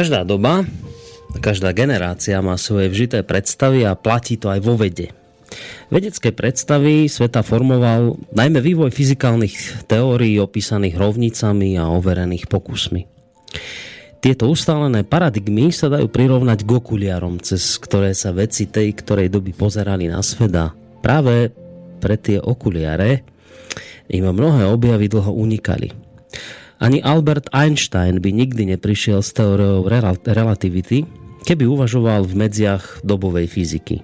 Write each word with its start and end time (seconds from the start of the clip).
Každá 0.00 0.24
doba, 0.24 0.64
každá 1.44 1.76
generácia 1.76 2.40
má 2.40 2.56
svoje 2.56 2.88
vžité 2.88 3.20
predstavy 3.20 3.84
a 3.84 3.92
platí 3.92 4.40
to 4.40 4.48
aj 4.48 4.64
vo 4.64 4.72
vede. 4.72 5.12
Vedecké 5.92 6.32
predstavy 6.32 7.04
sveta 7.04 7.44
formoval 7.44 8.16
najmä 8.32 8.64
vývoj 8.64 8.96
fyzikálnych 8.96 9.84
teórií 9.84 10.40
opísaných 10.40 10.96
rovnicami 10.96 11.76
a 11.76 11.92
overených 11.92 12.48
pokusmi. 12.48 13.04
Tieto 14.24 14.48
ustálené 14.48 15.04
paradigmy 15.04 15.68
sa 15.68 15.92
dajú 15.92 16.08
prirovnať 16.08 16.64
k 16.64 16.70
okuliarom, 16.80 17.36
cez 17.36 17.76
ktoré 17.76 18.16
sa 18.16 18.32
veci 18.32 18.72
tej 18.72 18.96
ktorej 18.96 19.28
doby 19.28 19.52
pozerali 19.52 20.08
na 20.08 20.24
svet 20.24 20.56
a 20.56 20.72
práve 21.04 21.52
pre 22.00 22.16
tie 22.16 22.40
okuliare 22.40 23.20
im 24.08 24.32
mnohé 24.32 24.64
objavy 24.64 25.12
dlho 25.12 25.36
unikali. 25.36 25.99
Ani 26.80 27.04
Albert 27.04 27.52
Einstein 27.52 28.24
by 28.24 28.32
nikdy 28.32 28.72
neprišiel 28.72 29.20
s 29.20 29.36
teóriou 29.36 29.84
relativity, 30.24 31.04
keby 31.44 31.68
uvažoval 31.68 32.24
v 32.24 32.34
medziach 32.40 33.04
dobovej 33.04 33.52
fyziky. 33.52 34.00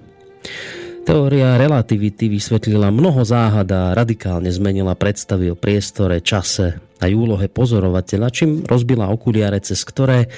Teória 1.01 1.57
relativity 1.57 2.29
vysvetlila 2.29 2.93
mnoho 2.93 3.25
záhad 3.25 3.65
a 3.73 3.97
radikálne 3.97 4.51
zmenila 4.53 4.93
predstavy 4.93 5.49
o 5.49 5.57
priestore, 5.57 6.21
čase 6.21 6.77
a 7.01 7.05
úlohe 7.09 7.49
pozorovateľa, 7.49 8.27
čím 8.29 8.61
rozbila 8.61 9.09
okuliare, 9.09 9.57
cez 9.63 9.81
ktoré 9.81 10.29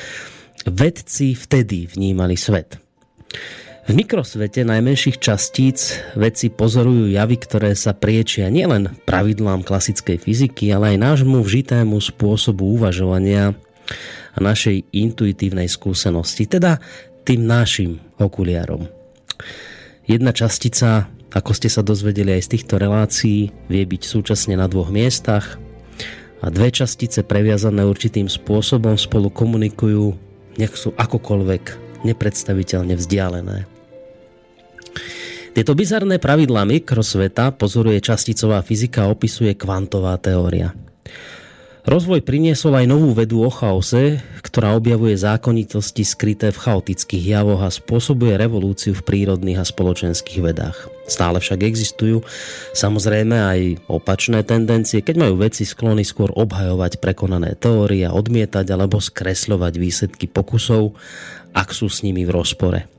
vedci 0.63 1.35
vtedy 1.35 1.91
vnímali 1.91 2.39
svet. 2.39 2.79
V 3.89 3.97
mikrosvete 3.97 4.61
najmenších 4.69 5.17
častíc 5.17 5.97
vedci 6.13 6.53
pozorujú 6.53 7.09
javy, 7.09 7.41
ktoré 7.41 7.73
sa 7.73 7.97
priečia 7.97 8.45
nielen 8.53 8.94
pravidlám 9.09 9.66
klasickej 9.66 10.22
fyziky, 10.22 10.69
ale 10.69 10.94
aj 10.94 11.01
nášmu 11.01 11.41
vžitému 11.41 11.97
spôsobu 11.97 12.77
uvažovania 12.77 13.57
a 14.29 14.38
našej 14.38 14.94
intuitívnej 14.94 15.66
skúsenosti, 15.66 16.45
teda 16.45 16.77
tým 17.25 17.50
našim 17.50 17.97
okuliarom. 18.22 18.85
Jedna 20.06 20.38
častica, 20.38 21.09
ako 21.33 21.50
ste 21.57 21.73
sa 21.73 21.81
dozvedeli 21.81 22.38
aj 22.38 22.45
z 22.45 22.51
týchto 22.61 22.77
relácií, 22.77 23.50
vie 23.73 23.83
byť 23.89 24.06
súčasne 24.06 24.53
na 24.53 24.69
dvoch 24.69 24.94
miestach 24.94 25.57
a 26.45 26.53
dve 26.53 26.69
častice 26.69 27.25
previazané 27.25 27.81
určitým 27.89 28.29
spôsobom 28.29 28.94
spolu 29.01 29.33
komunikujú, 29.33 30.13
nech 30.61 30.77
sú 30.77 30.94
akokoľvek 30.94 31.89
nepredstaviteľne 32.06 32.94
vzdialené. 32.94 33.78
Tieto 35.59 35.75
bizarné 35.75 36.24
pravidlá 36.24 36.64
mikrosveta 36.64 37.52
pozoruje 37.52 38.00
časticová 38.00 38.64
fyzika 38.64 39.03
a 39.03 39.12
opisuje 39.12 39.59
kvantová 39.59 40.16
teória. 40.16 40.72
Rozvoj 41.84 42.24
priniesol 42.24 42.80
aj 42.80 42.88
novú 42.88 43.12
vedu 43.12 43.44
o 43.44 43.52
chaose, 43.52 44.24
ktorá 44.40 44.72
objavuje 44.80 45.19
zákonitosti 45.19 46.07
skryté 46.07 46.56
v 46.56 46.63
chaotických 46.63 47.36
javoch 47.36 47.60
a 47.60 47.75
spôsobuje 47.75 48.39
revolúciu 48.39 48.95
v 48.95 49.04
prírodných 49.04 49.60
a 49.60 49.68
spoločenských 49.68 50.39
vedách. 50.39 50.88
Stále 51.12 51.44
však 51.44 51.60
existujú 51.68 52.24
samozrejme 52.72 53.36
aj 53.36 53.60
opačné 53.92 54.48
tendencie, 54.48 55.04
keď 55.04 55.28
majú 55.28 55.44
veci 55.44 55.68
sklony 55.68 56.07
skôr 56.07 56.31
obhajovať 56.39 57.04
prekonané 57.04 57.60
teórie 57.60 58.07
a 58.07 58.16
odmietať 58.16 58.63
alebo 58.72 59.04
skresľovať 59.04 59.75
výsledky 59.75 60.31
pokusov, 60.31 60.95
ak 61.51 61.75
sú 61.75 61.92
s 61.92 62.00
nimi 62.07 62.24
v 62.24 62.31
rozpore. 62.31 62.99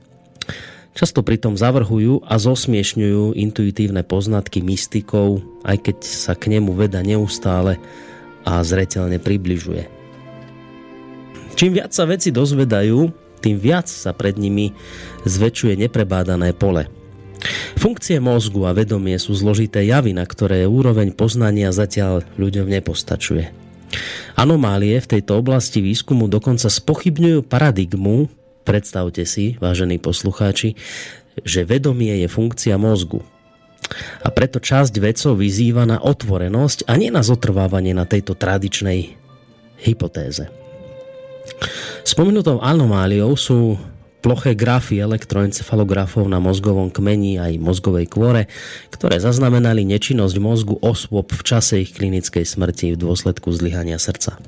Často 0.91 1.23
pritom 1.23 1.55
zavrhujú 1.55 2.27
a 2.27 2.35
zosmiešňujú 2.37 3.39
intuitívne 3.39 4.03
poznatky 4.03 4.59
mystikov, 4.61 5.41
aj 5.63 5.87
keď 5.87 5.97
sa 6.03 6.35
k 6.35 6.59
nemu 6.59 6.75
veda 6.75 6.99
neustále 7.01 7.79
a 8.43 8.59
zretelne 8.67 9.23
približuje. 9.23 9.87
Čím 11.55 11.79
viac 11.79 11.95
sa 11.95 12.09
veci 12.09 12.35
dozvedajú, 12.35 12.99
tým 13.41 13.57
viac 13.57 13.87
sa 13.87 14.13
pred 14.13 14.37
nimi 14.37 14.75
zväčšuje 15.25 15.79
neprebádané 15.87 16.53
pole. 16.53 16.89
Funkcie 17.81 18.21
mozgu 18.21 18.69
a 18.69 18.77
vedomie 18.77 19.17
sú 19.17 19.33
zložité 19.33 19.89
javy, 19.89 20.13
na 20.13 20.29
ktoré 20.29 20.69
úroveň 20.69 21.17
poznania 21.17 21.73
zatiaľ 21.73 22.27
ľuďom 22.37 22.69
nepostačuje. 22.69 23.49
Anomálie 24.37 25.01
v 25.01 25.11
tejto 25.19 25.41
oblasti 25.41 25.81
výskumu 25.81 26.29
dokonca 26.29 26.69
spochybňujú 26.69 27.45
paradigmu, 27.49 28.29
Predstavte 28.71 29.27
si, 29.27 29.59
vážení 29.59 29.99
poslucháči, 29.99 30.79
že 31.43 31.67
vedomie 31.67 32.23
je 32.23 32.31
funkcia 32.31 32.79
mozgu. 32.79 33.19
A 34.23 34.31
preto 34.31 34.63
časť 34.63 34.95
vedcov 35.03 35.43
vyzýva 35.43 35.91
na 35.91 35.99
otvorenosť 35.99 36.87
a 36.87 36.95
nie 36.95 37.11
na 37.11 37.27
zotrvávanie 37.27 37.99
na 37.99 38.07
tejto 38.07 38.39
tradičnej 38.39 39.19
hypotéze. 39.83 40.47
Spomenutou 42.07 42.63
anomáliou 42.63 43.35
sú 43.35 43.75
ploché 44.23 44.55
grafy 44.55 45.03
elektroencefalografov 45.03 46.31
na 46.31 46.39
mozgovom 46.39 46.95
kmeni 46.95 47.43
aj 47.43 47.59
mozgovej 47.59 48.07
kôre, 48.07 48.47
ktoré 48.95 49.19
zaznamenali 49.19 49.83
nečinnosť 49.83 50.37
mozgu 50.39 50.79
osôb 50.79 51.35
v 51.35 51.43
čase 51.43 51.83
ich 51.83 51.91
klinickej 51.91 52.47
smrti 52.47 52.95
v 52.95 53.03
dôsledku 53.03 53.51
zlyhania 53.51 53.99
srdca. 53.99 54.39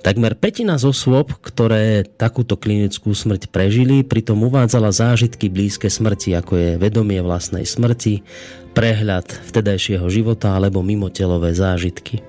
Takmer 0.00 0.32
petina 0.32 0.80
z 0.80 0.88
osôb, 0.88 1.36
ktoré 1.44 2.08
takúto 2.16 2.56
klinickú 2.56 3.12
smrť 3.12 3.52
prežili, 3.52 4.00
pritom 4.00 4.40
uvádzala 4.48 4.88
zážitky 4.96 5.52
blízke 5.52 5.92
smrti, 5.92 6.32
ako 6.40 6.52
je 6.56 6.70
vedomie 6.80 7.20
vlastnej 7.20 7.68
smrti, 7.68 8.24
prehľad 8.72 9.28
vtedajšieho 9.52 10.08
života 10.08 10.56
alebo 10.56 10.80
mimotelové 10.80 11.52
zážitky. 11.52 12.24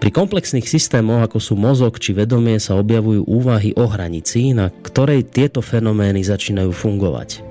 Pri 0.00 0.10
komplexných 0.10 0.64
systémoch, 0.64 1.20
ako 1.20 1.38
sú 1.38 1.54
mozog 1.54 2.00
či 2.00 2.16
vedomie, 2.16 2.56
sa 2.56 2.80
objavujú 2.80 3.28
úvahy 3.28 3.76
o 3.76 3.84
hranici, 3.84 4.56
na 4.56 4.72
ktorej 4.72 5.28
tieto 5.28 5.60
fenomény 5.60 6.24
začínajú 6.24 6.72
fungovať. 6.72 7.44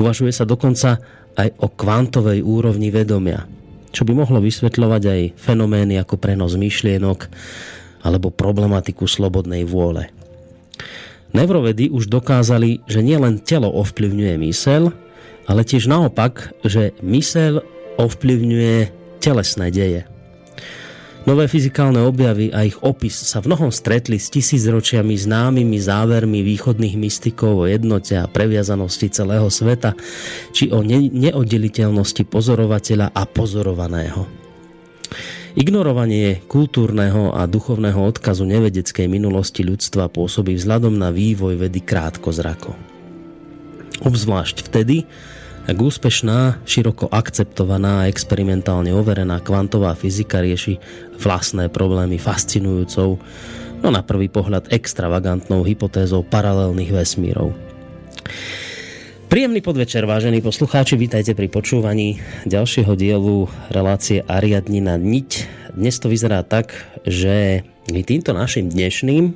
Uvažuje 0.00 0.32
sa 0.32 0.48
dokonca 0.48 0.96
aj 1.36 1.48
o 1.60 1.68
kvantovej 1.68 2.40
úrovni 2.40 2.88
vedomia, 2.88 3.44
čo 3.96 4.04
by 4.04 4.12
mohlo 4.12 4.44
vysvetľovať 4.44 5.02
aj 5.08 5.20
fenomény 5.40 5.96
ako 5.96 6.20
prenos 6.20 6.52
myšlienok 6.52 7.32
alebo 8.04 8.28
problematiku 8.28 9.08
slobodnej 9.08 9.64
vôle. 9.64 10.12
Neurovedy 11.32 11.88
už 11.88 12.12
dokázali, 12.12 12.84
že 12.84 13.00
nielen 13.00 13.40
telo 13.40 13.72
ovplyvňuje 13.72 14.36
mysel, 14.44 14.92
ale 15.48 15.64
tiež 15.64 15.88
naopak, 15.88 16.52
že 16.60 16.92
mysel 17.00 17.64
ovplyvňuje 17.96 18.92
telesné 19.24 19.72
deje. 19.72 20.04
Nové 21.26 21.50
fyzikálne 21.50 21.98
objavy 22.06 22.54
a 22.54 22.62
ich 22.62 22.78
opis 22.86 23.18
sa 23.18 23.42
v 23.42 23.50
mnohom 23.50 23.74
stretli 23.74 24.14
s 24.14 24.30
tisícročiami 24.30 25.18
známymi 25.18 25.74
závermi 25.74 26.46
východných 26.46 26.94
mystikov 26.94 27.66
o 27.66 27.68
jednote 27.68 28.14
a 28.14 28.30
previazanosti 28.30 29.10
celého 29.10 29.50
sveta, 29.50 29.98
či 30.54 30.70
o 30.70 30.86
ne- 30.86 31.10
neoddeliteľnosti 31.10 32.22
pozorovateľa 32.30 33.10
a 33.10 33.22
pozorovaného. 33.26 34.22
Ignorovanie 35.58 36.46
kultúrneho 36.46 37.34
a 37.34 37.50
duchovného 37.50 37.98
odkazu 38.06 38.46
nevedeckej 38.46 39.10
minulosti 39.10 39.66
ľudstva 39.66 40.06
pôsobí 40.06 40.54
vzhľadom 40.54 40.94
na 40.94 41.10
vývoj 41.10 41.58
vedy 41.58 41.82
krátko 41.82 42.30
zrako. 42.30 42.78
Obzvlášť 44.06 44.62
vtedy, 44.62 45.10
ak 45.66 45.74
úspešná, 45.82 46.62
široko 46.62 47.10
akceptovaná 47.10 48.06
a 48.06 48.08
experimentálne 48.08 48.94
overená 48.94 49.42
kvantová 49.42 49.98
fyzika 49.98 50.38
rieši 50.38 50.78
vlastné 51.18 51.66
problémy 51.74 52.22
fascinujúcou, 52.22 53.18
no 53.82 53.88
na 53.90 54.06
prvý 54.06 54.30
pohľad 54.30 54.70
extravagantnou 54.70 55.66
hypotézou 55.66 56.22
paralelných 56.22 56.94
vesmírov. 56.94 57.50
Príjemný 59.26 59.58
podvečer, 59.58 60.06
vážení 60.06 60.38
poslucháči, 60.38 60.94
vítajte 60.94 61.34
pri 61.34 61.50
počúvaní 61.50 62.22
ďalšieho 62.46 62.94
dielu 62.94 63.50
relácie 63.74 64.22
Ariadnina 64.22 64.94
niť. 64.94 65.30
Dnes 65.74 65.98
to 65.98 66.06
vyzerá 66.06 66.46
tak, 66.46 66.78
že 67.02 67.66
my 67.90 68.06
týmto 68.06 68.30
našim 68.30 68.70
dnešným 68.70 69.34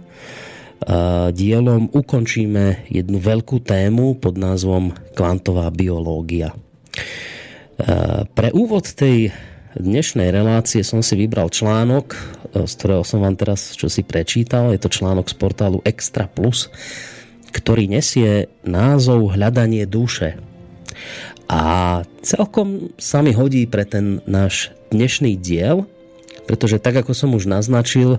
dielom 1.36 1.92
ukončíme 1.92 2.88
jednu 2.88 3.20
veľkú 3.20 3.60
tému 3.60 4.16
pod 4.16 4.40
názvom 4.40 4.96
kvantová 5.12 5.68
biológia. 5.68 6.56
Pre 8.30 8.48
úvod 8.56 8.88
tej 8.92 9.32
dnešnej 9.76 10.32
relácie 10.34 10.82
som 10.82 11.04
si 11.04 11.14
vybral 11.14 11.52
článok, 11.52 12.16
z 12.50 12.72
ktorého 12.74 13.04
som 13.06 13.22
vám 13.22 13.36
teraz 13.38 13.76
čo 13.78 13.86
si 13.86 14.02
prečítal. 14.02 14.74
Je 14.74 14.80
to 14.82 14.90
článok 14.90 15.30
z 15.30 15.36
portálu 15.38 15.78
Extra 15.86 16.26
Plus, 16.26 16.72
ktorý 17.54 17.86
nesie 17.86 18.50
názov 18.66 19.36
Hľadanie 19.36 19.86
duše. 19.86 20.40
A 21.50 22.02
celkom 22.22 22.94
sa 22.98 23.22
mi 23.22 23.34
hodí 23.34 23.66
pre 23.66 23.82
ten 23.86 24.22
náš 24.26 24.70
dnešný 24.90 25.38
diel, 25.38 25.86
pretože 26.46 26.82
tak 26.82 27.02
ako 27.02 27.14
som 27.14 27.34
už 27.34 27.46
naznačil, 27.46 28.18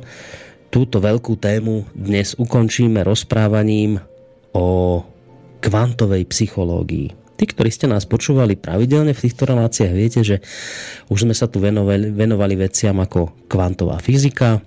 túto 0.72 1.04
veľkú 1.04 1.36
tému 1.36 1.84
dnes 1.92 2.34
ukončíme 2.40 3.04
rozprávaním 3.04 4.00
o 4.56 5.04
kvantovej 5.60 6.24
psychológii. 6.32 7.12
Tí, 7.36 7.44
ktorí 7.44 7.70
ste 7.70 7.92
nás 7.92 8.08
počúvali 8.08 8.56
pravidelne 8.56 9.12
v 9.12 9.24
týchto 9.28 9.44
reláciách, 9.52 9.94
viete, 9.94 10.22
že 10.24 10.40
už 11.12 11.28
sme 11.28 11.36
sa 11.36 11.52
tu 11.52 11.60
venovali, 11.60 12.16
venovali 12.16 12.56
veciam 12.56 12.96
ako 13.04 13.50
kvantová 13.52 14.00
fyzika. 14.00 14.64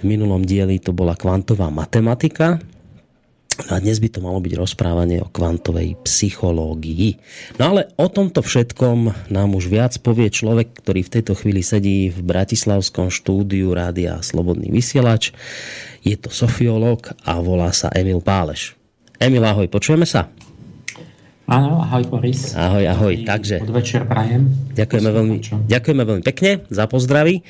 V 0.00 0.02
minulom 0.06 0.46
dieli 0.46 0.78
to 0.78 0.94
bola 0.94 1.18
kvantová 1.18 1.68
matematika, 1.74 2.62
No 3.58 3.76
a 3.76 3.82
dnes 3.82 3.98
by 4.00 4.08
to 4.08 4.24
malo 4.24 4.38
byť 4.40 4.54
rozprávanie 4.56 5.20
o 5.20 5.28
kvantovej 5.28 5.98
psychológii. 6.06 7.18
No 7.60 7.74
ale 7.74 7.92
o 7.98 8.06
tomto 8.06 8.40
všetkom 8.40 9.28
nám 9.28 9.48
už 9.52 9.68
viac 9.68 9.92
povie 10.00 10.30
človek, 10.32 10.80
ktorý 10.80 11.04
v 11.04 11.12
tejto 11.18 11.34
chvíli 11.36 11.60
sedí 11.60 12.08
v 12.08 12.18
Bratislavskom 12.24 13.10
štúdiu 13.12 13.74
Rádia 13.76 14.22
Slobodný 14.24 14.72
vysielač. 14.72 15.34
Je 16.00 16.16
to 16.16 16.32
sofiológ 16.32 17.12
a 17.26 17.36
volá 17.42 17.74
sa 17.76 17.92
Emil 17.92 18.24
Páleš. 18.24 18.78
Emil, 19.20 19.44
ahoj, 19.44 19.68
počujeme 19.68 20.08
sa? 20.08 20.32
Áno, 21.50 21.82
ahoj 21.82 22.06
Boris. 22.06 22.54
Ahoj, 22.54 22.86
ahoj. 22.86 23.26
Takže, 23.26 23.66
podvečer 23.66 24.06
prajem. 24.06 24.54
Ďakujeme 24.70 25.10
veľmi, 25.10 25.36
ďakujeme 25.66 26.02
veľmi 26.06 26.22
pekne 26.22 26.62
za 26.70 26.86
pozdraví. 26.86 27.42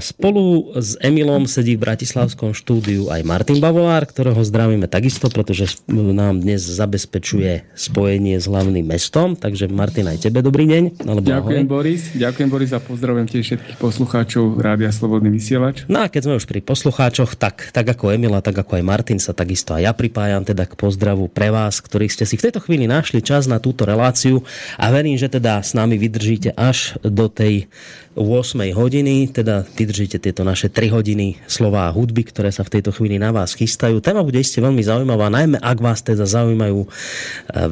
Spolu 0.00 0.74
s 0.78 0.96
Emilom 0.98 1.44
sedí 1.44 1.76
v 1.76 1.84
Bratislavskom 1.84 2.56
štúdiu 2.56 3.12
aj 3.12 3.22
Martin 3.22 3.60
Bavolár, 3.60 4.08
ktorého 4.08 4.40
zdravíme 4.40 4.88
takisto, 4.88 5.28
pretože 5.28 5.80
nám 5.88 6.42
dnes 6.42 6.64
zabezpečuje 6.64 7.68
spojenie 7.76 8.40
s 8.40 8.48
hlavným 8.48 8.84
mestom. 8.84 9.36
Takže 9.36 9.68
Martin, 9.68 10.08
aj 10.08 10.28
tebe 10.28 10.42
dobrý 10.42 10.66
deň. 10.66 11.04
Alebo 11.06 11.24
ďakujem 11.24 11.64
ahoj. 11.66 11.72
Boris, 11.72 12.02
ďakujem 12.16 12.48
Boris 12.48 12.70
a 12.74 12.80
pozdravujem 12.82 13.26
tiež 13.28 13.44
všetkých 13.44 13.78
poslucháčov 13.78 14.58
Rádia 14.58 14.90
Slobodný 14.90 15.30
vysielač. 15.32 15.84
No 15.86 16.04
a 16.04 16.10
keď 16.10 16.28
sme 16.28 16.34
už 16.40 16.48
pri 16.48 16.60
poslucháčoch, 16.64 17.36
tak, 17.36 17.70
tak 17.70 17.86
ako 17.86 18.12
Emila, 18.12 18.40
tak 18.40 18.58
ako 18.58 18.80
aj 18.80 18.84
Martin 18.84 19.18
sa 19.20 19.32
takisto 19.32 19.72
aj 19.72 19.82
ja 19.82 19.92
pripájam 19.96 20.46
teda 20.46 20.68
k 20.68 20.78
pozdravu 20.78 21.26
pre 21.26 21.50
vás, 21.50 21.82
ktorí 21.82 22.06
ste 22.06 22.22
si 22.22 22.38
v 22.38 22.48
tejto 22.48 22.62
chvíli 22.62 22.86
našli 22.86 23.18
čas 23.18 23.50
na 23.50 23.58
túto 23.58 23.82
reláciu 23.82 24.44
a 24.78 24.92
verím, 24.94 25.18
že 25.18 25.32
teda 25.32 25.58
s 25.64 25.74
nami 25.74 25.98
vydržíte 25.98 26.54
až 26.54 26.96
do 27.02 27.26
tej 27.26 27.66
8 28.14 28.60
hodiny, 28.76 29.32
teda 29.32 29.64
vydržíte 29.64 30.20
tieto 30.20 30.44
naše 30.44 30.68
3 30.68 30.92
hodiny 30.92 31.40
slová 31.48 31.88
a 31.88 31.94
hudby, 31.94 32.28
ktoré 32.28 32.52
sa 32.52 32.60
v 32.60 32.78
tejto 32.78 32.92
chvíli 32.92 33.16
na 33.16 33.32
vás 33.32 33.56
chystajú. 33.56 34.04
Téma 34.04 34.20
bude 34.20 34.36
iste 34.36 34.60
veľmi 34.60 34.84
zaujímavá, 34.84 35.32
najmä 35.32 35.56
ak 35.56 35.78
vás 35.80 36.04
teda 36.04 36.28
zaujímajú 36.28 36.84
e, 36.84 36.88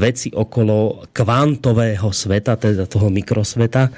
veci 0.01 0.33
okolo 0.33 1.05
kvantového 1.13 2.09
sveta, 2.09 2.57
teda 2.57 2.89
toho 2.89 3.13
mikrosveta 3.13 3.93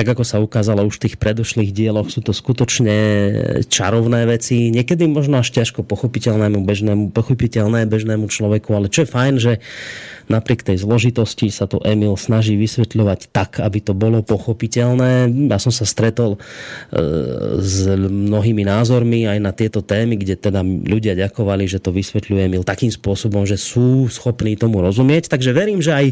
tak 0.00 0.16
ako 0.16 0.24
sa 0.24 0.40
ukázalo 0.40 0.88
už 0.88 0.96
v 0.96 1.04
tých 1.04 1.20
predošlých 1.20 1.76
dieloch, 1.76 2.08
sú 2.08 2.24
to 2.24 2.32
skutočne 2.32 2.96
čarovné 3.68 4.24
veci, 4.24 4.72
niekedy 4.72 5.04
možno 5.04 5.44
až 5.44 5.52
ťažko 5.52 5.84
pochopiteľnému 5.84 6.64
bežnému, 6.64 7.12
pochopiteľné 7.12 7.84
bežnému 7.84 8.24
človeku, 8.32 8.72
ale 8.72 8.88
čo 8.88 9.04
je 9.04 9.12
fajn, 9.12 9.34
že 9.36 9.52
napriek 10.32 10.64
tej 10.64 10.80
zložitosti 10.80 11.52
sa 11.52 11.68
to 11.68 11.84
Emil 11.84 12.16
snaží 12.16 12.56
vysvetľovať 12.56 13.28
tak, 13.28 13.60
aby 13.60 13.84
to 13.84 13.92
bolo 13.92 14.24
pochopiteľné. 14.24 15.28
Ja 15.52 15.60
som 15.60 15.68
sa 15.68 15.84
stretol 15.84 16.38
e, 16.38 16.40
s 17.60 17.84
mnohými 18.00 18.64
názormi 18.64 19.28
aj 19.28 19.38
na 19.42 19.52
tieto 19.52 19.84
témy, 19.84 20.16
kde 20.16 20.40
teda 20.40 20.64
ľudia 20.64 21.12
ďakovali, 21.12 21.68
že 21.68 21.82
to 21.82 21.92
vysvetľuje 21.92 22.48
Emil 22.48 22.64
takým 22.64 22.88
spôsobom, 22.88 23.44
že 23.44 23.60
sú 23.60 24.08
schopní 24.08 24.56
tomu 24.56 24.80
rozumieť. 24.80 25.28
Takže 25.28 25.52
verím, 25.52 25.84
že 25.84 25.92
aj 25.92 26.06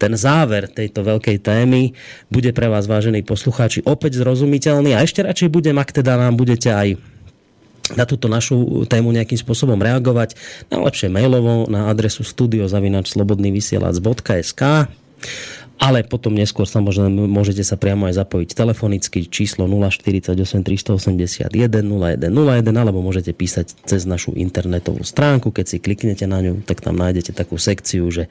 ten 0.00 0.16
záver 0.16 0.72
tejto 0.72 1.04
veľkej 1.04 1.44
témy 1.44 1.92
bude 2.32 2.56
pre 2.56 2.72
vás, 2.72 2.88
vážení 2.88 3.20
poslucháči, 3.20 3.84
opäť 3.84 4.24
zrozumiteľný. 4.24 4.96
A 4.96 5.04
ešte 5.04 5.20
radšej 5.20 5.52
budem, 5.52 5.76
ak 5.76 5.92
teda 5.92 6.16
nám 6.16 6.40
budete 6.40 6.72
aj 6.72 6.96
na 8.00 8.08
túto 8.08 8.24
našu 8.30 8.86
tému 8.88 9.12
nejakým 9.12 9.36
spôsobom 9.36 9.76
reagovať, 9.76 10.40
najlepšie 10.72 11.12
mailovo 11.12 11.68
na 11.68 11.92
adresu 11.92 12.24
studiozavinačslobodnyvysielac.sk 12.24 14.62
ale 15.80 16.04
potom 16.04 16.36
neskôr 16.36 16.68
samozrejme 16.68 17.24
môžete 17.24 17.64
sa 17.64 17.80
priamo 17.80 18.04
aj 18.04 18.20
zapojiť 18.20 18.52
telefonicky 18.52 19.24
číslo 19.24 19.64
048 19.64 20.36
381 20.36 21.48
0101 21.48 22.68
alebo 22.68 23.00
môžete 23.00 23.32
písať 23.32 23.88
cez 23.88 24.04
našu 24.04 24.36
internetovú 24.36 25.00
stránku. 25.00 25.48
Keď 25.48 25.66
si 25.66 25.76
kliknete 25.80 26.28
na 26.28 26.44
ňu, 26.44 26.60
tak 26.68 26.84
tam 26.84 27.00
nájdete 27.00 27.32
takú 27.32 27.56
sekciu, 27.56 28.12
že 28.12 28.28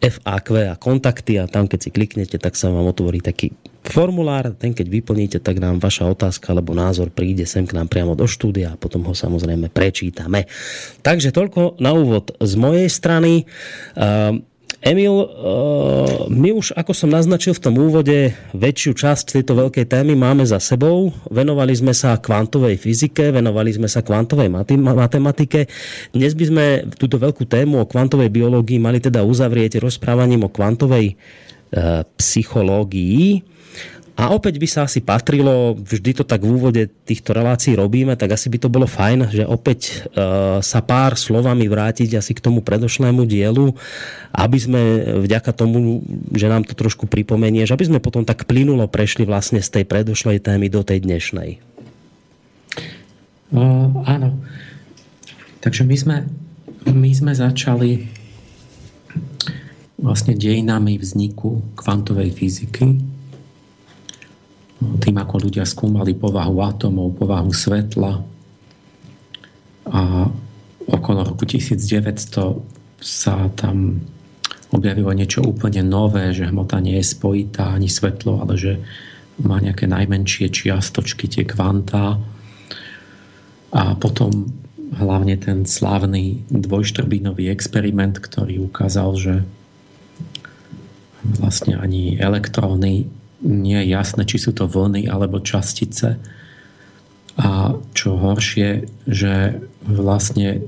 FAQ 0.00 0.72
a 0.72 0.80
kontakty 0.80 1.36
a 1.36 1.44
tam 1.44 1.68
keď 1.68 1.78
si 1.84 1.90
kliknete, 1.92 2.40
tak 2.40 2.56
sa 2.56 2.72
vám 2.72 2.88
otvorí 2.88 3.20
taký 3.20 3.52
formulár, 3.84 4.56
ten 4.56 4.72
keď 4.72 4.88
vyplníte, 4.88 5.38
tak 5.44 5.60
nám 5.60 5.80
vaša 5.80 6.08
otázka 6.08 6.56
alebo 6.56 6.72
názor 6.72 7.12
príde 7.12 7.44
sem 7.44 7.68
k 7.68 7.76
nám 7.76 7.92
priamo 7.92 8.16
do 8.16 8.24
štúdia 8.24 8.72
a 8.74 8.80
potom 8.80 9.04
ho 9.04 9.12
samozrejme 9.12 9.68
prečítame. 9.68 10.48
Takže 11.04 11.36
toľko 11.36 11.76
na 11.84 11.92
úvod 11.92 12.32
z 12.40 12.52
mojej 12.56 12.88
strany. 12.88 13.44
Uh, 13.92 14.40
Emil, 14.78 15.10
eh, 15.10 15.26
my 16.30 16.54
už, 16.54 16.70
ako 16.78 16.94
som 16.94 17.10
naznačil 17.10 17.50
v 17.50 17.62
tom 17.66 17.74
úvode, 17.82 18.30
väčšiu 18.54 18.94
časť 18.94 19.34
tejto 19.34 19.58
veľkej 19.58 19.90
témy 19.90 20.14
máme 20.14 20.46
za 20.46 20.62
sebou. 20.62 21.10
Venovali 21.26 21.74
sme 21.74 21.90
sa 21.90 22.14
kvantovej 22.14 22.78
fyzike, 22.78 23.34
venovali 23.34 23.74
sme 23.74 23.90
sa 23.90 24.06
kvantovej 24.06 24.46
matematike. 24.78 25.66
Dnes 26.14 26.30
by 26.38 26.44
sme 26.46 26.64
túto 26.94 27.18
veľkú 27.18 27.42
tému 27.50 27.82
o 27.82 27.90
kvantovej 27.90 28.30
biológii 28.30 28.78
mali 28.78 29.02
teda 29.02 29.26
uzavrieť 29.26 29.82
rozprávaním 29.82 30.46
o 30.46 30.52
kvantovej 30.54 31.10
eh, 31.10 32.06
psychológii. 32.14 33.57
A 34.18 34.34
opäť 34.34 34.58
by 34.58 34.66
sa 34.66 34.82
asi 34.82 34.98
patrilo, 34.98 35.78
vždy 35.78 36.10
to 36.10 36.24
tak 36.26 36.42
v 36.42 36.58
úvode 36.58 36.82
týchto 37.06 37.30
relácií 37.30 37.78
robíme, 37.78 38.18
tak 38.18 38.34
asi 38.34 38.50
by 38.50 38.58
to 38.58 38.66
bolo 38.66 38.90
fajn, 38.90 39.30
že 39.30 39.46
opäť 39.46 40.10
e, 40.10 40.18
sa 40.58 40.82
pár 40.82 41.14
slovami 41.14 41.70
vrátiť 41.70 42.18
asi 42.18 42.34
k 42.34 42.42
tomu 42.42 42.58
predošlému 42.58 43.22
dielu, 43.22 43.70
aby 44.34 44.58
sme 44.58 44.82
vďaka 45.22 45.54
tomu, 45.54 46.02
že 46.34 46.50
nám 46.50 46.66
to 46.66 46.74
trošku 46.74 47.06
pripomenie, 47.06 47.62
že 47.62 47.78
aby 47.78 47.86
sme 47.86 48.02
potom 48.02 48.26
tak 48.26 48.42
plynulo 48.50 48.90
prešli 48.90 49.22
vlastne 49.22 49.62
z 49.62 49.70
tej 49.70 49.84
predošlej 49.86 50.42
témy 50.42 50.66
do 50.66 50.82
tej 50.82 51.06
dnešnej. 51.06 51.62
Uh, 53.54 54.02
áno. 54.02 54.34
Takže 55.62 55.86
my 55.86 55.94
sme, 55.94 56.16
my 56.90 57.10
sme 57.14 57.38
začali 57.38 58.10
vlastne 59.94 60.34
dejinami 60.34 60.98
vzniku 60.98 61.62
kvantovej 61.78 62.34
fyziky. 62.34 63.17
Tým, 64.78 65.16
ako 65.18 65.50
ľudia 65.50 65.66
skúmali 65.66 66.14
povahu 66.14 66.62
atomov, 66.62 67.18
povahu 67.18 67.50
svetla. 67.50 68.12
A 69.90 70.00
okolo 70.86 71.18
roku 71.26 71.42
1900 71.42 73.02
sa 73.02 73.50
tam 73.58 74.02
objavilo 74.70 75.10
niečo 75.16 75.42
úplne 75.42 75.80
nové, 75.82 76.30
že 76.30 76.46
hmota 76.46 76.78
nie 76.78 77.00
je 77.00 77.10
spojitá 77.10 77.74
ani 77.74 77.88
svetlo, 77.88 78.44
ale 78.44 78.54
že 78.54 78.72
má 79.42 79.62
nejaké 79.62 79.86
najmenšie 79.86 80.50
čiastočky, 80.50 81.30
tie 81.30 81.46
kvantá 81.46 82.18
a 83.70 83.82
potom 83.94 84.50
hlavne 84.98 85.36
ten 85.38 85.68
slávny 85.68 86.48
dvojštrbinový 86.48 87.52
experiment, 87.52 88.18
ktorý 88.18 88.64
ukázal, 88.66 89.10
že 89.14 89.34
vlastne 91.38 91.76
ani 91.76 92.16
elektróny 92.16 93.06
nie 93.42 93.78
je 93.78 93.90
jasné, 93.94 94.22
či 94.26 94.42
sú 94.42 94.50
to 94.50 94.66
vlny 94.66 95.06
alebo 95.06 95.42
častice. 95.42 96.18
A 97.38 97.78
čo 97.94 98.18
horšie, 98.18 98.90
že 99.06 99.62
vlastne 99.86 100.66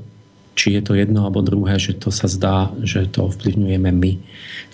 či 0.54 0.76
je 0.76 0.82
to 0.84 0.92
jedno 0.92 1.24
alebo 1.24 1.40
druhé, 1.40 1.80
že 1.80 1.96
to 1.96 2.12
sa 2.12 2.28
zdá, 2.28 2.70
že 2.84 3.08
to 3.08 3.32
ovplyvňujeme 3.32 3.90
my, 3.90 4.12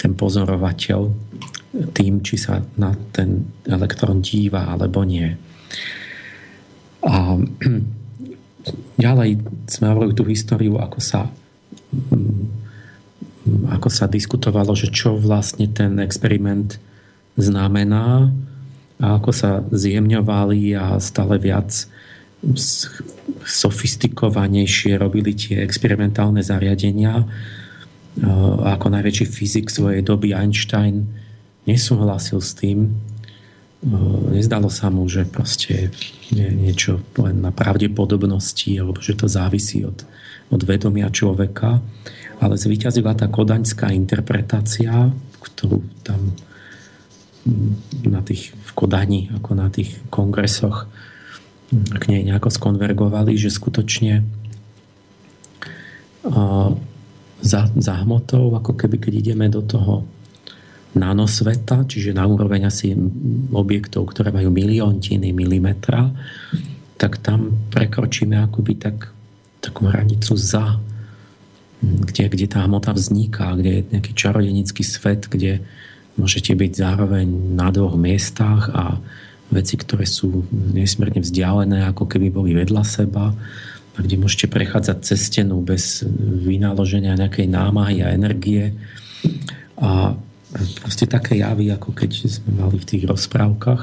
ten 0.00 0.12
pozorovateľ, 0.18 1.14
tým, 1.92 2.24
či 2.24 2.40
sa 2.40 2.64
na 2.80 2.96
ten 3.12 3.46
elektrón 3.68 4.24
díva 4.24 4.66
alebo 4.66 5.04
nie. 5.04 5.30
A 7.06 7.38
ďalej 9.04 9.30
sme 9.70 9.86
hovorili 9.92 10.14
tú 10.16 10.24
históriu, 10.26 10.80
ako 10.80 10.98
sa, 10.98 11.30
mm, 11.92 12.44
ako 13.78 13.88
sa 13.92 14.10
diskutovalo, 14.10 14.74
že 14.74 14.90
čo 14.90 15.14
vlastne 15.14 15.70
ten 15.70 16.02
experiment 16.02 16.82
znamená 17.36 18.32
a 18.96 19.20
ako 19.20 19.30
sa 19.32 19.60
zjemňovali 19.68 20.72
a 20.72 20.96
stále 20.96 21.36
viac 21.36 21.68
sofistikovanejšie 23.44 24.96
robili 24.96 25.36
tie 25.36 25.60
experimentálne 25.60 26.40
zariadenia. 26.40 27.24
Ako 28.64 28.88
najväčší 28.88 29.26
fyzik 29.28 29.68
svojej 29.68 30.00
doby 30.00 30.32
Einstein 30.32 31.04
nesúhlasil 31.68 32.40
s 32.40 32.56
tým, 32.56 32.96
nezdalo 34.32 34.72
sa 34.72 34.88
mu, 34.88 35.04
že 35.04 35.28
proste 35.28 35.92
je 36.32 36.48
niečo 36.48 37.04
len 37.20 37.44
na 37.44 37.52
pravdepodobnosti 37.52 38.72
alebo 38.80 39.04
že 39.04 39.12
to 39.12 39.28
závisí 39.28 39.84
od, 39.84 40.08
od 40.48 40.60
vedomia 40.64 41.12
človeka, 41.12 41.84
ale 42.40 42.56
zvíťazila 42.56 43.12
tá 43.12 43.28
kodaňská 43.28 43.92
interpretácia, 43.92 45.12
ktorú 45.44 45.84
tam 46.00 46.32
na 48.06 48.20
tých, 48.26 48.52
v 48.52 48.70
Kodani, 48.74 49.30
ako 49.30 49.50
na 49.54 49.70
tých 49.70 50.02
kongresoch 50.10 50.90
k 51.74 52.04
nej 52.06 52.22
nejako 52.22 52.50
skonvergovali, 52.50 53.34
že 53.34 53.50
skutočne 53.50 54.22
za, 57.42 57.60
za 57.70 57.94
hmotou, 58.02 58.54
ako 58.54 58.74
keby 58.74 58.98
keď 58.98 59.12
ideme 59.14 59.46
do 59.50 59.62
toho 59.62 60.06
nanosveta, 60.96 61.84
čiže 61.84 62.16
na 62.16 62.24
úroveň 62.24 62.66
asi 62.72 62.96
objektov, 63.52 64.10
ktoré 64.10 64.32
majú 64.32 64.48
miliontiny 64.48 65.30
milimetra, 65.30 66.08
tak 66.96 67.20
tam 67.20 67.68
prekročíme 67.68 68.40
akoby 68.40 68.80
tak, 68.80 69.12
takú 69.60 69.92
hranicu 69.92 70.32
za, 70.40 70.80
kde, 71.84 72.32
kde 72.32 72.46
tá 72.48 72.64
hmota 72.64 72.96
vzniká, 72.96 73.52
kde 73.54 73.70
je 73.70 73.86
nejaký 73.92 74.12
čarodenický 74.16 74.82
svet, 74.82 75.28
kde 75.28 75.60
môžete 76.16 76.52
byť 76.56 76.72
zároveň 76.72 77.26
na 77.56 77.68
dvoch 77.72 77.96
miestach 77.96 78.72
a 78.72 78.96
veci, 79.52 79.78
ktoré 79.78 80.08
sú 80.08 80.42
nesmierne 80.50 81.22
vzdialené, 81.22 81.86
ako 81.86 82.10
keby 82.10 82.34
boli 82.34 82.50
vedľa 82.56 82.82
seba 82.82 83.30
a 83.96 83.98
kde 84.02 84.20
môžete 84.20 84.52
prechádzať 84.52 84.98
cez 85.06 85.32
stenu 85.32 85.62
bez 85.64 86.04
vynaloženia 86.44 87.16
nejakej 87.16 87.48
námahy 87.48 88.04
a 88.04 88.12
energie. 88.12 88.76
A 89.80 90.16
proste 90.82 91.08
také 91.08 91.40
javy, 91.40 91.72
ako 91.72 91.96
keď 91.96 92.28
sme 92.28 92.60
mali 92.60 92.76
v 92.76 92.88
tých 92.88 93.04
rozprávkach. 93.08 93.82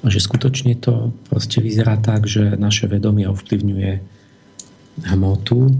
A 0.00 0.06
že 0.06 0.20
skutočne 0.22 0.78
to 0.78 1.12
proste 1.28 1.58
vyzerá 1.60 1.98
tak, 1.98 2.24
že 2.30 2.54
naše 2.56 2.86
vedomie 2.86 3.26
ovplyvňuje 3.26 3.92
hmotu, 5.12 5.76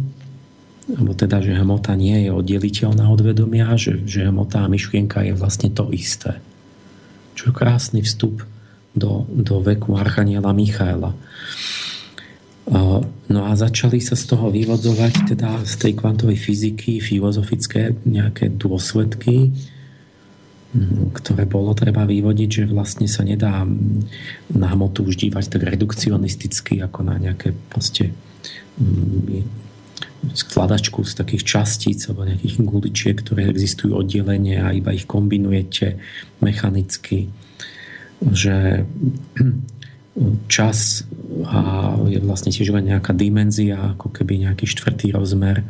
alebo 0.86 1.18
teda, 1.18 1.42
že 1.42 1.58
hmota 1.58 1.98
nie 1.98 2.26
je 2.26 2.30
oddeliteľná 2.30 3.10
od 3.10 3.18
vedomia, 3.18 3.74
že, 3.74 4.06
že 4.06 4.30
hmota 4.30 4.62
a 4.62 4.70
myšlienka 4.70 5.26
je 5.26 5.34
vlastne 5.34 5.74
to 5.74 5.90
isté. 5.90 6.38
Čo 7.34 7.50
je 7.50 7.58
krásny 7.58 8.06
vstup 8.06 8.46
do, 8.94 9.26
do 9.26 9.58
veku 9.60 9.98
Archaniela 9.98 10.54
Michaela. 10.54 11.10
No 13.26 13.40
a 13.46 13.50
začali 13.54 14.02
sa 14.02 14.18
z 14.18 14.24
toho 14.26 14.50
vyvodzovať 14.50 15.34
teda 15.34 15.62
z 15.62 15.74
tej 15.86 15.92
kvantovej 15.98 16.38
fyziky 16.38 16.98
filozofické 16.98 17.94
nejaké 18.06 18.50
dôsledky, 18.54 19.54
ktoré 21.14 21.46
bolo 21.46 21.74
treba 21.78 22.02
vyvodiť, 22.06 22.50
že 22.50 22.64
vlastne 22.66 23.06
sa 23.06 23.22
nedá 23.22 23.62
na 24.50 24.68
hmotu 24.74 25.06
už 25.06 25.14
dívať 25.18 25.46
tak 25.46 25.62
redukcionisticky 25.62 26.82
ako 26.82 27.06
na 27.06 27.18
nejaké 27.22 27.54
proste 27.70 28.10
skladačku 30.34 31.04
z 31.04 31.12
takých 31.14 31.42
častíc 31.46 32.02
alebo 32.08 32.26
nejakých 32.26 32.64
guličiek, 32.64 33.16
ktoré 33.20 33.46
existujú 33.52 34.00
oddelenie 34.00 34.58
a 34.58 34.74
iba 34.74 34.90
ich 34.90 35.06
kombinujete 35.06 36.00
mechanicky. 36.42 37.30
Že 38.24 38.86
čas 40.48 41.04
a 41.44 41.92
je 42.08 42.18
vlastne 42.24 42.48
tiež 42.48 42.72
len 42.72 42.88
nejaká 42.88 43.12
dimenzia, 43.12 43.92
ako 43.92 44.08
keby 44.08 44.48
nejaký 44.48 44.64
štvrtý 44.64 45.12
rozmer. 45.12 45.60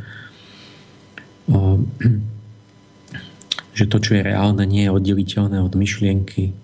Že 3.74 3.84
to, 3.90 3.98
čo 3.98 4.10
je 4.14 4.22
reálne, 4.22 4.62
nie 4.62 4.86
je 4.86 4.94
oddeliteľné 4.94 5.58
od 5.58 5.74
myšlienky 5.74 6.54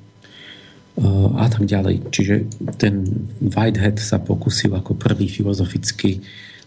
a 1.35 1.49
tak 1.49 1.67
ďalej. 1.67 2.07
Čiže 2.13 2.35
ten 2.77 3.27
Whitehead 3.41 3.99
sa 3.99 4.21
pokusil 4.23 4.77
ako 4.77 4.95
prvý 4.95 5.27
filozoficky 5.27 6.23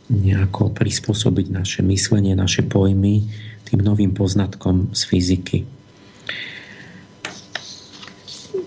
nejako 0.10 0.70
prispôsobiť 0.76 1.48
naše 1.50 1.82
myslenie, 1.82 2.38
naše 2.38 2.62
pojmy 2.62 3.26
tým 3.66 3.82
novým 3.82 4.14
poznatkom 4.14 4.94
z 4.94 5.02
fyziky 5.10 5.60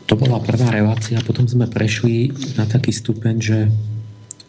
to 0.08 0.16
bola 0.16 0.40
prvá 0.40 0.72
relácia, 0.72 1.20
potom 1.20 1.44
sme 1.44 1.68
prešli 1.68 2.32
na 2.56 2.64
taký 2.64 2.96
stupeň, 2.96 3.34
že 3.36 3.58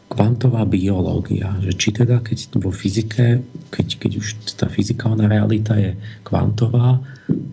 kvantová 0.08 0.64
biológia, 0.64 1.60
že 1.60 1.76
či 1.76 1.92
teda 1.92 2.24
keď 2.24 2.64
vo 2.64 2.72
fyzike, 2.72 3.44
keď, 3.68 3.88
keď 4.00 4.12
už 4.24 4.28
tá 4.56 4.72
fyzikálna 4.72 5.28
realita 5.28 5.76
je 5.76 6.00
kvantová, 6.24 7.04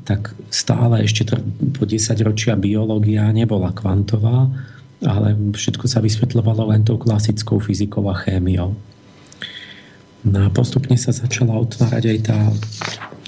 tak 0.07 0.33
stále 0.55 1.03
ešte 1.03 1.27
po 1.75 1.83
10 1.85 2.15
ročia 2.23 2.55
biológia 2.55 3.27
nebola 3.35 3.75
kvantová, 3.75 4.55
ale 5.03 5.37
všetko 5.53 5.85
sa 5.91 5.99
vysvetľovalo 5.99 6.73
len 6.73 6.87
tou 6.87 6.97
klasickou 6.97 7.59
fyzikou 7.59 8.07
a 8.07 8.17
chémiou. 8.17 8.73
No 10.27 10.43
a 10.43 10.51
postupne 10.51 10.99
sa 10.99 11.15
začala 11.15 11.55
otvárať 11.55 12.05
aj 12.11 12.19
tá 12.27 12.39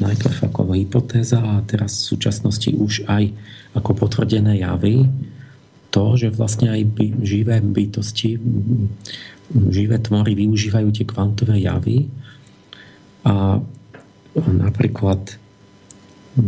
najprv 0.02 0.50
ako 0.50 0.74
hypotéza 0.74 1.38
a 1.38 1.62
teraz 1.62 2.02
v 2.02 2.08
súčasnosti 2.14 2.70
už 2.74 3.06
aj 3.06 3.30
ako 3.78 3.90
potvrdené 3.94 4.66
javy 4.66 5.06
to, 5.88 6.18
že 6.20 6.34
vlastne 6.34 6.68
aj 6.68 6.82
by, 6.84 7.06
živé 7.24 7.62
bytosti, 7.64 8.36
živé 9.72 9.96
tvory 10.02 10.36
využívajú 10.36 10.88
tie 10.92 11.04
kvantové 11.08 11.64
javy. 11.64 12.12
A 13.24 13.62
napríklad 14.36 15.38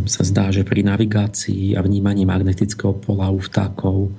sa 0.07 0.23
zdá, 0.23 0.52
že 0.52 0.62
pri 0.62 0.85
navigácii 0.85 1.75
a 1.75 1.80
vnímaní 1.83 2.28
magnetického 2.28 2.95
pola 3.00 3.33
u 3.33 3.40
vtákov 3.40 4.12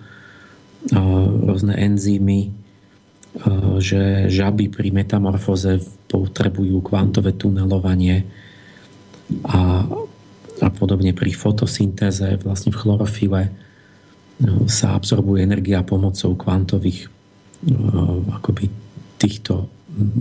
rôzne 1.46 1.78
enzymy, 1.78 2.52
že 3.80 4.28
žaby 4.28 4.74
pri 4.74 4.90
metamorfóze 4.92 5.80
potrebujú 6.12 6.84
kvantové 6.84 7.39
tunelovanie 7.39 8.27
a 9.48 9.88
a 10.62 10.70
podobne. 10.70 11.12
Pri 11.12 11.34
fotosyntéze, 11.34 12.38
vlastne 12.46 12.70
v 12.70 12.80
chlorofile 12.80 13.41
no, 14.38 14.70
sa 14.70 14.94
absorbuje 14.94 15.41
energia 15.41 15.82
pomocou 15.82 16.38
kvantových 16.38 17.10
no, 17.65 18.22
akoby 18.38 18.70
týchto 19.18 19.68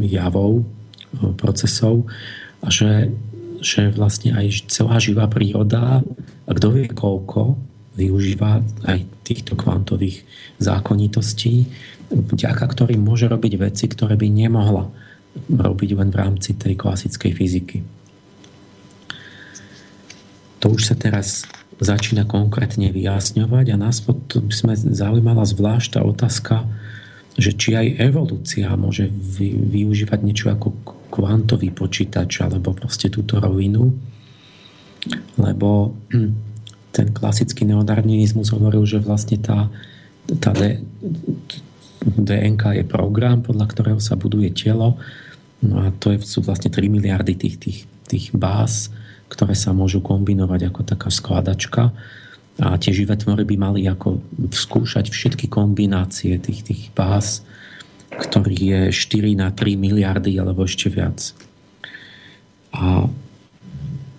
javov, 0.01 0.65
no, 1.21 1.37
procesov 1.37 2.09
a 2.65 2.73
že, 2.73 3.13
že 3.61 3.93
vlastne 3.93 4.33
aj 4.33 4.73
celá 4.73 4.97
živá 4.97 5.29
príroda 5.29 6.01
a 6.49 6.51
kto 6.51 6.67
vie 6.73 6.89
koľko 6.89 7.61
využíva 8.01 8.65
aj 8.89 8.99
týchto 9.27 9.55
kvantových 9.61 10.25
zákonitostí, 10.57 11.69
vďaka 12.11 12.65
ktorým 12.65 13.05
môže 13.05 13.29
robiť 13.29 13.53
veci, 13.61 13.85
ktoré 13.87 14.17
by 14.17 14.29
nemohla 14.31 14.89
robiť 15.51 15.91
len 15.95 16.11
v 16.11 16.17
rámci 16.19 16.55
tej 16.59 16.75
klasickej 16.75 17.33
fyziky. 17.33 17.79
To 20.61 20.77
už 20.77 20.93
sa 20.93 20.95
teraz 20.99 21.49
začína 21.81 22.29
konkrétne 22.29 22.93
vyjasňovať 22.93 23.67
a 23.73 23.77
nás 23.81 24.05
potom 24.05 24.53
sme 24.53 24.77
zaujímala 24.77 25.49
zvlášť 25.49 25.97
tá 25.97 26.01
otázka, 26.05 26.69
že 27.41 27.57
či 27.57 27.73
aj 27.73 27.97
evolúcia 27.97 28.69
môže 28.77 29.09
využívať 29.73 30.21
niečo 30.21 30.53
ako 30.53 30.77
kvantový 31.09 31.73
počítač 31.73 32.45
alebo 32.45 32.77
proste 32.77 33.09
túto 33.09 33.41
rovinu, 33.41 33.97
lebo 35.41 35.97
ten 36.95 37.09
klasický 37.17 37.65
neodarwinizmus 37.65 38.53
hovoril, 38.53 38.85
že 38.85 39.01
vlastne 39.01 39.41
tá, 39.41 39.73
tá 40.37 40.53
DNK 42.01 42.81
je 42.81 42.85
program, 42.85 43.45
podľa 43.45 43.67
ktorého 43.69 44.01
sa 44.01 44.17
buduje 44.17 44.49
telo 44.53 44.97
no 45.61 45.85
a 45.85 45.93
to 45.93 46.17
je, 46.17 46.19
sú 46.25 46.41
vlastne 46.41 46.73
3 46.73 46.89
miliardy 46.89 47.37
tých, 47.37 47.57
tých, 47.61 47.79
tých 48.09 48.27
báz, 48.33 48.89
ktoré 49.29 49.53
sa 49.53 49.77
môžu 49.77 50.01
kombinovať 50.01 50.73
ako 50.73 50.81
taká 50.83 51.09
skladačka 51.13 51.93
a 52.61 52.77
tie 52.77 52.93
živé 52.93 53.17
tvory 53.17 53.45
by 53.49 53.57
mali 53.57 53.89
ako 53.89 54.21
skúšať 54.53 55.09
všetky 55.09 55.49
kombinácie 55.49 56.37
tých, 56.37 56.61
tých 56.67 56.83
báz, 56.93 57.41
ktorých 58.11 58.63
je 58.65 58.81
4 58.93 59.41
na 59.41 59.49
3 59.49 59.81
miliardy 59.81 60.37
alebo 60.37 60.69
ešte 60.69 60.93
viac. 60.93 61.33
A 62.75 63.09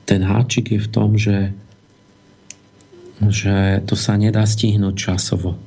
ten 0.10 0.22
háčik 0.26 0.74
je 0.74 0.80
v 0.82 0.90
tom, 0.90 1.16
že, 1.22 1.54
že 3.22 3.86
to 3.86 3.94
sa 3.94 4.18
nedá 4.18 4.42
stihnúť 4.48 4.96
časovo. 4.98 5.60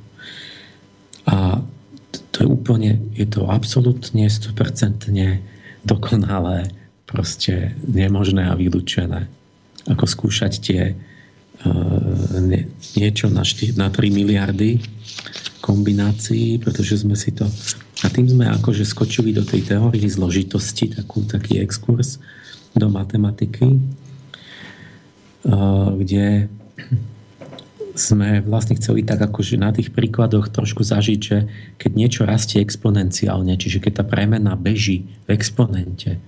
To 2.45 2.53
úplne, 2.53 3.01
je 3.17 3.25
to 3.25 3.49
absolútne 3.49 4.29
100% 4.29 5.09
dokonalé, 5.81 6.69
proste 7.09 7.73
nemožné 7.89 8.45
a 8.45 8.53
vylúčené. 8.53 9.25
Ako 9.89 10.05
skúšať 10.05 10.53
tie 10.61 10.93
uh, 10.93 12.61
niečo 12.93 13.33
na, 13.33 13.41
4, 13.41 13.73
na 13.81 13.89
3 13.89 14.13
miliardy 14.13 14.77
kombinácií, 15.57 16.61
pretože 16.61 17.01
sme 17.01 17.17
si 17.17 17.33
to... 17.33 17.49
A 18.05 18.13
tým 18.13 18.29
sme 18.29 18.45
akože 18.45 18.85
skočili 18.85 19.33
do 19.33 19.41
tej 19.41 19.65
teórie 19.65 20.05
zložitosti, 20.05 20.93
takú, 20.93 21.25
taký 21.25 21.57
exkurs 21.57 22.21
do 22.77 22.93
matematiky, 22.93 23.73
uh, 25.49 25.89
kde 25.97 26.45
sme 27.95 28.43
vlastne 28.43 28.75
chceli 28.75 29.07
tak 29.07 29.23
akože 29.23 29.55
na 29.55 29.71
tých 29.71 29.95
príkladoch 29.95 30.51
trošku 30.51 30.83
zažiť, 30.83 31.19
že 31.19 31.37
keď 31.79 31.91
niečo 31.95 32.21
rastie 32.27 32.59
exponenciálne, 32.59 33.55
čiže 33.55 33.79
keď 33.79 34.03
tá 34.03 34.03
premena 34.03 34.59
beží 34.59 35.07
v 35.25 35.29
exponente, 35.31 36.19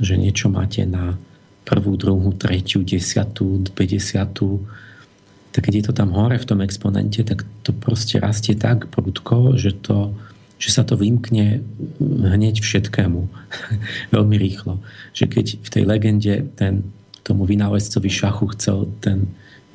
že 0.00 0.14
niečo 0.16 0.48
máte 0.48 0.88
na 0.88 1.20
prvú, 1.68 2.00
druhú, 2.00 2.32
tretiu, 2.32 2.80
desiatú, 2.80 3.60
50. 3.74 5.52
Tak 5.52 5.60
keď 5.60 5.74
je 5.74 5.84
to 5.88 5.92
tam 5.92 6.16
hore 6.16 6.36
v 6.40 6.48
tom 6.48 6.60
exponente, 6.64 7.20
tak 7.24 7.44
to 7.60 7.76
proste 7.76 8.16
rastie 8.20 8.56
tak 8.56 8.88
prudko, 8.92 9.56
že, 9.56 9.76
to, 9.76 10.16
že 10.56 10.72
sa 10.72 10.86
to 10.86 10.96
vymkne 10.96 11.60
hneď 12.00 12.64
všetkému. 12.64 13.20
Veľmi 14.16 14.36
rýchlo. 14.38 14.80
Že 15.12 15.24
keď 15.28 15.46
v 15.60 15.68
tej 15.68 15.84
legende 15.84 16.34
ten, 16.56 16.88
tomu 17.20 17.44
vynálezcovi 17.44 18.08
šachu 18.08 18.46
chcel 18.56 18.88
ten 19.04 19.28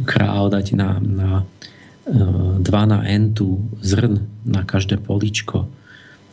král 0.04 0.50
dať 0.50 0.74
na, 0.74 0.98
na 1.02 1.32
2 2.06 2.62
e, 2.62 2.86
na 2.90 3.00
n 3.06 3.34
zrn 3.82 4.14
na 4.46 4.66
každé 4.66 4.98
poličko, 4.98 5.70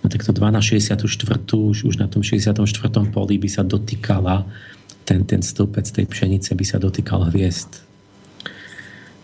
no 0.01 0.07
tak 0.09 0.25
to 0.25 0.33
2 0.33 0.49
na 0.49 0.63
64, 0.65 0.97
už, 1.53 1.85
už 1.85 1.95
na 2.01 2.09
tom 2.09 2.25
64. 2.25 2.65
poli 3.13 3.37
by 3.37 3.49
sa 3.49 3.63
dotýkala 3.63 4.49
ten, 5.05 5.25
ten 5.25 5.41
stĺpec 5.41 5.89
tej 5.89 6.05
pšenice 6.05 6.53
by 6.53 6.65
sa 6.65 6.77
dotýkal 6.77 7.33
hviezd. 7.33 7.85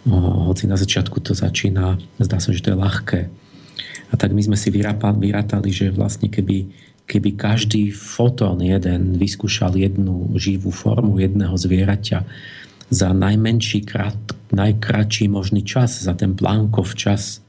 No, 0.05 0.53
hoci 0.53 0.69
na 0.69 0.77
začiatku 0.77 1.17
to 1.25 1.33
začína, 1.33 1.97
zdá 2.21 2.37
sa, 2.37 2.53
že 2.53 2.61
to 2.61 2.73
je 2.73 2.81
ľahké. 2.81 3.21
A 4.13 4.15
tak 4.21 4.37
my 4.37 4.41
sme 4.45 4.57
si 4.57 4.69
vyrátali, 4.69 5.73
že 5.73 5.89
vlastne 5.89 6.29
keby, 6.29 6.69
keby 7.09 7.41
každý 7.41 7.89
fotón 7.89 8.61
jeden 8.61 9.17
vyskúšal 9.17 9.77
jednu 9.81 10.37
živú 10.37 10.69
formu 10.69 11.17
jedného 11.21 11.57
zvieraťa 11.57 12.21
za 12.91 13.13
najmenší, 13.13 13.81
krát, 13.85 14.17
najkračší 14.53 15.29
možný 15.29 15.65
čas, 15.65 16.03
za 16.03 16.15
ten 16.15 16.37
Plankov 16.37 16.95
čas, 16.95 17.45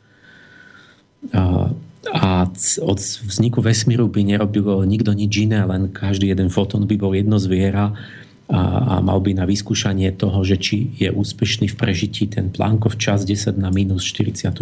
a, 2.13 2.45
od 2.81 2.99
vzniku 3.01 3.61
vesmíru 3.65 4.05
by 4.07 4.21
nerobilo 4.23 4.85
nikto 4.85 5.11
nič 5.11 5.49
iné, 5.49 5.65
len 5.65 5.89
každý 5.89 6.29
jeden 6.29 6.53
fotón 6.53 6.85
by 6.85 6.95
bol 7.01 7.17
jedno 7.17 7.41
zviera 7.41 7.97
a, 8.45 8.61
a 8.97 9.01
mal 9.01 9.17
by 9.17 9.33
na 9.33 9.49
vyskúšanie 9.49 10.13
toho, 10.13 10.45
že 10.45 10.61
či 10.61 10.93
je 11.01 11.09
úspešný 11.09 11.73
v 11.73 11.75
prežití 11.75 12.29
ten 12.29 12.53
Plankov 12.53 13.01
čas 13.01 13.25
10 13.25 13.57
na 13.57 13.73
minus 13.73 14.05
44. 14.05 14.53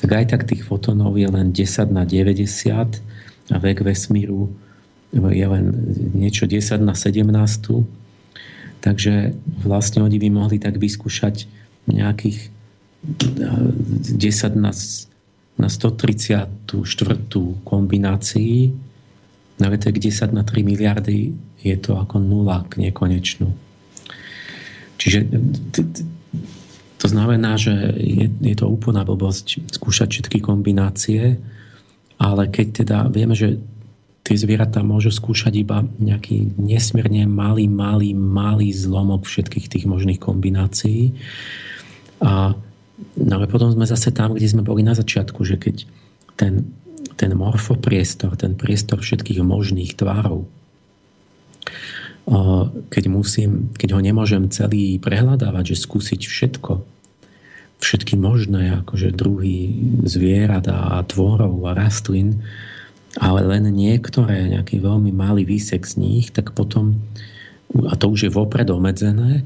Tak 0.00 0.08
aj 0.10 0.24
tak 0.32 0.42
tých 0.48 0.66
fotónov 0.66 1.14
je 1.14 1.28
len 1.30 1.54
10 1.54 1.94
na 1.94 2.02
90 2.02 3.54
a 3.54 3.56
vek 3.58 3.86
vesmíru 3.86 4.50
je 5.14 5.46
len 5.46 5.64
niečo 6.14 6.50
10 6.50 6.82
na 6.82 6.94
17. 6.98 7.99
Takže 8.80 9.36
vlastne 9.60 10.00
oni 10.00 10.16
by 10.16 10.28
mohli 10.32 10.56
tak 10.56 10.80
vyskúšať 10.80 11.44
nejakých 11.84 12.48
10 13.00 14.16
na, 14.56 14.72
na 15.56 15.68
134 15.68 16.48
kombinácií. 17.64 18.72
Na 19.60 19.68
vetek 19.68 20.00
10 20.00 20.32
na 20.32 20.44
3 20.44 20.64
miliardy 20.64 21.36
je 21.60 21.76
to 21.76 22.00
ako 22.00 22.16
nula 22.20 22.64
k 22.72 22.88
nekonečnú. 22.88 23.52
Čiže 25.00 25.28
to 27.00 27.06
znamená, 27.08 27.56
že 27.56 27.72
je, 27.96 28.28
je 28.28 28.56
to 28.56 28.68
úplná 28.68 29.04
blbosť 29.04 29.72
skúšať 29.72 30.08
všetky 30.12 30.44
kombinácie, 30.44 31.40
ale 32.20 32.42
keď 32.52 32.84
teda 32.84 32.98
vieme, 33.08 33.32
že 33.32 33.56
tie 34.24 34.36
zvieratá 34.36 34.84
môžu 34.84 35.10
skúšať 35.10 35.54
iba 35.60 35.82
nejaký 35.98 36.60
nesmierne 36.60 37.24
malý, 37.26 37.66
malý, 37.66 38.12
malý 38.14 38.70
zlomok 38.70 39.24
všetkých 39.24 39.66
tých 39.66 39.84
možných 39.88 40.20
kombinácií. 40.20 41.16
A 42.20 42.52
no 43.16 43.32
ale 43.32 43.48
potom 43.48 43.72
sme 43.72 43.88
zase 43.88 44.12
tam, 44.12 44.36
kde 44.36 44.46
sme 44.46 44.62
boli 44.62 44.84
na 44.84 44.92
začiatku, 44.92 45.40
že 45.42 45.56
keď 45.56 45.88
ten, 46.36 46.68
ten 47.16 47.32
morfopriestor, 47.32 48.36
ten 48.36 48.54
priestor 48.54 49.00
všetkých 49.00 49.40
možných 49.40 49.96
tvárov 49.96 50.44
keď, 52.90 53.04
musím, 53.10 53.74
keď 53.74 53.98
ho 53.98 54.00
nemôžem 54.00 54.46
celý 54.54 55.02
prehľadávať, 55.02 55.74
že 55.74 55.82
skúsiť 55.82 56.20
všetko, 56.30 56.72
všetky 57.80 58.14
možné 58.14 58.84
akože 58.84 59.10
druhy 59.10 59.72
zvierat 60.06 60.68
a 60.68 61.00
tvorov 61.02 61.58
a 61.66 61.72
rastlín, 61.74 62.44
ale 63.18 63.42
len 63.42 63.66
niektoré, 63.74 64.46
nejaký 64.54 64.78
veľmi 64.78 65.10
malý 65.10 65.42
výsek 65.42 65.82
z 65.82 65.98
nich, 65.98 66.30
tak 66.30 66.54
potom, 66.54 67.00
a 67.74 67.98
to 67.98 68.06
už 68.06 68.28
je 68.28 68.30
vopred 68.30 68.70
obmedzené, 68.70 69.42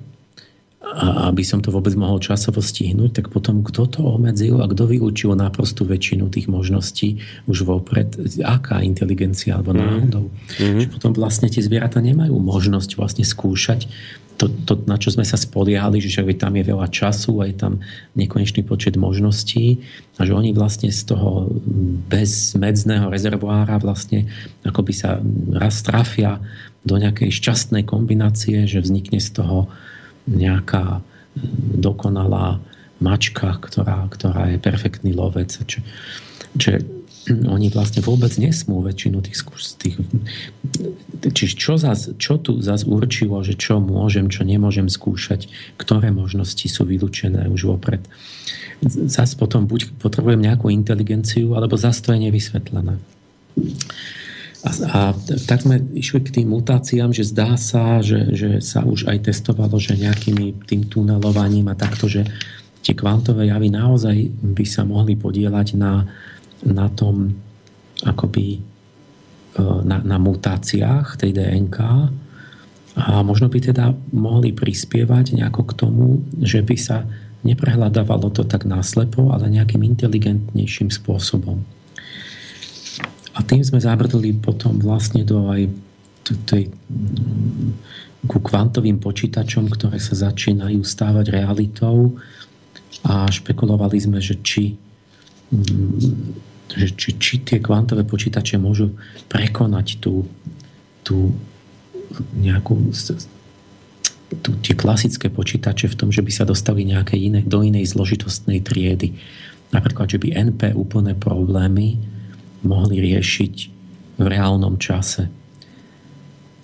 a 0.84 1.32
aby 1.32 1.40
som 1.40 1.64
to 1.64 1.72
vôbec 1.72 1.96
mohol 1.96 2.20
časovo 2.20 2.60
stihnúť, 2.60 3.18
tak 3.18 3.26
potom 3.32 3.64
kto 3.64 3.88
to 3.88 4.00
obmedzil 4.04 4.60
a 4.60 4.68
kto 4.68 4.84
vylúčil 4.84 5.32
naprostú 5.32 5.88
väčšinu 5.88 6.28
tých 6.28 6.46
možností 6.46 7.24
už 7.48 7.64
vopred, 7.64 8.14
aká 8.44 8.84
inteligencia 8.84 9.56
alebo 9.56 9.72
náhodou. 9.72 10.28
Mm-hmm. 10.28 10.80
Že 10.84 10.88
potom 10.92 11.10
vlastne 11.16 11.48
tie 11.48 11.64
zvieratá 11.64 12.04
nemajú 12.04 12.36
možnosť 12.36 13.00
vlastne 13.00 13.24
skúšať 13.24 13.88
to, 14.34 14.50
to, 14.66 14.82
na 14.90 14.98
čo 14.98 15.14
sme 15.14 15.22
sa 15.22 15.38
spoliehali, 15.38 16.02
že 16.02 16.10
však 16.10 16.38
tam 16.38 16.58
je 16.58 16.64
veľa 16.66 16.90
času 16.90 17.42
a 17.42 17.48
je 17.48 17.56
tam 17.56 17.78
nekonečný 18.18 18.66
počet 18.66 18.98
možností 18.98 19.82
a 20.18 20.26
že 20.26 20.34
oni 20.34 20.50
vlastne 20.50 20.90
z 20.90 21.14
toho 21.14 21.50
bezmedzného 22.10 23.10
rezervoára 23.10 23.78
vlastne 23.78 24.26
akoby 24.66 24.92
sa 24.94 25.22
raz 25.54 25.82
trafia 25.86 26.42
do 26.84 26.98
nejakej 27.00 27.32
šťastnej 27.32 27.86
kombinácie, 27.86 28.66
že 28.68 28.82
vznikne 28.82 29.22
z 29.22 29.40
toho 29.40 29.70
nejaká 30.28 31.00
dokonalá 31.80 32.60
mačka, 33.02 33.58
ktorá, 33.58 34.06
ktorá 34.12 34.54
je 34.54 34.58
perfektný 34.60 35.12
lovec. 35.16 35.50
Čo, 35.66 35.82
čo, 36.56 36.78
oni 37.28 37.72
vlastne 37.72 38.04
vôbec 38.04 38.36
nesmú 38.36 38.84
väčšinu 38.84 39.24
tých, 39.24 39.36
tých 39.80 39.96
čiže 41.32 41.54
čo, 41.56 41.74
zas, 41.80 42.12
čo 42.20 42.36
tu 42.36 42.60
zase 42.60 42.84
určilo, 42.84 43.40
že 43.40 43.56
čo 43.56 43.80
môžem, 43.80 44.28
čo 44.28 44.44
nemôžem 44.44 44.92
skúšať, 44.92 45.48
ktoré 45.80 46.12
možnosti 46.12 46.68
sú 46.68 46.84
vylúčené 46.84 47.48
už 47.48 47.72
vopred. 47.72 48.04
Zas 48.84 49.32
potom 49.32 49.64
buď 49.64 49.96
potrebujem 49.96 50.44
nejakú 50.44 50.68
inteligenciu, 50.68 51.56
alebo 51.56 51.80
zase 51.80 52.04
to 52.04 52.12
je 52.12 52.28
nevysvetlené. 52.28 53.00
A, 54.64 54.70
a 54.92 55.00
tak 55.44 55.64
sme 55.64 55.80
išli 55.96 56.24
k 56.24 56.40
tým 56.40 56.52
mutáciám, 56.52 57.12
že 57.12 57.28
zdá 57.28 57.56
sa, 57.56 58.00
že, 58.04 58.32
že 58.32 58.50
sa 58.64 58.84
už 58.84 59.08
aj 59.08 59.28
testovalo, 59.32 59.76
že 59.80 59.96
nejakými 59.96 60.64
tým 60.64 60.88
tunelovaním 60.88 61.68
a 61.72 61.76
takto, 61.76 62.08
že 62.08 62.24
tie 62.84 62.92
kvantové 62.92 63.48
javy 63.48 63.72
naozaj 63.72 64.16
by 64.40 64.64
sa 64.68 64.84
mohli 64.84 65.16
podielať 65.16 65.76
na, 65.76 66.04
na 66.64 66.88
tom 66.90 67.36
akoby 68.02 68.58
e, 68.58 68.60
na, 69.62 70.00
na 70.02 70.18
mutáciách 70.18 71.20
tej 71.20 71.36
DNK 71.36 71.78
a 72.94 73.20
možno 73.26 73.50
by 73.50 73.58
teda 73.58 73.90
mohli 74.14 74.54
prispievať 74.54 75.34
nejako 75.34 75.62
k 75.66 75.72
tomu, 75.74 76.04
že 76.38 76.62
by 76.62 76.76
sa 76.78 77.02
neprehľadávalo 77.44 78.32
to 78.32 78.46
tak 78.46 78.64
náslepo, 78.64 79.34
ale 79.34 79.52
nejakým 79.52 79.82
inteligentnejším 79.84 80.88
spôsobom. 80.88 81.60
A 83.34 83.42
tým 83.42 83.66
sme 83.66 83.82
zabrdli 83.82 84.32
potom 84.38 84.78
vlastne 84.78 85.26
do 85.26 85.50
aj 85.50 85.66
tej, 86.48 86.72
ku 88.24 88.38
kvantovým 88.40 88.96
počítačom, 88.96 89.68
ktoré 89.68 90.00
sa 90.00 90.16
začínajú 90.30 90.80
stávať 90.80 91.34
realitou 91.34 92.16
a 93.04 93.28
špekulovali 93.28 94.00
sme, 94.00 94.22
že 94.22 94.40
či, 94.40 94.78
že 96.72 96.96
či, 96.96 97.10
či 97.20 97.34
tie 97.44 97.60
kvantové 97.60 98.08
počítače 98.08 98.56
môžu 98.56 98.96
prekonať 99.28 100.00
tú, 100.00 100.24
tú 101.04 101.36
nejakú 102.32 102.74
tú, 104.40 104.56
tie 104.64 104.74
klasické 104.74 105.28
počítače 105.30 105.92
v 105.92 105.98
tom, 105.98 106.08
že 106.10 106.24
by 106.24 106.32
sa 106.32 106.48
dostali 106.48 106.82
nejaké 106.82 107.14
iné, 107.20 107.44
do 107.44 107.60
inej 107.62 107.94
zložitostnej 107.94 108.64
triedy. 108.64 109.14
Napríklad, 109.70 110.10
že 110.10 110.18
by 110.18 110.34
NP 110.54 110.74
úplné 110.74 111.14
problémy 111.14 111.98
mohli 112.64 112.98
riešiť 113.02 113.54
v 114.18 114.26
reálnom 114.26 114.80
čase. 114.80 115.28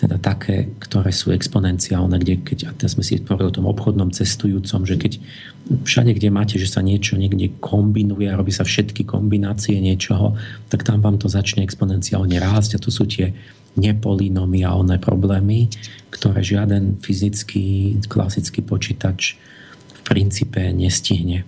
Teda 0.00 0.16
také, 0.16 0.72
ktoré 0.80 1.12
sú 1.12 1.28
exponenciálne, 1.28 2.16
kde 2.16 2.40
keď, 2.40 2.58
a 2.66 2.70
teraz 2.72 2.96
sme 2.96 3.04
si 3.04 3.20
povedali 3.20 3.52
o 3.52 3.56
tom 3.60 3.68
obchodnom 3.68 4.08
cestujúcom, 4.08 4.88
že 4.88 4.96
keď 4.96 5.12
všade, 5.84 6.16
kde 6.16 6.32
máte, 6.32 6.56
že 6.56 6.72
sa 6.72 6.80
niečo 6.80 7.20
niekde 7.20 7.52
kombinuje 7.60 8.24
a 8.32 8.38
robí 8.40 8.48
sa 8.48 8.64
všetky 8.64 9.04
kombinácie 9.04 9.76
niečoho, 9.76 10.40
tak 10.72 10.88
tam 10.88 11.04
vám 11.04 11.20
to 11.20 11.28
začne 11.28 11.60
exponenciálne 11.60 12.40
rásť 12.40 12.80
a 12.80 12.82
to 12.82 12.88
sú 12.88 13.04
tie 13.04 13.36
nepolinomiálne 13.76 14.96
problémy, 14.96 15.68
ktoré 16.08 16.40
žiaden 16.40 16.96
fyzický, 17.04 18.00
klasický 18.08 18.64
počítač 18.64 19.36
v 19.94 20.00
princípe 20.08 20.64
nestihne 20.72 21.44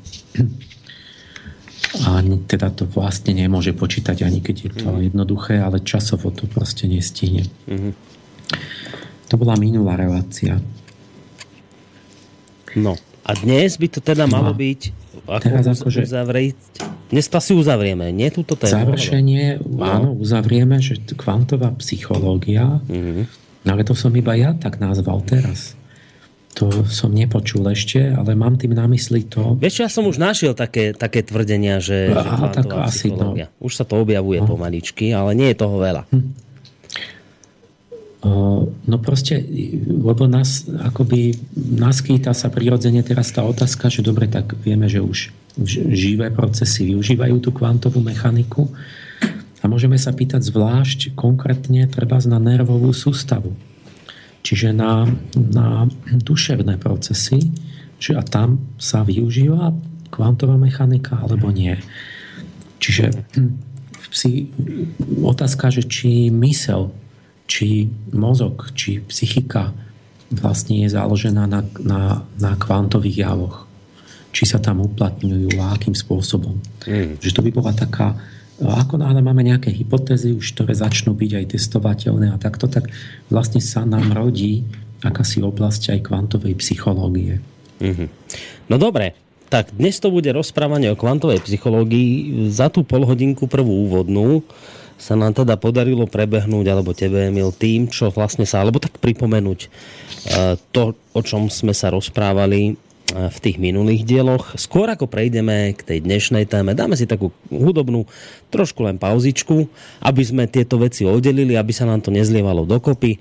a 2.00 2.24
teda 2.48 2.72
to 2.72 2.88
vlastne 2.88 3.36
nemôže 3.36 3.76
počítať 3.76 4.24
ani 4.24 4.40
keď 4.40 4.56
je 4.56 4.70
to 4.80 4.88
mm. 4.88 5.00
jednoduché, 5.12 5.60
ale 5.60 5.84
časovo 5.84 6.32
to 6.32 6.48
proste 6.48 6.88
nestihne. 6.88 7.44
Mm. 7.68 7.92
To 9.32 9.34
bola 9.40 9.56
minulá 9.56 9.96
relácia. 9.96 10.60
No 12.76 12.96
a 13.22 13.30
dnes 13.38 13.78
by 13.78 13.86
to 13.86 14.00
teda 14.02 14.26
malo 14.26 14.50
no. 14.50 14.58
byť 14.58 14.80
ako 15.22 15.46
Teraz 15.46 15.64
akože... 15.78 16.00
uzavrieť. 16.02 16.58
Dnes 17.12 17.28
to 17.28 17.38
asi 17.38 17.52
uzavrieme, 17.54 18.10
nie 18.10 18.32
túto 18.32 18.58
tému? 18.58 18.72
Završenie, 18.72 19.62
no. 19.62 19.84
áno, 19.84 20.08
uzavrieme, 20.16 20.80
že 20.82 20.98
kvantová 21.14 21.70
psychológia, 21.78 22.82
mm-hmm. 22.88 23.24
ale 23.68 23.86
to 23.86 23.94
som 23.94 24.10
iba 24.16 24.34
ja 24.34 24.56
tak 24.56 24.82
nazval 24.82 25.22
teraz. 25.22 25.78
To 26.58 26.84
som 26.84 27.14
nepočul 27.16 27.64
ešte, 27.72 28.12
ale 28.12 28.36
mám 28.36 28.60
tým 28.60 28.76
na 28.76 28.84
mysli 28.90 29.24
to... 29.24 29.56
Vieš 29.56 29.86
ja 29.86 29.88
som 29.88 30.04
už 30.04 30.20
našiel 30.20 30.52
také, 30.52 30.92
také 30.92 31.24
tvrdenia, 31.24 31.80
že, 31.80 32.12
Aha, 32.12 32.52
že 32.52 32.60
tak 32.60 32.68
asi, 32.76 33.08
no. 33.08 33.32
Už 33.56 33.72
sa 33.72 33.88
to 33.88 34.02
objavuje 34.02 34.42
no. 34.42 34.48
pomaličky, 34.48 35.16
ale 35.16 35.32
nie 35.32 35.48
je 35.52 35.56
toho 35.56 35.80
veľa. 35.80 36.04
Hm. 36.12 36.51
No 38.22 38.96
proste, 39.02 39.42
lebo 39.82 40.30
nás 40.30 40.70
akoby 40.70 41.34
naskýta 41.58 42.30
sa 42.30 42.54
prirodzene 42.54 43.02
teraz 43.02 43.34
tá 43.34 43.42
otázka, 43.42 43.90
že 43.90 44.06
dobre, 44.06 44.30
tak 44.30 44.54
vieme, 44.62 44.86
že 44.86 45.02
už 45.02 45.34
živé 45.90 46.30
procesy 46.30 46.94
využívajú 46.94 47.42
tú 47.42 47.50
kvantovú 47.50 47.98
mechaniku 47.98 48.70
a 49.58 49.66
môžeme 49.66 49.98
sa 49.98 50.14
pýtať 50.14 50.46
zvlášť 50.46 51.18
konkrétne 51.18 51.90
treba 51.90 52.22
na 52.22 52.38
nervovú 52.38 52.94
sústavu 52.94 53.50
čiže 54.42 54.74
na, 54.74 55.06
na 55.38 55.86
duševné 56.10 56.76
procesy, 56.76 57.54
či 58.02 58.10
a 58.18 58.22
tam 58.26 58.74
sa 58.76 59.06
využíva 59.06 59.70
kvantová 60.10 60.58
mechanika 60.58 61.22
alebo 61.22 61.54
nie. 61.54 61.78
Čiže 62.82 63.14
hm, 63.38 63.52
si 64.10 64.50
otázka, 65.22 65.70
že 65.70 65.86
či 65.86 66.28
mysel, 66.28 66.90
či 67.52 67.92
mozog, 68.16 68.72
či 68.72 69.04
psychika 69.04 69.76
vlastne 70.32 70.80
je 70.80 70.88
založená 70.88 71.44
na, 71.44 71.60
na, 71.84 72.24
na 72.40 72.56
kvantových 72.56 73.28
javoch. 73.28 73.68
Či 74.32 74.48
sa 74.48 74.56
tam 74.56 74.80
uplatňujú 74.80 75.60
a 75.60 75.76
akým 75.76 75.92
spôsobom. 75.92 76.56
Mm. 76.88 77.20
Že 77.20 77.30
to 77.36 77.44
by 77.44 77.50
bola 77.52 77.76
taká 77.76 78.16
ako 78.62 78.94
náhle 78.94 79.18
máme 79.26 79.42
nejaké 79.42 79.74
hypotézy, 79.74 80.38
už 80.38 80.54
ktoré 80.54 80.70
začnú 80.78 81.18
byť 81.18 81.30
aj 81.34 81.44
testovateľné 81.50 82.30
a 82.30 82.38
takto, 82.38 82.70
tak 82.70 82.94
vlastne 83.26 83.58
sa 83.58 83.82
nám 83.82 84.14
rodí 84.14 84.62
akási 85.02 85.42
oblasť 85.42 85.98
aj 85.98 86.06
kvantovej 86.06 86.54
psychológie. 86.62 87.42
Mm-hmm. 87.82 88.08
No 88.70 88.78
dobre, 88.78 89.18
tak 89.50 89.74
dnes 89.74 89.98
to 89.98 90.14
bude 90.14 90.30
rozprávanie 90.30 90.94
o 90.94 91.00
kvantovej 91.00 91.42
psychológii. 91.42 92.46
Za 92.54 92.70
tú 92.70 92.86
polhodinku 92.86 93.50
prvú 93.50 93.90
úvodnú 93.90 94.46
sa 95.02 95.18
nám 95.18 95.34
teda 95.34 95.58
podarilo 95.58 96.06
prebehnúť, 96.06 96.66
alebo 96.70 96.94
tebe, 96.94 97.26
Emil, 97.26 97.50
tým, 97.50 97.90
čo 97.90 98.14
vlastne 98.14 98.46
sa, 98.46 98.62
alebo 98.62 98.78
tak 98.78 99.02
pripomenúť 99.02 99.60
e, 99.66 99.68
to, 100.70 100.94
o 100.94 101.20
čom 101.26 101.50
sme 101.50 101.74
sa 101.74 101.90
rozprávali 101.90 102.78
v 103.12 103.38
tých 103.44 103.60
minulých 103.60 104.08
dieloch. 104.08 104.56
Skôr 104.56 104.88
ako 104.88 105.04
prejdeme 105.04 105.76
k 105.76 105.80
tej 105.84 105.98
dnešnej 106.00 106.48
téme, 106.48 106.72
dáme 106.72 106.96
si 106.96 107.04
takú 107.04 107.28
hudobnú 107.52 108.08
trošku 108.48 108.88
len 108.88 108.96
pauzičku, 108.96 109.68
aby 110.00 110.22
sme 110.24 110.48
tieto 110.48 110.80
veci 110.80 111.04
oddelili, 111.04 111.52
aby 111.52 111.72
sa 111.76 111.84
nám 111.84 112.00
to 112.00 112.08
nezlievalo 112.08 112.64
dokopy 112.64 113.20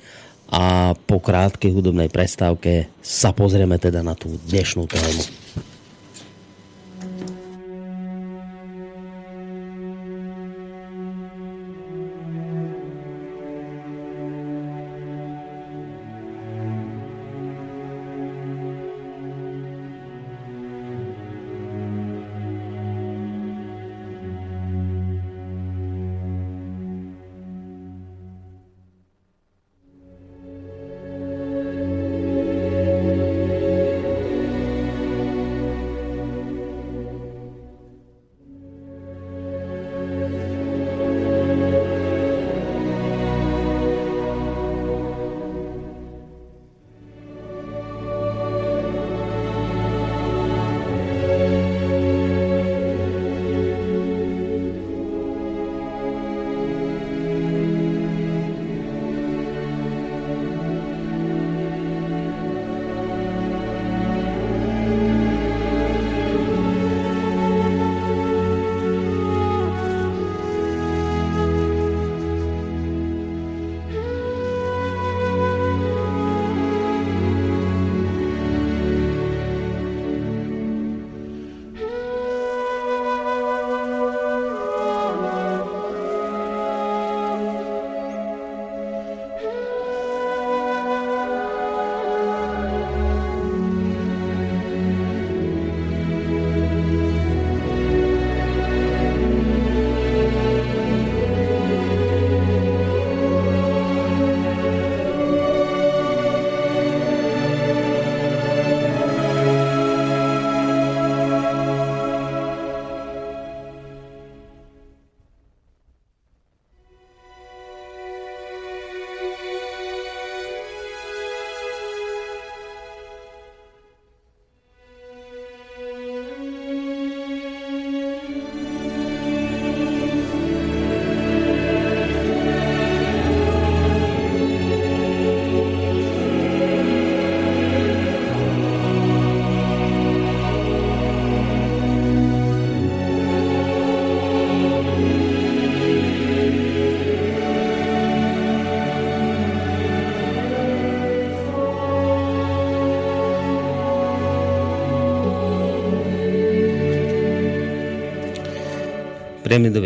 a 0.51 0.95
po 0.95 1.19
krátkej 1.23 1.71
hudobnej 1.71 2.11
prestávke 2.11 2.91
sa 2.99 3.31
pozrieme 3.31 3.79
teda 3.79 4.03
na 4.03 4.15
tú 4.15 4.35
dnešnú 4.47 4.87
tému. 4.87 5.40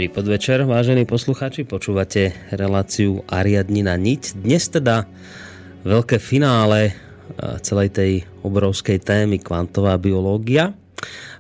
Dobrý 0.06 0.22
podvečer, 0.22 0.70
vážení 0.70 1.02
poslucháči. 1.10 1.66
Počúvate 1.66 2.38
reláciu 2.54 3.26
Ariadnina 3.26 3.98
niť. 3.98 4.38
Dnes 4.38 4.70
teda 4.70 5.10
veľké 5.82 6.22
finále 6.22 6.94
celej 7.66 7.90
tej 7.90 8.12
obrovskej 8.46 9.02
témy 9.02 9.42
kvantová 9.42 9.98
biológia. 9.98 10.78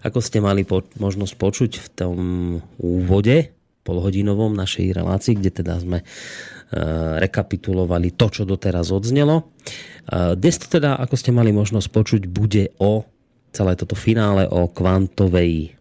Ako 0.02 0.18
ste 0.18 0.42
mali 0.42 0.66
po- 0.66 0.82
možnosť 0.98 1.34
počuť 1.38 1.72
v 1.78 1.88
tom 1.94 2.18
úvode 2.82 3.54
polhodinovom 3.86 4.58
našej 4.58 4.98
relácii, 4.98 5.38
kde 5.38 5.62
teda 5.62 5.86
sme 5.86 6.02
rekapitulovali 7.22 8.18
to, 8.18 8.34
čo 8.34 8.50
doteraz 8.50 8.90
odznelo. 8.90 9.46
Dnes 10.10 10.58
to 10.58 10.66
teda, 10.66 10.98
ako 10.98 11.14
ste 11.14 11.30
mali 11.30 11.54
možnosť 11.54 11.88
počuť, 11.94 12.22
bude 12.26 12.74
o 12.82 13.06
celé 13.54 13.78
toto 13.78 13.94
finále 13.94 14.50
o 14.50 14.66
kvantovej 14.74 15.78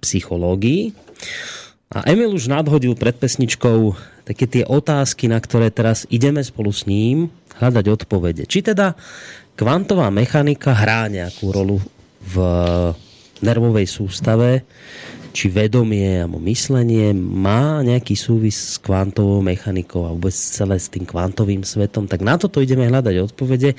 psychológii. 0.00 0.96
A 1.92 2.08
Emil 2.08 2.32
už 2.32 2.48
nadhodil 2.48 2.96
pred 2.96 3.12
pesničkou 3.12 3.92
také 4.24 4.48
tie 4.48 4.64
otázky, 4.64 5.28
na 5.28 5.36
ktoré 5.36 5.68
teraz 5.68 6.08
ideme 6.08 6.40
spolu 6.40 6.72
s 6.72 6.88
ním 6.88 7.28
hľadať 7.60 7.84
odpovede. 8.00 8.42
Či 8.48 8.64
teda 8.64 8.96
kvantová 9.52 10.08
mechanika 10.08 10.72
hrá 10.72 11.12
nejakú 11.12 11.52
rolu 11.52 11.76
v 12.24 12.36
nervovej 13.44 13.84
sústave, 13.84 14.64
či 15.32 15.48
vedomie 15.48 16.24
alebo 16.24 16.40
myslenie 16.44 17.12
má 17.16 17.80
nejaký 17.80 18.16
súvis 18.16 18.76
s 18.76 18.80
kvantovou 18.80 19.40
mechanikou 19.40 20.04
a 20.04 20.12
vôbec 20.12 20.32
celé 20.32 20.76
s 20.76 20.92
tým 20.92 21.08
kvantovým 21.08 21.64
svetom, 21.64 22.04
tak 22.04 22.20
na 22.20 22.36
toto 22.36 22.60
ideme 22.60 22.88
hľadať 22.88 23.32
odpovede. 23.32 23.72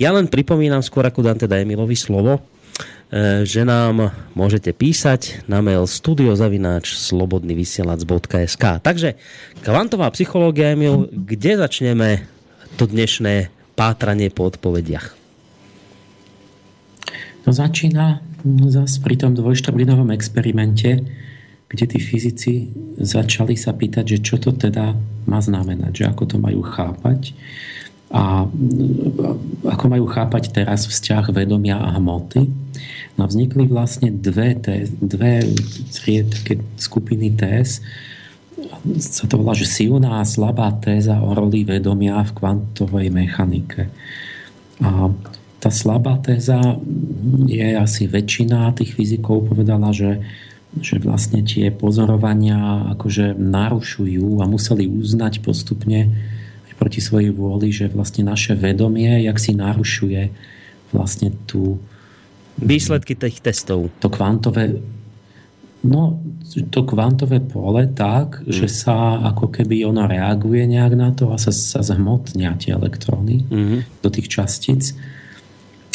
Ja 0.00 0.16
len 0.16 0.32
pripomínam 0.32 0.80
skôr, 0.80 1.04
ako 1.04 1.20
dám 1.20 1.38
teda 1.40 1.60
Emilovi 1.60 1.96
slovo, 1.96 2.40
že 3.46 3.62
nám 3.62 4.10
môžete 4.34 4.74
písať 4.74 5.46
na 5.46 5.62
mail 5.62 5.86
studiozavináč 5.86 6.98
slobodnyvysielac.sk 6.98 8.64
Takže 8.82 9.14
kvantová 9.62 10.10
psychológia, 10.10 10.74
Emil, 10.74 11.06
kde 11.14 11.62
začneme 11.62 12.26
to 12.74 12.90
dnešné 12.90 13.54
pátranie 13.78 14.34
po 14.34 14.50
odpovediach? 14.50 15.14
No 17.46 17.54
začína 17.54 18.18
zase 18.66 18.98
pri 18.98 19.14
tom 19.14 19.38
dvojštvrtlinovom 19.38 20.10
experimente, 20.10 21.06
kde 21.70 21.84
tí 21.86 21.98
fyzici 22.02 22.52
začali 22.98 23.54
sa 23.54 23.78
pýtať, 23.78 24.18
že 24.18 24.18
čo 24.26 24.36
to 24.42 24.50
teda 24.50 24.96
má 25.30 25.38
znamenať, 25.38 26.02
že 26.02 26.04
ako 26.10 26.24
to 26.34 26.36
majú 26.42 26.66
chápať 26.66 27.30
a 28.14 28.46
ako 29.66 29.84
majú 29.90 30.06
chápať 30.06 30.54
teraz 30.54 30.86
vzťah 30.86 31.34
vedomia 31.34 31.82
a 31.82 31.98
hmoty. 31.98 32.46
No 33.18 33.26
vznikli 33.26 33.66
vlastne 33.66 34.14
dve, 34.14 34.54
té, 34.54 34.86
dve 35.02 35.42
tri 35.90 36.22
také 36.22 36.62
skupiny 36.78 37.34
téz. 37.34 37.82
Sa 39.02 39.26
to 39.26 39.42
volá, 39.42 39.50
že 39.58 39.66
silná 39.66 40.22
a 40.22 40.28
slabá 40.28 40.70
téza 40.78 41.18
o 41.18 41.34
roli 41.34 41.66
vedomia 41.66 42.22
v 42.22 42.38
kvantovej 42.38 43.10
mechanike. 43.10 43.90
A 44.78 45.10
tá 45.58 45.70
slabá 45.74 46.14
téza 46.22 46.78
je 47.50 47.66
asi 47.74 48.06
väčšina 48.06 48.78
tých 48.78 48.94
fyzikov 48.94 49.50
povedala, 49.50 49.90
že, 49.90 50.22
že 50.78 51.02
vlastne 51.02 51.42
tie 51.42 51.74
pozorovania 51.74 52.94
akože 52.94 53.34
narušujú 53.34 54.38
a 54.38 54.46
museli 54.46 54.86
uznať 54.86 55.42
postupne 55.42 56.14
proti 56.84 57.00
svojej 57.00 57.32
vôli, 57.32 57.72
že 57.72 57.88
vlastne 57.88 58.28
naše 58.28 58.52
vedomie 58.52 59.24
jak 59.24 59.40
si 59.40 59.56
narušuje 59.56 60.28
vlastne 60.92 61.32
tú, 61.48 61.80
Výsledky 62.54 63.18
tých 63.18 63.42
testov. 63.42 63.90
To 63.98 64.06
kvantové, 64.06 64.78
no, 65.82 66.22
to 66.70 66.86
kvantové 66.86 67.42
pole 67.42 67.90
tak, 67.90 68.46
mm. 68.46 68.46
že 68.46 68.70
sa 68.70 69.18
ako 69.34 69.50
keby 69.50 69.82
ono 69.82 70.06
reaguje 70.06 70.62
nejak 70.70 70.94
na 70.94 71.10
to 71.10 71.34
a 71.34 71.36
sa, 71.40 71.50
sa 71.50 71.82
zhmotnia 71.82 72.54
tie 72.54 72.78
elektróny 72.78 73.42
mm. 73.50 73.78
do 74.06 74.08
tých 74.12 74.30
častíc. 74.30 74.94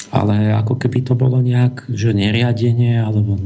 Ale 0.10 0.52
ako 0.58 0.75
keby 0.75 1.06
to 1.06 1.13
bolo 1.13 1.38
nejak, 1.38 1.86
že 1.93 2.17
neriadenie, 2.17 2.97
alebo 2.97 3.38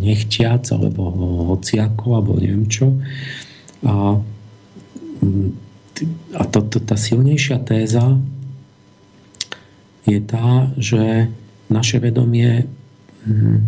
nechtiac, 0.00 0.62
alebo 0.70 1.10
hociako, 1.50 2.14
alebo 2.14 2.38
neviem 2.38 2.70
čo. 2.70 2.94
A, 3.84 4.16
a 6.36 6.44
to, 6.46 6.60
to, 6.64 6.78
tá 6.80 6.94
silnejšia 6.94 7.60
téza 7.64 8.20
je 10.08 10.20
tá, 10.24 10.72
že 10.80 11.28
naše 11.70 12.00
vedomie 12.00 12.66
hm, 13.24 13.58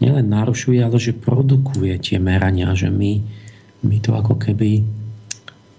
nielen 0.00 0.26
narušuje, 0.28 0.80
ale 0.80 0.96
že 0.96 1.16
produkuje 1.16 1.96
tie 2.00 2.16
merania, 2.16 2.72
že 2.72 2.88
my, 2.88 3.20
my 3.84 3.96
to 4.00 4.16
ako 4.16 4.36
keby 4.40 4.84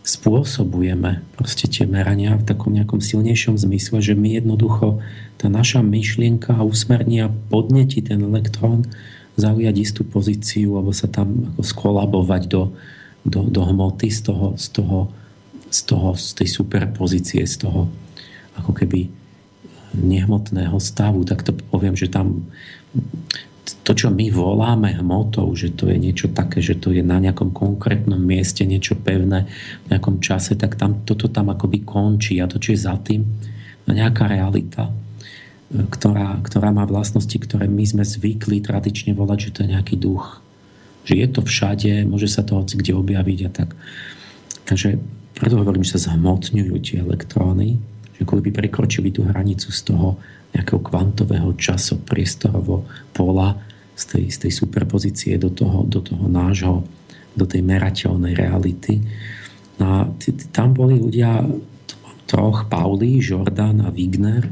spôsobujeme 0.02 1.22
proste 1.38 1.70
tie 1.70 1.86
merania 1.86 2.34
v 2.34 2.46
takom 2.46 2.74
nejakom 2.74 2.98
silnejšom 2.98 3.58
zmysle, 3.58 4.02
že 4.02 4.18
my 4.18 4.42
jednoducho, 4.42 4.98
tá 5.38 5.46
naša 5.46 5.86
myšlienka 5.86 6.58
a 6.58 6.66
usmernia 6.66 7.30
podnetí 7.50 8.02
ten 8.02 8.22
elektrón 8.22 8.90
zaujať 9.38 9.76
istú 9.78 10.02
pozíciu 10.04 10.78
alebo 10.78 10.92
sa 10.92 11.06
tam 11.06 11.54
ako 11.54 11.62
skolabovať 11.62 12.42
do, 12.50 12.74
do, 13.26 13.46
do 13.48 13.62
hmoty 13.62 14.10
z 14.10 14.26
toho, 14.26 14.58
z 14.58 14.68
toho, 14.74 15.00
z 15.72 15.80
toho, 15.88 16.14
z 16.20 16.36
tej 16.36 16.48
superpozície, 16.52 17.42
z 17.48 17.64
toho 17.64 17.88
ako 18.60 18.76
keby 18.76 19.08
nehmotného 19.96 20.76
stavu, 20.80 21.24
tak 21.24 21.48
to 21.48 21.56
poviem, 21.56 21.96
že 21.96 22.12
tam 22.12 22.52
to, 23.82 23.92
čo 23.96 24.12
my 24.12 24.28
voláme 24.34 24.92
hmotou, 25.00 25.48
že 25.56 25.72
to 25.72 25.88
je 25.88 25.98
niečo 25.98 26.28
také, 26.34 26.60
že 26.60 26.76
to 26.76 26.92
je 26.92 27.06
na 27.06 27.22
nejakom 27.22 27.56
konkrétnom 27.56 28.20
mieste, 28.20 28.68
niečo 28.68 29.00
pevné 29.00 29.48
v 29.86 29.96
nejakom 29.96 30.20
čase, 30.20 30.60
tak 30.60 30.76
tam, 30.76 31.08
toto 31.08 31.32
tam 31.32 31.54
akoby 31.54 31.86
končí 31.88 32.42
a 32.42 32.50
to, 32.50 32.60
čo 32.60 32.76
je 32.76 32.80
za 32.84 32.96
tým, 33.00 33.24
no 33.86 33.92
nejaká 33.94 34.28
realita, 34.28 34.92
ktorá, 35.72 36.42
ktorá 36.44 36.76
má 36.76 36.84
vlastnosti, 36.84 37.34
ktoré 37.34 37.72
my 37.72 37.86
sme 37.88 38.04
zvykli 38.04 38.60
tradične 38.60 39.16
volať, 39.16 39.40
že 39.40 39.54
to 39.56 39.60
je 39.64 39.72
nejaký 39.72 39.96
duch. 39.96 40.44
Že 41.08 41.14
je 41.18 41.28
to 41.32 41.42
všade, 41.42 41.92
môže 42.06 42.28
sa 42.28 42.44
to 42.44 42.60
hoci 42.60 42.76
kde 42.76 42.92
objaviť 42.98 43.40
a 43.48 43.50
tak. 43.50 43.70
Takže 44.68 45.00
preto 45.42 45.58
hovorím, 45.58 45.82
že 45.82 45.98
sa 45.98 46.14
zhmotňujú 46.14 46.76
tie 46.86 47.02
elektróny 47.02 47.92
ako 48.22 48.38
by 48.38 48.54
prekročili 48.54 49.10
tú 49.10 49.26
hranicu 49.26 49.74
z 49.74 49.82
toho 49.92 50.22
nejakého 50.54 50.78
kvantového 50.78 51.58
času 51.58 52.06
priestorovo 52.06 52.86
pola 53.12 53.58
z 53.98 54.04
tej, 54.06 54.26
z 54.30 54.38
tej 54.48 54.52
superpozície 54.54 55.34
do 55.42 55.50
toho, 55.50 55.84
do 55.84 56.00
toho 56.06 56.30
nášho, 56.30 56.86
do 57.34 57.46
tej 57.50 57.66
merateľnej 57.66 58.38
reality. 58.38 59.02
No 59.82 59.86
a 59.90 59.98
tam 60.54 60.78
boli 60.78 61.02
ľudia 61.02 61.42
troch, 62.30 62.70
Pauli, 62.70 63.20
Jordan 63.20 63.84
a 63.84 63.90
Wigner, 63.90 64.46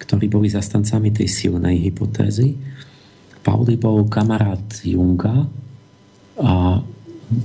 ktorí 0.00 0.30
boli 0.30 0.48
zastancami 0.48 1.12
tej 1.12 1.28
silnej 1.28 1.90
hypotézy. 1.90 2.56
Pauli 3.40 3.76
bol 3.76 4.06
kamarát 4.08 4.64
Junga 4.84 5.44
a 6.40 6.80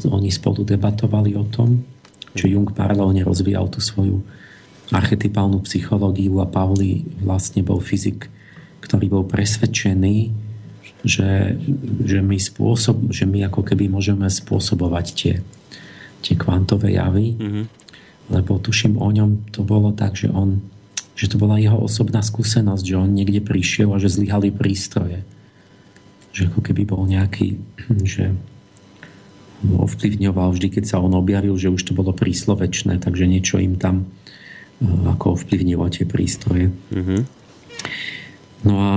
oni 0.08 0.30
spolu 0.32 0.64
debatovali 0.64 1.36
o 1.36 1.46
tom, 1.48 1.95
čo 2.36 2.52
Jung 2.52 2.68
paralelne 2.70 3.24
rozvíjal 3.24 3.72
tú 3.72 3.80
svoju 3.80 4.22
archetypálnu 4.94 5.66
psychológiu 5.66 6.38
a 6.44 6.46
Pauli 6.46 7.08
vlastne 7.24 7.66
bol 7.66 7.82
fyzik, 7.82 8.30
ktorý 8.86 9.10
bol 9.10 9.24
presvedčený, 9.26 10.30
že, 11.02 11.58
že, 12.06 12.20
my 12.22 12.38
spôsob, 12.38 13.10
že 13.10 13.26
my 13.26 13.50
ako 13.50 13.66
keby 13.66 13.90
môžeme 13.90 14.30
spôsobovať 14.30 15.06
tie, 15.16 15.34
tie 16.22 16.36
kvantové 16.38 16.98
javy, 16.98 17.34
mm-hmm. 17.34 17.66
lebo 18.30 18.62
tuším 18.62 19.02
o 19.02 19.10
ňom 19.10 19.50
to 19.50 19.66
bolo 19.66 19.90
tak, 19.94 20.14
že 20.20 20.30
on 20.30 20.62
že 21.16 21.32
to 21.32 21.40
bola 21.40 21.56
jeho 21.56 21.80
osobná 21.80 22.20
skúsenosť, 22.20 22.84
že 22.84 23.00
on 23.00 23.16
niekde 23.16 23.40
prišiel 23.40 23.96
a 23.96 24.02
že 24.04 24.12
zlyhali 24.12 24.52
prístroje. 24.52 25.24
Že 26.36 26.52
ako 26.52 26.60
keby 26.60 26.84
bol 26.84 27.08
nejaký, 27.08 27.56
že 28.04 28.36
ovplyvňoval 29.74 30.54
vždy, 30.54 30.68
keď 30.70 30.84
sa 30.86 30.98
on 31.02 31.18
objavil, 31.18 31.58
že 31.58 31.74
už 31.74 31.82
to 31.82 31.98
bolo 31.98 32.14
príslovečné, 32.14 33.02
takže 33.02 33.26
niečo 33.26 33.58
im 33.58 33.80
tam 33.80 34.10
Eh, 34.76 35.08
ako 35.08 35.40
ovplyvnilo 35.40 35.88
tie 35.88 36.04
prístroje. 36.04 36.68
Mm-hmm. 36.92 37.22
No 38.68 38.74
a 38.76 38.92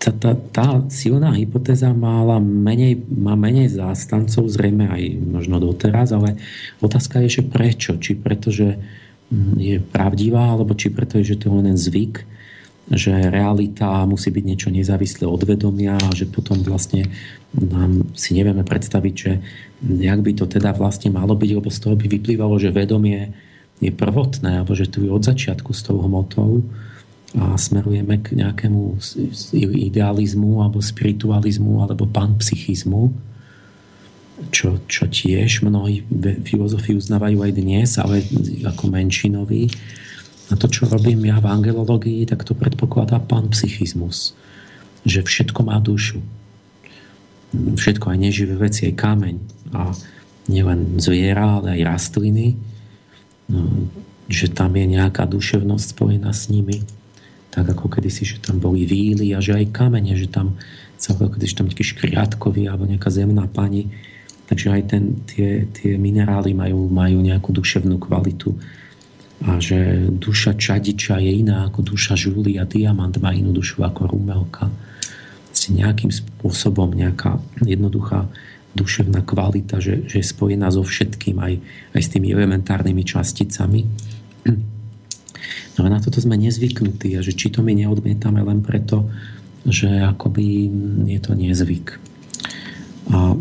tá, 0.00 0.12
tá, 0.12 0.32
tá 0.36 0.66
silná 0.92 1.32
hypotéza 1.36 1.92
mala 1.92 2.40
menej, 2.40 3.00
má 3.08 3.32
menej 3.36 3.72
zástancov, 3.72 4.48
zrejme 4.48 4.88
aj 4.88 5.02
možno 5.24 5.56
doteraz, 5.60 6.12
ale 6.12 6.40
otázka 6.84 7.20
je, 7.24 7.40
že 7.40 7.42
prečo? 7.44 7.96
Či 7.96 8.16
preto, 8.16 8.52
že 8.52 8.76
hm, 9.32 9.56
je 9.56 9.76
pravdivá, 9.80 10.52
alebo 10.52 10.76
či 10.76 10.92
preto, 10.92 11.20
že 11.20 11.36
to 11.36 11.48
je 11.48 11.64
len 11.64 11.76
zvyk, 11.76 12.24
že 12.92 13.12
realita 13.32 14.04
musí 14.04 14.32
byť 14.32 14.44
niečo 14.44 14.68
nezávislé 14.72 15.24
od 15.24 15.42
vedomia 15.48 15.96
a 16.00 16.10
že 16.16 16.28
potom 16.28 16.60
vlastne 16.64 17.08
nám 17.50 18.14
si 18.14 18.34
nevieme 18.38 18.62
predstaviť, 18.62 19.14
že 19.14 19.32
jak 19.82 20.20
by 20.22 20.32
to 20.38 20.46
teda 20.46 20.70
vlastne 20.76 21.10
malo 21.10 21.34
byť, 21.34 21.50
lebo 21.58 21.66
z 21.66 21.78
toho 21.82 21.94
by 21.98 22.06
vyplývalo, 22.06 22.54
že 22.62 22.70
vedomie 22.70 23.34
je 23.80 23.90
prvotné, 23.90 24.60
alebo 24.60 24.76
že 24.76 24.86
tu 24.86 25.02
je 25.02 25.10
od 25.10 25.24
začiatku 25.24 25.72
s 25.72 25.82
tou 25.82 25.98
hmotou 25.98 26.62
a 27.34 27.54
smerujeme 27.56 28.20
k 28.22 28.38
nejakému 28.38 28.98
idealizmu 29.56 30.62
alebo 30.62 30.82
spiritualizmu 30.82 31.82
alebo 31.82 32.06
panpsychizmu. 32.06 33.30
čo, 34.48 34.80
čo 34.88 35.04
tiež 35.04 35.60
mnohí 35.60 36.00
filozofii 36.48 36.96
uznávajú 36.96 37.44
aj 37.44 37.52
dnes, 37.52 38.00
ale 38.00 38.24
ako 38.64 38.88
menšinový. 38.88 39.68
A 40.48 40.56
to, 40.56 40.66
čo 40.66 40.88
robím 40.88 41.28
ja 41.28 41.36
v 41.38 41.52
angelológii, 41.52 42.24
tak 42.24 42.48
to 42.48 42.56
predpokladá 42.56 43.20
pán 43.20 43.52
psychizmus. 43.52 44.32
Že 45.04 45.28
všetko 45.28 45.60
má 45.60 45.76
dušu. 45.78 46.24
Všetko, 47.54 48.14
aj 48.14 48.18
neživé 48.18 48.54
veci, 48.56 48.90
aj 48.90 48.94
kameň. 48.94 49.36
A 49.74 49.90
nielen 50.46 50.98
zviera, 51.02 51.62
ale 51.62 51.78
aj 51.78 51.86
rastliny. 51.86 52.54
No, 53.50 53.90
že 54.30 54.46
tam 54.50 54.74
je 54.78 54.86
nejaká 54.86 55.26
duševnosť 55.26 55.86
spojená 55.98 56.30
s 56.30 56.46
nimi. 56.48 56.86
Tak 57.50 57.74
ako 57.74 57.90
kedysi, 57.90 58.22
že 58.22 58.36
tam 58.38 58.62
boli 58.62 58.86
víly 58.86 59.34
a 59.34 59.42
že 59.42 59.58
aj 59.58 59.74
kamene, 59.74 60.14
že 60.14 60.30
tam 60.30 60.54
celé, 60.94 61.26
kedysi 61.26 61.58
tam 61.58 61.66
taký 61.66 61.82
škriatkový 61.82 62.70
alebo 62.70 62.86
nejaká 62.86 63.10
zemná 63.10 63.50
pani 63.50 63.90
Takže 64.50 64.66
aj 64.66 64.82
ten, 64.90 65.04
tie, 65.30 65.70
tie 65.70 65.94
minerály 65.94 66.50
majú, 66.58 66.90
majú 66.90 67.22
nejakú 67.22 67.54
duševnú 67.54 68.02
kvalitu 68.02 68.50
a 69.46 69.62
že 69.62 70.10
duša 70.10 70.58
čadiča 70.58 71.22
je 71.22 71.46
iná 71.46 71.70
ako 71.70 71.94
duša 71.94 72.18
žúly 72.18 72.58
a 72.58 72.66
diamant 72.66 73.14
má 73.22 73.30
inú 73.30 73.54
dušu 73.54 73.86
ako 73.86 74.10
rumelka. 74.10 74.66
Si 75.60 75.76
nejakým 75.76 76.08
spôsobom 76.08 76.96
nejaká 76.96 77.36
jednoduchá 77.60 78.24
duševná 78.72 79.20
kvalita, 79.28 79.76
že, 79.76 80.08
že 80.08 80.24
je 80.24 80.30
spojená 80.32 80.72
so 80.72 80.80
všetkým, 80.80 81.36
aj, 81.36 81.60
aj 81.92 82.00
s 82.00 82.08
tými 82.16 82.32
elementárnymi 82.32 83.04
časticami. 83.04 83.84
No 85.76 85.84
a 85.84 85.88
na 85.92 86.00
toto 86.00 86.16
sme 86.16 86.40
nezvyknutí 86.40 87.12
a 87.16 87.20
že 87.20 87.36
či 87.36 87.52
to 87.52 87.60
my 87.60 87.76
neodmietame 87.76 88.40
len 88.40 88.64
preto, 88.64 89.04
že 89.68 89.88
akoby 89.88 90.72
je 91.12 91.20
to 91.20 91.32
nezvyk. 91.36 92.00
A 93.12 93.36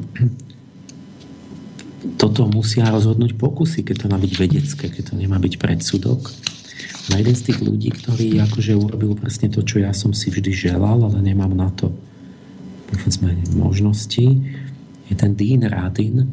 toto 2.19 2.51
musia 2.51 2.91
rozhodnúť 2.91 3.39
pokusy, 3.39 3.87
keď 3.87 3.95
to 3.95 4.11
má 4.11 4.17
byť 4.19 4.33
vedecké, 4.35 4.85
keď 4.91 5.13
to 5.13 5.13
nemá 5.15 5.39
byť 5.39 5.55
predsudok. 5.55 6.31
Na 7.09 7.21
jeden 7.21 7.35
z 7.37 7.47
tých 7.47 7.59
ľudí, 7.63 7.95
ktorý 7.95 8.43
akože 8.43 8.73
urobil 8.75 9.15
presne 9.15 9.47
to, 9.47 9.63
čo 9.63 9.81
ja 9.81 9.95
som 9.95 10.11
si 10.11 10.27
vždy 10.29 10.51
želal, 10.51 10.99
ale 11.05 11.21
nemám 11.23 11.55
na 11.55 11.71
to 11.71 11.93
povedzme, 12.89 13.37
možnosti, 13.53 14.27
je 15.09 15.15
ten 15.15 15.37
Dean 15.37 15.65
Radin, 15.65 16.29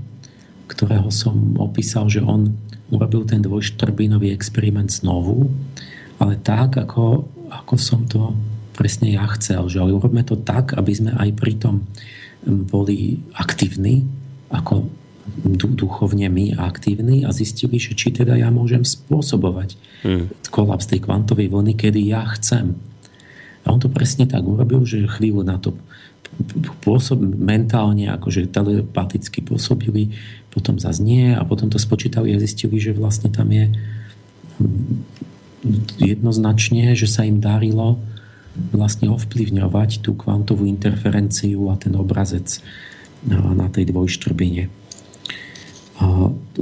ktorého 0.67 1.09
som 1.13 1.57
opísal, 1.61 2.09
že 2.09 2.25
on 2.25 2.57
urobil 2.91 3.29
ten 3.29 3.45
dvojštrbinový 3.45 4.33
experiment 4.33 4.91
znovu, 4.91 5.53
ale 6.17 6.41
tak, 6.41 6.81
ako, 6.81 7.29
ako 7.53 7.75
som 7.77 8.09
to 8.09 8.35
presne 8.77 9.09
ja 9.09 9.25
chcel, 9.37 9.69
že 9.73 9.81
ale 9.81 9.97
urobme 9.97 10.21
to 10.23 10.37
tak, 10.37 10.77
aby 10.77 10.93
sme 10.93 11.11
aj 11.17 11.31
pri 11.37 11.57
tom 11.57 11.89
boli 12.47 13.25
aktívni, 13.35 14.05
ako 14.53 14.87
duchovne 15.75 16.31
my 16.31 16.55
aktívni 16.55 17.27
a 17.27 17.35
zistili, 17.35 17.83
že 17.83 17.99
či 17.99 18.15
teda 18.15 18.39
ja 18.39 18.53
môžem 18.55 18.87
spôsobovať 18.87 19.75
hmm. 20.07 20.25
kolaps 20.55 20.87
tej 20.87 21.03
kvantovej 21.03 21.51
vlny, 21.51 21.75
kedy 21.75 22.15
ja 22.15 22.23
chcem. 22.39 22.79
A 23.67 23.75
on 23.75 23.83
to 23.83 23.91
presne 23.91 24.31
tak 24.31 24.47
urobil, 24.47 24.87
že 24.87 25.11
chvíľu 25.11 25.43
na 25.43 25.59
to 25.59 25.75
pôsob, 26.85 27.21
mentálne, 27.23 28.13
akože 28.13 28.53
telepaticky 28.53 29.41
pôsobili, 29.41 30.13
potom 30.53 30.77
zase 30.81 31.01
nie 31.01 31.33
a 31.33 31.43
potom 31.45 31.69
to 31.69 31.81
spočítali 31.81 32.33
a 32.33 32.41
zistili, 32.41 32.81
že 32.81 32.97
vlastne 32.97 33.33
tam 33.33 33.49
je 33.53 33.73
hm, 34.61 34.97
jednoznačne, 36.01 36.93
že 36.97 37.09
sa 37.09 37.25
im 37.25 37.41
darilo 37.41 38.01
vlastne 38.73 39.13
ovplyvňovať 39.13 40.01
tú 40.01 40.17
kvantovú 40.17 40.65
interferenciu 40.65 41.69
a 41.69 41.77
ten 41.77 41.93
obrazec 41.93 42.61
na 43.29 43.69
tej 43.69 43.93
dvojštrbine 43.93 44.87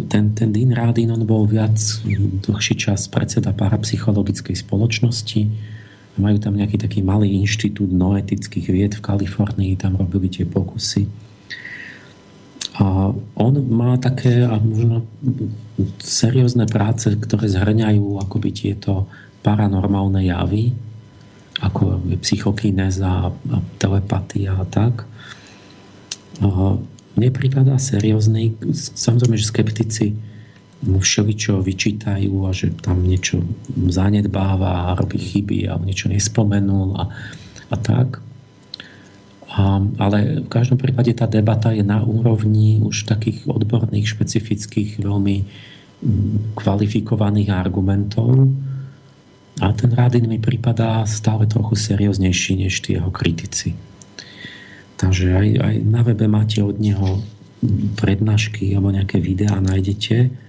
ten, 0.08 0.34
ten 0.34 0.48
Dean 0.54 0.70
Radin, 0.70 1.10
on 1.10 1.26
bol 1.26 1.46
viac 1.46 1.74
dlhší 2.46 2.74
čas 2.78 3.10
predseda 3.10 3.50
parapsychologickej 3.50 4.54
spoločnosti. 4.54 5.40
Majú 6.14 6.36
tam 6.38 6.54
nejaký 6.54 6.78
taký 6.78 7.00
malý 7.02 7.42
inštitút 7.42 7.90
noetických 7.90 8.66
vied 8.70 8.92
v 8.94 9.04
Kalifornii, 9.04 9.74
tam 9.74 9.98
robili 9.98 10.30
tie 10.30 10.46
pokusy. 10.46 11.10
A 12.74 13.14
on 13.38 13.54
má 13.70 13.94
také 13.98 14.42
a 14.42 14.58
možno 14.58 15.06
seriózne 16.02 16.66
práce, 16.66 17.06
ktoré 17.14 17.46
zhrňajú 17.46 18.18
akoby 18.26 18.50
tieto 18.50 19.06
paranormálne 19.46 20.26
javy, 20.26 20.74
ako 21.62 22.02
je 22.10 22.16
psychokinéza 22.18 23.30
a 23.30 23.58
telepatia 23.78 24.58
a 24.58 24.66
tak. 24.66 25.06
A 26.42 26.78
mne 27.14 27.30
prípada 27.30 27.78
seriózny. 27.78 28.58
Samozrejme, 28.74 29.38
že 29.38 29.46
skeptici 29.46 30.06
mu 30.84 31.00
všeličo 31.00 31.64
vyčítajú 31.64 32.32
a 32.44 32.50
že 32.52 32.72
tam 32.78 33.04
niečo 33.04 33.40
zanedbáva 33.88 34.92
a 34.92 34.96
robí 34.96 35.16
chyby 35.16 35.72
a 35.72 35.80
niečo 35.80 36.12
nespomenul 36.12 36.94
a, 37.00 37.04
a 37.72 37.76
tak. 37.80 38.20
A, 39.54 39.78
ale 39.80 40.44
v 40.44 40.48
každom 40.50 40.76
prípade 40.76 41.14
tá 41.14 41.30
debata 41.30 41.70
je 41.70 41.86
na 41.86 42.02
úrovni 42.02 42.82
už 42.82 43.06
takých 43.06 43.46
odborných, 43.46 44.10
špecifických, 44.10 44.98
veľmi 44.98 45.36
mm, 45.40 46.58
kvalifikovaných 46.58 47.54
argumentov. 47.54 48.50
A 49.62 49.70
ten 49.70 49.94
Radin 49.94 50.26
mi 50.26 50.42
prípada 50.42 51.06
stále 51.06 51.46
trochu 51.46 51.78
serióznejší 51.78 52.66
než 52.66 52.82
tí 52.82 52.98
jeho 52.98 53.14
kritici. 53.14 53.78
Takže 54.98 55.26
aj, 55.38 55.48
aj 55.62 55.74
na 55.86 56.02
webe 56.02 56.26
máte 56.26 56.58
od 56.58 56.74
neho 56.82 57.22
prednášky 57.96 58.74
alebo 58.74 58.90
nejaké 58.90 59.22
videá 59.22 59.62
nájdete. 59.62 60.43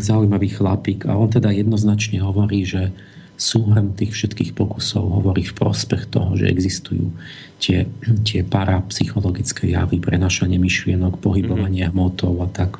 Zaujímavý 0.00 0.48
chlapík. 0.48 1.04
A 1.04 1.16
on 1.16 1.28
teda 1.28 1.52
jednoznačne 1.52 2.24
hovorí, 2.24 2.64
že 2.64 2.92
súhrn 3.34 3.98
tých 3.98 4.14
všetkých 4.14 4.54
pokusov 4.54 5.20
hovorí 5.20 5.42
v 5.42 5.56
prospech 5.58 6.06
toho, 6.06 6.38
že 6.38 6.46
existujú 6.46 7.10
tie, 7.58 7.90
tie 8.22 8.46
parapsychologické 8.46 9.74
javy, 9.74 9.98
prenašanie 9.98 10.56
myšlienok, 10.62 11.18
pohybovanie 11.18 11.90
mm-hmm. 11.90 11.98
hmotov 11.98 12.34
a 12.46 12.48
tak. 12.48 12.78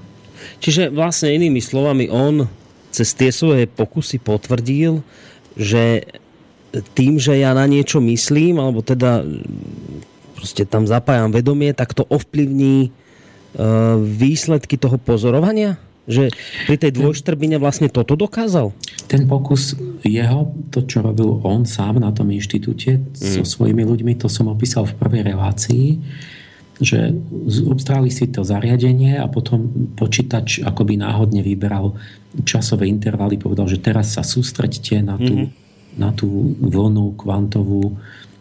Čiže 0.62 0.95
vlastne 0.95 1.35
inými 1.35 1.59
slovami 1.59 2.07
on 2.07 2.47
cez 2.95 3.11
tie 3.18 3.35
svoje 3.35 3.66
pokusy 3.66 4.22
potvrdil, 4.22 5.03
že 5.59 6.07
tým, 6.95 7.18
že 7.18 7.39
ja 7.39 7.55
na 7.55 7.66
niečo 7.66 7.99
myslím, 7.99 8.62
alebo 8.62 8.83
teda 8.83 9.27
proste 10.39 10.62
tam 10.66 10.87
zapájam 10.87 11.35
vedomie, 11.35 11.75
tak 11.75 11.95
to 11.95 12.07
ovplyvní 12.07 12.87
e, 12.87 12.91
výsledky 13.99 14.79
toho 14.79 14.99
pozorovania? 14.99 15.79
Že 16.05 16.33
pri 16.69 16.77
tej 16.77 16.91
dvojštrbine 17.01 17.57
vlastne 17.57 17.89
toto 17.89 18.13
dokázal? 18.15 18.77
Ten 19.09 19.25
pokus 19.25 19.73
jeho, 20.05 20.53
to 20.69 20.85
čo 20.85 21.01
robil 21.01 21.41
on 21.45 21.65
sám 21.65 22.01
na 22.01 22.13
tom 22.13 22.29
inštitúte 22.29 23.01
mm. 23.01 23.17
so 23.17 23.43
svojimi 23.45 23.85
ľuďmi, 23.85 24.21
to 24.21 24.29
som 24.29 24.53
opísal 24.53 24.85
v 24.85 24.97
prvej 25.01 25.23
relácii, 25.33 26.01
že 26.77 27.15
obstráli 27.65 28.11
si 28.11 28.29
to 28.29 28.43
zariadenie 28.43 29.17
a 29.17 29.31
potom 29.31 29.71
počítač 29.95 30.61
akoby 30.61 30.99
náhodne 30.99 31.41
vyberal 31.41 31.95
časové 32.43 32.91
intervaly, 32.91 33.39
povedal, 33.39 33.71
že 33.71 33.79
teraz 33.79 34.19
sa 34.19 34.27
sústreďte 34.27 35.01
na 35.01 35.17
tú 35.17 35.35
mm 35.47 35.65
na 35.97 36.11
tú 36.11 36.55
vlnu 36.59 37.15
kvantovú 37.15 37.95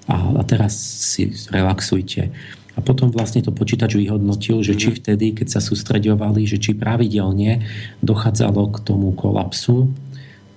a, 0.10 0.36
a 0.36 0.44
teraz 0.44 0.76
si 1.14 1.32
relaxujte. 1.48 2.34
A 2.74 2.80
potom 2.82 3.14
vlastne 3.14 3.46
to 3.46 3.54
počítač 3.54 3.94
vyhodnotil, 3.94 4.66
že 4.66 4.74
či 4.74 4.90
mhm. 4.90 4.96
vtedy, 4.98 5.26
keď 5.38 5.48
sa 5.58 5.60
sústreďovali, 5.62 6.42
že 6.50 6.58
či 6.58 6.74
pravidelne 6.74 7.62
dochádzalo 8.02 8.74
k 8.74 8.78
tomu 8.82 9.14
kolapsu, 9.14 9.94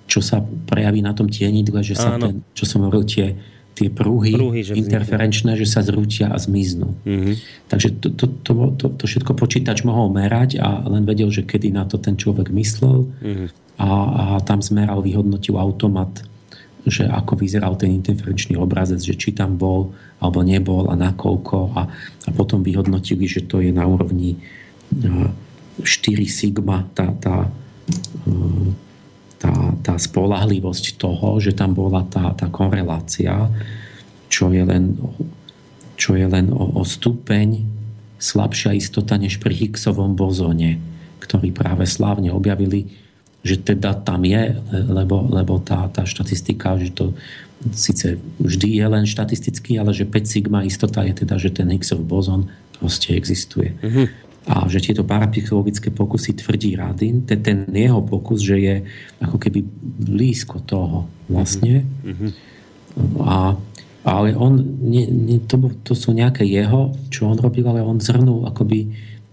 čo 0.07 0.23
sa 0.23 0.39
prejaví 0.41 1.03
na 1.03 1.11
tom 1.11 1.27
tienidle, 1.27 1.83
že 1.83 1.99
sa 1.99 2.15
ten, 2.15 2.39
čo 2.55 2.63
som 2.63 2.87
hovoril, 2.87 3.03
tie, 3.03 3.35
tie 3.75 3.91
prúhy, 3.91 4.33
prúhy 4.33 4.63
že 4.63 4.73
interferenčné, 4.73 5.59
že 5.59 5.67
sa 5.67 5.83
zrútia 5.83 6.31
a 6.31 6.39
zmiznú. 6.39 6.95
Mm-hmm. 7.03 7.35
Takže 7.67 7.87
to, 7.99 8.07
to, 8.15 8.25
to, 8.41 8.51
to, 8.79 8.85
to 8.97 9.03
všetko 9.03 9.35
počítač 9.35 9.83
mohol 9.83 10.09
merať 10.09 10.63
a 10.63 10.87
len 10.87 11.03
vedel, 11.03 11.27
že 11.27 11.43
kedy 11.43 11.75
na 11.75 11.83
to 11.83 11.99
ten 11.99 12.15
človek 12.15 12.49
myslel 12.55 13.05
mm-hmm. 13.05 13.47
a, 13.83 13.89
a 13.91 14.23
tam 14.47 14.63
zmeral, 14.63 15.03
vyhodnotil 15.03 15.59
automat 15.59 16.23
že 16.87 17.05
ako 17.05 17.35
vyzeral 17.39 17.75
ten 17.75 17.91
interferenčný 17.91 18.55
obrazec, 18.55 19.03
že 19.03 19.19
či 19.19 19.35
tam 19.35 19.59
bol 19.59 19.91
alebo 20.17 20.41
nebol 20.41 20.87
a 20.87 20.95
nakoľko. 20.95 21.57
A, 21.77 21.81
a 22.25 22.29
potom 22.31 22.63
vyhodnotili, 22.63 23.27
že 23.27 23.45
to 23.45 23.59
je 23.59 23.69
na 23.75 23.83
úrovni 23.85 24.39
4 24.91 25.83
sigma 26.25 26.87
tá, 26.95 27.11
tá, 27.19 27.51
tá, 29.37 29.53
tá 29.83 29.95
spolahlivosť 29.99 30.97
toho, 30.97 31.37
že 31.37 31.53
tam 31.53 31.75
bola 31.75 32.07
tá, 32.07 32.33
tá 32.33 32.47
korelácia, 32.49 33.51
čo 34.31 34.49
je 34.49 34.63
len, 34.63 34.97
čo 35.99 36.17
je 36.17 36.25
len 36.25 36.49
o, 36.49 36.81
o 36.81 36.83
stupeň 36.83 37.67
slabšia 38.17 38.73
istota 38.73 39.15
než 39.15 39.37
pri 39.37 39.53
Higgsovom 39.53 40.17
bozone, 40.17 40.81
ktorý 41.21 41.53
práve 41.53 41.85
slávne 41.85 42.33
objavili 42.33 43.06
že 43.45 43.61
teda 43.61 43.93
tam 44.01 44.25
je, 44.25 44.57
lebo, 44.71 45.27
lebo 45.29 45.61
tá, 45.61 45.87
tá 45.93 46.03
štatistika, 46.03 46.77
že 46.77 46.91
to 46.91 47.13
síce 47.73 48.21
vždy 48.37 48.77
je 48.77 48.85
len 48.85 49.05
štatistický, 49.05 49.81
ale 49.81 49.93
že 49.93 50.05
5 50.05 50.13
sigma 50.29 50.61
istota 50.61 51.01
je 51.01 51.25
teda, 51.25 51.41
že 51.41 51.49
ten 51.49 51.67
Higgsov 51.69 52.05
bozon 52.05 52.49
proste 52.77 53.17
existuje. 53.17 53.73
Uh-huh. 53.81 54.05
A 54.47 54.69
že 54.71 54.79
tieto 54.79 55.03
parapsychologické 55.03 55.91
pokusy 55.91 56.39
tvrdí 56.39 56.77
Radin, 56.77 57.25
ten, 57.27 57.41
ten 57.43 57.67
jeho 57.67 57.99
pokus, 58.05 58.45
že 58.45 58.55
je 58.61 58.75
ako 59.19 59.37
keby 59.41 59.59
blízko 60.07 60.63
toho 60.63 61.09
vlastne. 61.27 61.83
Uh-huh. 62.05 62.31
A, 63.25 63.57
ale 64.07 64.37
on, 64.37 64.55
nie, 64.87 65.09
nie, 65.09 65.43
to, 65.43 65.59
to 65.83 65.97
sú 65.97 66.15
nejaké 66.15 66.47
jeho, 66.47 66.95
čo 67.11 67.27
on 67.27 67.35
robil, 67.35 67.65
ale 67.67 67.83
on 67.83 67.99
zhrnul 67.99 68.47
akoby 68.47 68.87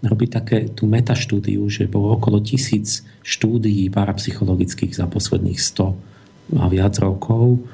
robí 0.05 0.29
také 0.29 0.69
tú 0.71 0.85
metaštúdiu, 0.85 1.65
že 1.67 1.89
bolo 1.89 2.15
okolo 2.15 2.41
tisíc 2.41 3.03
štúdií 3.25 3.89
parapsychologických 3.89 4.93
za 4.93 5.09
posledných 5.09 5.57
100 5.57 6.61
a 6.61 6.65
viac 6.69 6.93
rokov 7.01 7.65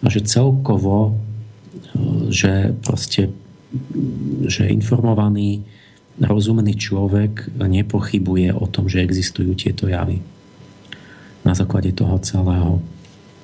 a 0.00 0.06
že 0.06 0.22
celkovo, 0.22 1.10
e, 1.10 2.30
že 2.30 2.72
proste 2.80 3.34
že 4.50 4.66
informovaný 4.66 5.62
rozumný 6.18 6.74
človek 6.74 7.54
nepochybuje 7.54 8.50
o 8.52 8.66
tom, 8.66 8.90
že 8.90 9.00
existujú 9.00 9.54
tieto 9.54 9.86
javy. 9.86 10.20
Na 11.46 11.54
základe 11.56 11.94
toho 11.94 12.18
celého. 12.20 12.82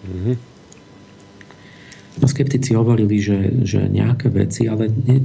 Mm-hmm. 0.04 0.36
No, 2.16 2.24
skeptici 2.28 2.72
hovorili, 2.76 3.20
že, 3.20 3.64
že 3.64 3.88
nejaké 3.88 4.28
veci, 4.32 4.68
ale 4.68 4.88
nie, 4.88 5.24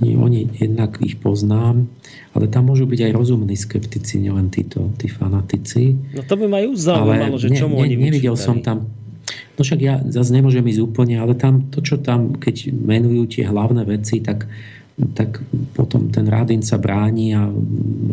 oni 0.00 0.48
jednak 0.56 0.98
ich 1.04 1.20
poznám, 1.20 1.84
ale 2.32 2.48
tam 2.48 2.72
môžu 2.72 2.88
byť 2.88 3.00
aj 3.08 3.12
rozumní 3.12 3.54
skeptici, 3.54 4.16
nielen 4.16 4.48
títo, 4.48 4.88
tí 4.96 5.06
fanatici. 5.12 6.00
No 6.16 6.24
to 6.24 6.34
by 6.40 6.44
ma 6.48 6.64
aj 6.64 6.72
zaujímalo, 6.80 7.36
že 7.36 7.52
čomu 7.52 7.78
ne, 7.78 7.92
oni 7.92 7.94
Nevidel 8.00 8.36
som 8.40 8.64
tam 8.64 8.88
No 9.54 9.62
však 9.62 9.80
ja 9.80 10.02
zase 10.04 10.34
nemôžem 10.34 10.66
ísť 10.66 10.82
úplne, 10.82 11.16
ale 11.16 11.38
tam 11.38 11.70
to, 11.70 11.78
čo 11.80 12.02
tam, 12.02 12.34
keď 12.36 12.74
menujú 12.74 13.38
tie 13.38 13.46
hlavné 13.46 13.86
veci, 13.86 14.20
tak 14.20 14.50
tak 14.94 15.42
potom 15.74 16.06
ten 16.06 16.22
Rádin 16.22 16.62
sa 16.62 16.78
bráni 16.78 17.34
a 17.34 17.50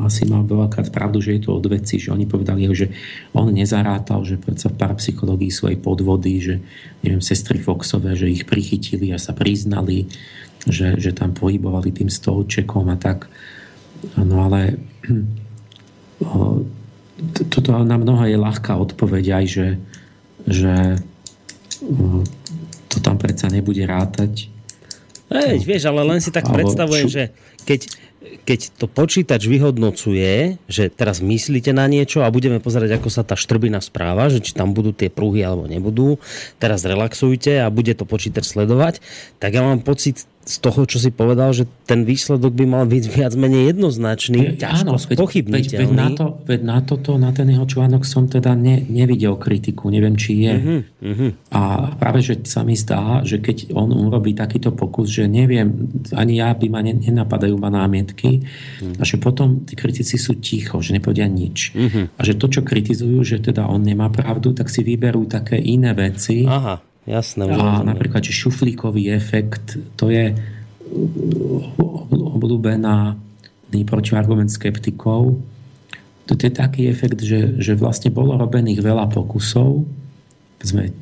asi 0.02 0.26
má 0.26 0.42
veľakrát 0.42 0.90
pravdu, 0.90 1.22
že 1.22 1.38
je 1.38 1.46
to 1.46 1.54
od 1.54 1.66
veci, 1.70 2.02
že 2.02 2.10
oni 2.10 2.26
povedali, 2.26 2.66
že 2.74 2.90
on 3.38 3.54
nezarátal, 3.54 4.26
že 4.26 4.42
predsa 4.42 4.74
v 4.74 4.82
parapsychológii 4.82 5.54
sú 5.54 5.70
aj 5.70 5.78
podvody, 5.78 6.42
že 6.42 6.56
neviem, 7.06 7.22
sestry 7.22 7.62
Foxové, 7.62 8.18
že 8.18 8.34
ich 8.34 8.50
prichytili 8.50 9.14
a 9.14 9.22
sa 9.22 9.38
priznali, 9.38 10.10
že, 10.68 10.98
že 11.02 11.12
tam 11.16 11.34
pohybovali 11.34 11.94
tým 11.94 12.10
stolčekom 12.10 12.90
a 12.92 12.98
tak. 12.98 13.30
No 14.18 14.50
ale 14.50 14.78
toto 17.54 17.70
na 17.82 17.98
mnoha 17.98 18.30
je 18.30 18.38
ľahká 18.38 18.78
odpoveď 18.78 19.42
aj, 19.42 19.46
že, 19.46 19.68
že 20.46 20.76
to 22.90 22.98
tam 23.02 23.18
predsa 23.18 23.50
nebude 23.50 23.82
rátať 23.86 24.52
Ej, 25.32 25.64
vieš, 25.64 25.88
ale 25.88 26.04
len 26.04 26.20
si 26.20 26.28
tak 26.28 26.44
predstavujem, 26.52 27.08
čo... 27.08 27.16
že 27.16 27.24
keď, 27.64 27.80
keď 28.44 28.60
to 28.76 28.86
počítač 28.92 29.48
vyhodnocuje, 29.48 30.60
že 30.68 30.92
teraz 30.92 31.24
myslíte 31.24 31.72
na 31.72 31.88
niečo 31.88 32.20
a 32.20 32.28
budeme 32.28 32.60
pozerať, 32.60 33.00
ako 33.00 33.08
sa 33.08 33.24
tá 33.24 33.40
štrbina 33.40 33.80
správa, 33.80 34.28
že 34.28 34.44
či 34.44 34.52
tam 34.52 34.76
budú 34.76 34.92
tie 34.92 35.08
pruhy 35.08 35.40
alebo 35.48 35.72
nebudú, 35.72 36.20
teraz 36.60 36.84
relaxujte 36.84 37.64
a 37.64 37.72
bude 37.72 37.96
to 37.96 38.04
počítač 38.04 38.52
sledovať, 38.52 39.00
tak 39.40 39.56
ja 39.56 39.64
mám 39.64 39.80
pocit, 39.80 40.28
z 40.52 40.58
toho, 40.60 40.84
čo 40.84 41.00
si 41.00 41.16
povedal, 41.16 41.56
že 41.56 41.64
ten 41.88 42.04
výsledok 42.04 42.52
by 42.52 42.66
mal 42.68 42.84
byť 42.84 43.04
viac 43.08 43.34
menej 43.40 43.72
jednoznačný, 43.72 44.60
ťažko 44.60 45.00
spochybniteľný. 45.00 45.80
Veď, 45.80 45.88
veď, 45.88 45.92
na 45.96 46.08
to, 46.12 46.26
veď 46.44 46.62
na 46.68 46.78
toto, 46.84 47.12
na 47.16 47.32
ten 47.32 47.48
jeho 47.48 47.64
článok 47.64 48.04
som 48.04 48.28
teda 48.28 48.52
ne, 48.60 48.84
nevidel 48.84 49.40
kritiku, 49.40 49.88
neviem, 49.88 50.20
či 50.20 50.44
je. 50.44 50.54
Uh-huh, 50.60 50.82
uh-huh. 51.00 51.32
A 51.56 51.62
práve, 51.96 52.20
že 52.20 52.44
sa 52.44 52.68
mi 52.68 52.76
zdá, 52.76 53.24
že 53.24 53.40
keď 53.40 53.72
on 53.72 53.96
urobí 53.96 54.36
takýto 54.36 54.76
pokus, 54.76 55.08
že 55.08 55.32
neviem, 55.32 55.88
ani 56.12 56.44
ja 56.44 56.52
by 56.52 56.68
ma 56.68 56.84
ne, 56.84 57.00
nenapadajú 57.00 57.56
ma 57.56 57.72
námietky, 57.72 58.44
uh-huh. 58.44 59.00
a 59.00 59.04
že 59.08 59.16
potom 59.16 59.64
tí 59.64 59.80
kritici 59.80 60.20
sú 60.20 60.36
ticho, 60.44 60.84
že 60.84 60.92
nepovedia 60.92 61.32
nič. 61.32 61.72
Uh-huh. 61.72 62.12
A 62.20 62.22
že 62.28 62.36
to, 62.36 62.52
čo 62.52 62.68
kritizujú, 62.68 63.24
že 63.24 63.40
teda 63.40 63.72
on 63.72 63.88
nemá 63.88 64.12
pravdu, 64.12 64.52
tak 64.52 64.68
si 64.68 64.84
vyberú 64.84 65.24
také 65.32 65.56
iné 65.56 65.96
veci, 65.96 66.44
Aha 66.44 66.91
Jasné. 67.10 67.50
A 67.50 67.82
napríklad, 67.82 68.22
že 68.22 68.34
šuflíkový 68.36 69.10
efekt, 69.10 69.78
to 69.98 70.14
je 70.14 70.38
obľúbená 72.14 73.18
protiargument 73.88 74.52
skeptikov. 74.52 75.40
To 76.30 76.34
je 76.38 76.52
taký 76.52 76.92
efekt, 76.92 77.24
že, 77.24 77.58
že 77.58 77.74
vlastne 77.74 78.14
bolo 78.14 78.38
robených 78.38 78.84
veľa 78.84 79.10
pokusov, 79.10 79.84
sme 80.62 80.94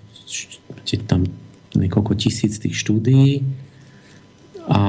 tam 1.05 1.27
niekoľko 1.75 2.13
tisíc 2.15 2.57
tých 2.57 2.79
štúdií, 2.79 3.43
a, 4.69 4.79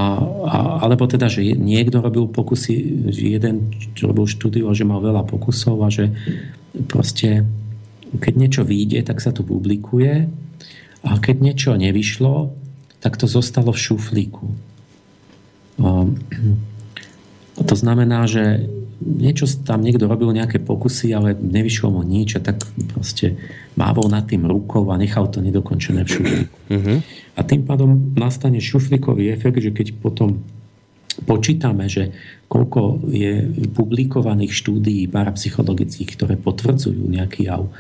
a, 0.45 0.57
alebo 0.85 1.09
teda, 1.09 1.33
že 1.33 1.41
niekto 1.57 2.05
robil 2.05 2.29
pokusy, 2.29 2.77
jeden 3.17 3.73
robil 4.05 4.29
štúdiu 4.29 4.69
a 4.69 4.77
že 4.77 4.85
mal 4.85 5.01
veľa 5.01 5.25
pokusov 5.25 5.81
a 5.81 5.89
že 5.89 6.13
proste 6.85 7.49
keď 8.11 8.33
niečo 8.37 8.63
vyjde, 8.69 9.01
tak 9.09 9.25
sa 9.25 9.33
to 9.33 9.41
publikuje 9.41 10.29
a 11.01 11.17
keď 11.17 11.37
niečo 11.41 11.71
nevyšlo, 11.77 12.53
tak 13.01 13.17
to 13.17 13.25
zostalo 13.25 13.73
v 13.73 13.81
šuflíku. 13.81 14.47
To 17.61 17.75
znamená, 17.77 18.29
že 18.29 18.69
niečo 19.01 19.49
tam 19.65 19.81
niekto 19.81 20.05
robil 20.05 20.29
nejaké 20.37 20.61
pokusy, 20.61 21.17
ale 21.17 21.33
nevyšlo 21.33 21.89
mu 21.89 22.05
nič 22.05 22.37
a 22.37 22.41
tak 22.45 22.61
proste 22.93 23.41
mávol 23.73 24.13
nad 24.13 24.29
tým 24.29 24.45
rukou 24.45 24.85
a 24.93 25.01
nechal 25.01 25.33
to 25.33 25.41
nedokončené 25.41 26.05
v 26.05 26.13
šuflíku. 26.13 26.57
Uh-huh. 26.69 26.99
A 27.33 27.41
tým 27.41 27.65
pádom 27.65 28.13
nastane 28.13 28.61
šuflíkový 28.61 29.33
efekt, 29.33 29.57
že 29.65 29.73
keď 29.73 29.97
potom 29.97 30.45
počítame, 31.25 31.89
že 31.89 32.13
koľko 32.53 33.09
je 33.09 33.49
publikovaných 33.73 34.53
štúdií 34.53 35.09
parapsychologických, 35.09 36.11
ktoré 36.17 36.35
potvrdzujú 36.37 37.01
nejaký 37.09 37.49
jav, 37.49 37.73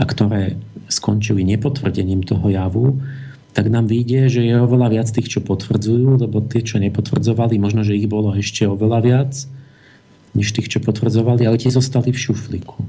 a 0.00 0.04
ktoré 0.08 0.56
skončili 0.88 1.44
nepotvrdením 1.44 2.24
toho 2.24 2.48
javu, 2.48 3.00
tak 3.52 3.68
nám 3.68 3.84
vyjde, 3.84 4.32
že 4.32 4.40
je 4.48 4.54
oveľa 4.56 4.88
viac 4.96 5.08
tých, 5.12 5.28
čo 5.28 5.40
potvrdzujú, 5.44 6.24
lebo 6.24 6.40
tie, 6.40 6.64
čo 6.64 6.80
nepotvrdzovali, 6.80 7.60
možno, 7.60 7.84
že 7.84 7.96
ich 7.96 8.08
bolo 8.08 8.32
ešte 8.32 8.64
oveľa 8.64 8.98
viac, 9.04 9.32
než 10.32 10.48
tých, 10.56 10.72
čo 10.72 10.78
potvrdzovali, 10.80 11.44
ale 11.44 11.60
tie 11.60 11.68
zostali 11.68 12.08
v 12.16 12.22
šuflíku. 12.22 12.80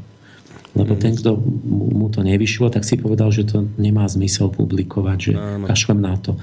Lebo 0.73 0.95
ten, 0.95 1.13
kto 1.13 1.37
mu 1.67 2.07
to 2.09 2.23
nevyšlo, 2.23 2.71
tak 2.71 2.87
si 2.87 2.97
povedal, 2.97 3.29
že 3.29 3.45
to 3.45 3.67
nemá 3.77 4.07
zmysel 4.07 4.49
publikovať, 4.49 5.17
že 5.19 5.33
Áno. 5.35 5.65
kašlem 5.67 5.99
na 6.01 6.15
to. 6.17 6.39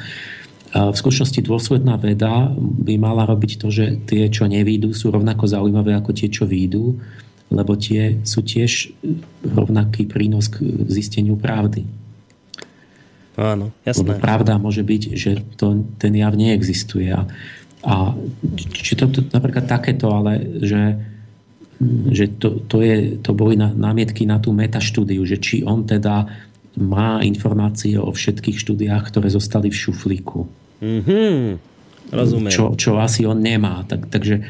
V 0.71 0.95
skutočnosti 0.95 1.43
dôsledná 1.43 1.99
veda 1.99 2.55
by 2.55 2.95
mala 2.95 3.27
robiť 3.27 3.59
to, 3.59 3.75
že 3.75 4.07
tie, 4.07 4.31
čo 4.31 4.47
nevídu, 4.47 4.95
sú 4.95 5.11
rovnako 5.11 5.51
zaujímavé 5.51 5.99
ako 5.99 6.15
tie, 6.15 6.31
čo 6.31 6.47
výjdu 6.47 6.95
lebo 7.51 7.75
tie 7.75 8.23
sú 8.23 8.47
tiež 8.47 8.95
rovnaký 9.43 10.07
prínos 10.07 10.47
k 10.47 10.63
zisteniu 10.87 11.35
pravdy. 11.35 11.83
Áno, 13.35 13.75
jasné. 13.83 14.07
Lebo 14.07 14.23
pravda 14.23 14.57
môže 14.57 14.87
byť, 14.87 15.03
že 15.19 15.31
to, 15.59 15.83
ten 15.99 16.15
jav 16.15 16.35
neexistuje. 16.39 17.11
A, 17.11 17.27
a 17.83 17.95
či 18.71 18.95
to, 18.95 19.11
to 19.11 19.27
napríklad 19.35 19.67
takéto, 19.67 20.15
ale 20.15 20.63
že, 20.63 20.83
že 22.15 22.31
to, 22.39 22.63
to, 22.71 22.85
je, 22.87 23.19
to 23.19 23.35
boli 23.35 23.59
námietky 23.59 24.29
na 24.29 24.39
tú 24.39 24.55
metaštúdiu, 24.55 25.27
že 25.27 25.43
či 25.43 25.67
on 25.67 25.83
teda 25.83 26.31
má 26.79 27.19
informácie 27.27 27.99
o 27.99 28.15
všetkých 28.15 28.63
štúdiách, 28.63 29.11
ktoré 29.11 29.27
zostali 29.27 29.75
v 29.75 29.81
šuflíku. 29.89 30.47
Mm-hmm. 30.81 31.70
Rozumiem. 32.11 32.51
Čo, 32.51 32.75
čo 32.75 32.99
asi 32.99 33.23
on 33.23 33.39
nemá. 33.39 33.87
Tak, 33.87 34.11
takže 34.11 34.43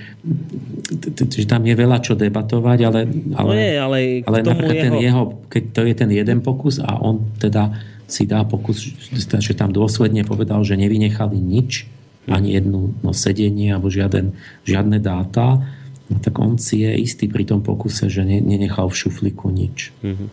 že 1.29 1.45
tam 1.45 1.61
je 1.69 1.77
veľa 1.77 2.01
čo 2.01 2.17
debatovať, 2.17 2.79
ale, 2.89 3.01
ale, 3.37 3.53
no 3.53 3.55
je, 3.55 3.73
ale, 3.77 3.99
ale 4.25 4.39
napríklad 4.41 4.77
jeho... 4.77 4.85
ten 4.89 4.95
jeho, 4.97 5.23
keď 5.53 5.63
to 5.77 5.81
je 5.85 5.95
ten 5.95 6.11
jeden 6.11 6.39
pokus 6.41 6.81
a 6.81 6.97
on 6.97 7.21
teda 7.37 7.77
si 8.11 8.27
dá 8.27 8.43
pokus, 8.43 8.83
že 9.13 9.55
tam 9.55 9.71
dôsledne 9.71 10.27
povedal, 10.27 10.65
že 10.67 10.75
nevynechali 10.75 11.39
nič, 11.39 11.87
ani 12.27 12.59
jedno 12.59 12.91
no, 13.05 13.15
sedenie 13.15 13.77
alebo 13.77 13.93
žiaden, 13.93 14.35
žiadne 14.67 14.99
dáta, 14.99 15.63
no, 16.11 16.17
tak 16.19 16.35
on 16.41 16.59
si 16.59 16.83
je 16.83 16.91
istý 16.97 17.31
pri 17.31 17.47
tom 17.47 17.63
pokuse, 17.63 18.11
že 18.11 18.27
ne, 18.27 18.43
nenechal 18.43 18.91
v 18.91 18.99
šufliku 18.99 19.53
nič. 19.53 19.95
Mhm. 20.03 20.27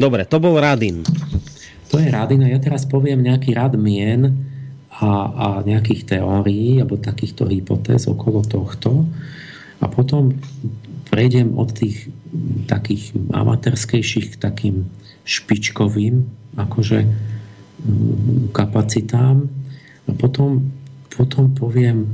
Dobre, 0.00 0.24
to 0.24 0.40
bol 0.40 0.56
Radin. 0.56 1.04
To 1.92 2.00
je 2.00 2.08
Radin 2.08 2.40
a 2.42 2.48
ja 2.48 2.56
teraz 2.56 2.88
poviem 2.88 3.20
nejaký 3.20 3.52
rad 3.52 3.76
mien, 3.76 4.49
a, 5.00 5.10
a 5.32 5.46
nejakých 5.64 6.16
teórií 6.16 6.78
alebo 6.78 7.00
takýchto 7.00 7.48
hypotéz 7.48 8.04
okolo 8.04 8.44
tohto. 8.44 9.08
A 9.80 9.88
potom 9.88 10.36
prejdem 11.08 11.56
od 11.56 11.72
tých 11.72 12.12
takých 12.68 13.16
amatérskejších 13.32 14.36
k 14.36 14.40
takým 14.40 14.76
špičkovým 15.24 16.28
akože 16.60 16.98
mm, 17.08 18.52
kapacitám. 18.52 19.48
A 20.06 20.10
potom, 20.12 20.68
potom 21.08 21.56
poviem 21.56 22.12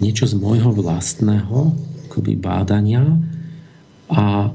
niečo 0.00 0.24
z 0.24 0.40
môjho 0.40 0.72
vlastného 0.72 1.74
akoby 2.08 2.32
bádania 2.38 3.04
a, 4.08 4.48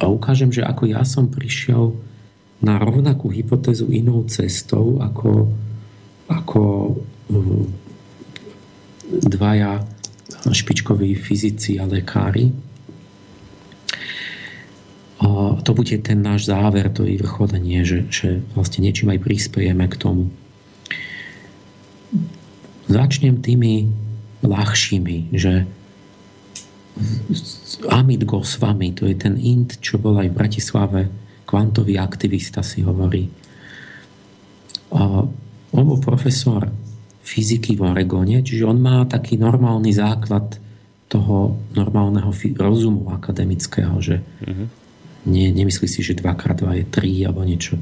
a 0.00 0.04
ukážem, 0.08 0.50
že 0.50 0.66
ako 0.66 0.90
ja 0.90 1.06
som 1.06 1.30
prišiel 1.30 1.94
na 2.64 2.80
rovnakú 2.80 3.28
hypotézu 3.28 3.92
inou 3.92 4.24
cestou, 4.24 4.98
ako 5.04 5.52
ako 6.40 6.62
dvaja 9.22 9.84
špičkoví 10.50 11.14
fyzici 11.14 11.78
a 11.78 11.86
lekári. 11.86 12.52
A 15.24 15.56
to 15.64 15.70
bude 15.72 15.94
ten 16.04 16.20
náš 16.20 16.50
záver, 16.50 16.90
to 16.92 17.06
vyvrcholenie, 17.06 17.86
že, 17.86 18.04
že 18.12 18.28
vlastne 18.52 18.84
niečím 18.84 19.14
aj 19.14 19.24
prispiejeme 19.24 19.86
k 19.88 19.96
tomu. 19.96 20.28
Začnem 22.90 23.40
tými 23.40 23.88
ľahšími, 24.44 25.32
že 25.32 25.64
Amit 27.88 28.22
Goswami, 28.28 28.92
to 28.92 29.08
je 29.08 29.16
ten 29.16 29.40
Int, 29.40 29.80
čo 29.80 29.96
bol 29.96 30.20
aj 30.20 30.28
v 30.30 30.38
Bratislave, 30.38 31.00
kvantový 31.48 31.96
aktivista 31.96 32.60
si 32.60 32.84
hovorí. 32.84 33.32
A 34.94 35.26
on 35.74 35.84
bol 35.84 35.98
profesor 35.98 36.70
fyziky 37.24 37.74
v 37.74 37.90
Oregone, 37.90 38.44
čiže 38.44 38.68
on 38.68 38.78
má 38.78 39.02
taký 39.08 39.40
normálny 39.40 39.90
základ 39.90 40.60
toho 41.10 41.58
normálneho 41.74 42.30
rozumu 42.58 43.10
akademického, 43.10 43.96
že 43.98 44.20
uh-huh. 44.20 44.66
nie, 45.28 45.50
nemyslí 45.50 45.86
si, 45.88 46.00
že 46.00 46.16
2x2 46.16 46.62
je 46.80 46.84
3 46.88 47.26
alebo 47.26 47.42
niečo, 47.42 47.74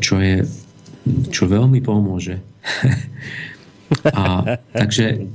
čo 0.00 0.18
je 0.22 0.46
čo 1.34 1.50
veľmi 1.50 1.82
pomôže. 1.82 2.38
a, 4.14 4.56
takže 4.70 5.26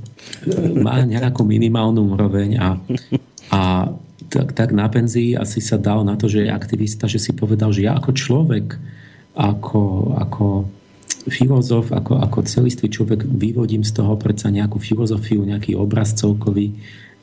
má 0.80 1.04
nejakú 1.04 1.44
minimálnu 1.44 2.08
úroveň 2.16 2.56
a, 2.56 2.68
a 3.52 3.60
tak, 4.28 4.56
tak 4.56 4.72
na 4.72 4.88
penzii 4.88 5.36
asi 5.36 5.60
sa 5.60 5.76
dal 5.76 6.04
na 6.04 6.16
to, 6.16 6.28
že 6.28 6.48
je 6.48 6.50
aktivista, 6.52 7.04
že 7.04 7.20
si 7.20 7.36
povedal, 7.36 7.72
že 7.72 7.84
ja 7.84 7.96
ako 7.96 8.10
človek, 8.16 8.66
ako, 9.36 9.82
ako 10.16 10.44
filozof, 11.28 11.92
ako, 11.94 12.20
ako 12.20 12.44
celistvý 12.44 12.88
človek 12.90 13.24
vyvodím 13.24 13.84
z 13.86 13.96
toho 13.96 14.18
predsa 14.18 14.52
nejakú 14.52 14.80
filozofiu, 14.82 15.44
nejaký 15.44 15.76
obraz 15.78 16.16
celkový, 16.16 16.74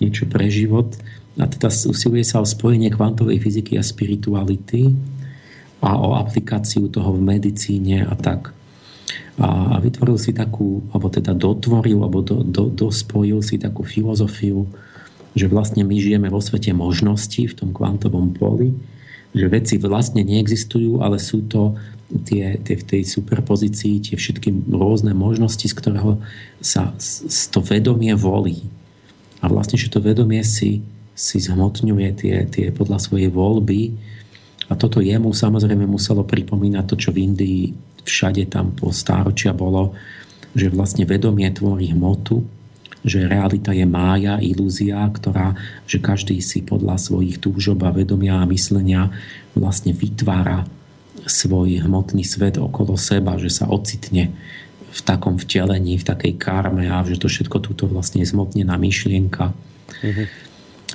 niečo 0.01 0.25
pre 0.25 0.47
život. 0.49 0.95
A 1.35 1.45
teda 1.51 1.67
usiluje 1.67 2.23
sa 2.23 2.39
o 2.39 2.47
spojenie 2.47 2.87
kvantovej 2.89 3.43
fyziky 3.43 3.75
a 3.75 3.83
spirituality 3.83 4.95
a 5.83 5.99
o 5.99 6.15
aplikáciu 6.15 6.87
toho 6.87 7.11
v 7.13 7.21
medicíne 7.21 8.07
a 8.07 8.15
tak. 8.15 8.55
A, 9.35 9.75
a 9.75 9.83
vytvoril 9.83 10.15
si 10.15 10.31
takú, 10.31 10.81
alebo 10.95 11.11
teda 11.11 11.35
dotvoril, 11.35 11.99
alebo 11.99 12.23
do, 12.23 12.39
do, 12.41 12.71
dospojil 12.71 13.43
si 13.43 13.59
takú 13.59 13.83
filozofiu, 13.83 14.63
že 15.35 15.51
vlastne 15.51 15.83
my 15.83 15.99
žijeme 15.99 16.31
vo 16.31 16.39
svete 16.39 16.71
možností 16.71 17.51
v 17.51 17.57
tom 17.59 17.69
kvantovom 17.75 18.31
poli, 18.31 18.71
že 19.35 19.51
veci 19.51 19.75
vlastne 19.75 20.23
neexistujú, 20.23 21.03
ale 21.03 21.19
sú 21.19 21.43
to 21.51 21.75
tie, 22.09 22.61
tie, 22.61 22.75
v 22.77 22.85
tej 22.85 23.01
superpozícii 23.05 24.01
tie 24.01 24.15
všetky 24.17 24.69
rôzne 24.69 25.17
možnosti, 25.17 25.65
z 25.65 25.75
ktorého 25.75 26.21
sa 26.61 26.93
z 27.01 27.49
to 27.49 27.59
vedomie 27.65 28.13
volí. 28.13 28.65
A 29.41 29.49
vlastne, 29.49 29.77
že 29.77 29.89
to 29.89 30.01
vedomie 30.01 30.41
si, 30.45 30.85
si 31.17 31.37
zhmotňuje 31.41 32.09
tie, 32.17 32.35
tie 32.49 32.65
podľa 32.69 33.01
svojej 33.01 33.29
voľby 33.29 33.93
a 34.69 34.73
toto 34.73 35.01
jemu 35.01 35.29
samozrejme 35.33 35.85
muselo 35.85 36.25
pripomínať 36.25 36.85
to, 36.85 36.95
čo 36.97 37.09
v 37.13 37.21
Indii 37.25 37.63
všade 38.05 38.49
tam 38.49 38.73
po 38.73 38.93
stáročia 38.93 39.53
bolo, 39.53 39.97
že 40.53 40.69
vlastne 40.69 41.03
vedomie 41.09 41.49
tvorí 41.49 41.93
hmotu, 41.93 42.45
že 43.05 43.29
realita 43.29 43.69
je 43.69 43.85
mája, 43.85 44.41
ilúzia, 44.41 45.05
ktorá, 45.09 45.53
že 45.85 46.01
každý 46.01 46.41
si 46.41 46.65
podľa 46.65 46.97
svojich 46.97 47.37
túžob 47.37 47.85
a 47.85 47.93
vedomia 47.93 48.41
a 48.41 48.49
myslenia 48.49 49.13
vlastne 49.53 49.93
vytvára 49.93 50.65
svoj 51.25 51.83
hmotný 51.85 52.23
svet 52.23 52.61
okolo 52.61 52.95
seba, 52.95 53.37
že 53.41 53.49
sa 53.49 53.69
ocitne 53.69 54.31
v 54.95 55.01
takom 55.03 55.35
vtelení, 55.35 55.99
v 55.99 56.07
takej 56.07 56.33
karme 56.39 56.87
a 56.87 57.03
že 57.03 57.19
to 57.19 57.27
všetko 57.27 57.59
túto 57.59 57.83
vlastne 57.89 58.23
je 58.23 58.31
zmotnená 58.31 58.79
myšlienka. 58.79 59.51
Mm-hmm. 59.51 60.27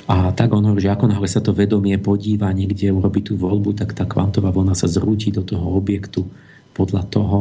A 0.09 0.33
tak 0.33 0.51
on 0.57 0.65
hovorí, 0.65 0.89
že 0.89 0.95
ako 0.95 1.07
náhle 1.11 1.29
sa 1.29 1.45
to 1.45 1.53
vedomie 1.53 1.95
podíva 2.01 2.49
niekde, 2.51 2.89
urobí 2.91 3.21
tú 3.21 3.37
voľbu, 3.37 3.77
tak 3.77 3.93
tá 3.93 4.09
kvantová 4.09 4.51
vlna 4.51 4.73
sa 4.73 4.89
zrúti 4.89 5.29
do 5.29 5.45
toho 5.45 5.77
objektu 5.77 6.25
podľa 6.73 7.05
toho 7.13 7.39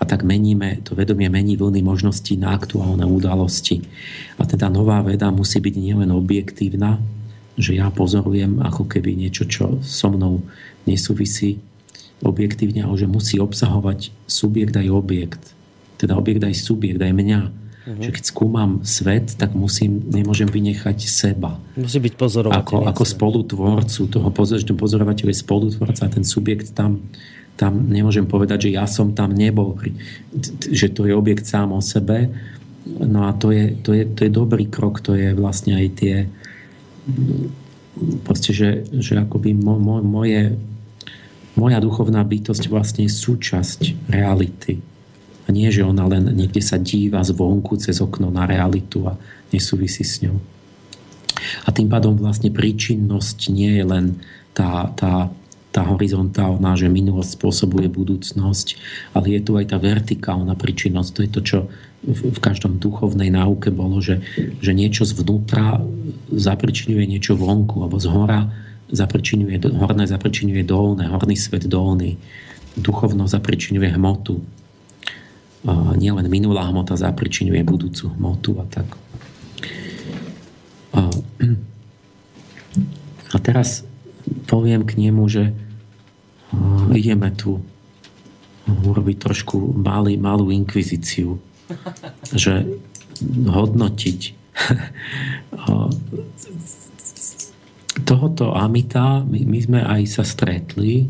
a 0.00 0.08
tak 0.08 0.24
meníme, 0.24 0.80
to 0.80 0.96
vedomie 0.96 1.28
mení 1.28 1.60
vlny 1.60 1.84
možností 1.84 2.40
na 2.40 2.56
aktuálne 2.56 3.04
udalosti. 3.04 3.84
A 4.40 4.48
teda 4.48 4.72
nová 4.72 5.04
veda 5.04 5.28
musí 5.28 5.60
byť 5.60 5.74
nielen 5.76 6.08
objektívna, 6.08 6.96
že 7.60 7.76
ja 7.76 7.92
pozorujem 7.92 8.64
ako 8.64 8.88
keby 8.88 9.12
niečo, 9.12 9.44
čo 9.44 9.76
so 9.84 10.08
mnou 10.08 10.40
nesúvisí 10.88 11.60
objektívne, 12.20 12.84
ale 12.84 12.96
že 13.00 13.08
musí 13.08 13.40
obsahovať 13.40 14.12
subjekt 14.28 14.76
aj 14.76 14.88
objekt. 14.92 15.42
Teda 15.96 16.16
objekt 16.16 16.44
aj 16.44 16.54
subjekt, 16.56 17.00
aj 17.00 17.12
mňa. 17.12 17.40
Uh-huh. 17.50 18.02
Že 18.04 18.10
keď 18.12 18.24
skúmam 18.24 18.70
svet, 18.84 19.36
tak 19.40 19.56
musím, 19.56 20.04
nemôžem 20.12 20.48
vynechať 20.48 21.08
seba. 21.08 21.56
Musí 21.76 21.96
byť 21.96 22.14
pozorovateľ. 22.16 22.60
Ako, 22.60 22.76
ako 22.84 23.02
spolutvorcu 23.04 24.02
toho 24.08 24.28
pozor, 24.32 24.60
pozorovateľ 24.60 25.26
je 25.32 25.36
spolutvorca 25.40 26.04
a 26.04 26.12
ten 26.12 26.24
subjekt 26.24 26.76
tam, 26.76 27.00
tam 27.56 27.88
nemôžem 27.88 28.28
povedať, 28.28 28.68
že 28.68 28.76
ja 28.76 28.84
som 28.84 29.16
tam 29.16 29.32
nebol. 29.32 29.80
Že 30.60 30.86
to 30.92 31.00
je 31.08 31.12
objekt 31.16 31.48
sám 31.48 31.72
o 31.72 31.80
sebe. 31.80 32.28
No 32.84 33.28
a 33.28 33.36
to 33.36 33.52
je, 33.52 33.76
to 33.80 33.96
je, 33.96 34.04
to 34.08 34.28
je 34.28 34.30
dobrý 34.32 34.68
krok, 34.68 35.00
to 35.04 35.16
je 35.16 35.32
vlastne 35.36 35.76
aj 35.76 35.86
tie 35.96 36.14
proste, 38.24 38.54
že, 38.54 38.86
že 38.92 39.18
akoby 39.18 39.56
mo, 39.56 39.76
mo, 39.76 40.00
moje 40.00 40.56
moja 41.58 41.78
duchovná 41.82 42.22
bytosť 42.22 42.64
vlastne 42.70 43.06
je 43.06 43.12
súčasť 43.12 44.10
reality. 44.10 44.78
A 45.46 45.48
nie, 45.50 45.66
že 45.74 45.82
ona 45.82 46.06
len 46.06 46.30
niekde 46.30 46.62
sa 46.62 46.78
díva 46.78 47.26
zvonku 47.26 47.74
cez 47.80 47.98
okno 47.98 48.30
na 48.30 48.46
realitu 48.46 49.02
a 49.10 49.18
nesúvisí 49.50 50.06
s 50.06 50.22
ňou. 50.22 50.38
A 51.66 51.74
tým 51.74 51.90
pádom 51.90 52.14
vlastne 52.14 52.52
príčinnosť 52.52 53.50
nie 53.50 53.80
je 53.80 53.84
len 53.84 54.06
tá, 54.54 54.92
tá, 54.94 55.26
tá 55.74 55.82
horizontálna, 55.86 56.78
že 56.78 56.86
minulosť 56.86 57.40
spôsobuje 57.40 57.90
budúcnosť, 57.90 58.66
ale 59.16 59.38
je 59.38 59.40
tu 59.42 59.58
aj 59.58 59.74
tá 59.74 59.78
vertikálna 59.80 60.54
príčinnosť. 60.54 61.10
To 61.16 61.20
je 61.24 61.30
to, 61.30 61.40
čo 61.42 61.58
v, 62.06 62.20
v 62.30 62.38
každom 62.38 62.78
duchovnej 62.78 63.32
náuke 63.32 63.74
bolo, 63.74 63.98
že, 63.98 64.22
že 64.62 64.72
niečo 64.72 65.02
zvnútra 65.02 65.80
zapričinuje 66.30 67.10
niečo 67.10 67.34
vonku, 67.34 67.82
alebo 67.82 67.98
z 67.98 68.06
hora 68.06 68.69
zapričinuje, 68.90 69.58
horné 69.78 70.06
zapričinuje 70.06 70.62
dolné, 70.66 71.08
horný 71.08 71.36
svet 71.38 71.66
dolný. 71.66 72.18
Duchovno 72.76 73.26
zapričinuje 73.26 73.90
hmotu. 73.98 74.42
Nielen 75.98 76.30
minulá 76.30 76.64
hmota 76.70 76.96
zapričinuje 76.96 77.64
budúcu 77.66 78.08
hmotu 78.16 78.60
a 78.62 78.64
tak. 78.70 78.86
A 83.30 83.38
teraz 83.38 83.84
poviem 84.46 84.84
k 84.86 84.94
nemu, 85.06 85.28
že 85.30 85.52
ideme 86.94 87.30
tu 87.34 87.62
urobiť 88.66 89.18
trošku 89.18 89.74
malý, 89.74 90.16
malú 90.18 90.50
inkvizíciu. 90.50 91.38
Že 92.34 92.66
hodnotiť 93.46 94.20
tohoto 98.02 98.52
Amita 98.56 99.22
my, 99.24 99.40
my 99.46 99.58
sme 99.60 99.80
aj 99.82 100.02
sa 100.08 100.22
stretli, 100.24 101.08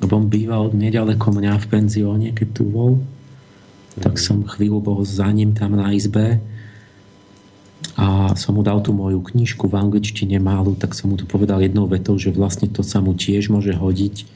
lebo 0.00 0.12
on 0.20 0.26
býval 0.28 0.72
nedaleko 0.72 1.32
mňa 1.32 1.60
v 1.60 1.66
penzióne, 1.68 2.28
keď 2.36 2.48
tu 2.52 2.64
bol. 2.68 3.00
Tak 3.94 4.18
som 4.18 4.42
chvíľu 4.42 4.82
bol 4.82 5.00
za 5.06 5.30
ním 5.30 5.54
tam 5.54 5.78
na 5.78 5.94
izbe 5.94 6.42
a 7.94 8.34
som 8.34 8.58
mu 8.58 8.62
dal 8.66 8.82
tú 8.82 8.90
moju 8.90 9.22
knižku 9.22 9.70
v 9.70 9.78
angličtine 9.78 10.42
málu, 10.42 10.74
tak 10.74 10.96
som 10.96 11.12
mu 11.12 11.16
tu 11.20 11.28
povedal 11.28 11.62
jednou 11.62 11.86
vetou, 11.86 12.18
že 12.18 12.34
vlastne 12.34 12.66
to 12.66 12.82
sa 12.82 12.98
mu 12.98 13.14
tiež 13.14 13.54
môže 13.54 13.70
hodiť, 13.70 14.26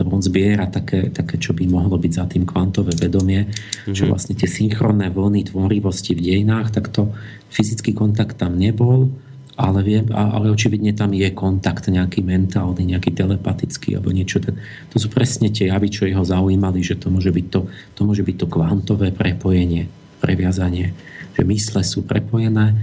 lebo 0.00 0.16
on 0.16 0.22
zbiera 0.24 0.64
také, 0.70 1.12
také 1.12 1.36
čo 1.36 1.52
by 1.52 1.68
mohlo 1.68 2.00
byť 2.00 2.12
za 2.14 2.24
tým 2.30 2.48
kvantové 2.48 2.96
vedomie, 2.96 3.50
mm-hmm. 3.50 3.92
že 3.92 4.08
vlastne 4.08 4.32
tie 4.32 4.48
synchronné 4.48 5.12
vlny 5.12 5.52
tvorivosti 5.52 6.16
v 6.16 6.24
dejinách, 6.24 6.72
tak 6.72 6.88
to 6.88 7.12
fyzický 7.52 7.92
kontakt 7.92 8.40
tam 8.40 8.56
nebol, 8.56 9.12
ale, 9.54 9.86
viem, 9.86 10.06
ale 10.10 10.50
očividne 10.50 10.90
tam 10.98 11.14
je 11.14 11.30
kontakt 11.30 11.86
nejaký 11.86 12.26
mentálny, 12.26 12.90
nejaký 12.90 13.14
telepatický 13.14 13.94
alebo 13.94 14.10
niečo. 14.10 14.42
To 14.42 14.96
sú 14.98 15.06
presne 15.06 15.46
tie 15.46 15.70
javy, 15.70 15.94
čo 15.94 16.10
jeho 16.10 16.26
zaujímali, 16.26 16.82
že 16.82 16.98
to 16.98 17.06
môže 17.06 17.30
byť 17.30 17.46
to, 17.54 17.70
to, 17.94 18.00
môže 18.02 18.26
byť 18.26 18.36
to 18.42 18.46
kvantové 18.50 19.14
prepojenie, 19.14 19.86
previazanie, 20.18 20.90
že 21.38 21.42
mysle 21.46 21.86
sú 21.86 22.02
prepojené, 22.02 22.74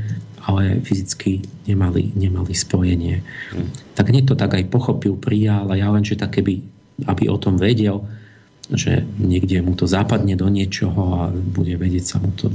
ale 0.48 0.80
fyzicky 0.80 1.44
nemali, 1.68 2.16
nemali 2.16 2.56
spojenie. 2.56 3.20
Hmm. 3.52 3.68
Tak 3.94 4.08
nie 4.16 4.24
to 4.24 4.40
tak 4.40 4.56
aj 4.56 4.72
pochopil, 4.72 5.20
prijal, 5.20 5.68
ale 5.68 5.84
ja 5.84 5.92
len, 5.92 6.08
že 6.08 6.16
tak 6.16 6.40
keby, 6.40 6.64
aby 7.04 7.28
o 7.28 7.36
tom 7.36 7.60
vedel, 7.60 8.08
že 8.72 9.04
niekde 9.20 9.60
mu 9.60 9.76
to 9.76 9.84
západne 9.84 10.40
do 10.40 10.48
niečoho 10.48 11.02
a 11.20 11.22
bude 11.36 11.76
vedieť 11.76 12.06
sa 12.16 12.18
mu 12.24 12.32
to, 12.32 12.48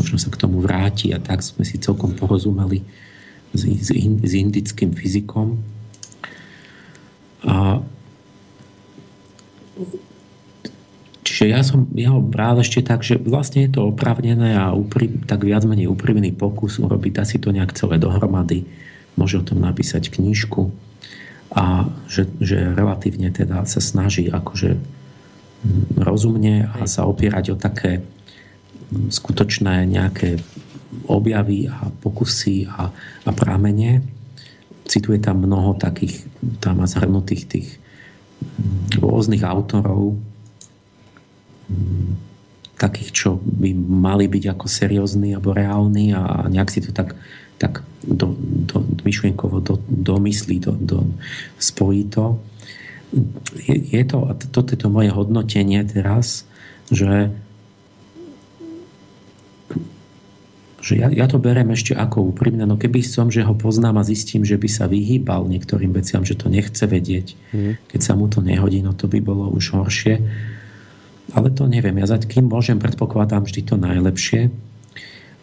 možno 0.00 0.16
sa 0.16 0.32
k 0.32 0.40
tomu 0.40 0.64
vráti 0.64 1.12
a 1.12 1.20
tak 1.20 1.44
sme 1.44 1.68
si 1.68 1.76
celkom 1.76 2.16
porozumeli 2.16 2.80
s, 3.54 4.32
indickým 4.34 4.92
fyzikom. 4.92 5.56
A, 7.46 7.80
čiže 11.22 11.44
ja 11.48 11.60
som 11.62 11.86
ja 11.94 12.12
ho 12.12 12.20
bral 12.20 12.58
ešte 12.60 12.82
tak, 12.82 13.06
že 13.06 13.16
vlastne 13.16 13.64
je 13.68 13.78
to 13.78 13.94
opravnené 13.94 14.58
a 14.58 14.74
upri, 14.74 15.08
tak 15.24 15.46
viac 15.46 15.62
menej 15.64 15.88
úprimný 15.88 16.34
pokus 16.34 16.82
urobiť 16.82 17.22
asi 17.22 17.36
to 17.38 17.54
nejak 17.54 17.72
celé 17.78 17.96
dohromady. 17.96 18.66
Môže 19.14 19.40
o 19.40 19.46
tom 19.46 19.62
napísať 19.62 20.10
knižku 20.14 20.70
a 21.54 21.88
že, 22.06 22.28
že 22.38 22.76
relatívne 22.76 23.32
teda 23.32 23.64
sa 23.64 23.80
snaží 23.80 24.28
akože 24.28 24.76
mm, 24.76 25.96
rozumne 25.96 26.68
a 26.68 26.84
sa 26.84 27.08
opierať 27.08 27.56
o 27.56 27.56
také 27.56 28.04
mm, 28.92 29.08
skutočné 29.08 29.88
nejaké 29.88 30.38
objavy 31.06 31.68
a 31.68 31.92
pokusy 31.92 32.64
a, 32.68 32.88
a 33.24 33.30
pramene. 33.32 34.02
Cituje 34.88 35.20
tam 35.20 35.44
mnoho 35.44 35.76
takých, 35.76 36.24
tam 36.64 36.80
má 36.80 36.86
zhrnutých 36.88 37.44
tých 37.44 37.68
mm, 37.76 39.04
rôznych 39.04 39.44
autorov, 39.44 40.16
takých, 42.78 43.10
čo 43.10 43.28
by 43.42 43.74
mali 43.76 44.30
byť 44.30 44.54
ako 44.54 44.66
seriózni 44.70 45.34
alebo 45.34 45.52
reálni 45.52 46.14
a 46.14 46.46
nejak 46.46 46.70
si 46.70 46.80
to 46.80 46.94
tak, 46.94 47.18
tak 47.58 47.82
do, 48.06 48.32
do, 48.38 48.86
myšlienkovo 49.02 49.58
do, 49.60 49.82
domyslí, 49.90 50.62
do, 50.62 50.72
do, 50.78 50.98
spojí 51.58 52.06
to. 52.06 52.38
Je, 53.66 53.76
je 53.98 54.02
to, 54.06 54.30
a 54.30 54.32
toto 54.38 54.70
je 54.72 54.78
to 54.78 54.88
moje 54.88 55.10
hodnotenie 55.10 55.82
teraz, 55.82 56.46
že 56.88 57.34
že 60.78 60.94
ja, 60.94 61.10
ja 61.10 61.26
to 61.26 61.42
berem 61.42 61.74
ešte 61.74 61.94
ako 61.94 62.30
úprimné, 62.30 62.62
no 62.62 62.78
keby 62.78 63.02
som, 63.02 63.28
že 63.28 63.42
ho 63.42 63.54
poznám 63.54 63.98
a 63.98 64.06
zistím, 64.06 64.46
že 64.46 64.54
by 64.54 64.68
sa 64.70 64.86
vyhýbal 64.86 65.50
niektorým 65.50 65.90
veciam, 65.90 66.22
že 66.22 66.38
to 66.38 66.46
nechce 66.46 66.80
vedieť, 66.86 67.34
mm. 67.50 67.72
keď 67.90 68.00
sa 68.00 68.14
mu 68.14 68.30
to 68.30 68.38
nehodí, 68.38 68.78
no 68.78 68.94
to 68.94 69.10
by 69.10 69.18
bolo 69.18 69.50
už 69.50 69.74
horšie 69.74 70.22
ale 71.32 71.52
to 71.52 71.68
neviem. 71.68 71.96
Ja 72.00 72.08
za 72.08 72.16
kým 72.16 72.48
môžem, 72.48 72.80
predpokladám 72.80 73.44
vždy 73.44 73.60
to 73.64 73.74
najlepšie. 73.76 74.48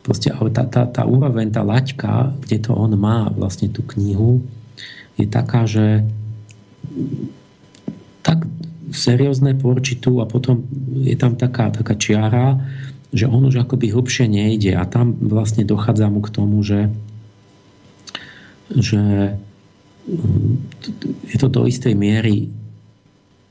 Proste, 0.02 0.34
ale 0.34 0.54
tá, 0.54 0.66
tá, 0.66 0.86
tá 0.86 1.06
úroveň, 1.06 1.50
tá 1.50 1.66
laťka, 1.66 2.38
kde 2.46 2.58
to 2.62 2.72
on 2.74 2.94
má 2.98 3.30
vlastne 3.34 3.70
tú 3.70 3.82
knihu, 3.94 4.46
je 5.18 5.26
taká, 5.26 5.66
že 5.66 6.06
tak 8.22 8.46
seriózne 8.94 9.58
porčitu 9.58 10.22
a 10.22 10.30
potom 10.30 10.66
je 10.94 11.18
tam 11.18 11.34
taká, 11.34 11.74
taká 11.74 11.98
čiara, 11.98 12.62
že 13.14 13.30
on 13.30 13.46
už 13.46 13.66
akoby 13.66 13.94
hlbšie 13.94 14.26
nejde 14.26 14.74
a 14.74 14.84
tam 14.88 15.14
vlastne 15.20 15.68
dochádza 15.68 16.10
mu 16.10 16.24
k 16.24 16.34
tomu, 16.34 16.64
že, 16.66 16.90
že 18.72 19.36
mm, 20.10 20.54
je 21.30 21.38
to 21.38 21.48
do 21.52 21.68
istej 21.70 21.94
miery 21.94 22.50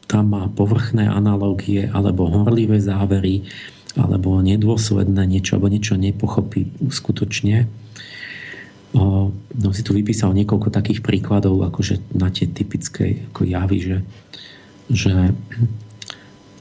tam 0.05 0.37
má 0.37 0.47
povrchné 0.53 1.09
analógie 1.09 1.89
alebo 1.89 2.29
horlivé 2.29 2.79
závery 2.79 3.49
alebo 3.95 4.43
nedôsledné 4.43 5.23
niečo, 5.27 5.57
alebo 5.57 5.71
niečo 5.71 5.95
nepochopí 5.95 6.67
skutočne. 6.91 7.71
No 8.95 9.71
si 9.75 9.83
tu 9.83 9.95
vypísal 9.95 10.35
niekoľko 10.35 10.71
takých 10.71 11.03
príkladov, 11.03 11.63
akože 11.67 12.15
na 12.15 12.31
tie 12.31 12.47
typické 12.47 13.27
ako 13.31 13.43
javy, 13.43 13.79
že, 13.83 13.99
že 14.91 15.15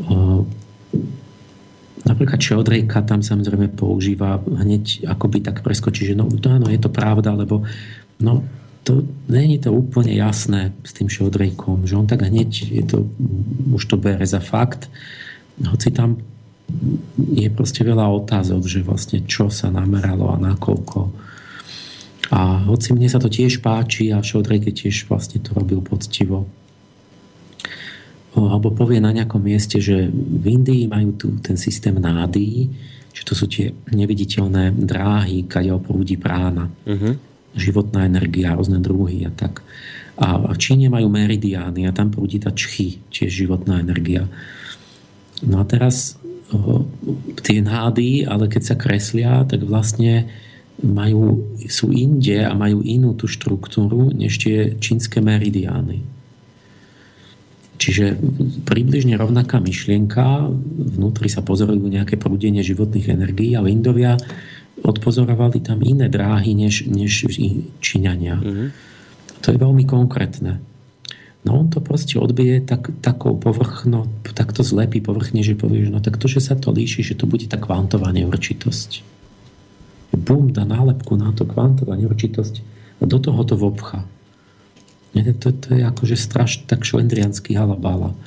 o, 0.10 0.46
napríklad 2.02 2.42
Šeldrejka 2.42 3.06
tam 3.06 3.22
samozrejme 3.22 3.78
používa 3.78 4.42
hneď 4.42 5.06
akoby 5.06 5.46
tak 5.46 5.62
preskočí, 5.62 6.10
že 6.10 6.18
no, 6.18 6.28
áno, 6.28 6.68
je 6.68 6.80
to 6.82 6.90
pravda, 6.90 7.38
lebo 7.38 7.64
no, 8.20 8.44
to 8.84 9.08
není 9.32 9.62
to 9.64 9.72
úplne 9.72 10.12
jasné 10.12 10.76
s 10.84 10.92
tým 10.92 11.08
Šodrejkom, 11.08 11.88
že 11.88 11.96
on 11.96 12.10
tak 12.10 12.28
hneď 12.28 12.52
je 12.52 12.84
to, 12.84 13.08
už 13.72 13.84
to 13.88 13.96
bere 13.96 14.28
za 14.28 14.44
fakt, 14.44 14.92
hoci 15.64 15.94
tam 15.94 16.20
je 17.18 17.48
proste 17.52 17.84
veľa 17.84 18.08
otázok, 18.24 18.62
že 18.66 18.80
vlastne 18.84 19.24
čo 19.24 19.48
sa 19.48 19.70
nameralo 19.72 20.32
a 20.32 20.38
nakoľko. 20.40 21.00
A 22.34 22.66
hoci 22.66 22.96
mne 22.96 23.08
sa 23.12 23.22
to 23.22 23.30
tiež 23.30 23.62
páči 23.62 24.10
a 24.10 24.24
Šodrejke 24.24 24.74
tiež 24.74 25.06
vlastne 25.06 25.44
to 25.44 25.54
robil 25.54 25.84
poctivo. 25.84 26.50
Alebo 28.34 28.74
povie 28.74 28.98
na 28.98 29.14
nejakom 29.14 29.42
mieste, 29.42 29.78
že 29.78 30.10
v 30.14 30.46
Indii 30.46 30.90
majú 30.90 31.14
tu 31.14 31.28
ten 31.40 31.54
systém 31.54 31.94
nády, 31.94 32.70
že 33.14 33.22
to 33.22 33.38
sú 33.38 33.46
tie 33.46 33.70
neviditeľné 33.94 34.74
dráhy, 34.74 35.46
kade 35.46 35.70
prúdi 35.86 36.18
prána. 36.18 36.74
Uh-huh 36.90 37.14
životná 37.54 38.10
energia, 38.10 38.58
rôzne 38.58 38.82
druhy 38.82 39.30
a 39.30 39.32
tak. 39.34 39.62
A 40.18 40.54
v 40.54 40.58
Číne 40.62 40.94
majú 40.94 41.10
meridiány 41.10 41.90
a 41.90 41.96
tam 41.96 42.14
prúdi 42.14 42.38
tá 42.38 42.54
čchy, 42.54 43.02
tiež 43.10 43.46
životná 43.46 43.82
energia. 43.82 44.30
No 45.42 45.62
a 45.62 45.66
teraz 45.66 46.18
tie 47.42 47.66
nády, 47.66 48.30
ale 48.30 48.46
keď 48.46 48.62
sa 48.62 48.76
kreslia, 48.78 49.42
tak 49.50 49.66
vlastne 49.66 50.30
majú, 50.82 51.42
sú 51.66 51.90
inde 51.90 52.46
a 52.46 52.54
majú 52.54 52.86
inú 52.86 53.18
tú 53.18 53.26
štruktúru, 53.26 54.14
než 54.14 54.38
tie 54.38 54.78
čínske 54.78 55.18
meridiány. 55.18 56.06
Čiže 57.78 58.16
približne 58.64 59.18
rovnaká 59.18 59.60
myšlienka, 59.60 60.48
vnútri 60.96 61.28
sa 61.28 61.42
pozorujú 61.42 61.90
nejaké 61.90 62.16
prúdenie 62.16 62.62
životných 62.62 63.12
energií, 63.12 63.58
ale 63.58 63.74
Indovia 63.74 64.16
odpozorovali 64.84 65.60
tam 65.62 65.82
iné 65.82 66.08
dráhy 66.08 66.54
než, 66.54 66.86
než 66.88 67.28
Číňania. 67.82 68.40
Mm-hmm. 68.40 68.68
To 69.44 69.48
je 69.52 69.58
veľmi 69.60 69.84
konkrétne. 69.84 70.64
No 71.44 71.60
on 71.60 71.68
to 71.68 71.84
proste 71.84 72.16
odbije 72.16 72.64
tak, 72.64 72.88
takou 73.04 73.36
povrchno, 73.36 74.08
takto 74.32 74.64
zlepí 74.64 75.04
povrchne, 75.04 75.44
že 75.44 75.60
povieš, 75.60 75.92
no 75.92 76.00
tak 76.00 76.16
to, 76.16 76.32
že 76.32 76.40
sa 76.40 76.56
to 76.56 76.72
líši, 76.72 77.04
že 77.04 77.20
to 77.20 77.28
bude 77.28 77.52
tá 77.52 77.60
kvantová 77.60 78.16
neurčitosť. 78.16 79.04
Bum, 80.16 80.56
dá 80.56 80.64
nálepku 80.64 81.20
na 81.20 81.36
to 81.36 81.44
kvantová 81.44 82.00
neurčitosť 82.00 82.64
a 83.02 83.04
do 83.04 83.20
toho 83.20 83.44
to 83.44 83.60
vobcha. 83.60 84.08
To, 85.14 85.50
to 85.54 85.68
je 85.78 85.84
akože 85.86 86.18
strašne 86.18 86.66
tak 86.66 86.86
šlendrianský 86.86 87.54
halabala 87.54 88.18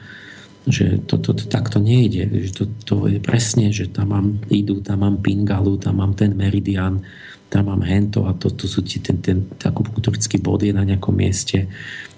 že 0.66 0.98
to, 1.06 1.22
to, 1.22 1.30
to 1.30 1.46
takto 1.46 1.78
nejde. 1.78 2.26
Že 2.26 2.50
to, 2.50 2.64
to 2.82 2.94
je 3.06 3.18
presne, 3.22 3.70
že 3.70 3.86
tam 3.86 4.10
mám 4.10 4.42
idú, 4.50 4.82
tam 4.82 5.06
mám 5.06 5.22
pingalu, 5.22 5.78
tam 5.78 6.02
mám 6.02 6.18
ten 6.18 6.34
meridian, 6.34 7.06
tam 7.46 7.70
mám 7.70 7.86
hento 7.86 8.26
a 8.26 8.34
to, 8.34 8.50
to 8.50 8.66
sú 8.66 8.82
ti 8.82 8.98
ten, 8.98 9.22
ten 9.22 9.46
akupunktorický 9.62 10.42
bod 10.42 10.66
je 10.66 10.74
na 10.74 10.82
nejakom 10.82 11.14
mieste 11.14 11.70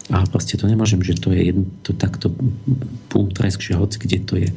a 0.09 0.25
proste 0.25 0.57
to 0.57 0.65
nemôžem, 0.65 1.05
že 1.05 1.21
to 1.21 1.37
je 1.37 1.53
jedno, 1.53 1.69
to 1.85 1.93
takto 1.93 2.33
pum 3.13 3.29
že 3.37 3.77
hoci 3.77 3.97
kde 4.01 4.19
to 4.25 4.35
je. 4.41 4.49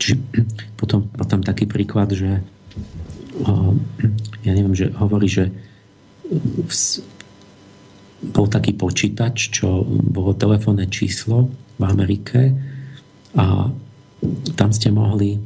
Čiže 0.00 0.14
potom 0.80 1.12
má 1.12 1.28
tam 1.28 1.44
taký 1.44 1.68
príklad, 1.68 2.16
že 2.16 2.40
ja 4.46 4.52
neviem, 4.54 4.72
že 4.72 4.88
hovorí, 4.96 5.28
že 5.28 5.52
bol 8.32 8.46
taký 8.48 8.72
počítač, 8.72 9.52
čo 9.52 9.84
bolo 9.88 10.32
telefónne 10.32 10.88
číslo 10.88 11.50
v 11.76 11.82
Amerike 11.84 12.54
a 13.34 13.68
tam 14.54 14.70
ste 14.72 14.88
mohli 14.94 15.36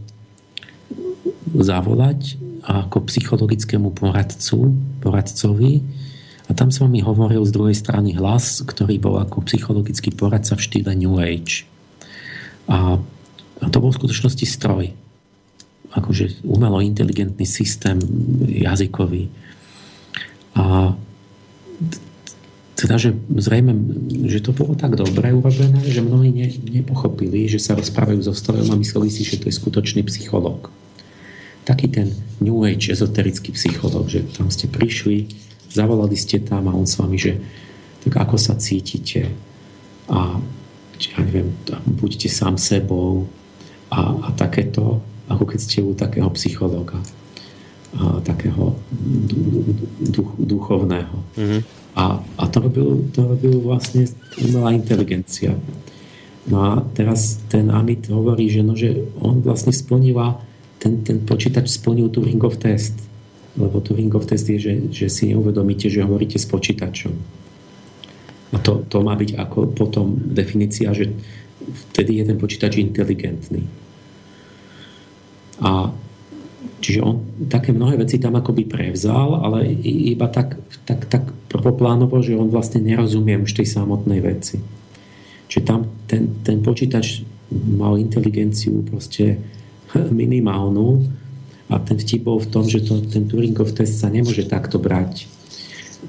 zavolať 1.56 2.36
ako 2.68 3.08
psychologickému 3.08 3.96
poradcu, 3.96 4.76
poradcovi 5.00 5.80
a 6.48 6.50
tam 6.52 6.68
som 6.72 6.88
mi 6.88 7.00
hovoril 7.00 7.44
z 7.44 7.54
druhej 7.54 7.76
strany 7.76 8.16
hlas, 8.16 8.60
ktorý 8.64 9.00
bol 9.00 9.16
ako 9.20 9.44
psychologický 9.48 10.12
poradca 10.12 10.56
v 10.56 10.64
štýle 10.64 10.92
New 10.96 11.16
Age. 11.20 11.68
A, 12.68 13.00
a 13.60 13.66
to 13.68 13.80
bol 13.80 13.92
v 13.92 13.98
skutočnosti 14.00 14.46
stroj. 14.48 14.92
Akože 15.92 16.44
umelo 16.44 16.84
inteligentný 16.84 17.48
systém 17.48 17.96
jazykový. 18.44 19.32
A 20.56 20.92
teda, 22.78 22.94
že 22.94 23.10
zrejme, 23.26 23.74
že 24.30 24.38
to 24.38 24.54
bolo 24.54 24.78
tak 24.78 24.94
dobre 24.94 25.34
urobené, 25.34 25.82
že 25.82 25.98
mnohí 25.98 26.30
ne, 26.30 26.46
nepochopili, 26.78 27.50
že 27.50 27.58
sa 27.58 27.74
rozprávajú 27.74 28.22
so 28.22 28.30
strojom 28.30 28.70
a 28.70 28.78
mysleli 28.78 29.10
si, 29.10 29.26
že 29.26 29.42
to 29.42 29.50
je 29.50 29.58
skutočný 29.58 30.06
psychológ. 30.06 30.70
Taký 31.66 31.90
ten 31.90 32.14
New 32.38 32.62
Age 32.62 32.94
ezoterický 32.94 33.50
psychológ, 33.58 34.06
že 34.06 34.22
tam 34.30 34.46
ste 34.54 34.70
prišli, 34.70 35.26
zavolali 35.74 36.14
ste 36.14 36.38
tam 36.38 36.70
a 36.70 36.72
on 36.78 36.86
s 36.86 37.02
vami, 37.02 37.18
že 37.18 37.42
tak 38.06 38.14
ako 38.14 38.38
sa 38.38 38.54
cítite 38.54 39.26
a 40.06 40.38
ja 40.98 41.18
neviem, 41.18 41.50
buďte 41.98 42.30
sám 42.30 42.62
sebou 42.62 43.26
a, 43.90 44.14
a 44.22 44.28
takéto, 44.38 45.02
ako 45.26 45.50
keď 45.50 45.58
ste 45.58 45.78
u 45.82 45.98
takého 45.98 46.30
psychológa 46.38 47.02
a 47.98 48.22
takého 48.22 48.78
duch, 50.14 50.30
duchovného. 50.38 51.16
Mm-hmm. 51.34 51.77
A, 51.98 52.22
a 52.38 52.44
to, 52.46 52.62
robil, 52.62 53.10
to 53.10 53.26
robil 53.26 53.58
vlastne 53.58 54.06
umelá 54.38 54.70
inteligencia. 54.70 55.58
No 56.46 56.62
a 56.62 56.70
teraz 56.94 57.42
ten 57.50 57.74
Amit 57.74 58.06
hovorí, 58.06 58.46
že, 58.46 58.62
no, 58.62 58.78
že 58.78 59.02
on 59.18 59.42
vlastne 59.42 59.74
splnila, 59.74 60.38
ten, 60.78 61.02
ten 61.02 61.18
počítač 61.26 61.74
splnil 61.74 62.08
Turingov 62.14 62.62
test. 62.62 62.94
Lebo 63.58 63.82
Turingov 63.82 64.30
test 64.30 64.46
je, 64.46 64.62
že, 64.62 64.74
že 64.94 65.06
si 65.10 65.34
neuvedomíte, 65.34 65.90
že 65.90 66.06
hovoríte 66.06 66.38
s 66.38 66.46
počítačom. 66.46 67.12
A 68.54 68.56
to, 68.62 68.86
to 68.86 69.02
má 69.02 69.18
byť 69.18 69.34
ako 69.34 69.74
potom 69.74 70.14
definícia, 70.14 70.94
že 70.94 71.10
vtedy 71.90 72.22
je 72.22 72.24
ten 72.30 72.38
počítač 72.38 72.78
inteligentný. 72.78 73.66
A 75.58 75.90
čiže 76.78 77.00
on 77.02 77.46
také 77.50 77.74
mnohé 77.74 77.98
veci 77.98 78.18
tam 78.18 78.38
akoby 78.38 78.64
prevzal, 78.66 79.42
ale 79.42 79.66
iba 79.84 80.26
tak, 80.30 80.58
tak, 80.86 81.06
tak 81.10 81.30
prvoplánovo, 81.50 82.22
že 82.22 82.38
on 82.38 82.50
vlastne 82.50 82.82
nerozumie 82.82 83.38
už 83.38 83.58
tej 83.58 83.68
samotnej 83.68 84.22
veci. 84.22 84.62
Čiže 85.48 85.62
tam 85.64 85.88
ten, 86.06 86.42
ten 86.44 86.60
počítač 86.60 87.24
mal 87.52 87.96
inteligenciu 87.96 88.84
proste 88.84 89.40
minimálnu 90.22 91.08
a 91.68 91.76
ten 91.82 92.00
vtip 92.00 92.24
bol 92.24 92.40
v 92.40 92.48
tom, 92.48 92.64
že 92.64 92.80
to, 92.84 93.04
ten 93.04 93.28
Turingov 93.28 93.76
test 93.76 94.00
sa 94.00 94.08
nemôže 94.08 94.48
takto 94.48 94.80
brať 94.80 95.38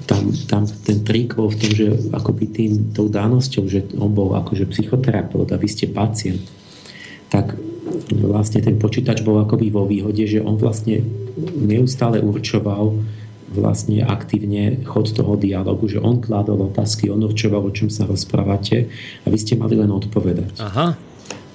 tam, 0.06 0.30
tam 0.46 0.62
ten 0.66 1.02
trik 1.02 1.34
bol 1.34 1.50
v 1.50 1.58
tom, 1.58 1.70
že 1.74 1.86
akoby 2.14 2.44
tým, 2.46 2.72
tou 2.94 3.10
danosťou, 3.10 3.64
že 3.66 3.90
on 3.98 4.14
bol 4.14 4.38
akože 4.38 4.70
psychoterapeut 4.70 5.50
a 5.50 5.58
vy 5.58 5.68
ste 5.68 5.90
pacient, 5.90 6.42
tak 7.26 7.58
vlastne 8.08 8.64
ten 8.64 8.80
počítač 8.80 9.20
bol 9.20 9.42
akoby 9.44 9.68
vo 9.68 9.84
výhode, 9.84 10.24
že 10.24 10.40
on 10.40 10.56
vlastne 10.56 11.04
neustále 11.60 12.20
určoval 12.20 12.96
vlastne 13.50 14.06
aktívne 14.06 14.78
chod 14.86 15.10
toho 15.10 15.34
dialogu, 15.34 15.90
že 15.90 15.98
on 15.98 16.22
kládol 16.22 16.70
otázky, 16.70 17.10
on 17.10 17.26
určoval, 17.26 17.66
o 17.66 17.74
čom 17.74 17.90
sa 17.90 18.06
rozprávate 18.06 18.86
a 19.22 19.26
vy 19.26 19.38
ste 19.38 19.58
mali 19.58 19.74
len 19.74 19.90
odpovedať. 19.90 20.62
Aha. 20.62 20.94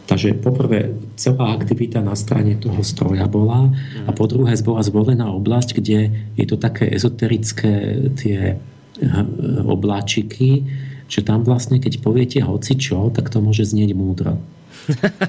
Takže 0.05 0.37
poprvé 0.37 0.93
celá 1.17 1.57
aktivita 1.57 1.97
na 1.97 2.13
strane 2.13 2.53
toho 2.61 2.85
stroja 2.85 3.25
bola 3.25 3.73
a 4.05 4.11
po 4.13 4.29
druhé 4.29 4.53
bola 4.61 4.85
zvolená 4.85 5.33
oblasť, 5.33 5.81
kde 5.81 6.29
je 6.37 6.45
to 6.45 6.61
také 6.61 6.85
ezoterické 6.93 8.05
tie 8.13 8.53
eh, 8.53 9.23
obláčiky, 9.65 10.61
že 11.09 11.25
tam 11.25 11.41
vlastne, 11.41 11.81
keď 11.81 12.05
poviete 12.05 12.39
hoci 12.45 12.77
čo, 12.77 13.09
tak 13.09 13.33
to 13.33 13.41
môže 13.41 13.65
znieť 13.65 13.97
múdro. 13.97 14.37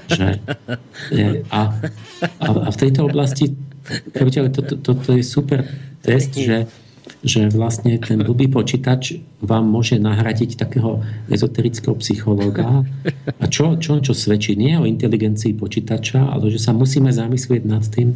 Že, 0.07 1.45
a, 1.49 1.61
a, 2.41 2.47
a 2.49 2.69
v 2.69 2.77
tejto 2.77 3.05
oblasti 3.05 3.53
to, 4.13 4.49
to, 4.51 4.61
to, 4.83 4.91
to 4.93 5.11
je 5.15 5.23
super 5.23 5.63
test, 6.03 6.35
že 6.35 6.67
že 7.23 7.49
vlastne 7.49 7.97
ten 7.97 8.19
blbý 8.19 8.51
počítač 8.51 9.17
vám 9.39 9.65
môže 9.65 9.97
nahradiť 9.97 10.59
takého 10.59 11.01
ezoterického 11.31 11.95
psychológa. 12.03 12.83
A 13.41 13.45
čo, 13.47 13.79
čo, 13.79 14.03
čo 14.03 14.13
svedčí 14.13 14.53
nie 14.59 14.75
o 14.77 14.85
inteligencii 14.85 15.55
počítača, 15.57 16.29
ale 16.29 16.51
že 16.53 16.59
sa 16.61 16.75
musíme 16.75 17.09
zamyslieť 17.09 17.63
nad 17.65 17.83
tým, 17.87 18.13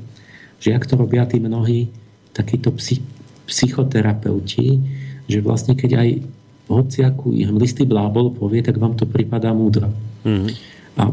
že 0.62 0.76
ak 0.76 0.86
to 0.86 1.00
robia 1.00 1.26
tí 1.26 1.42
mnohí 1.42 1.90
takíto 2.36 2.72
psych, 2.78 3.02
psychoterapeuti, 3.48 4.80
že 5.26 5.40
vlastne 5.44 5.74
keď 5.74 5.92
aj 5.98 6.10
hociakú 6.72 7.36
listý 7.60 7.84
blábol 7.84 8.32
povie, 8.32 8.64
tak 8.64 8.80
vám 8.80 8.96
to 8.96 9.04
pripadá 9.04 9.52
múdro. 9.52 9.92
Mm. 10.24 10.52
A 11.00 11.12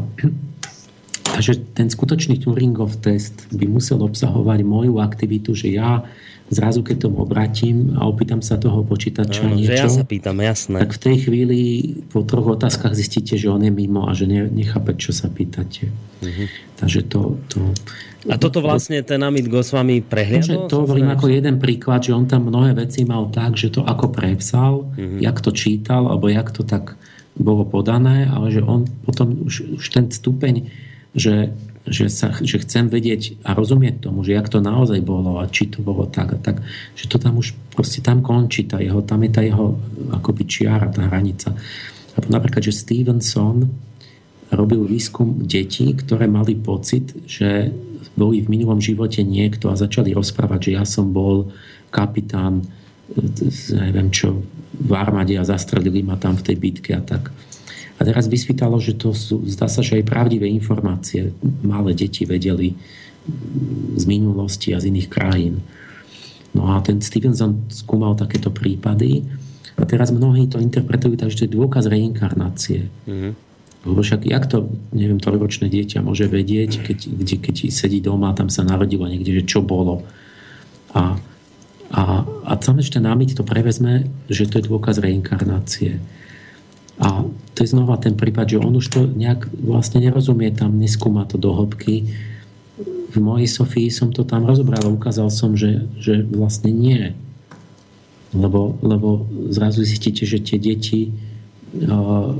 Takže 1.29 1.55
ten 1.71 1.87
skutočný 1.87 2.41
Turingov 2.41 2.99
test 2.99 3.47
by 3.53 3.63
musel 3.63 4.03
obsahovať 4.03 4.59
moju 4.65 4.99
aktivitu, 4.99 5.55
že 5.55 5.71
ja 5.71 6.03
zrazu 6.49 6.81
keď 6.81 7.07
tomu 7.07 7.21
obratím 7.21 7.93
a 7.95 8.09
opýtam 8.09 8.41
sa 8.41 8.57
toho 8.57 8.81
počítača 8.81 9.45
Áno, 9.45 9.55
niečo, 9.55 9.71
že 9.71 9.85
ja 9.85 9.87
sa 9.87 10.03
pýtam, 10.03 10.41
jasné. 10.41 10.81
tak 10.81 10.97
v 10.97 11.01
tej 11.05 11.15
chvíli 11.29 11.59
po 12.09 12.25
troch 12.25 12.57
otázkach 12.57 12.97
zistíte, 12.97 13.37
že 13.37 13.47
on 13.47 13.61
je 13.61 13.69
mimo 13.69 14.09
a 14.09 14.17
že 14.17 14.25
nechápe, 14.27 14.97
čo 14.97 15.13
sa 15.13 15.29
pýtate. 15.29 15.93
Uh-huh. 16.25 16.49
Takže 16.81 17.05
to, 17.05 17.37
to... 17.53 17.61
A 18.27 18.35
toto 18.41 18.65
vlastne 18.65 18.99
ten 19.05 19.21
Amit 19.21 19.45
Goswami 19.45 20.01
prehliadol? 20.01 20.67
To 20.67 20.89
hovorím 20.89 21.13
ako 21.13 21.29
jeden 21.29 21.61
príklad, 21.61 22.01
že 22.01 22.17
on 22.17 22.25
tam 22.25 22.49
mnohé 22.49 22.73
veci 22.73 23.05
mal 23.05 23.29
tak, 23.29 23.53
že 23.53 23.69
to 23.69 23.85
ako 23.85 24.09
prevzal, 24.09 24.89
uh-huh. 24.89 25.21
jak 25.21 25.37
to 25.39 25.53
čítal, 25.53 26.09
alebo 26.09 26.27
jak 26.27 26.49
to 26.49 26.65
tak 26.65 26.97
bolo 27.39 27.63
podané, 27.63 28.27
ale 28.27 28.51
že 28.51 28.61
on 28.61 28.85
potom 29.07 29.47
už, 29.47 29.79
už 29.79 29.85
ten 29.89 30.11
stupeň, 30.11 30.69
že 31.15 31.55
že, 31.89 32.11
sa, 32.11 32.35
že 32.39 32.61
chcem 32.61 32.85
vedieť 32.87 33.41
a 33.41 33.57
rozumieť 33.57 34.05
tomu, 34.05 34.21
že 34.21 34.37
jak 34.37 34.47
to 34.47 34.61
naozaj 34.61 35.01
bolo 35.01 35.41
a 35.41 35.49
či 35.49 35.67
to 35.67 35.81
bolo 35.81 36.05
tak 36.05 36.35
a 36.35 36.39
tak, 36.39 36.61
že 36.93 37.09
to 37.09 37.17
tam 37.17 37.41
už 37.41 37.57
proste 37.73 38.05
tam 38.05 38.21
končí, 38.21 38.69
tá 38.69 38.77
jeho, 38.77 39.01
tam 39.01 39.25
je 39.25 39.31
tá 39.33 39.41
jeho 39.41 39.79
akoby 40.13 40.45
čiara, 40.45 40.93
tá 40.93 41.09
hranica. 41.09 41.55
A 42.13 42.17
napríklad, 42.29 42.61
že 42.61 42.77
Stevenson 42.77 43.65
robil 44.53 44.85
výskum 44.85 45.45
detí, 45.45 45.93
ktoré 45.97 46.29
mali 46.29 46.57
pocit, 46.57 47.15
že 47.25 47.73
boli 48.13 48.43
v 48.43 48.51
minulom 48.51 48.81
živote 48.81 49.23
niekto 49.25 49.69
a 49.71 49.79
začali 49.79 50.13
rozprávať, 50.13 50.69
že 50.69 50.71
ja 50.75 50.83
som 50.85 51.09
bol 51.09 51.53
kapitán 51.89 52.65
neviem 53.73 54.09
čo, 54.13 54.45
v 54.79 54.91
armáde 54.95 55.35
a 55.35 55.47
zastrelili 55.47 56.05
ma 56.05 56.15
tam 56.15 56.37
v 56.37 56.45
tej 56.45 56.55
bitke 56.55 56.91
a 56.95 57.01
tak. 57.01 57.33
A 57.99 58.07
teraz 58.07 58.31
vysvítalo, 58.31 58.79
že 58.79 58.95
to 58.95 59.11
sú, 59.11 59.43
zdá 59.43 59.67
sa, 59.67 59.83
že 59.83 59.99
aj 59.99 60.07
pravdivé 60.07 60.47
informácie 60.47 61.35
malé 61.59 61.91
deti 61.91 62.23
vedeli 62.23 62.79
z 63.99 64.03
minulosti 64.07 64.71
a 64.71 64.79
z 64.79 64.87
iných 64.87 65.11
krajín. 65.11 65.59
No 66.55 66.71
a 66.71 66.79
ten 66.79 67.03
Stevenson 67.03 67.67
skúmal 67.67 68.15
takéto 68.15 68.49
prípady 68.49 69.27
a 69.75 69.83
teraz 69.83 70.15
mnohí 70.15 70.47
to 70.47 70.63
interpretujú 70.63 71.19
tak, 71.19 71.29
že 71.29 71.43
to 71.43 71.45
je 71.45 71.55
dôkaz 71.59 71.91
reinkarnácie. 71.91 72.87
Mm-hmm. 73.05 73.31
Lebo 73.79 73.99
však 74.03 74.27
jak 74.27 74.43
to, 74.47 74.67
neviem, 74.91 75.23
trojročné 75.23 75.71
dieťa 75.71 76.03
môže 76.03 76.27
vedieť, 76.27 76.83
keď, 76.83 76.99
kde, 77.15 77.35
keď 77.39 77.55
sedí 77.71 78.03
doma 78.03 78.35
tam 78.35 78.51
sa 78.51 78.67
narodilo 78.67 79.07
niekde, 79.07 79.39
že 79.39 79.43
čo 79.47 79.63
bolo. 79.63 80.03
A, 80.91 81.15
a, 81.89 82.21
a 82.45 82.53
ten 82.55 82.77
námyt 83.01 83.33
to 83.33 83.41
prevezme, 83.41 84.05
že 84.29 84.45
to 84.45 84.61
je 84.61 84.69
dôkaz 84.69 85.01
reinkarnácie. 85.01 85.97
A 86.99 87.25
to 87.55 87.59
je 87.63 87.71
znova 87.71 87.97
ten 87.97 88.13
prípad, 88.13 88.45
že 88.45 88.61
on 88.61 88.75
už 88.77 88.87
to 88.91 89.01
nejak 89.07 89.49
vlastne 89.55 90.03
nerozumie, 90.03 90.51
tam 90.51 90.77
neskúma 90.77 91.25
to 91.25 91.39
do 91.39 91.49
hĺbky. 91.55 92.11
V 93.09 93.17
mojej 93.17 93.49
Sofii 93.49 93.89
som 93.89 94.13
to 94.13 94.21
tam 94.21 94.45
rozobral 94.45 94.85
a 94.85 94.93
ukázal 94.93 95.33
som, 95.33 95.57
že, 95.57 95.89
že 95.97 96.21
vlastne 96.29 96.69
nie. 96.69 97.15
Lebo, 98.35 98.77
lebo 98.85 99.25
zrazu 99.49 99.81
zistíte, 99.81 100.27
že 100.29 100.43
tie 100.43 100.61
deti 100.61 101.09
uh, 101.09 102.37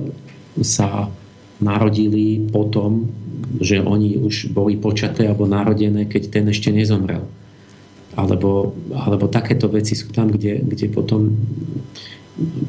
sa 0.62 1.10
narodili 1.58 2.45
potom, 2.54 3.10
že 3.58 3.82
oni 3.82 4.22
už 4.22 4.54
boli 4.54 4.78
počaté 4.78 5.26
alebo 5.26 5.50
narodené, 5.50 6.06
keď 6.06 6.30
ten 6.30 6.45
ešte 6.52 6.70
nezomrel. 6.70 7.26
Alebo, 8.20 8.76
alebo 8.91 9.32
takéto 9.32 9.72
veci 9.72 9.95
sú 9.95 10.11
tam, 10.11 10.28
kde, 10.28 10.59
kde 10.59 10.91
potom 10.91 11.32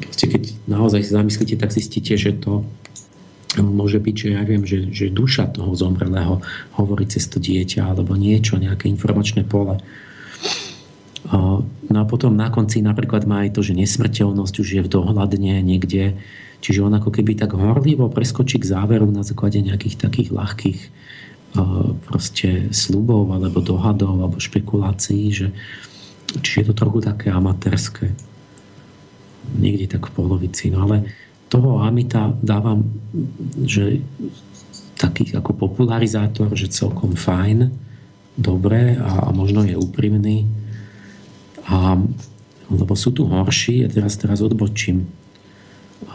proste 0.03 0.27
keď 0.27 0.43
naozaj 0.67 1.01
sa 1.07 1.23
zamyslíte, 1.23 1.55
tak 1.59 1.71
zistíte, 1.71 2.15
že 2.15 2.35
to 2.35 2.63
môže 3.59 3.99
byť, 3.99 4.15
že 4.15 4.29
ja 4.31 4.43
viem, 4.47 4.63
že, 4.63 4.87
že 4.95 5.11
duša 5.11 5.51
toho 5.51 5.75
zomrelého 5.75 6.39
hovorí 6.79 7.03
cez 7.03 7.27
to 7.27 7.43
dieťa 7.43 7.91
alebo 7.91 8.15
niečo, 8.15 8.55
nejaké 8.55 8.87
informačné 8.87 9.43
pole. 9.43 9.75
No 11.31 11.97
a 11.99 12.05
potom 12.07 12.31
na 12.31 12.47
konci 12.47 12.79
napríklad 12.79 13.27
má 13.27 13.43
aj 13.43 13.59
to, 13.59 13.61
že 13.63 13.75
nesmrteľnosť 13.75 14.55
už 14.55 14.67
je 14.79 14.81
v 14.83 14.91
dohľadne 14.91 15.59
niekde, 15.59 16.15
čiže 16.63 16.79
on 16.79 16.95
ako 16.95 17.11
keby 17.11 17.35
tak 17.35 17.51
horlivo 17.51 18.07
preskočí 18.07 18.55
k 18.59 18.71
záveru 18.71 19.11
na 19.11 19.27
základe 19.27 19.59
nejakých 19.59 19.99
takých 19.99 20.31
ľahkých 20.31 20.79
proste 22.07 22.71
slubov 22.71 23.27
alebo 23.35 23.59
dohadov 23.59 24.15
alebo 24.15 24.37
špekulácií, 24.39 25.23
že 25.35 25.47
čiže 26.39 26.57
je 26.63 26.67
to 26.71 26.75
trochu 26.75 26.99
také 27.03 27.27
amatérske 27.27 28.15
niekde 29.57 29.97
tak 29.97 30.07
v 30.07 30.15
polovici. 30.15 30.71
No 30.71 30.87
ale 30.87 31.11
toho 31.51 31.83
Amita 31.83 32.31
dávam, 32.39 32.87
že 33.67 33.99
taký 34.95 35.33
ako 35.33 35.57
popularizátor, 35.57 36.53
že 36.53 36.71
celkom 36.71 37.17
fajn, 37.17 37.73
dobré 38.37 38.95
a, 38.95 39.27
a 39.27 39.29
možno 39.35 39.65
je 39.65 39.75
úprimný. 39.75 40.47
A, 41.67 41.99
lebo 42.71 42.93
sú 42.95 43.11
tu 43.11 43.27
horší 43.27 43.83
a 43.83 43.91
teraz, 43.91 44.15
teraz 44.15 44.39
odbočím. 44.39 45.09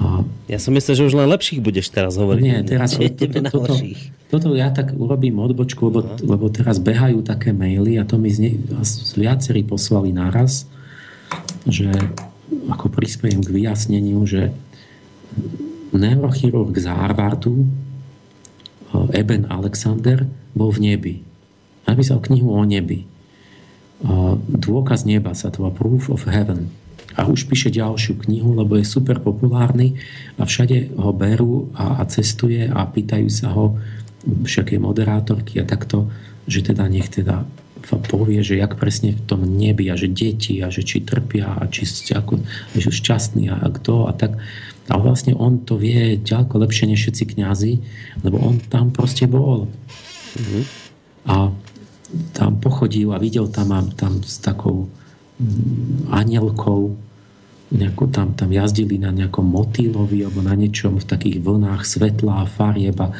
A, 0.01 0.24
ja 0.49 0.57
som 0.57 0.72
myslel, 0.72 0.97
že 0.97 1.07
už 1.12 1.18
len 1.18 1.28
lepších 1.28 1.61
budeš 1.61 1.93
teraz 1.93 2.16
hovoriť. 2.16 2.43
Nie, 2.43 2.64
teraz 2.64 2.97
to, 2.97 3.05
to, 3.05 3.26
to, 3.28 3.41
toto, 3.53 3.74
toto 4.27 4.59
ja 4.59 4.74
tak 4.74 4.91
urobím 4.91 5.39
odbočku, 5.39 5.87
lebo, 5.87 6.01
lebo 6.18 6.47
teraz 6.51 6.83
behajú 6.83 7.22
také 7.22 7.55
maily 7.55 7.95
a 8.01 8.03
to 8.03 8.18
mi 8.18 8.31
zne, 8.31 8.59
viacerí 9.14 9.62
poslali 9.62 10.11
naraz, 10.11 10.66
že 11.66 11.91
ako 12.66 12.91
prispiejem 12.91 13.43
k 13.43 13.55
vyjasneniu, 13.55 14.22
že 14.27 14.51
neurochirurg 15.95 16.74
z 16.74 16.87
Harvardu 16.91 17.55
eh, 17.62 19.20
Eben 19.20 19.47
Alexander 19.47 20.27
bol 20.55 20.70
v 20.74 20.93
nebi. 20.93 21.14
Napísal 21.87 22.18
knihu 22.27 22.51
o 22.51 22.62
nebi. 22.66 23.07
Eh, 23.07 24.35
Dôkaz 24.51 25.07
neba 25.07 25.33
sa 25.39 25.55
to 25.55 25.66
Proof 25.70 26.11
of 26.11 26.27
Heaven. 26.27 26.70
A 27.16 27.24
už 27.24 27.49
píše 27.49 27.72
ďalšiu 27.72 28.20
knihu, 28.29 28.53
lebo 28.53 28.77
je 28.77 28.85
super 28.85 29.16
populárny 29.24 29.97
a 30.37 30.45
všade 30.45 30.93
ho 31.01 31.16
berú 31.16 31.72
a, 31.72 31.97
a 31.97 32.03
cestuje 32.05 32.68
a 32.68 32.85
pýtajú 32.85 33.29
sa 33.33 33.57
ho 33.57 33.81
všaké 34.27 34.83
moderátorky 34.83 35.62
a 35.62 35.68
takto, 35.68 36.11
že 36.47 36.66
teda 36.66 36.87
nech 36.91 37.09
teda 37.11 37.47
povie, 37.87 38.43
že 38.43 38.59
jak 38.59 38.74
presne 38.74 39.14
v 39.14 39.22
tom 39.22 39.47
nebi 39.47 39.87
a 39.87 39.95
že 39.95 40.11
deti 40.11 40.59
a 40.59 40.72
že 40.74 40.83
či 40.83 41.07
trpia 41.07 41.55
a 41.55 41.70
či 41.70 41.87
ako, 42.11 42.43
že 42.74 42.91
šťastní 42.91 43.47
a, 43.47 43.62
a 43.62 43.68
kto 43.70 44.11
a 44.11 44.12
tak. 44.16 44.35
A 44.87 44.95
vlastne 44.99 45.35
on 45.35 45.62
to 45.62 45.79
vie 45.79 46.18
ďaleko 46.18 46.62
lepšie 46.62 46.91
než 46.91 47.07
všetci 47.07 47.24
kňazi, 47.35 47.72
lebo 48.22 48.39
on 48.43 48.59
tam 48.59 48.91
proste 48.91 49.27
bol. 49.31 49.70
Mm-hmm. 50.39 50.62
A 51.27 51.51
tam 52.35 52.51
pochodil 52.62 53.11
a 53.11 53.18
videl 53.18 53.51
tam, 53.51 53.74
tam 53.99 54.22
s 54.22 54.39
takou 54.39 54.87
mm, 55.43 56.11
anielkou, 56.14 56.95
nejako 57.71 58.07
tam, 58.07 58.35
tam 58.39 58.55
jazdili 58.55 58.95
na 58.99 59.11
nejakom 59.11 59.43
motýlovi 59.43 60.23
alebo 60.23 60.39
na 60.39 60.55
niečom 60.55 61.03
v 61.03 61.07
takých 61.07 61.43
vlnách 61.43 61.83
svetla 61.83 62.47
a 62.47 62.51
farieb 62.51 62.95
a, 63.03 63.11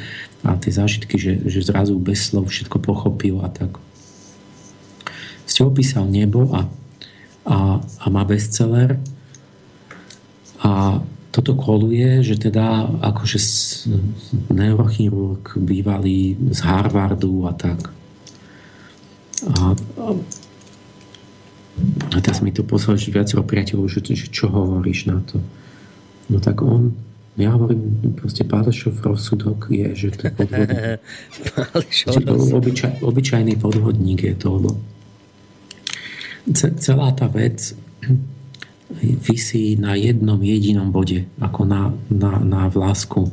a 0.47 0.55
tie 0.55 0.71
zážitky, 0.71 1.19
že, 1.19 1.43
že 1.51 1.67
zrazu 1.67 1.99
bez 1.99 2.31
slov 2.31 2.55
všetko 2.55 2.79
pochopil 2.79 3.43
a 3.43 3.51
tak. 3.51 3.83
Ste 5.51 5.67
opísal 5.67 6.07
nebo 6.07 6.47
a, 6.55 6.71
a, 7.43 7.83
a 7.83 8.07
má 8.07 8.23
bestseller 8.23 9.03
a 10.63 11.03
toto 11.35 11.53
koluje, 11.53 12.25
že 12.25 12.49
teda 12.49 12.89
akože 13.03 13.39
neurochirurg 14.49 15.59
bývalý 15.61 16.33
z 16.49 16.59
Harvardu 16.65 17.45
a 17.45 17.53
tak. 17.53 17.93
A, 19.45 19.53
a, 19.53 20.17
a 22.13 22.17
teraz 22.25 22.41
mi 22.41 22.53
to 22.53 22.65
poslal 22.65 22.97
že 22.97 23.13
viacero 23.13 23.45
priateľov, 23.45 23.93
že, 23.93 24.01
že 24.17 24.33
čo 24.33 24.49
hovoríš 24.49 25.13
na 25.13 25.21
to. 25.29 25.41
No 26.33 26.41
tak 26.41 26.65
on, 26.65 26.97
ja 27.37 27.53
hovorím, 27.53 28.17
proste 28.17 28.49
Pálešov 28.49 29.05
rozsudok 29.05 29.69
je, 29.69 29.89
že 29.93 30.09
to 30.17 30.23
je 30.27 30.33
podvodník. 30.33 30.83
obyčaj, 32.59 32.93
obyčajný 33.05 33.55
podvodník 33.61 34.21
je 34.25 34.35
to, 34.35 34.49
lebo 34.57 34.71
celá 36.55 37.13
tá 37.13 37.29
vec 37.29 37.77
vysí 39.27 39.75
na 39.77 39.99
jednom 39.99 40.39
jedinom 40.39 40.95
bode, 40.95 41.27
ako 41.43 41.67
na, 41.67 41.91
na, 42.07 42.39
na 42.39 42.63
vlásku. 42.71 43.29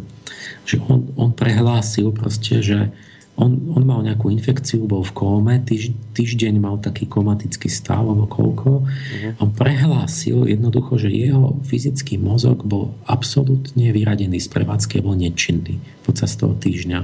Že 0.65 0.75
on, 0.89 0.99
on 1.15 1.29
prehlásil 1.31 2.09
proste, 2.11 2.59
že 2.59 2.89
on, 3.33 3.73
on 3.73 3.81
mal 3.81 4.05
nejakú 4.05 4.29
infekciu, 4.29 4.85
bol 4.85 5.01
v 5.01 5.13
kóme, 5.17 5.55
týž, 5.65 5.89
týždeň 6.13 6.53
mal 6.61 6.77
taký 6.77 7.09
komatický 7.09 7.65
stav, 7.65 8.05
alebo 8.05 8.29
koľko. 8.29 8.85
Uh-huh. 8.85 9.41
On 9.41 9.49
prehlásil 9.49 10.45
jednoducho, 10.45 11.01
že 11.01 11.09
jeho 11.09 11.57
fyzický 11.65 12.21
mozog 12.21 12.61
bol 12.61 12.93
absolútne 13.09 13.89
vyradený 13.89 14.37
z 14.37 14.47
prevádzky, 14.53 15.01
bol 15.01 15.17
nečinný 15.17 15.81
počas 16.05 16.37
toho 16.37 16.53
týždňa. 16.53 16.99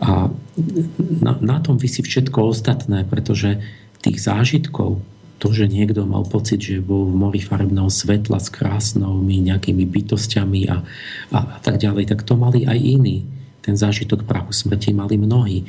A 0.00 0.32
na, 1.20 1.32
na 1.40 1.58
tom 1.60 1.80
vysí 1.80 2.04
všetko 2.04 2.52
ostatné, 2.52 3.04
pretože 3.08 3.60
tých 4.04 4.20
zážitkov, 4.20 5.00
to, 5.40 5.48
že 5.56 5.72
niekto 5.72 6.04
mal 6.04 6.28
pocit, 6.28 6.60
že 6.60 6.84
bol 6.84 7.08
v 7.08 7.16
mori 7.16 7.40
farebného 7.40 7.88
svetla 7.88 8.36
s 8.36 8.52
krásnymi 8.52 9.48
nejakými 9.48 9.88
bytostiami 9.88 10.68
a, 10.68 10.84
a, 11.32 11.38
a 11.56 11.58
tak 11.64 11.80
ďalej, 11.80 12.12
tak 12.12 12.28
to 12.28 12.36
mali 12.36 12.68
aj 12.68 12.76
iní. 12.76 13.39
Ten 13.60 13.76
zážitok 13.76 14.24
prahu 14.24 14.52
smrti 14.52 14.96
mali 14.96 15.20
mnohí. 15.20 15.68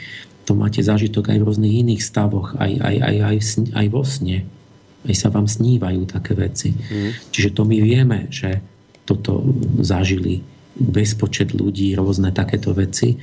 To 0.49 0.57
máte 0.57 0.81
zážitok 0.81 1.31
aj 1.31 1.37
v 1.37 1.45
rôznych 1.45 1.75
iných 1.85 2.01
stavoch, 2.01 2.57
aj, 2.57 2.71
aj, 2.81 2.95
aj, 2.97 3.15
aj, 3.21 3.37
aj 3.77 3.87
vo 3.91 4.01
sne. 4.01 4.47
Aj 5.01 5.15
sa 5.17 5.29
vám 5.33 5.49
snívajú 5.49 6.05
také 6.09 6.37
veci. 6.37 6.73
Mm. 6.73 7.11
Čiže 7.33 7.49
to 7.57 7.61
my 7.65 7.77
vieme, 7.81 8.29
že 8.29 8.61
toto 9.05 9.41
zažili 9.81 10.41
bezpočet 10.77 11.51
ľudí, 11.51 11.93
rôzne 11.97 12.31
takéto 12.31 12.71
veci 12.71 13.17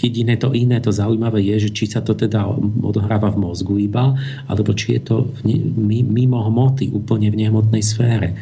jediné 0.00 0.36
to 0.40 0.56
iné, 0.56 0.80
to 0.80 0.88
zaujímavé 0.88 1.44
je, 1.54 1.68
že 1.68 1.70
či 1.76 1.84
sa 1.86 2.00
to 2.00 2.16
teda 2.16 2.48
odohráva 2.80 3.30
v 3.30 3.40
mozgu 3.40 3.76
iba, 3.78 4.16
alebo 4.48 4.72
či 4.72 4.98
je 4.98 5.00
to 5.04 5.16
mimo 5.44 6.40
hmoty, 6.48 6.90
úplne 6.90 7.28
v 7.28 7.44
nehmotnej 7.44 7.84
sfére. 7.84 8.34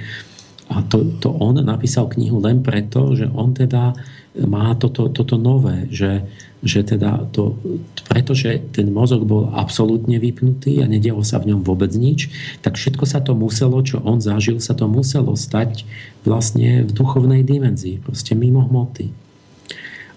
A 0.71 0.81
to, 0.87 1.19
to 1.19 1.29
on 1.29 1.59
napísal 1.61 2.09
knihu 2.15 2.39
len 2.41 2.63
preto, 2.63 3.13
že 3.13 3.29
on 3.29 3.53
teda 3.53 3.93
má 4.33 4.73
toto, 4.81 5.13
toto 5.13 5.37
nové, 5.37 5.85
že, 5.93 6.25
že 6.65 6.81
teda 6.81 7.29
to, 7.37 7.61
pretože 8.09 8.65
ten 8.73 8.89
mozog 8.89 9.29
bol 9.29 9.53
absolútne 9.53 10.17
vypnutý 10.17 10.81
a 10.81 10.89
nedialo 10.89 11.21
sa 11.21 11.37
v 11.37 11.53
ňom 11.53 11.61
vôbec 11.61 11.93
nič, 11.93 12.33
tak 12.65 12.81
všetko 12.81 13.05
sa 13.05 13.21
to 13.21 13.37
muselo, 13.37 13.77
čo 13.85 14.01
on 14.01 14.25
zažil, 14.25 14.57
sa 14.57 14.73
to 14.73 14.89
muselo 14.89 15.37
stať 15.37 15.85
vlastne 16.25 16.89
v 16.89 16.91
duchovnej 16.91 17.45
dimenzii, 17.45 18.01
proste 18.01 18.33
mimo 18.33 18.65
hmoty. 18.65 19.13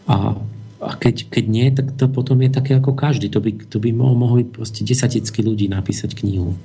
A, 0.07 0.39
a 0.79 0.89
keď, 0.95 1.27
keď 1.27 1.45
nie, 1.51 1.67
tak 1.75 1.91
to 1.99 2.07
potom 2.07 2.39
je 2.39 2.55
také 2.55 2.77
ako 2.79 2.95
každý. 2.95 3.27
To 3.35 3.43
by, 3.43 3.51
to 3.67 3.83
by 3.83 3.91
mohli 3.91 4.47
proste 4.47 4.87
desaticky 4.87 5.43
ľudí 5.43 5.67
napísať 5.67 6.15
knihu 6.23 6.55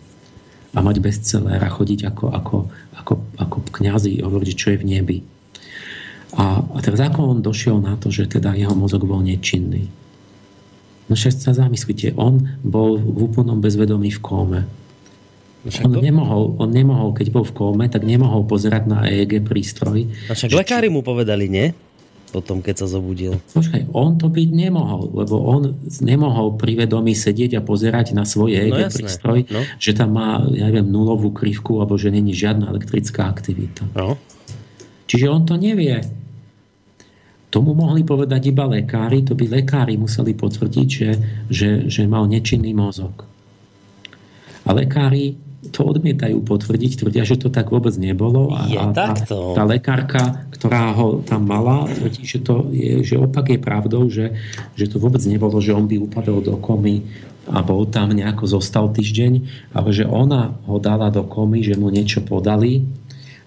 a 0.70 0.78
mať 0.78 1.02
bestseller 1.02 1.58
a 1.58 1.70
chodiť 1.72 2.14
ako, 2.14 2.30
ako, 2.30 2.56
ako, 2.94 3.14
ako 3.42 3.56
kňazi 3.74 4.22
hovoriť, 4.22 4.54
čo 4.54 4.70
je 4.70 4.78
v 4.78 4.86
nebi. 4.86 5.18
A, 6.38 6.62
a 6.62 6.78
teraz 6.78 7.02
ako 7.02 7.36
on 7.36 7.38
došiel 7.42 7.82
na 7.82 7.98
to, 7.98 8.12
že 8.12 8.30
teda 8.30 8.54
jeho 8.54 8.74
mozog 8.74 9.02
bol 9.02 9.18
nečinný? 9.24 9.90
No 11.10 11.18
však 11.18 11.42
sa 11.42 11.50
zamyslite, 11.50 12.14
on 12.14 12.46
bol 12.62 12.94
v 13.02 13.26
úplnom 13.26 13.58
bezvedomí 13.58 14.14
v 14.14 14.20
kóme. 14.22 14.60
No 15.60 15.70
on, 15.90 15.92
nemohol, 16.00 16.56
on 16.56 16.70
nemohol, 16.70 17.12
keď 17.12 17.34
bol 17.34 17.44
v 17.44 17.52
kóme, 17.52 17.84
tak 17.90 18.06
nemohol 18.06 18.46
pozerať 18.46 18.86
na 18.86 19.04
EEG 19.10 19.42
prístroj. 19.44 20.06
A 20.30 20.38
však 20.38 20.54
lekári 20.54 20.88
mu 20.88 21.02
povedali, 21.02 21.50
nie? 21.50 21.74
potom, 22.30 22.62
keď 22.62 22.86
sa 22.86 22.86
zobudil. 22.86 23.42
Počkaj, 23.52 23.90
on 23.90 24.14
to 24.14 24.30
byť 24.30 24.48
nemohol, 24.54 25.10
lebo 25.10 25.42
on 25.42 25.74
nemohol 25.98 26.54
pri 26.54 26.86
vedomí 26.86 27.12
sedieť 27.12 27.58
a 27.58 27.66
pozerať 27.66 28.14
na 28.14 28.22
svoj 28.22 28.54
EEG 28.54 28.78
no, 28.86 28.90
prístroj, 28.94 29.38
no. 29.50 29.60
že 29.82 29.92
tam 29.98 30.14
má, 30.14 30.46
ja 30.54 30.70
neviem, 30.70 30.86
nulovú 30.86 31.34
krivku, 31.34 31.82
alebo 31.82 31.98
že 31.98 32.14
není 32.14 32.30
žiadna 32.30 32.70
elektrická 32.70 33.26
aktivita. 33.26 33.82
No. 33.98 34.14
Čiže 35.10 35.26
on 35.26 35.42
to 35.42 35.58
nevie. 35.58 35.98
Tomu 37.50 37.74
mohli 37.74 38.06
povedať 38.06 38.54
iba 38.54 38.62
lekári, 38.70 39.26
to 39.26 39.34
by 39.34 39.50
lekári 39.50 39.98
museli 39.98 40.38
potvrdiť, 40.38 40.86
že, 40.86 41.10
že, 41.50 41.70
že 41.90 42.06
mal 42.06 42.30
nečinný 42.30 42.70
mozog. 42.70 43.26
A 44.62 44.70
lekári 44.70 45.34
to 45.74 45.82
odmietajú 45.82 46.46
potvrdiť, 46.46 47.02
tvrdia, 47.02 47.26
že 47.26 47.42
to 47.42 47.50
tak 47.50 47.74
vôbec 47.74 47.90
nebolo. 47.98 48.54
A, 48.54 48.70
je 48.70 48.78
takto. 48.94 49.58
tá 49.58 49.66
lekárka, 49.66 50.46
ktorá 50.54 50.94
ho 50.94 51.26
tam 51.26 51.42
mala, 51.42 51.90
tvrdí, 51.90 52.22
že, 52.22 52.38
to 52.38 52.70
je, 52.70 53.02
že 53.02 53.18
opak 53.18 53.50
je 53.50 53.58
pravdou, 53.58 54.06
že, 54.06 54.30
že 54.78 54.86
to 54.86 55.02
vôbec 55.02 55.20
nebolo, 55.26 55.58
že 55.58 55.74
on 55.74 55.90
by 55.90 55.98
upadol 55.98 56.38
do 56.38 56.54
komy 56.54 57.02
a 57.50 57.66
bol 57.66 57.82
tam 57.82 58.14
nejako 58.14 58.46
zostal 58.46 58.94
týždeň, 58.94 59.32
ale 59.74 59.90
že 59.90 60.06
ona 60.06 60.54
ho 60.70 60.78
dala 60.78 61.10
do 61.10 61.26
komy, 61.26 61.66
že 61.66 61.74
mu 61.74 61.90
niečo 61.90 62.22
podali 62.22 62.99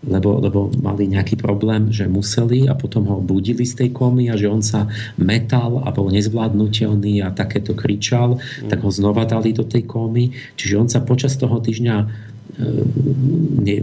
lebo, 0.03 0.39
lebo 0.43 0.59
mali 0.83 1.07
nejaký 1.07 1.39
problém, 1.39 1.87
že 1.87 2.11
museli 2.11 2.67
a 2.67 2.75
potom 2.75 3.07
ho 3.07 3.17
budili 3.23 3.63
z 3.63 3.83
tej 3.83 3.89
komy 3.95 4.27
a 4.27 4.35
že 4.35 4.51
on 4.51 4.59
sa 4.59 4.91
metal 5.15 5.79
a 5.79 5.89
bol 5.95 6.11
nezvládnutelný 6.11 7.23
a 7.23 7.31
takéto 7.31 7.71
kričal, 7.71 8.35
mm. 8.35 8.67
tak 8.67 8.83
ho 8.83 8.91
znova 8.91 9.23
dali 9.23 9.55
do 9.55 9.63
tej 9.63 9.87
komy. 9.87 10.35
Čiže 10.59 10.75
on 10.75 10.87
sa 10.91 10.99
počas 10.99 11.39
toho 11.39 11.55
týždňa 11.63 11.95
e, 12.03 12.05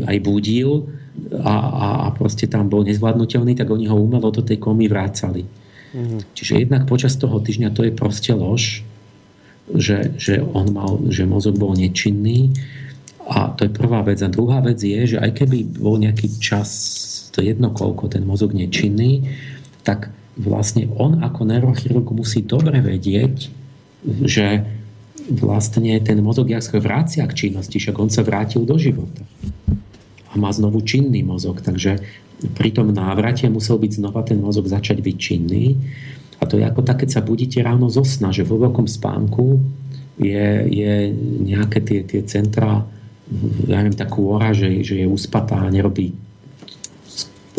aj 0.04 0.18
budil 0.20 0.84
a, 1.40 1.54
a, 1.56 1.86
a 2.04 2.08
proste 2.12 2.44
tam 2.44 2.68
bol 2.68 2.84
nezvládnutelný, 2.84 3.56
tak 3.56 3.72
oni 3.72 3.88
ho 3.88 3.96
umelo 3.96 4.28
do 4.28 4.44
tej 4.44 4.60
komy 4.60 4.92
vrácali. 4.92 5.48
Mm. 5.96 6.20
Čiže 6.36 6.68
jednak 6.68 6.84
počas 6.84 7.16
toho 7.16 7.40
týždňa 7.40 7.72
to 7.72 7.88
je 7.88 7.92
proste 7.96 8.36
lož, 8.36 8.84
že, 9.70 10.12
že 10.18 10.42
on 10.42 10.68
mal, 10.74 11.00
že 11.08 11.24
mozog 11.24 11.56
bol 11.56 11.72
nečinný 11.78 12.52
a 13.30 13.54
to 13.54 13.62
je 13.62 13.70
prvá 13.70 14.02
vec. 14.02 14.18
A 14.26 14.28
druhá 14.28 14.58
vec 14.58 14.82
je, 14.82 15.14
že 15.14 15.22
aj 15.22 15.38
keby 15.38 15.78
bol 15.78 16.02
nejaký 16.02 16.42
čas, 16.42 16.68
to 17.30 17.46
jedno 17.46 17.70
koľko, 17.70 18.10
ten 18.10 18.26
mozog 18.26 18.50
nečinný, 18.50 19.30
tak 19.86 20.10
vlastne 20.34 20.90
on 20.98 21.22
ako 21.22 21.46
neurochirurg 21.46 22.10
musí 22.10 22.42
dobre 22.42 22.82
vedieť, 22.82 23.54
že 24.26 24.66
vlastne 25.30 25.94
ten 26.02 26.18
mozog 26.18 26.50
jak 26.50 26.64
sa 26.64 26.82
vrácia 26.82 27.22
k 27.30 27.46
činnosti, 27.46 27.78
však 27.78 27.96
on 28.02 28.10
sa 28.10 28.26
vrátil 28.26 28.66
do 28.66 28.74
života. 28.74 29.22
A 30.30 30.34
má 30.34 30.50
znovu 30.50 30.82
činný 30.82 31.22
mozog, 31.22 31.62
takže 31.62 32.02
pri 32.58 32.74
tom 32.74 32.90
návrate 32.90 33.46
musel 33.46 33.78
byť 33.78 33.92
znova 33.94 34.26
ten 34.26 34.42
mozog 34.42 34.66
začať 34.66 34.98
byť 35.06 35.16
činný. 35.16 35.78
A 36.40 36.48
to 36.48 36.58
je 36.58 36.64
ako 36.66 36.82
tak, 36.82 37.04
keď 37.04 37.20
sa 37.20 37.22
budíte 37.22 37.62
ráno 37.62 37.86
zo 37.92 38.02
sna, 38.02 38.34
že 38.34 38.42
vo 38.42 38.58
veľkom 38.58 38.90
spánku 38.90 39.60
je, 40.18 40.48
je 40.66 40.92
nejaké 41.46 41.78
tie, 41.84 42.00
tie 42.02 42.24
centra 42.24 42.88
ja 43.70 43.78
neviem, 43.80 43.94
takú 43.94 44.34
ora, 44.34 44.50
že, 44.50 44.82
že 44.82 45.02
je 45.02 45.06
uspatá 45.06 45.58
a 45.58 45.70
nerobí 45.70 46.12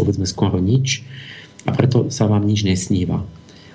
povedzme 0.01 0.26
skoro 0.26 0.57
nič 0.57 1.05
a 1.67 1.69
preto 1.78 2.09
sa 2.09 2.26
vám 2.26 2.41
nič 2.41 2.65
nesníva. 2.65 3.22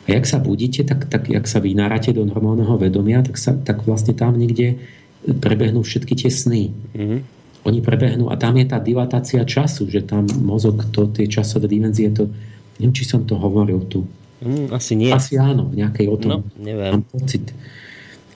A 0.07 0.09
jak 0.11 0.27
sa 0.27 0.43
budíte, 0.43 0.83
tak, 0.83 1.07
tak 1.07 1.31
jak 1.31 1.47
sa 1.47 1.63
vynárate 1.63 2.11
do 2.11 2.27
normálneho 2.27 2.75
vedomia, 2.79 3.23
tak, 3.23 3.39
sa, 3.39 3.55
tak 3.55 3.87
vlastne 3.87 4.15
tam 4.15 4.35
niekde 4.35 4.79
prebehnú 5.23 5.87
všetky 5.87 6.15
tie 6.19 6.31
sny. 6.31 6.75
Mm-hmm. 6.95 7.21
Oni 7.67 7.79
prebehnú 7.83 8.31
a 8.31 8.39
tam 8.39 8.55
je 8.59 8.67
tá 8.67 8.79
dilatácia 8.79 9.43
času, 9.43 9.91
že 9.91 10.07
tam 10.07 10.27
mozog, 10.43 10.87
to, 10.95 11.11
tie 11.11 11.27
časové 11.27 11.67
dimenzie, 11.67 12.11
to, 12.15 12.31
neviem, 12.79 12.95
či 12.95 13.03
som 13.03 13.27
to 13.27 13.35
hovoril 13.35 13.83
tu. 13.91 14.07
Mm, 14.43 14.71
asi 14.71 14.95
nie. 14.95 15.11
Asi 15.11 15.35
áno, 15.35 15.75
v 15.75 15.83
nejakej 15.83 16.07
o 16.07 16.17
tom 16.19 16.31
no, 16.31 16.39
neviem. 16.59 17.03
mám 17.03 17.05
pocit. 17.11 17.51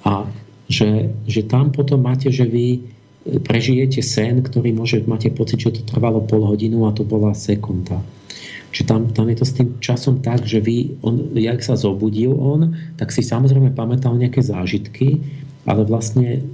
A 0.03 0.27
že, 0.67 1.15
že 1.31 1.47
tam 1.47 1.71
potom 1.71 2.03
máte, 2.03 2.31
že 2.35 2.47
vy 2.47 2.83
prežijete 3.25 4.01
sen, 4.01 4.41
ktorý 4.41 4.73
môže, 4.73 5.05
máte 5.05 5.29
pocit, 5.29 5.61
že 5.61 5.81
to 5.81 5.83
trvalo 5.85 6.25
pol 6.25 6.49
hodinu 6.49 6.89
a 6.89 6.95
to 6.97 7.05
bola 7.05 7.37
sekunda. 7.37 8.01
že 8.71 8.87
tam, 8.87 9.11
tam 9.11 9.27
je 9.27 9.37
to 9.43 9.47
s 9.47 9.57
tým 9.59 9.69
časom 9.83 10.23
tak, 10.23 10.47
že 10.47 10.63
vy, 10.63 11.03
on, 11.03 11.35
jak 11.35 11.59
sa 11.59 11.75
zobudil 11.75 12.31
on, 12.31 12.79
tak 12.95 13.11
si 13.11 13.27
samozrejme 13.27 13.75
pamätal 13.75 14.15
nejaké 14.15 14.47
zážitky, 14.47 15.27
ale 15.67 15.83
vlastne 15.83 16.47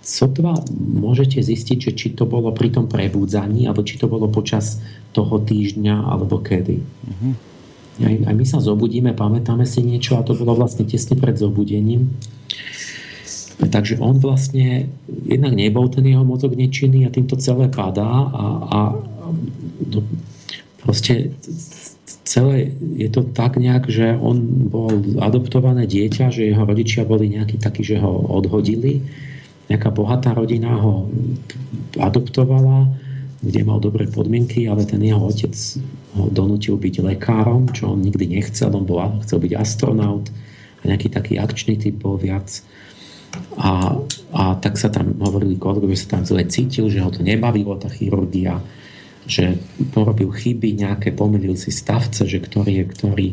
sotva 0.00 0.54
môžete 0.78 1.42
zistiť, 1.42 1.90
že 1.90 1.92
či 1.92 2.08
to 2.14 2.24
bolo 2.24 2.54
pri 2.54 2.70
tom 2.70 2.86
prebudzaní, 2.86 3.66
alebo 3.66 3.82
či 3.82 3.98
to 3.98 4.06
bolo 4.06 4.30
počas 4.30 4.78
toho 5.10 5.42
týždňa, 5.42 6.06
alebo 6.06 6.38
kedy. 6.38 6.78
Uh-huh. 6.80 7.34
Aj, 8.00 8.14
aj 8.30 8.34
my 8.34 8.46
sa 8.46 8.62
zobudíme, 8.62 9.12
pamätáme 9.12 9.66
si 9.66 9.82
niečo 9.82 10.16
a 10.16 10.24
to 10.24 10.38
bolo 10.38 10.56
vlastne 10.56 10.86
tesne 10.86 11.18
pred 11.18 11.34
zobudením. 11.36 12.14
Takže 13.60 14.00
on 14.00 14.16
vlastne, 14.16 14.88
jednak 15.28 15.52
nebol 15.52 15.92
ten 15.92 16.08
jeho 16.08 16.24
mozog 16.24 16.56
nečinný 16.56 17.04
a 17.04 17.12
týmto 17.12 17.36
celé 17.36 17.68
padá 17.68 18.08
a, 18.32 18.44
a 18.64 18.78
no, 19.84 20.00
proste 20.80 21.36
celé 22.24 22.72
je 22.96 23.08
to 23.12 23.26
tak 23.26 23.60
nejak, 23.60 23.90
že 23.92 24.16
on 24.16 24.40
bol 24.70 24.88
adoptované 25.20 25.84
dieťa, 25.84 26.32
že 26.32 26.48
jeho 26.48 26.64
rodičia 26.64 27.04
boli 27.04 27.28
nejakí 27.28 27.60
takí, 27.60 27.84
že 27.84 28.00
ho 28.00 28.10
odhodili. 28.32 29.04
Nejaká 29.68 29.92
bohatá 29.92 30.32
rodina 30.32 30.80
ho 30.80 31.10
adoptovala, 32.00 32.90
kde 33.44 33.60
mal 33.66 33.76
dobré 33.82 34.08
podmienky, 34.08 34.66
ale 34.70 34.88
ten 34.88 35.04
jeho 35.04 35.20
otec 35.20 35.52
ho 36.16 36.26
donútil 36.32 36.80
byť 36.80 36.94
lekárom, 37.02 37.70
čo 37.70 37.92
on 37.92 38.02
nikdy 38.02 38.40
nechcel, 38.40 38.72
on 38.72 38.88
bol, 38.88 39.00
chcel 39.26 39.38
byť 39.42 39.52
astronaut 39.56 40.26
a 40.80 40.82
nejaký 40.88 41.12
taký 41.12 41.34
akčný 41.36 41.76
typ 41.76 41.98
bol 42.00 42.16
viac. 42.16 42.62
A, 43.60 43.94
a 44.32 44.42
tak 44.58 44.80
sa 44.80 44.90
tam 44.90 45.14
hovorili 45.20 45.60
kolegovia, 45.60 45.94
že 45.94 46.04
sa 46.06 46.18
tam 46.18 46.24
zle 46.26 46.42
cítil, 46.48 46.90
že 46.90 47.02
ho 47.02 47.10
to 47.12 47.22
nebavilo, 47.22 47.78
tá 47.78 47.86
chirurgia, 47.90 48.58
že 49.28 49.60
porobil 49.94 50.32
chyby, 50.32 50.74
nejaké 50.80 51.14
pomýlil 51.14 51.54
si 51.54 51.70
stavce, 51.70 52.26
že 52.26 52.40
ktorý 52.40 52.82
je 52.82 52.84
ktorý. 52.88 53.28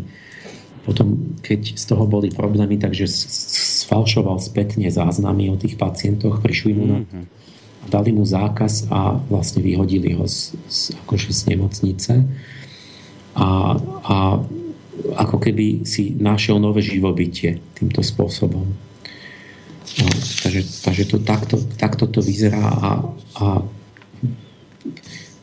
Potom, 0.86 1.36
keď 1.44 1.76
z 1.76 1.84
toho 1.84 2.08
boli 2.08 2.32
problémy, 2.32 2.80
takže 2.80 3.10
sfalšoval 3.88 4.40
spätne 4.40 4.88
záznamy 4.88 5.52
o 5.52 5.60
tých 5.60 5.76
pacientoch, 5.76 6.40
prišli 6.40 6.72
mu 6.72 6.84
na 6.88 6.98
mhm. 7.04 7.24
dali 7.92 8.12
mu 8.16 8.24
zákaz 8.24 8.88
a 8.92 9.20
vlastne 9.28 9.64
vyhodili 9.64 10.16
ho 10.16 10.28
z, 10.28 10.56
z, 10.68 10.96
akože 11.04 11.32
z 11.32 11.42
nemocnice. 11.56 12.14
A, 13.38 13.48
a 14.02 14.16
ako 15.16 15.38
keby 15.38 15.86
si 15.86 16.18
našiel 16.18 16.58
nové 16.58 16.82
živobytie 16.82 17.62
týmto 17.78 18.02
spôsobom. 18.02 18.87
Takže, 20.44 20.62
takže 20.84 21.04
to 21.08 21.18
takto, 21.24 21.56
takto 21.80 22.06
to 22.06 22.20
vyzerá 22.22 22.60
a, 22.60 22.90
a 23.40 23.46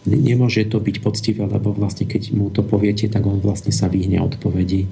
nemôže 0.05 0.69
to 0.69 0.79
byť 0.79 0.97
poctivé, 1.01 1.43
lebo 1.49 1.73
vlastne 1.73 2.05
keď 2.05 2.37
mu 2.37 2.53
to 2.53 2.61
poviete, 2.61 3.09
tak 3.09 3.25
on 3.25 3.41
vlastne 3.41 3.73
sa 3.73 3.89
vyhne 3.89 4.21
odpovedi. 4.21 4.87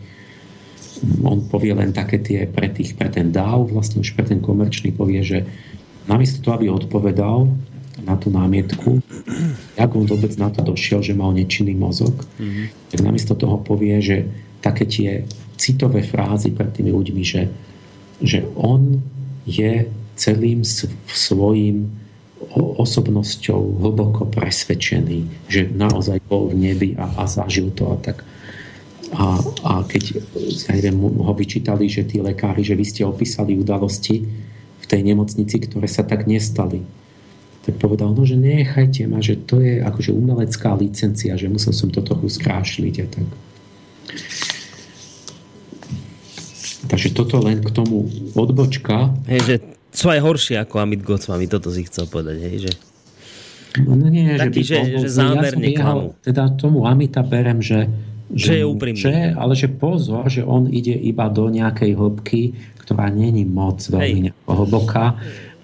On 1.23 1.43
povie 1.45 1.77
len 1.77 1.93
také 1.93 2.19
tie 2.23 2.49
pre, 2.49 2.73
tých, 2.73 2.97
pre 2.97 3.13
ten 3.13 3.29
dáv, 3.29 3.69
vlastne 3.71 4.01
už 4.01 4.17
pre 4.17 4.25
ten 4.25 4.41
komerčný 4.41 4.95
povie, 4.95 5.21
že 5.21 5.39
namiesto 6.09 6.41
toho, 6.43 6.59
aby 6.59 6.67
odpovedal 6.73 7.51
na 8.03 8.17
tú 8.17 8.33
námietku, 8.33 9.05
jak 9.77 9.91
on 9.93 10.09
vôbec 10.09 10.33
na 10.41 10.49
to 10.49 10.65
došiel, 10.65 11.05
že 11.05 11.13
mal 11.13 11.31
nečinný 11.37 11.77
mozog, 11.77 12.25
mm-hmm. 12.41 12.89
tak 12.89 12.99
namiesto 13.05 13.37
toho 13.37 13.61
povie, 13.61 14.01
že 14.01 14.17
také 14.65 14.89
tie 14.89 15.11
citové 15.61 16.01
frázy 16.01 16.51
pred 16.51 16.73
tými 16.73 16.91
ľuďmi, 16.91 17.23
že, 17.23 17.43
že 18.25 18.49
on 18.57 19.03
je 19.47 19.89
celým 20.17 20.63
svojim 21.09 21.91
osobnosťou 22.57 23.81
hlboko 23.81 24.27
presvedčený, 24.29 25.47
že 25.47 25.71
naozaj 25.71 26.21
bol 26.27 26.51
v 26.51 26.71
nebi 26.71 26.91
a, 26.99 27.23
a 27.23 27.25
zažil 27.31 27.71
to 27.73 27.95
a 27.95 27.97
tak. 28.03 28.27
A, 29.13 29.39
a 29.65 29.73
keď 29.85 30.25
ja 30.67 30.73
neviem, 30.75 30.97
ho 30.99 31.33
vyčítali, 31.37 31.87
že 31.87 32.09
tí 32.09 32.19
lekári, 32.19 32.65
že 32.65 32.75
vy 32.75 32.85
ste 32.85 33.03
opísali 33.05 33.55
udalosti 33.55 34.25
v 34.83 34.87
tej 34.89 35.01
nemocnici, 35.05 35.61
ktoré 35.63 35.87
sa 35.87 36.03
tak 36.03 36.25
nestali, 36.27 36.83
tak 37.63 37.79
povedal, 37.79 38.11
no 38.11 38.27
že 38.27 38.35
nechajte 38.35 39.07
ma, 39.07 39.23
že 39.23 39.39
to 39.39 39.63
je 39.63 39.79
akože 39.79 40.11
umelecká 40.11 40.75
licencia, 40.75 41.39
že 41.39 41.47
musel 41.47 41.71
som 41.71 41.95
to 41.95 42.03
trochu 42.03 42.27
skrášliť 42.27 42.95
a 42.99 43.07
tak. 43.07 43.29
Takže 46.87 47.15
toto 47.15 47.39
len 47.39 47.63
k 47.63 47.71
tomu 47.71 48.11
odbočka. 48.35 49.15
Hej, 49.31 49.41
že 49.47 49.55
sú 49.93 50.09
aj 50.11 50.21
horšie 50.25 50.57
ako 50.59 50.83
Amit 50.83 51.05
Gocmami, 51.05 51.47
toto 51.47 51.69
si 51.71 51.87
chcel 51.87 52.09
povedať, 52.09 52.37
hej, 52.43 52.57
že... 52.69 52.73
No, 53.85 53.97
no 53.97 54.09
nie, 54.13 54.37
Taký, 54.37 54.61
že, 54.61 54.77
by 54.77 54.85
že, 54.85 54.99
že 55.01 55.09
zámerne 55.09 55.69
ja 55.69 55.81
jeho, 55.81 56.13
Teda 56.21 56.45
tomu 56.53 56.85
Amita 56.85 57.25
berem, 57.25 57.65
že, 57.65 57.89
že, 58.33 58.37
že 58.37 58.53
je 58.61 58.65
úprimný. 58.69 59.01
Že, 59.01 59.17
ale 59.37 59.53
že 59.57 59.69
pozor, 59.73 60.29
že 60.29 60.45
on 60.45 60.69
ide 60.69 60.93
iba 60.93 61.29
do 61.33 61.49
nejakej 61.49 61.97
hĺbky, 61.97 62.43
ktorá 62.85 63.09
není 63.09 63.49
moc 63.49 63.81
veľmi 63.81 64.35
hlboká 64.45 65.17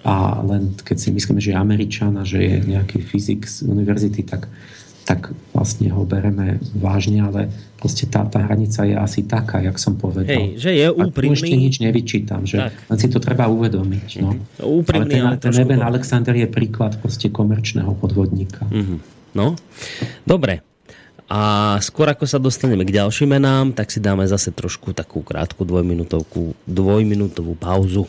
a 0.06 0.40
len 0.46 0.72
keď 0.78 0.96
si 0.96 1.08
myslíme, 1.10 1.42
že 1.42 1.52
je 1.52 1.58
Američan 1.58 2.14
a 2.16 2.24
že 2.24 2.38
je 2.38 2.56
nejaký 2.64 3.02
fyzik 3.02 3.44
z 3.44 3.66
univerzity, 3.66 4.22
tak 4.24 4.46
tak 5.08 5.32
vlastne 5.56 5.88
ho 5.88 6.04
bereme 6.04 6.60
vážne, 6.76 7.24
ale 7.24 7.48
proste 7.80 8.04
tá, 8.04 8.28
tá 8.28 8.44
hranica 8.44 8.84
je 8.84 8.92
asi 8.92 9.24
taká, 9.24 9.64
jak 9.64 9.80
som 9.80 9.96
povedal. 9.96 10.28
Hej, 10.28 10.60
že 10.60 10.70
je 10.76 10.92
úprimný. 10.92 11.32
A 11.32 11.40
ešte 11.40 11.56
nič 11.56 11.74
nevyčítam, 11.80 12.44
že 12.44 12.68
tak. 12.68 12.76
len 12.92 12.98
si 13.00 13.08
to 13.08 13.16
treba 13.16 13.48
uvedomiť. 13.48 14.20
No. 14.20 14.36
Mm-hmm. 14.36 14.68
Úprimný, 14.84 15.16
ale 15.24 15.40
ten, 15.40 15.48
ale 15.48 15.56
ten 15.56 15.64
Eben 15.64 15.80
Alexander 15.80 16.36
je 16.36 16.44
príklad 16.44 17.00
proste 17.00 17.32
komerčného 17.32 17.88
podvodníka. 17.96 18.68
Mm-hmm. 18.68 18.98
No, 19.32 19.56
dobre. 20.28 20.60
A 21.28 21.76
skôr 21.80 22.12
ako 22.12 22.28
sa 22.28 22.36
dostaneme 22.36 22.84
k 22.84 23.00
ďalším 23.00 23.32
menám, 23.32 23.72
tak 23.72 23.88
si 23.88 24.04
dáme 24.04 24.28
zase 24.28 24.52
trošku 24.52 24.92
takú 24.92 25.24
krátku 25.24 25.64
dvojminútovku, 25.64 26.52
dvojminútovú 26.68 27.56
pauzu. 27.56 28.04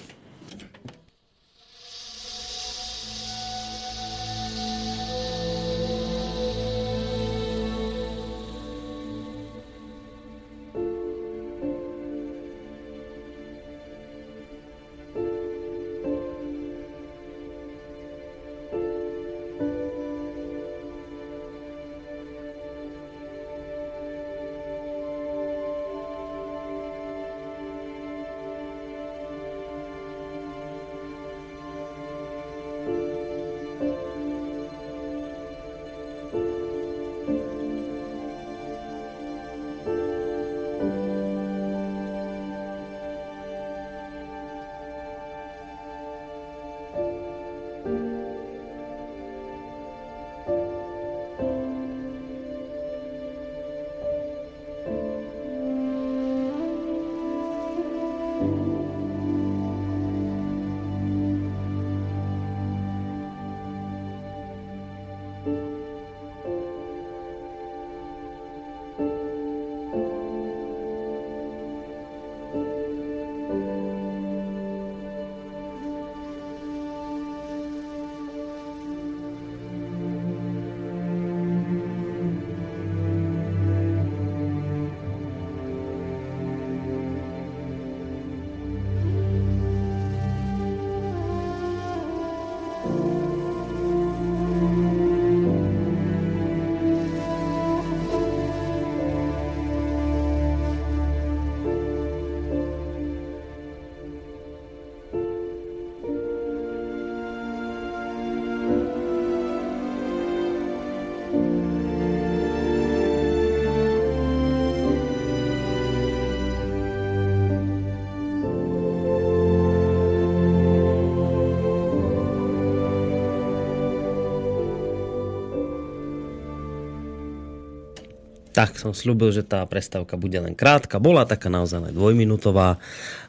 Tak 128.60 128.76
som 128.76 128.92
slúbil, 128.92 129.32
že 129.32 129.48
tá 129.48 129.64
prestávka 129.64 130.20
bude 130.20 130.36
len 130.36 130.52
krátka. 130.52 131.00
Bola 131.00 131.24
taká 131.24 131.48
naozaj 131.48 131.96
dvojminútová 131.96 132.76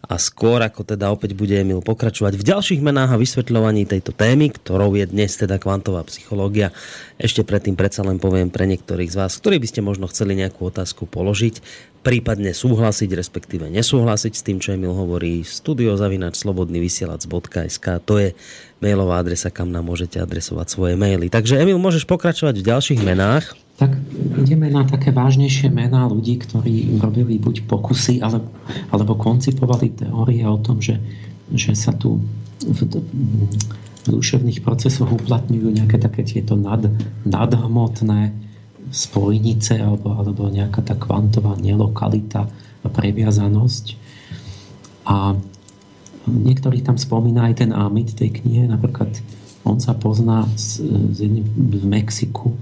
a 0.02 0.14
skôr 0.18 0.58
ako 0.58 0.82
teda 0.82 1.06
opäť 1.06 1.38
bude 1.38 1.54
Emil 1.54 1.86
pokračovať 1.86 2.34
v 2.34 2.50
ďalších 2.50 2.82
menách 2.82 3.14
a 3.14 3.20
vysvetľovaní 3.22 3.86
tejto 3.86 4.10
témy, 4.10 4.50
ktorou 4.50 4.98
je 4.98 5.06
dnes 5.06 5.30
teda 5.30 5.62
kvantová 5.62 6.02
psychológia. 6.10 6.74
Ešte 7.14 7.46
predtým 7.46 7.78
predsa 7.78 8.02
len 8.02 8.18
poviem 8.18 8.50
pre 8.50 8.66
niektorých 8.66 9.06
z 9.06 9.22
vás, 9.22 9.38
ktorí 9.38 9.62
by 9.62 9.70
ste 9.70 9.86
možno 9.86 10.10
chceli 10.10 10.34
nejakú 10.34 10.66
otázku 10.66 11.06
položiť, 11.06 11.62
prípadne 12.02 12.50
súhlasiť, 12.50 13.14
respektíve 13.14 13.70
nesúhlasiť 13.70 14.34
s 14.34 14.42
tým, 14.42 14.58
čo 14.58 14.74
Emil 14.74 14.98
hovorí, 14.98 15.46
studiozavinač.slobodnyvysielac.sk 15.46 17.86
to 18.02 18.18
je 18.18 18.34
mailová 18.82 19.22
adresa, 19.22 19.54
kam 19.54 19.70
nám 19.70 19.86
môžete 19.86 20.18
adresovať 20.18 20.74
svoje 20.74 20.98
maily. 20.98 21.30
Takže 21.30 21.62
Emil, 21.62 21.78
môžeš 21.78 22.02
pokračovať 22.10 22.58
v 22.58 22.66
ďalších 22.66 23.06
menách. 23.06 23.69
Tak 23.80 23.96
ideme 24.44 24.68
na 24.68 24.84
také 24.84 25.08
vážnejšie 25.08 25.72
mená 25.72 26.04
ľudí, 26.04 26.36
ktorí 26.36 27.00
robili 27.00 27.40
buď 27.40 27.64
pokusy, 27.64 28.20
ale, 28.20 28.44
alebo 28.92 29.16
koncipovali 29.16 29.96
teórie 29.96 30.44
o 30.44 30.60
tom, 30.60 30.84
že, 30.84 31.00
že 31.48 31.72
sa 31.72 31.96
tu 31.96 32.20
v, 32.60 32.80
v 34.04 34.04
duševných 34.04 34.60
procesoch 34.60 35.08
uplatňujú 35.08 35.72
nejaké 35.72 35.96
také 35.96 36.28
tieto 36.28 36.60
nad, 36.60 36.92
nadhmotné 37.24 38.36
spojnice 38.92 39.80
alebo, 39.80 40.12
alebo 40.12 40.52
nejaká 40.52 40.84
tá 40.84 40.92
kvantová 41.00 41.56
nelokalita 41.56 42.52
a 42.84 42.88
previazanosť. 42.92 43.84
A 45.08 45.40
niektorých 46.28 46.84
tam 46.84 47.00
spomína 47.00 47.48
aj 47.48 47.64
ten 47.64 47.72
Amit 47.72 48.12
tej 48.12 48.44
knihe, 48.44 48.68
napríklad 48.68 49.08
on 49.64 49.80
sa 49.80 49.96
pozná 49.96 50.44
s, 50.52 50.84
s 50.84 51.16
jedným 51.16 51.48
v 51.48 51.84
Mexiku, 51.88 52.52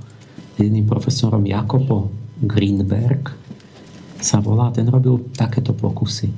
jedným 0.67 0.87
profesorom 0.87 1.47
Jakobo 1.47 2.11
Greenberg 2.43 3.31
sa 4.19 4.43
volá, 4.43 4.75
ten 4.75 4.87
robil 4.91 5.31
takéto 5.35 5.71
pokusy, 5.71 6.31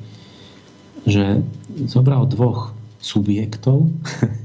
že 1.08 1.40
zobral 1.88 2.28
dvoch 2.28 2.76
subjektov, 3.00 3.88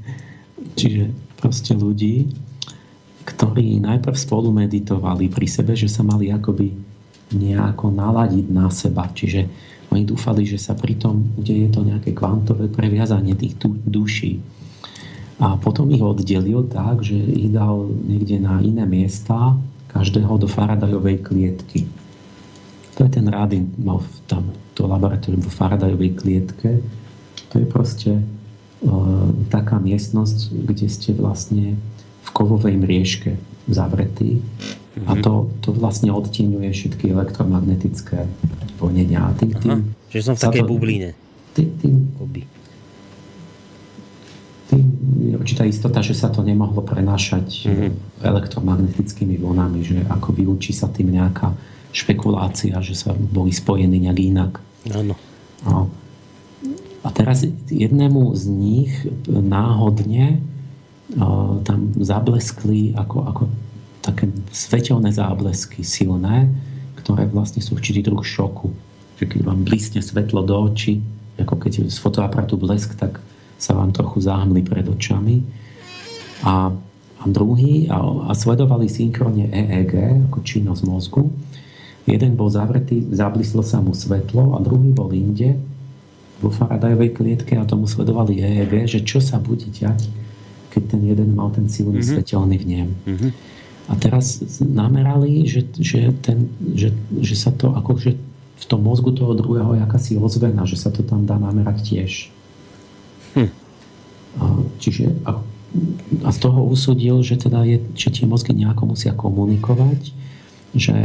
čiže 0.79 1.11
proste 1.35 1.75
ľudí, 1.75 2.31
ktorí 3.27 3.83
najprv 3.83 4.15
spolu 4.15 4.55
meditovali 4.55 5.27
pri 5.27 5.47
sebe, 5.49 5.75
že 5.75 5.91
sa 5.91 6.05
mali 6.05 6.31
akoby 6.31 6.71
nejako 7.35 7.91
naladiť 7.91 8.45
na 8.53 8.69
seba. 8.71 9.09
Čiže 9.11 9.49
oni 9.91 10.05
dúfali, 10.05 10.45
že 10.45 10.61
sa 10.61 10.77
pri 10.77 10.95
tom 10.95 11.35
udeje 11.35 11.67
to 11.73 11.81
nejaké 11.83 12.13
kvantové 12.13 12.69
previazanie 12.69 13.33
tých 13.33 13.57
duší. 13.65 14.39
A 15.35 15.59
potom 15.59 15.91
ich 15.91 15.99
oddelil 15.99 16.63
tak, 16.71 17.03
že 17.03 17.15
ich 17.15 17.51
dal 17.51 17.91
niekde 17.91 18.39
na 18.39 18.63
iné 18.63 18.87
miesta, 18.87 19.59
každého 19.95 20.35
do 20.39 20.47
Faradajovej 20.47 21.23
klietky. 21.23 21.87
To 22.99 23.07
je 23.07 23.09
ten 23.15 23.27
Radin, 23.31 23.71
mal 23.79 24.03
tam 24.27 24.51
to 24.75 24.87
laboratórium 24.87 25.39
vo 25.39 25.51
Faradajovej 25.51 26.19
klietke. 26.19 26.83
To 27.51 27.55
je 27.59 27.65
proste 27.67 28.11
e, 28.19 28.23
taká 29.47 29.79
miestnosť, 29.79 30.51
kde 30.67 30.87
ste 30.91 31.15
vlastne 31.15 31.79
v 32.27 32.29
kovovej 32.35 32.75
mriežke 32.75 33.39
zavretí. 33.71 34.39
Mm-hmm. 34.39 35.07
A 35.07 35.11
mhm. 35.15 35.21
to, 35.23 35.33
to 35.63 35.69
vlastne 35.75 36.11
odtieňuje 36.11 36.71
všetky 36.75 37.11
elektromagnetické 37.11 38.27
vonenia. 38.79 39.31
Tým, 39.39 39.51
tým, 39.59 39.71
Čiže 40.11 40.23
som 40.31 40.35
v 40.35 40.43
takej 40.51 40.63
to, 40.63 40.67
bubline. 40.67 41.09
Tým, 41.55 41.69
tým, 41.79 41.95
tým 44.65 44.81
je 45.31 45.35
určitá 45.37 45.63
istota, 45.65 46.01
že 46.01 46.17
sa 46.17 46.33
to 46.33 46.41
nemohlo 46.41 46.81
prenášať 46.81 47.69
mm-hmm. 47.69 47.91
elektromagnetickými 48.25 49.37
vlnami, 49.37 49.79
že 49.85 49.97
ako 50.09 50.33
vylúči 50.33 50.73
sa 50.73 50.89
tým 50.89 51.13
nejaká 51.13 51.53
špekulácia, 51.95 52.75
že 52.81 52.97
sa 52.97 53.13
boli 53.13 53.53
spojení 53.53 54.03
nejak 54.09 54.19
inak. 54.19 54.51
Áno. 54.91 55.15
No. 55.63 55.87
A 57.05 57.09
teraz 57.13 57.45
jednému 57.69 58.33
z 58.33 58.43
nich 58.49 58.91
náhodne 59.29 60.41
o, 61.13 61.61
tam 61.61 61.93
zableskli 62.01 62.97
ako, 62.97 63.17
ako 63.29 63.43
také 64.01 64.29
svetelné 64.49 65.13
záblesky 65.13 65.85
silné, 65.85 66.49
ktoré 67.01 67.29
vlastne 67.29 67.61
sú 67.61 67.77
určitý 67.77 68.01
druh 68.01 68.25
šoku. 68.25 68.73
Že 69.21 69.25
keď 69.29 69.39
vám 69.45 69.61
blísne 69.61 70.01
svetlo 70.01 70.41
do 70.41 70.57
očí, 70.65 70.99
ako 71.37 71.55
keď 71.61 71.87
z 71.87 71.97
fotoaparatu 72.01 72.57
blesk, 72.57 72.97
tak 72.97 73.21
sa 73.55 73.71
vám 73.73 73.95
trochu 73.95 74.23
zahmli 74.23 74.61
pred 74.61 74.85
očami. 74.87 75.41
A, 76.43 76.69
a 77.19 77.23
druhý, 77.25 77.87
a, 77.87 78.29
a 78.29 78.31
sledovali 78.35 78.91
synchronne 78.91 79.49
EEG, 79.49 80.27
ako 80.31 80.43
činnosť 80.43 80.81
mozgu. 80.85 81.31
Jeden 82.05 82.37
bol 82.37 82.53
zavretý, 82.53 83.01
zablislo 83.09 83.65
sa 83.65 83.81
mu 83.81 83.97
svetlo 83.97 84.53
a 84.53 84.61
druhý 84.61 84.93
bol 84.93 85.09
inde, 85.09 85.57
vo 86.43 86.51
Faradajovej 86.51 87.15
klietke 87.15 87.55
a 87.55 87.63
tomu 87.63 87.87
sledovali 87.87 88.43
EEG, 88.43 88.73
že 88.85 88.99
čo 89.07 89.23
sa 89.23 89.39
bude 89.39 89.71
diať, 89.71 90.05
keď 90.69 90.83
ten 90.95 91.01
jeden 91.07 91.31
mal 91.33 91.49
ten 91.55 91.71
silný 91.71 92.03
mm-hmm. 92.03 92.11
svetelný 92.19 92.55
vnem. 92.59 92.89
Mm-hmm. 93.07 93.31
A 93.85 93.93
teraz 94.01 94.41
namerali, 94.59 95.45
že, 95.45 95.63
že, 95.77 96.11
ten, 96.19 96.49
že, 96.73 96.91
že 97.21 97.35
sa 97.37 97.53
to 97.53 97.71
akože 97.71 98.17
v 98.55 98.65
tom 98.65 98.81
mozgu 98.81 99.13
toho 99.13 99.37
druhého 99.37 99.77
je 99.77 99.81
akási 99.83 100.11
ozvena, 100.17 100.65
že 100.65 100.79
sa 100.79 100.89
to 100.89 101.05
tam 101.05 101.23
dá 101.27 101.37
namerať 101.37 101.85
tiež. 101.85 102.11
Hm. 103.35 103.51
A, 104.39 104.43
čiže 104.79 105.11
a, 105.27 105.39
a 106.23 106.29
z 106.31 106.37
toho 106.39 106.65
usudil, 106.67 107.19
že, 107.21 107.39
teda 107.39 107.63
je, 107.67 107.83
že 107.95 108.09
tie 108.11 108.25
mozgy 108.27 108.55
nejako 108.55 108.95
musia 108.95 109.11
komunikovať, 109.15 110.11
že 110.75 110.95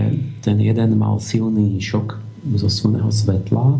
ten 0.42 0.56
jeden 0.58 0.98
mal 0.98 1.22
silný 1.22 1.78
šok 1.78 2.18
zo 2.58 2.68
silného 2.72 3.10
svetla 3.12 3.78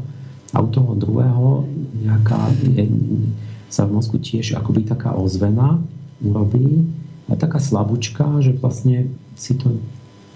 a 0.54 0.56
u 0.58 0.68
toho 0.70 0.94
druhého 0.94 1.66
nejaká, 2.02 2.50
je, 2.62 2.86
sa 3.70 3.86
v 3.86 3.98
mozgu 3.98 4.18
tiež 4.18 4.58
akoby 4.58 4.86
taká 4.86 5.14
ozvena 5.14 5.78
urobí 6.22 6.86
a 7.30 7.38
taká 7.38 7.62
slabúčka, 7.62 8.42
že 8.42 8.54
vlastne 8.58 9.10
si 9.38 9.54
to 9.54 9.78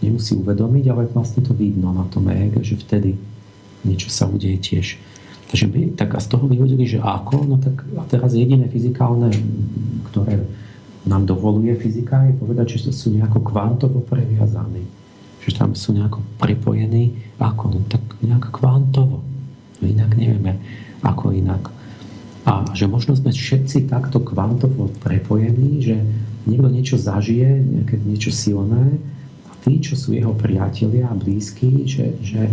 nemusí 0.03 0.39
uvedomiť, 0.39 0.85
ale 0.91 1.11
vlastne 1.11 1.43
to 1.43 1.51
vidno 1.51 1.91
na 1.91 2.07
tom 2.11 2.31
EEG, 2.31 2.63
že 2.63 2.77
vtedy 2.79 3.19
niečo 3.83 4.09
sa 4.09 4.31
udeje 4.31 4.59
tiež. 4.59 4.87
Takže 5.55 5.71
my 5.71 5.95
tak 5.95 6.19
a 6.19 6.19
z 6.19 6.35
toho 6.35 6.51
vyhodili, 6.51 6.83
že 6.83 6.99
ako, 6.99 7.47
no 7.47 7.63
tak 7.63 7.87
a 7.95 8.03
teraz 8.11 8.35
jediné 8.35 8.67
fyzikálne, 8.67 9.31
ktoré 10.11 10.43
nám 11.07 11.31
dovoluje 11.31 11.79
fyzika, 11.79 12.27
je 12.27 12.35
povedať, 12.35 12.75
že 12.75 12.91
sú 12.91 13.15
nejako 13.15 13.39
kvantovo 13.39 14.03
previazaní. 14.03 14.83
Že 15.47 15.51
tam 15.55 15.71
sú 15.79 15.95
nejako 15.95 16.27
prepojení, 16.43 17.15
ako? 17.39 17.71
No 17.71 17.81
tak 17.87 18.03
nejak 18.19 18.51
kvantovo. 18.51 19.23
No 19.79 19.85
inak 19.87 20.19
nevieme, 20.19 20.59
ako 21.07 21.31
inak. 21.31 21.71
A 22.51 22.67
že 22.75 22.91
možno 22.91 23.15
sme 23.15 23.31
všetci 23.31 23.87
takto 23.87 24.27
kvantovo 24.27 24.91
prepojení, 25.07 25.87
že 25.87 26.03
niekto 26.51 26.67
niečo 26.67 26.99
zažije, 26.99 27.63
nejaké 27.63 28.03
niečo 28.03 28.35
silné 28.35 28.99
a 29.47 29.55
tí, 29.63 29.79
čo 29.79 29.95
sú 29.95 30.19
jeho 30.19 30.35
priatelia 30.35 31.07
a 31.07 31.15
blízky, 31.15 31.87
že, 31.87 32.19
že 32.27 32.51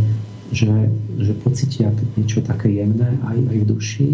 že, 0.51 0.91
že 1.17 1.33
pocitia 1.39 1.95
niečo 2.19 2.43
také 2.43 2.67
jemné 2.69 3.15
aj, 3.23 3.37
aj 3.39 3.57
v 3.63 3.65
duši, 3.65 4.09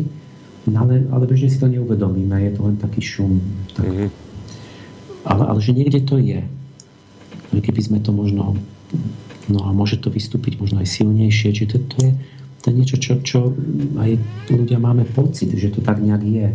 ale, 0.70 1.08
ale 1.10 1.24
bežne 1.26 1.50
si 1.50 1.58
to 1.58 1.68
neuvedomíme, 1.68 2.38
je 2.44 2.52
to 2.54 2.62
len 2.62 2.78
taký 2.78 3.02
šum. 3.02 3.42
Tak. 3.74 3.86
Mm-hmm. 3.88 4.10
Ale, 5.28 5.44
ale 5.44 5.60
že 5.60 5.76
niekde 5.76 6.00
to 6.06 6.22
je. 6.22 6.46
Keby 7.58 7.82
sme 7.82 8.00
to 8.00 8.14
možno, 8.14 8.56
no 9.50 9.60
a 9.66 9.74
môže 9.74 9.98
to 9.98 10.14
vystúpiť 10.14 10.62
možno 10.62 10.80
aj 10.80 10.88
silnejšie, 10.88 11.50
či 11.58 11.64
to, 11.66 11.82
to 11.82 11.98
je, 12.06 12.12
to 12.62 12.66
je 12.70 12.74
niečo, 12.76 12.96
čo, 13.02 13.14
čo 13.24 13.40
aj 13.98 14.20
ľudia 14.52 14.78
máme 14.78 15.08
pocit, 15.10 15.52
že 15.52 15.74
to 15.74 15.82
tak 15.82 16.00
nejak 16.04 16.24
je 16.24 16.48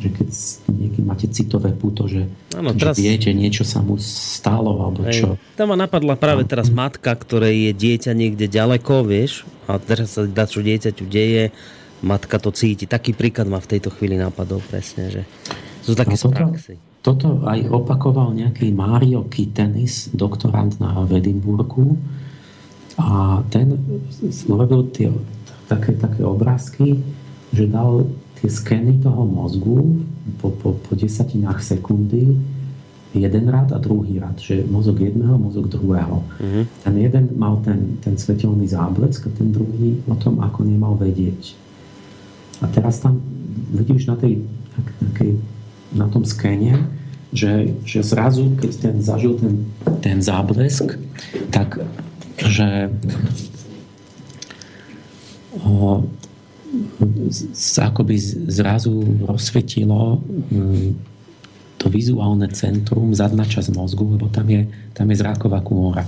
že 0.00 0.08
keď 0.08 0.28
niekým 0.72 1.04
máte 1.04 1.28
citové 1.28 1.76
puto, 1.76 2.08
že, 2.08 2.24
ano, 2.56 2.72
teraz... 2.72 2.96
že 2.96 3.04
viete, 3.04 3.30
niečo 3.36 3.68
sa 3.68 3.84
mu 3.84 4.00
stalo, 4.00 4.80
alebo 4.80 5.04
čo. 5.12 5.36
Tam 5.60 5.68
ma 5.68 5.76
napadla 5.76 6.16
práve 6.16 6.48
teraz 6.48 6.72
matka, 6.72 7.12
ktorej 7.12 7.68
je 7.68 7.72
dieťa 7.76 8.12
niekde 8.16 8.48
ďaleko, 8.48 9.04
vieš, 9.04 9.44
a 9.68 9.76
teraz 9.76 10.16
sa 10.16 10.24
dá, 10.24 10.48
čo 10.48 10.64
dieťaťu 10.64 11.04
deje, 11.04 11.52
matka 12.00 12.40
to 12.40 12.48
cíti. 12.48 12.88
Taký 12.88 13.12
príklad 13.12 13.44
ma 13.52 13.60
v 13.60 13.76
tejto 13.76 13.92
chvíli 13.92 14.16
napadol 14.16 14.64
presne, 14.64 15.12
že 15.12 15.22
sú 15.84 15.92
také 15.92 16.16
toto, 16.16 16.32
praxi. 16.32 16.80
Toto 17.04 17.44
aj 17.44 17.68
opakoval 17.68 18.32
nejaký 18.32 18.72
Mario 18.72 19.28
Kitenis, 19.28 20.08
doktorant 20.16 20.80
na 20.80 20.96
Edinburgu 21.12 22.00
a 22.96 23.40
ten 23.52 23.76
urobil 24.48 24.88
tie 24.92 25.12
také, 25.68 25.92
také 25.96 26.24
obrázky, 26.24 27.00
že 27.52 27.68
dal 27.68 28.08
tie 28.40 28.50
skeny 28.50 29.04
toho 29.04 29.28
mozgu 29.28 30.00
po, 30.40 30.48
po, 30.50 30.72
po 30.80 30.92
desatinách 30.96 31.60
sekundy 31.60 32.40
jeden 33.14 33.50
rad 33.50 33.74
a 33.74 33.78
druhý 33.82 34.22
rad, 34.22 34.38
že 34.38 34.62
mozog 34.70 35.02
jedného, 35.02 35.34
mozog 35.34 35.66
druhého. 35.66 36.22
Mm-hmm. 36.38 36.64
Ten 36.86 36.94
jeden 36.94 37.24
mal 37.34 37.58
ten, 37.66 37.98
ten 37.98 38.14
svetelný 38.14 38.70
záblesk 38.70 39.26
a 39.26 39.30
ten 39.34 39.50
druhý 39.50 39.98
o 40.06 40.14
tom, 40.14 40.38
ako 40.38 40.62
nemal 40.62 40.94
vedieť. 40.94 41.58
A 42.62 42.70
teraz 42.70 43.02
tam 43.02 43.18
vidíš 43.74 44.06
na, 44.06 44.14
tej, 44.14 44.46
na, 44.78 45.10
tej, 45.18 45.30
na 45.90 46.06
tom 46.06 46.22
skene, 46.22 46.86
že, 47.34 47.74
že 47.82 48.06
zrazu, 48.06 48.54
keď 48.58 48.72
ten 48.78 48.96
zažil 49.02 49.34
ten, 49.42 49.66
ten 50.02 50.18
záblesk, 50.22 50.94
tak 51.50 51.82
že 52.40 52.88
o, 55.66 56.06
sa 57.54 57.90
akoby 57.90 58.16
zrazu 58.46 58.94
rozsvetilo 59.26 60.22
mm, 60.50 61.10
to 61.80 61.88
vizuálne 61.88 62.44
centrum, 62.52 63.16
zadná 63.16 63.48
časť 63.48 63.72
mozgu, 63.72 64.04
lebo 64.20 64.28
tam 64.28 64.44
je, 64.52 64.68
tam 64.92 65.08
je 65.08 65.16
zráková 65.16 65.64
kôra. 65.64 66.04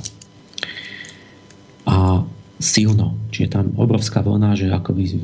A 1.88 2.20
silno. 2.60 3.16
Čiže 3.32 3.48
tam 3.48 3.66
obrovská 3.80 4.20
vlna, 4.20 4.52
že 4.52 4.68
akoby 4.68 5.16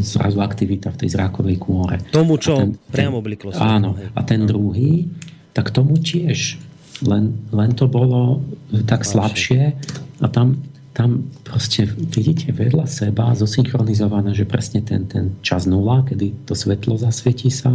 zrazu 0.00 0.40
aktivita 0.40 0.88
v 0.90 0.98
tej 1.04 1.08
zrákovej 1.12 1.60
kôre. 1.60 2.00
Tomu, 2.08 2.40
čo 2.40 2.56
ten, 2.56 2.80
priamo 2.88 3.20
bliklo. 3.20 3.52
Áno. 3.54 4.00
A 4.16 4.20
ten 4.24 4.48
druhý, 4.48 5.12
tak 5.52 5.70
tomu 5.76 6.00
tiež. 6.00 6.56
Len, 7.04 7.36
len 7.52 7.70
to 7.76 7.84
bolo 7.84 8.40
tak 8.88 9.04
slabšie 9.04 9.76
a 10.20 10.26
tam 10.28 10.60
tam 11.00 11.32
proste 11.48 11.88
vidíte 11.88 12.52
vedľa 12.52 12.84
seba 12.84 13.32
zosynchronizované, 13.32 14.36
že 14.36 14.44
presne 14.44 14.84
ten, 14.84 15.08
ten 15.08 15.32
čas 15.40 15.64
nula, 15.64 16.04
kedy 16.04 16.44
to 16.44 16.52
svetlo 16.52 17.00
zasvietí 17.00 17.48
sa 17.48 17.72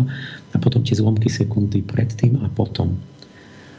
a 0.53 0.57
potom 0.61 0.85
tie 0.85 0.93
zlomky 0.93 1.25
sekundy 1.25 1.81
predtým 1.81 2.37
a 2.45 2.53
potom. 2.53 2.93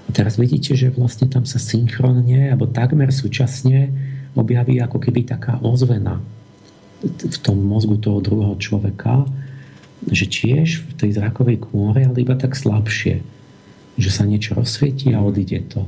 A 0.06 0.10
teraz 0.10 0.34
vidíte, 0.34 0.74
že 0.74 0.90
vlastne 0.90 1.30
tam 1.30 1.46
sa 1.46 1.62
synchronne 1.62 2.50
alebo 2.50 2.66
takmer 2.66 3.14
súčasne 3.14 3.94
objaví 4.34 4.82
ako 4.82 4.98
keby 4.98 5.22
taká 5.30 5.62
ozvena 5.62 6.18
v 7.06 7.38
tom 7.38 7.62
mozgu 7.62 8.02
toho 8.02 8.18
druhého 8.18 8.58
človeka, 8.58 9.30
že 10.10 10.26
tiež 10.26 10.90
v 10.90 10.92
tej 10.98 11.22
zrakovej 11.22 11.62
kôre, 11.62 12.02
ale 12.02 12.18
iba 12.18 12.34
tak 12.34 12.58
slabšie. 12.58 13.22
Že 13.94 14.10
sa 14.10 14.26
niečo 14.26 14.58
rozsvietí 14.58 15.14
a 15.14 15.22
odíde 15.22 15.70
to. 15.70 15.86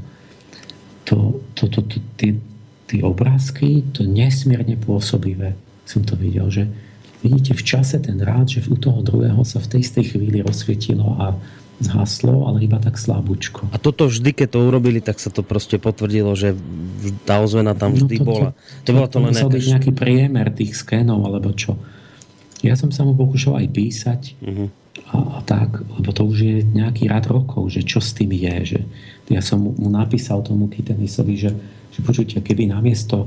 To, 1.10 1.42
to, 1.58 1.66
to, 1.66 1.80
to, 1.90 1.96
tie, 2.14 2.38
tie 2.88 3.04
obrázky, 3.04 3.84
to 3.92 4.08
nesmierne 4.08 4.74
pôsobivé 4.80 5.54
som 5.88 6.04
to 6.04 6.14
videl, 6.20 6.52
že 6.52 6.68
vidíte 7.24 7.56
v 7.56 7.64
čase 7.64 7.96
ten 7.98 8.20
rád, 8.20 8.52
že 8.52 8.68
u 8.68 8.76
toho 8.76 9.00
druhého 9.00 9.40
sa 9.42 9.58
v 9.58 9.74
tej 9.74 9.80
istej 9.88 10.04
chvíli 10.14 10.44
rozsvietilo 10.44 11.16
a 11.16 11.32
zhaslo, 11.78 12.44
ale 12.50 12.66
iba 12.66 12.76
tak 12.82 12.98
slabúčko. 12.98 13.70
A 13.70 13.78
toto 13.78 14.10
vždy, 14.10 14.34
keď 14.34 14.48
to 14.50 14.66
urobili, 14.66 14.98
tak 14.98 15.22
sa 15.22 15.30
to 15.30 15.46
proste 15.46 15.78
potvrdilo, 15.78 16.34
že 16.34 16.52
tá 17.22 17.38
ozvena 17.38 17.72
tam 17.78 17.94
vždy 17.94 18.16
no 18.18 18.22
to, 18.22 18.26
bola. 18.26 18.48
To, 18.82 18.90
to, 18.90 18.90
to, 18.92 19.06
to 19.14 19.18
len 19.22 19.34
byť 19.34 19.64
nejaký 19.78 19.92
priemer 19.94 20.50
tých 20.50 20.74
skénov, 20.74 21.22
alebo 21.22 21.54
čo. 21.54 21.78
Ja 22.66 22.74
som 22.74 22.90
sa 22.90 23.06
mu 23.06 23.14
pokúšal 23.14 23.62
aj 23.62 23.66
písať 23.70 24.22
uh-huh. 24.42 24.68
a, 25.14 25.38
a 25.38 25.40
tak, 25.46 25.86
lebo 25.86 26.10
to 26.10 26.26
už 26.26 26.38
je 26.42 26.56
nejaký 26.66 27.06
rad 27.06 27.30
rokov, 27.30 27.70
že 27.70 27.86
čo 27.86 28.02
s 28.02 28.10
tým 28.10 28.34
je. 28.34 28.74
Že 28.74 28.80
ja 29.30 29.38
som 29.38 29.62
mu 29.62 29.86
napísal 29.86 30.42
tomu 30.42 30.66
Kitenisovi, 30.66 31.34
že 31.38 31.54
že 31.98 32.00
počujte, 32.06 32.38
keby 32.38 32.70
namiesto 32.70 33.26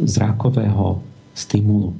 zrakového 0.00 1.04
stimulu 1.36 1.92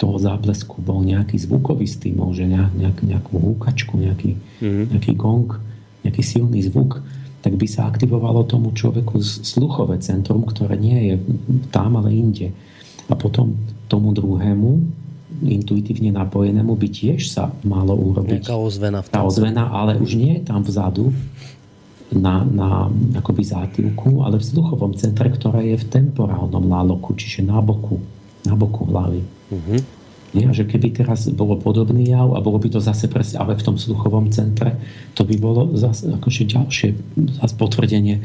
toho 0.00 0.16
záblesku 0.18 0.82
bol 0.82 1.06
nejaký 1.06 1.38
zvukový 1.38 1.86
stimul, 1.86 2.34
že 2.34 2.48
nejak, 2.50 3.06
nejakú 3.06 3.38
húkačku, 3.38 3.94
nejaký, 4.00 4.34
mm-hmm. 4.34 4.84
nejaký 4.96 5.12
gong, 5.14 5.54
nejaký 6.02 6.22
silný 6.26 6.64
zvuk, 6.66 6.98
tak 7.44 7.54
by 7.54 7.66
sa 7.68 7.86
aktivovalo 7.86 8.48
tomu 8.48 8.72
človeku 8.72 9.20
sluchové 9.22 10.00
centrum, 10.02 10.42
ktoré 10.42 10.74
nie 10.80 10.98
je 11.12 11.14
tam, 11.68 12.00
ale 12.00 12.16
inde. 12.16 12.50
A 13.06 13.14
potom 13.14 13.54
tomu 13.86 14.16
druhému, 14.16 14.80
intuitívne 15.44 16.10
napojenému, 16.16 16.72
by 16.74 16.88
tiež 16.88 17.30
sa 17.30 17.52
malo 17.62 17.94
urobiť 17.94 18.44
Nejaká 18.44 18.56
ozvena. 18.56 18.98
Tá 19.04 19.20
ozvena, 19.22 19.68
ale 19.68 20.00
už 20.00 20.16
nie 20.16 20.40
je 20.40 20.42
tam 20.48 20.64
vzadu, 20.64 21.12
na, 22.10 22.42
na 22.42 22.90
akoby 23.14 23.46
zátilku, 23.46 24.26
ale 24.26 24.38
v 24.38 24.44
vzduchovom 24.44 24.98
centre, 24.98 25.30
ktoré 25.30 25.74
je 25.74 25.76
v 25.78 25.88
temporálnom 25.90 26.62
náloku, 26.66 27.14
čiže 27.14 27.46
na 27.46 27.62
boku, 27.62 28.02
na 28.42 28.58
boku 28.58 28.82
hlavy. 28.90 29.22
Uh-huh. 29.50 29.80
Nie? 30.34 30.50
A 30.50 30.54
že 30.54 30.66
keby 30.66 30.94
teraz 30.94 31.30
bolo 31.30 31.58
podobný 31.58 32.10
jav 32.10 32.34
a 32.34 32.42
bolo 32.42 32.58
by 32.58 32.70
to 32.70 32.82
zase 32.82 33.06
presne, 33.06 33.42
ale 33.42 33.58
v 33.58 33.66
tom 33.66 33.76
sluchovom 33.78 34.30
centre, 34.34 34.74
to 35.14 35.22
by 35.22 35.38
bolo 35.38 35.74
zase 35.78 36.10
akože 36.10 36.42
ďalšie 36.50 36.88
zase 37.38 37.54
potvrdenie. 37.54 38.22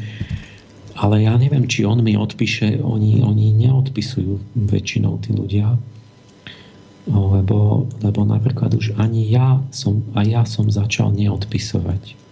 Ale 0.95 1.27
ja 1.27 1.35
neviem, 1.35 1.67
či 1.69 1.83
on 1.85 2.01
mi 2.01 2.17
odpíše, 2.17 2.81
oni, 2.81 3.21
oni 3.21 3.53
neodpisujú 3.67 4.55
väčšinou 4.55 5.19
tí 5.21 5.35
ľudia, 5.35 5.77
lebo, 7.05 7.85
lebo 8.01 8.21
napríklad 8.25 8.73
už 8.73 8.97
ani 8.97 9.29
ja 9.29 9.61
som, 9.69 10.01
a 10.17 10.25
ja 10.25 10.41
som 10.47 10.65
začal 10.73 11.13
neodpisovať 11.13 12.24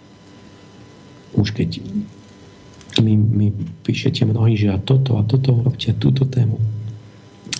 už 1.33 1.49
keď 1.53 1.81
mi, 3.01 3.17
mi 3.17 3.47
píšete 3.81 4.25
mnohí, 4.29 4.53
že 4.53 4.69
a 4.69 4.77
toto 4.77 5.17
a 5.17 5.25
toto 5.25 5.65
robte 5.65 5.89
túto 5.97 6.29
tému. 6.29 6.61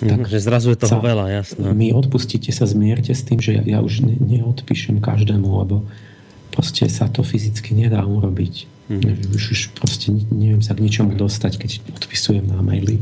Mhm, 0.02 0.10
tak 0.10 0.26
že 0.30 0.38
zrazu 0.42 0.74
je 0.74 0.78
toho 0.78 1.00
veľa, 1.00 1.26
jasné. 1.42 1.70
My 1.70 1.94
odpustíte 1.94 2.50
sa, 2.50 2.66
zmierte 2.66 3.14
s 3.14 3.22
tým, 3.22 3.38
že 3.38 3.58
ja, 3.58 3.62
ja 3.62 3.78
už 3.82 4.02
ne, 4.02 4.16
neodpíšem 4.18 4.98
každému, 4.98 5.46
lebo 5.64 5.86
proste 6.50 6.86
sa 6.90 7.06
to 7.10 7.22
fyzicky 7.26 7.74
nedá 7.74 8.02
urobiť. 8.02 8.70
Mm. 8.84 9.32
Už, 9.32 9.56
už 9.56 9.60
proste 9.72 10.12
neviem 10.12 10.60
sa 10.60 10.76
k 10.76 10.84
ničomu 10.84 11.16
dostať, 11.16 11.56
keď 11.56 11.70
odpisujem 12.04 12.44
na 12.44 12.60
maily. 12.60 13.00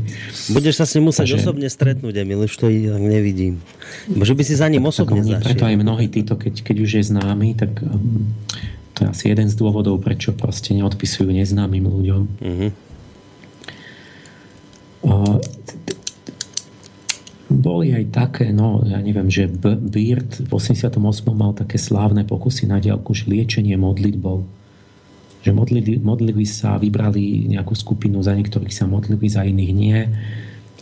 Budeš 0.55 0.79
sa 0.79 0.87
s 0.87 0.95
ním 0.95 1.11
musieť 1.11 1.35
Takže... 1.35 1.43
osobne 1.43 1.67
stretnúť, 1.67 2.23
Emil, 2.23 2.47
už 2.47 2.55
to 2.55 2.71
tak 2.71 3.03
nevidím. 3.03 3.59
Bože 4.07 4.31
by 4.31 4.43
si 4.47 4.55
za 4.55 4.71
ním 4.71 4.87
osobne 4.87 5.19
tak, 5.19 5.43
Preto 5.43 5.67
aj 5.67 5.75
mnohí 5.75 6.07
títo, 6.07 6.39
keď, 6.39 6.63
keď 6.63 6.75
už 6.87 6.91
je 6.97 7.03
známy, 7.03 7.59
tak 7.59 7.83
um, 7.83 8.31
to 8.93 9.05
je 9.05 9.07
asi 9.09 9.23
jeden 9.33 9.49
z 9.49 9.55
dôvodov, 9.57 10.01
prečo 10.01 10.33
proste 10.37 10.77
neodpisujú 10.77 11.29
neznámym 11.33 11.85
ľuďom. 11.85 12.21
Mm-hmm. 12.41 12.69
Uh, 15.03 15.41
boli 17.53 17.93
aj 17.93 18.05
také, 18.09 18.45
no 18.49 18.81
ja 18.87 18.97
neviem, 18.97 19.29
že 19.29 19.45
Beard 19.51 20.41
v 20.41 20.51
88. 20.51 20.97
mal 21.33 21.53
také 21.53 21.77
slávne 21.77 22.25
pokusy 22.25 22.65
na 22.65 22.81
diálku, 22.81 23.13
že 23.13 23.29
liečenie 23.29 23.77
modlitbou. 23.77 24.41
Že 25.43 25.51
modlili, 25.51 25.99
modlili 25.99 26.47
sa, 26.47 26.79
vybrali 26.79 27.51
nejakú 27.51 27.75
skupinu, 27.75 28.23
za 28.23 28.33
niektorých 28.33 28.73
sa 28.73 28.87
modlili, 28.87 29.27
za 29.27 29.43
iných 29.43 29.73
nie 29.75 29.99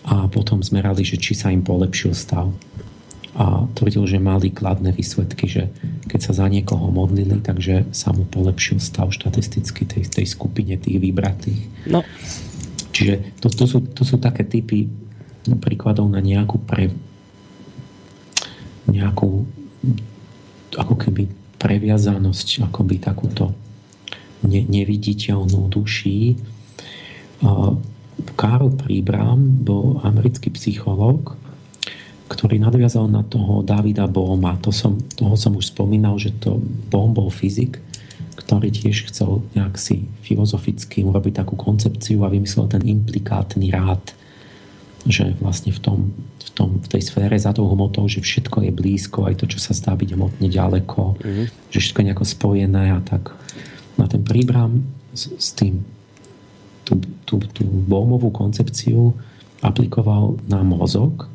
a 0.05 0.25
potom 0.29 0.61
zmerali, 0.61 1.05
že 1.05 1.17
či 1.17 1.37
sa 1.37 1.53
im 1.53 1.61
polepšil 1.61 2.13
stav 2.13 2.49
a 3.31 3.63
tvrdil, 3.79 4.03
že 4.07 4.19
mali 4.19 4.51
kladné 4.51 4.91
výsledky, 4.91 5.47
že 5.47 5.71
keď 6.11 6.19
sa 6.19 6.33
za 6.43 6.47
niekoho 6.51 6.91
modlili, 6.91 7.39
takže 7.39 7.87
sa 7.95 8.11
mu 8.11 8.27
polepšil 8.27 8.83
stav 8.83 9.07
štatisticky 9.15 9.87
tej, 9.87 10.03
tej 10.11 10.25
skupine 10.27 10.75
tých 10.75 10.99
vybratých. 10.99 11.61
No. 11.87 12.03
Čiže 12.91 13.39
to, 13.39 13.47
to, 13.47 13.65
sú, 13.67 13.79
to 13.95 14.03
sú 14.03 14.19
také 14.19 14.43
typy 14.43 14.91
príkladov 15.63 16.11
na 16.11 16.19
nejakú 16.19 16.59
pre 16.59 16.91
nejakú 18.91 19.47
ako 20.75 20.95
keby 20.99 21.31
previazanosť, 21.55 22.67
akoby 22.67 22.99
takúto 22.99 23.55
ne, 24.43 24.61
neviditeľnú 24.65 25.71
duší. 25.71 26.35
Karl 28.37 28.69
Príbram 28.77 29.65
bol 29.65 30.01
americký 30.05 30.53
psychológ, 30.53 31.40
ktorý 32.31 32.63
nadviazal 32.63 33.11
na 33.11 33.27
toho 33.27 33.59
Davida 33.59 34.07
Bohma. 34.07 34.55
To 34.63 34.71
som, 34.71 34.95
toho 35.19 35.35
som 35.35 35.51
už 35.59 35.75
spomínal, 35.75 36.15
že 36.15 36.31
to 36.39 36.63
Bohm 36.87 37.11
bol 37.11 37.27
fyzik, 37.27 37.83
ktorý 38.39 38.71
tiež 38.71 39.11
chcel 39.11 39.43
nejak 39.51 39.75
si 39.75 40.07
filozoficky 40.23 41.03
urobiť 41.03 41.43
takú 41.43 41.59
koncepciu 41.59 42.23
a 42.23 42.31
vymyslel 42.31 42.71
ten 42.71 42.87
implikátny 42.87 43.75
rád, 43.75 44.15
že 45.03 45.35
vlastne 45.43 45.75
v, 45.75 45.79
tom, 45.83 45.97
v, 46.39 46.49
tom, 46.55 46.69
v 46.79 46.87
tej 46.87 47.03
sfére 47.03 47.35
za 47.35 47.51
tou 47.51 47.67
hmotou, 47.67 48.07
že 48.07 48.23
všetko 48.23 48.63
je 48.63 48.71
blízko, 48.71 49.27
aj 49.27 49.43
to, 49.43 49.45
čo 49.51 49.59
sa 49.59 49.75
zdá 49.75 49.91
byť 49.99 50.15
hmotne 50.15 50.47
ďaleko, 50.47 51.19
mm-hmm. 51.19 51.45
že 51.67 51.79
všetko 51.83 51.99
je 51.99 52.07
nejako 52.07 52.25
spojené 52.25 52.95
a 52.95 52.99
tak. 53.03 53.35
Na 53.99 54.07
ten 54.07 54.23
príbram 54.23 54.87
s, 55.11 55.27
s 55.35 55.51
tým 55.51 55.83
tú, 56.87 56.95
tú, 57.27 57.43
tú 57.51 57.63
Bohmovú 57.67 58.31
koncepciu 58.31 59.19
aplikoval 59.59 60.39
na 60.47 60.63
mozog 60.63 61.27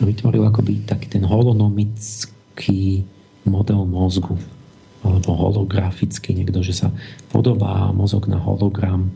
vytvoril 0.00 0.44
akoby 0.44 0.84
taký 0.84 1.08
ten 1.08 1.24
holonomický 1.24 3.04
model 3.46 3.86
mozgu 3.86 4.36
alebo 5.06 5.38
holografický 5.38 6.34
niekto, 6.34 6.66
že 6.66 6.74
sa 6.74 6.88
podobá 7.30 7.94
mozog 7.94 8.26
na 8.26 8.42
hologram 8.42 9.14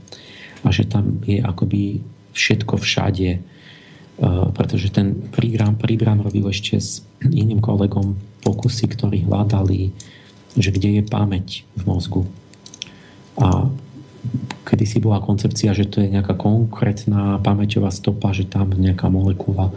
a 0.63 0.71
že 0.71 0.87
tam 0.87 1.19
je 1.27 1.43
akoby 1.43 1.99
všetko 2.31 2.79
všade 2.79 3.29
e, 3.35 3.39
pretože 4.55 4.95
ten 4.95 5.19
prígram, 5.35 5.75
prígram 5.75 6.23
robil 6.23 6.47
ešte 6.47 6.79
s 6.79 7.03
iným 7.27 7.59
kolegom 7.59 8.15
pokusy, 8.47 8.87
ktorí 8.87 9.27
hľadali, 9.27 9.91
že 10.55 10.71
kde 10.71 11.01
je 11.01 11.05
pamäť 11.05 11.67
v 11.75 11.83
mozgu. 11.91 12.23
A 13.41 13.67
kedy 14.69 14.85
si 14.85 14.99
bola 15.03 15.19
koncepcia, 15.25 15.73
že 15.73 15.89
to 15.89 16.05
je 16.05 16.13
nejaká 16.13 16.37
konkrétna 16.37 17.41
pamäťová 17.41 17.89
stopa, 17.91 18.31
že 18.37 18.47
tam 18.47 18.71
nejaká 18.71 19.09
molekula 19.09 19.73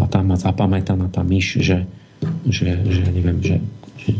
a 0.00 0.04
tam 0.06 0.30
má 0.30 0.36
zapamätaná 0.36 1.10
tá 1.10 1.22
myš, 1.26 1.60
že, 1.60 1.78
že, 2.46 2.78
že 2.84 3.02
neviem, 3.10 3.38
že, 3.42 3.56
že, 4.00 4.12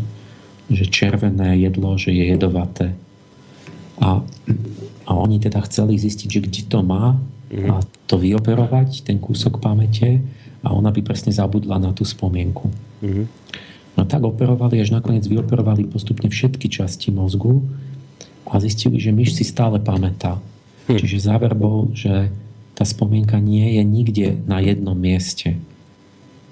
že 0.69 0.85
červené 0.89 1.59
jedlo, 1.61 1.95
že 1.95 2.11
je 2.11 2.23
jedovaté. 2.35 2.95
A, 4.01 4.19
a 5.07 5.11
oni 5.15 5.39
teda 5.39 5.63
chceli 5.65 5.95
zistiť, 5.95 6.27
že 6.27 6.43
kde 6.43 6.61
to 6.67 6.79
má 6.83 7.15
mm. 7.51 7.67
a 7.71 7.79
to 8.09 8.19
vyoperovať, 8.19 9.07
ten 9.07 9.17
kúsok 9.21 9.63
pamäte 9.63 10.19
a 10.65 10.73
ona 10.73 10.91
by 10.91 11.01
presne 11.05 11.31
zabudla 11.31 11.79
na 11.79 11.95
tú 11.95 12.03
spomienku. 12.03 12.67
Mm. 13.05 13.25
No 13.95 14.03
tak 14.03 14.27
operovali, 14.27 14.83
až 14.83 14.91
nakoniec 14.91 15.23
vyoperovali 15.23 15.87
postupne 15.87 16.27
všetky 16.27 16.67
časti 16.67 17.15
mozgu 17.15 17.63
a 18.43 18.59
zistili, 18.59 18.99
že 18.99 19.15
myš 19.15 19.39
si 19.39 19.47
stále 19.47 19.79
pamätá. 19.79 20.37
Hm. 20.85 20.99
Čiže 20.99 21.31
záver 21.31 21.55
bol, 21.55 21.89
že 21.95 22.29
tá 22.75 22.83
spomienka 22.83 23.39
nie 23.39 23.79
je 23.79 23.83
nikde 23.87 24.27
na 24.45 24.59
jednom 24.59 24.95
mieste. 24.99 25.55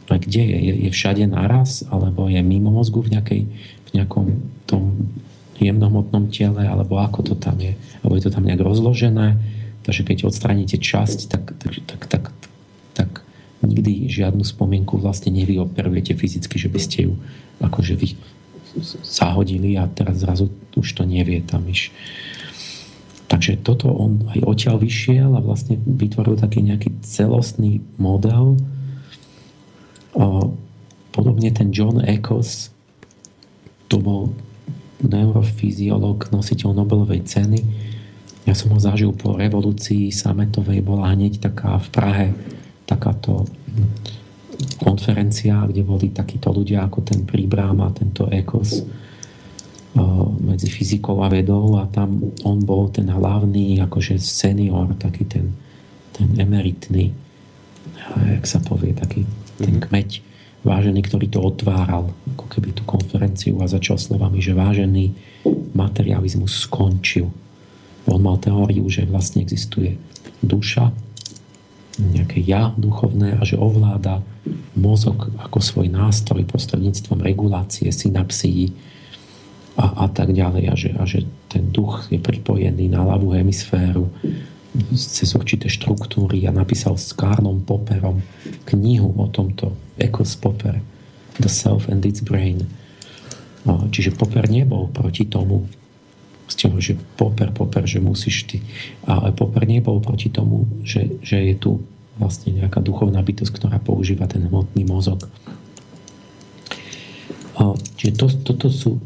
A 0.08 0.16
kde 0.20 0.40
je? 0.40 0.58
je? 0.58 0.74
Je 0.88 0.90
všade 0.91 1.28
naraz? 1.28 1.84
Alebo 1.91 2.32
je 2.32 2.40
mimo 2.40 2.72
mozgu 2.72 3.04
v, 3.04 3.20
nejakej, 3.20 3.41
v 3.88 3.90
nejakom 3.91 4.40
tom 4.64 5.12
jemnohmotnom 5.60 6.32
tele? 6.32 6.64
Alebo 6.64 7.00
ako 7.00 7.34
to 7.34 7.36
tam 7.36 7.60
je? 7.60 7.76
Alebo 8.04 8.16
je 8.16 8.24
to 8.24 8.32
tam 8.32 8.48
nejak 8.48 8.64
rozložené? 8.64 9.36
Takže 9.84 10.02
keď 10.08 10.18
odstraníte 10.32 10.80
časť, 10.80 11.20
tak, 11.28 11.44
tak, 11.60 11.72
tak, 11.84 12.02
tak, 12.08 12.24
tak 12.95 13.10
nikdy 13.64 14.08
žiadnu 14.08 14.48
spomienku 14.48 14.95
vlastne 14.95 15.32
nevyoperujete 15.36 16.16
fyzicky, 16.16 16.56
že 16.56 16.72
by 16.72 16.80
ste 16.80 16.98
ju 17.12 17.14
akože 17.60 18.00
vy 18.00 18.16
zahodili 19.04 19.78
a 19.78 19.86
teraz 19.86 20.24
zrazu 20.24 20.50
už 20.76 20.88
to 20.98 21.04
nevie 21.06 21.44
tam 21.44 21.64
iš. 21.68 21.94
Takže 23.34 23.65
toto 23.65 23.89
on 23.89 24.30
aj 24.30 24.45
odtiaľ 24.45 24.77
vyšiel 24.77 25.34
a 25.34 25.41
vlastne 25.41 25.81
vytvoril 25.81 26.38
taký 26.38 26.61
nejaký 26.61 27.01
celostný 27.01 27.81
model. 27.97 28.61
Podobne 31.10 31.49
ten 31.49 31.73
John 31.73 31.97
Eccles, 32.05 32.69
to 33.89 33.97
bol 33.97 34.38
neurofyziolog, 35.01 36.30
nositeľ 36.30 36.77
Nobelovej 36.77 37.26
ceny. 37.26 37.57
Ja 38.45 38.53
som 38.53 38.69
ho 38.69 38.77
zažil 38.77 39.10
po 39.18 39.34
revolúcii 39.34 40.14
sametovej, 40.14 40.85
bola 40.85 41.10
hneď 41.18 41.41
taká 41.41 41.81
v 41.81 41.88
Prahe 41.89 42.27
takáto 42.85 43.49
konferencia, 44.77 45.65
kde 45.65 45.81
boli 45.81 46.14
takíto 46.14 46.53
ľudia 46.53 46.85
ako 46.85 47.01
ten 47.01 47.26
Príbrám 47.26 47.81
a 47.81 47.89
tento 47.89 48.30
Ekos 48.30 48.85
medzi 50.41 50.74
fyzikou 50.74 51.22
a 51.22 51.30
vedou 51.30 51.78
a 51.78 51.86
tam 51.86 52.34
on 52.41 52.57
bol 52.65 52.90
ten 52.90 53.06
hlavný 53.14 53.78
akože 53.86 54.18
senior, 54.18 54.90
taký 54.98 55.30
ten, 55.30 55.53
ten 56.18 56.34
emeritný 56.38 57.14
jak 58.14 58.45
sa 58.45 58.60
povie, 58.60 58.91
taký 58.95 59.28
ten 59.60 59.80
mhm. 59.80 59.84
kmeď 59.90 60.10
vážený, 60.64 61.03
ktorý 61.03 61.28
to 61.28 61.44
otváral 61.44 62.15
ako 62.36 62.45
keby 62.48 62.72
tú 62.72 62.88
konferenciu 62.88 63.60
a 63.60 63.68
začal 63.68 63.99
slovami, 63.99 64.40
že 64.40 64.56
vážený 64.56 65.11
materializmus 65.76 66.64
skončil. 66.64 67.28
On 68.07 68.20
mal 68.20 68.40
teóriu, 68.40 68.88
že 68.88 69.03
vlastne 69.03 69.44
existuje 69.44 69.99
duša, 70.40 70.91
nejaké 71.99 72.41
ja 72.41 72.72
duchovné 72.80 73.38
a 73.38 73.44
že 73.44 73.60
ovláda 73.60 74.24
mozog 74.74 75.30
ako 75.40 75.60
svoj 75.61 75.88
nástroj 75.91 76.48
prostredníctvom 76.48 77.22
regulácie 77.22 77.91
synapsií 77.91 78.74
a, 79.74 80.06
a 80.06 80.08
tak 80.10 80.34
ďalej 80.34 80.64
a 80.70 80.74
že, 80.78 80.90
a 80.94 81.04
že 81.06 81.20
ten 81.50 81.74
duch 81.74 82.10
je 82.14 82.22
pripojený 82.22 82.90
na 82.90 83.02
ľavú 83.06 83.34
hemisféru 83.34 84.10
cez 84.94 85.30
určité 85.38 85.70
štruktúry 85.70 86.50
a 86.50 86.52
napísal 86.54 86.98
s 86.98 87.14
Karlom 87.14 87.62
Popperom 87.62 88.26
knihu 88.70 89.14
o 89.18 89.26
tomto 89.30 89.74
Eccles 90.02 90.34
Popper 90.38 90.82
The 91.38 91.50
Self 91.50 91.90
and 91.90 92.02
Its 92.06 92.26
Brain 92.26 92.66
čiže 93.64 94.18
Popper 94.18 94.50
nebol 94.50 94.90
proti 94.90 95.30
tomu 95.30 95.66
že 96.54 96.94
Popper, 97.18 97.50
Popper, 97.50 97.88
že 97.88 98.04
musíš 98.04 98.45
ty. 98.45 98.62
Ale 99.08 99.34
Popper 99.34 99.66
nebol 99.66 99.98
proti 100.04 100.30
tomu, 100.30 100.68
že, 100.86 101.18
že 101.24 101.40
je 101.40 101.56
tu 101.58 101.72
vlastne 102.20 102.54
nejaká 102.54 102.78
duchovná 102.78 103.26
bytosť, 103.26 103.50
ktorá 103.50 103.78
používa 103.82 104.30
ten 104.30 104.45
hmotný 104.45 104.86
mozog. 104.86 105.26
Čiže 107.98 108.14
to, 108.20 108.26
toto 108.44 108.68
sú... 108.70 109.00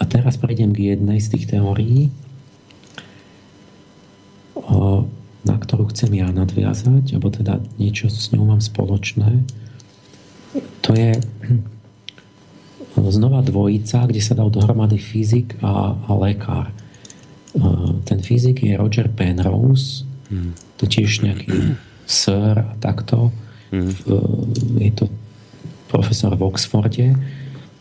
A 0.00 0.04
teraz 0.08 0.34
prejdem 0.40 0.74
k 0.74 0.96
jednej 0.96 1.22
z 1.22 1.38
tých 1.38 1.54
teórií, 1.54 2.10
na 5.44 5.56
ktorú 5.60 5.92
chcem 5.92 6.08
ja 6.18 6.32
nadviazať, 6.32 7.14
alebo 7.14 7.28
teda 7.28 7.60
niečo 7.76 8.08
s 8.08 8.32
ňou 8.32 8.48
mám 8.48 8.64
spoločné. 8.64 9.44
To 10.82 10.90
je 10.96 11.20
znova 12.94 13.44
dvojica, 13.44 14.08
kde 14.08 14.22
sa 14.24 14.32
dal 14.38 14.48
dohromady 14.48 14.96
fyzik 14.96 15.58
a, 15.60 15.92
a 15.94 16.10
lekár. 16.16 16.72
Ten 18.08 18.18
fyzik 18.24 18.64
je 18.64 18.74
Roger 18.74 19.12
Penrose, 19.12 20.08
hmm. 20.32 20.80
to 20.80 20.88
tiež 20.88 21.22
nejaký 21.22 21.76
sir 22.08 22.64
a 22.64 22.72
takto. 22.80 23.30
Hmm. 23.70 23.90
Je 24.80 24.90
to 24.96 25.12
profesor 25.92 26.34
v 26.34 26.42
Oxforde, 26.46 27.14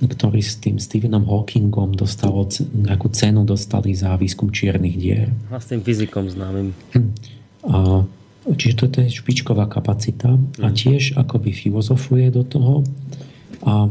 ktorý 0.02 0.42
s 0.42 0.60
tým 0.60 0.82
Stephenom 0.82 1.28
Hawkingom 1.30 1.94
dostal 1.96 2.34
nejakú 2.74 3.08
cenu 3.14 3.46
dostali 3.46 3.94
za 3.94 4.18
výskum 4.18 4.50
čiernych 4.50 4.96
dier. 4.98 5.30
A 5.54 5.62
s 5.62 5.70
tým 5.70 5.86
fyzikom 5.86 6.28
známym. 6.28 6.74
Hm. 6.96 7.10
A, 7.64 7.78
čiže 8.58 8.90
to 8.90 9.00
je 9.00 9.14
špičková 9.14 9.70
kapacita 9.72 10.36
a 10.60 10.68
hm. 10.70 10.76
tiež 10.76 11.04
akoby 11.16 11.56
filozofuje 11.56 12.34
do 12.34 12.44
toho 12.44 12.84
a 13.64 13.88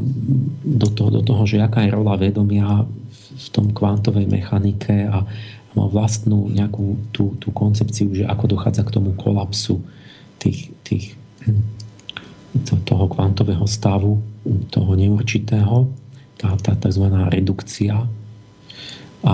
do 0.62 0.89
toho, 0.93 1.09
do 1.09 1.23
toho, 1.24 1.43
že 1.49 1.65
aká 1.65 1.89
je 1.89 1.97
rola 1.97 2.20
vedomia 2.20 2.85
v 3.33 3.47
tom 3.49 3.73
kvantovej 3.73 4.29
mechanike 4.29 5.09
a 5.09 5.24
má 5.73 5.85
vlastnú 5.89 6.53
nejakú 6.53 7.01
tú, 7.16 7.33
tú 7.41 7.49
koncepciu, 7.49 8.12
že 8.12 8.29
ako 8.29 8.57
dochádza 8.57 8.85
k 8.85 8.93
tomu 8.93 9.16
kolapsu 9.16 9.81
tých, 10.37 10.69
tých, 10.85 11.16
hm, 11.49 11.65
toho 12.85 13.09
kvantového 13.09 13.65
stavu, 13.65 14.20
toho 14.69 14.93
neurčitého, 14.93 15.89
tá, 16.37 16.53
tá 16.61 16.77
tzv. 16.77 17.05
redukcia. 17.33 18.05
A, 19.23 19.33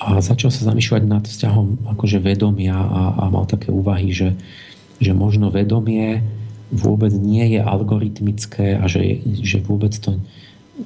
a 0.00 0.08
začal 0.18 0.50
sa 0.50 0.72
zamýšľať 0.72 1.02
nad 1.06 1.24
vzťahom 1.28 1.92
akože 1.94 2.18
vedomia 2.18 2.74
a, 2.74 3.02
a 3.20 3.24
mal 3.28 3.44
také 3.46 3.70
úvahy, 3.70 4.10
že, 4.10 4.34
že 4.98 5.12
možno 5.12 5.52
vedomie 5.52 6.24
vôbec 6.70 7.10
nie 7.12 7.58
je 7.58 7.60
algoritmické 7.60 8.78
a 8.78 8.86
že, 8.86 9.20
že 9.42 9.58
vôbec 9.60 9.92
to 9.98 10.18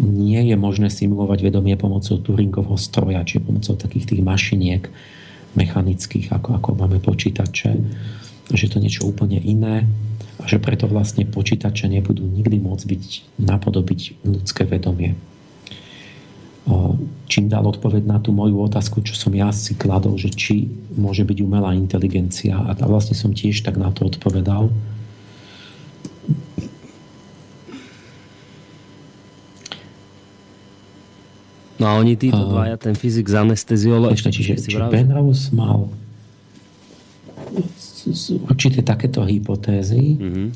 nie 0.00 0.50
je 0.50 0.56
možné 0.58 0.90
simulovať 0.90 1.44
vedomie 1.44 1.78
pomocou 1.78 2.18
Turingovho 2.18 2.74
stroja, 2.74 3.22
či 3.22 3.38
pomocou 3.38 3.78
takých 3.78 4.10
tých 4.10 4.22
mašiniek 4.26 4.90
mechanických, 5.54 6.34
ako, 6.34 6.58
ako 6.58 6.68
máme 6.74 6.98
počítače, 6.98 7.78
že 8.52 8.68
to 8.68 8.82
niečo 8.82 9.08
úplne 9.08 9.40
iné 9.40 9.88
a 10.42 10.44
že 10.44 10.60
preto 10.60 10.84
vlastne 10.90 11.24
počítače 11.24 11.88
nebudú 11.88 12.26
nikdy 12.26 12.60
môcť 12.60 12.84
byť 12.84 13.04
napodobiť 13.40 14.26
ľudské 14.26 14.68
vedomie. 14.68 15.16
Čím 17.28 17.48
dal 17.48 17.64
odpoveď 17.64 18.08
na 18.08 18.20
tú 18.20 18.32
moju 18.32 18.60
otázku, 18.64 19.04
čo 19.04 19.16
som 19.16 19.32
ja 19.36 19.52
si 19.52 19.76
kladol, 19.76 20.16
že 20.16 20.32
či 20.32 20.68
môže 20.96 21.24
byť 21.24 21.38
umelá 21.44 21.76
inteligencia 21.76 22.56
a 22.56 22.72
vlastne 22.84 23.16
som 23.16 23.36
tiež 23.36 23.64
tak 23.64 23.76
na 23.76 23.92
to 23.92 24.08
odpovedal, 24.08 24.72
No 31.74 31.90
a 31.90 32.00
oni 32.00 32.16
títo 32.16 32.38
dvaja, 32.38 32.80
ten 32.80 32.96
fyzik 32.96 33.28
z 33.28 33.44
anesteziolo, 33.44 34.08
ešte 34.14 34.30
čiže, 34.32 34.56
si 34.56 34.72
čiže 34.72 34.88
Penrose 34.88 35.52
mal 38.04 38.52
určité 38.52 38.80
takéto 38.84 39.24
hypotézy, 39.24 40.20
mm-hmm. 40.20 40.48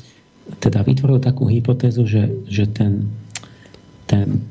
teda 0.61 0.85
vytvoril 0.85 1.19
takú 1.21 1.49
hypotézu, 1.49 2.05
že, 2.05 2.45
že 2.45 2.69
ten, 2.69 3.09
ten 4.05 4.41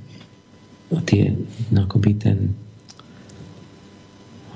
tie, 1.04 1.36
no 1.68 1.84
akoby 1.84 2.12
ten 2.16 2.38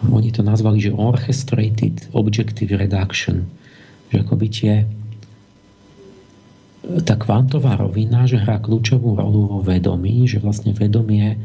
oni 0.02 0.34
to 0.34 0.42
nazvali, 0.42 0.82
že 0.82 0.90
orchestrated 0.90 2.10
objective 2.10 2.74
reduction, 2.74 3.46
že 4.10 4.26
akoby 4.26 4.46
tie 4.50 4.74
tá 7.06 7.14
kvantová 7.14 7.78
rovina, 7.78 8.26
že 8.26 8.42
hrá 8.42 8.58
kľúčovú 8.58 9.14
rolu 9.14 9.46
vo 9.46 9.60
vedomí, 9.62 10.26
že 10.26 10.42
vlastne 10.42 10.74
vedomie 10.74 11.38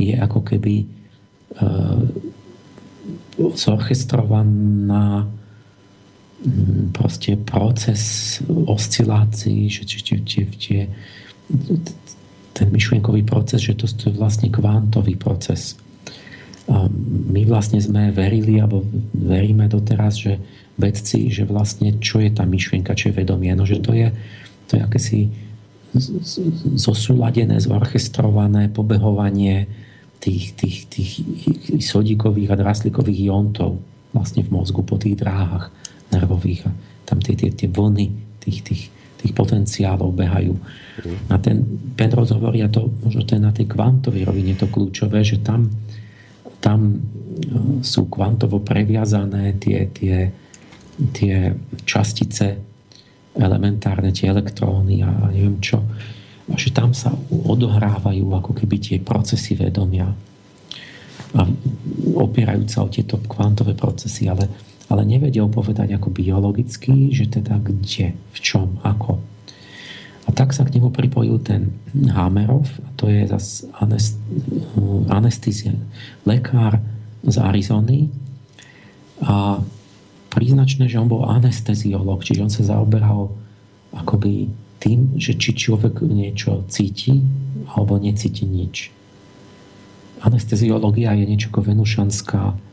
je 0.00 0.16
ako 0.16 0.40
keby 0.40 0.88
uh, 1.60 2.00
zorchestrovaná 3.36 5.28
proste 6.94 7.34
proces 7.34 8.38
oscilácií, 8.46 9.66
že 9.66 9.82
tie, 9.86 10.22
tie, 10.22 10.44
tie, 10.46 10.80
ten 12.54 12.68
myšlienkový 12.70 13.26
proces, 13.26 13.66
že 13.66 13.74
to, 13.74 13.90
je 13.90 14.14
vlastne 14.14 14.46
kvantový 14.46 15.18
proces. 15.18 15.74
A 16.68 16.86
my 17.32 17.42
vlastne 17.48 17.82
sme 17.82 18.14
verili, 18.14 18.60
alebo 18.60 18.86
veríme 19.16 19.66
doteraz, 19.66 20.20
že 20.20 20.38
vedci, 20.78 21.26
že 21.32 21.42
vlastne 21.42 21.98
čo 21.98 22.22
je 22.22 22.30
tá 22.30 22.46
myšlienka, 22.46 22.94
čo 22.94 23.10
je 23.10 23.18
vedomie, 23.18 23.50
no 23.58 23.66
že 23.66 23.82
to 23.82 23.90
je, 23.90 24.14
to 24.70 24.78
je 24.78 24.82
akési 24.84 25.20
zosúladené, 26.76 27.58
zorchestrované 27.58 28.70
pobehovanie 28.70 29.66
tých, 30.20 30.54
tých, 30.54 30.78
tých 30.86 31.10
sodíkových 31.82 32.54
a 32.54 32.60
draslíkových 32.60 33.26
iontov 33.26 33.80
vlastne 34.12 34.44
v 34.44 34.52
mozgu 34.52 34.84
po 34.84 35.00
tých 35.00 35.18
dráhach 35.18 35.72
nervových 36.12 36.68
a 36.68 36.70
tam 37.08 37.18
tie, 37.24 37.34
tie, 37.36 37.52
tie 37.52 37.68
vlny 37.68 38.06
tých, 38.42 38.58
tých, 38.64 38.82
tých 39.18 39.32
potenciálov 39.32 40.12
behajú. 40.12 40.54
A 41.32 41.40
ten 41.40 41.64
Penrose 41.96 42.36
hovorí, 42.36 42.60
a 42.60 42.68
to 42.68 42.92
možno 43.04 43.24
to 43.24 43.34
je 43.36 43.42
na 43.42 43.52
tej 43.52 43.66
kvantovej 43.68 44.28
rovine 44.28 44.54
to 44.56 44.68
kľúčové, 44.68 45.24
že 45.24 45.40
tam, 45.40 45.68
tam 46.60 46.78
e, 46.92 46.96
sú 47.80 48.12
kvantovo 48.12 48.60
previazané 48.60 49.56
tie, 49.56 49.88
tie, 49.88 50.28
tie 51.16 51.54
častice 51.88 52.60
elementárne, 53.38 54.10
tie 54.10 54.28
elektróny 54.28 55.00
a 55.06 55.30
neviem 55.30 55.62
čo. 55.62 55.80
A 56.48 56.54
že 56.56 56.72
tam 56.72 56.96
sa 56.96 57.12
odohrávajú 57.30 58.24
ako 58.32 58.56
keby 58.56 58.76
tie 58.80 58.98
procesy 58.98 59.54
vedomia 59.54 60.08
a 61.36 61.44
opierajú 62.16 62.64
sa 62.64 62.88
o 62.88 62.88
tieto 62.88 63.20
kvantové 63.20 63.76
procesy, 63.76 64.32
ale 64.32 64.48
ale 64.88 65.04
nevedel 65.04 65.48
povedať 65.52 65.96
ako 65.96 66.08
biologicky, 66.08 67.12
že 67.12 67.28
teda 67.28 67.60
kde, 67.60 68.16
v 68.16 68.38
čom, 68.40 68.80
ako. 68.80 69.20
A 70.28 70.32
tak 70.32 70.52
sa 70.52 70.64
k 70.64 70.76
nemu 70.76 70.92
pripojil 70.92 71.40
ten 71.40 71.72
Hamerov, 72.12 72.68
a 72.84 72.88
to 73.00 73.08
je 73.08 73.24
zase 73.24 73.64
anest, 73.80 74.20
anestezia, 75.08 75.72
lekár 76.28 76.80
z 77.24 77.36
Arizony. 77.40 78.12
A 79.24 79.64
príznačné, 80.28 80.88
že 80.88 81.00
on 81.00 81.08
bol 81.08 81.24
anesteziolog, 81.24 82.20
čiže 82.24 82.44
on 82.44 82.52
sa 82.52 82.64
zaoberal 82.64 83.32
akoby 83.96 84.52
tým, 84.78 85.16
že 85.16 85.34
či 85.34 85.56
človek 85.56 86.04
niečo 86.04 86.62
cíti 86.68 87.24
alebo 87.72 87.98
necíti 87.98 88.46
nič. 88.46 88.92
Anesteziológia 90.22 91.16
je 91.16 91.24
niečo 91.24 91.50
ako 91.50 91.72
venušanská 91.72 92.67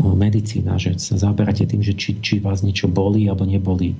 medicína, 0.00 0.80
že 0.80 0.96
sa 0.96 1.20
zaoberáte 1.20 1.68
tým, 1.68 1.84
že 1.84 1.92
či, 1.92 2.16
či 2.24 2.40
vás 2.40 2.64
niečo 2.64 2.88
bolí 2.88 3.28
alebo 3.28 3.44
nebolí, 3.44 3.92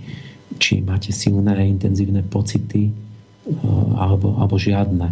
či 0.56 0.80
máte 0.80 1.12
silné, 1.12 1.52
intenzívne 1.68 2.24
pocity 2.24 2.88
e, 2.88 2.92
alebo, 3.96 4.40
alebo 4.40 4.56
žiadne. 4.56 5.08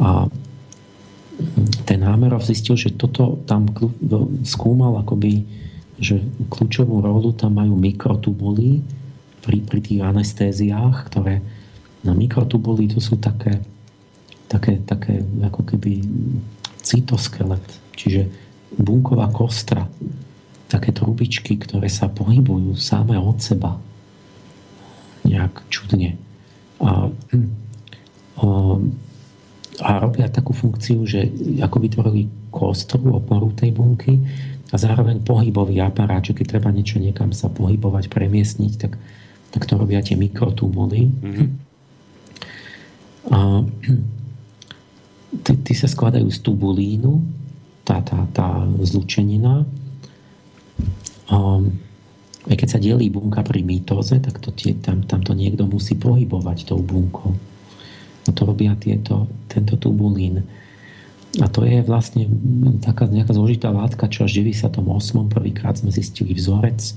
A 0.00 0.26
ten 1.86 2.00
Hamerov 2.02 2.44
zistil, 2.44 2.76
že 2.76 2.94
toto 2.94 3.40
tam 3.48 3.70
skúmal 4.44 5.00
akoby, 5.00 5.44
že 6.00 6.20
kľúčovú 6.48 7.00
rolu 7.00 7.32
tam 7.36 7.60
majú 7.60 7.76
mikrotubuly 7.76 8.80
pri, 9.40 9.58
pri 9.64 9.80
tých 9.80 10.00
anestéziách, 10.04 11.08
ktoré 11.08 11.40
na 12.00 12.16
mikrotubuly 12.16 12.88
to 12.88 13.00
sú 13.00 13.20
také, 13.20 13.60
také, 14.48 14.80
také 14.84 15.20
ako 15.44 15.62
keby 15.64 16.00
cytoskelet, 16.80 17.64
čiže 17.92 18.28
bunková 18.76 19.30
kostra, 19.34 19.88
také 20.70 20.94
trubičky, 20.94 21.58
ktoré 21.58 21.90
sa 21.90 22.06
pohybujú 22.06 22.78
samé 22.78 23.18
od 23.18 23.42
seba. 23.42 23.74
Nejak 25.26 25.66
čudne. 25.66 26.14
A, 26.78 27.10
a, 28.40 28.46
a 29.80 29.90
robia 29.98 30.30
takú 30.30 30.54
funkciu, 30.54 31.02
že 31.04 31.26
ako 31.58 31.76
vytvorili 31.82 32.22
kostru, 32.54 33.18
oporu 33.18 33.50
tej 33.50 33.74
bunky 33.74 34.14
a 34.70 34.78
zároveň 34.78 35.26
pohybový 35.26 35.82
aparát, 35.82 36.22
že 36.22 36.30
keď 36.30 36.58
treba 36.58 36.70
niečo 36.70 37.02
niekam 37.02 37.34
sa 37.34 37.50
pohybovať, 37.50 38.06
premiestniť, 38.06 38.72
tak, 38.78 38.94
tak 39.50 39.62
to 39.66 39.74
robia 39.74 39.98
tie 39.98 40.14
mikrotubuly. 40.14 41.10
Mm-hmm. 41.10 41.48
A, 43.34 43.66
ty, 45.44 45.52
ty 45.58 45.72
sa 45.74 45.90
skladajú 45.90 46.30
z 46.30 46.38
tubulínu, 46.38 47.39
tá, 47.84 48.00
tá, 48.04 48.26
tá 48.30 48.48
zlučenina. 48.82 49.64
Um, 51.30 51.78
keď 52.48 52.68
sa 52.68 52.78
delí 52.80 53.12
bunka 53.12 53.44
pri 53.44 53.60
mýtoze, 53.60 54.16
tak 54.18 54.40
to 54.40 54.50
tie, 54.50 54.72
tam, 54.80 55.04
tam 55.04 55.20
to 55.20 55.36
niekto 55.36 55.68
musí 55.68 55.94
pohybovať 55.94 56.72
tou 56.72 56.80
bunkou. 56.80 57.36
No 58.24 58.30
to 58.32 58.42
robia 58.48 58.72
tieto, 58.76 59.28
tento 59.48 59.76
tubulín. 59.76 60.44
A 61.38 61.46
to 61.46 61.62
je 61.62 61.84
vlastne 61.86 62.26
taká 62.82 63.06
nejaká 63.06 63.36
zložitá 63.36 63.70
látka, 63.70 64.10
čo 64.10 64.26
až 64.26 64.42
v 64.42 64.50
98. 64.50 64.82
prvýkrát 65.30 65.78
sme 65.78 65.94
zistili 65.94 66.34
vzorec. 66.34 66.96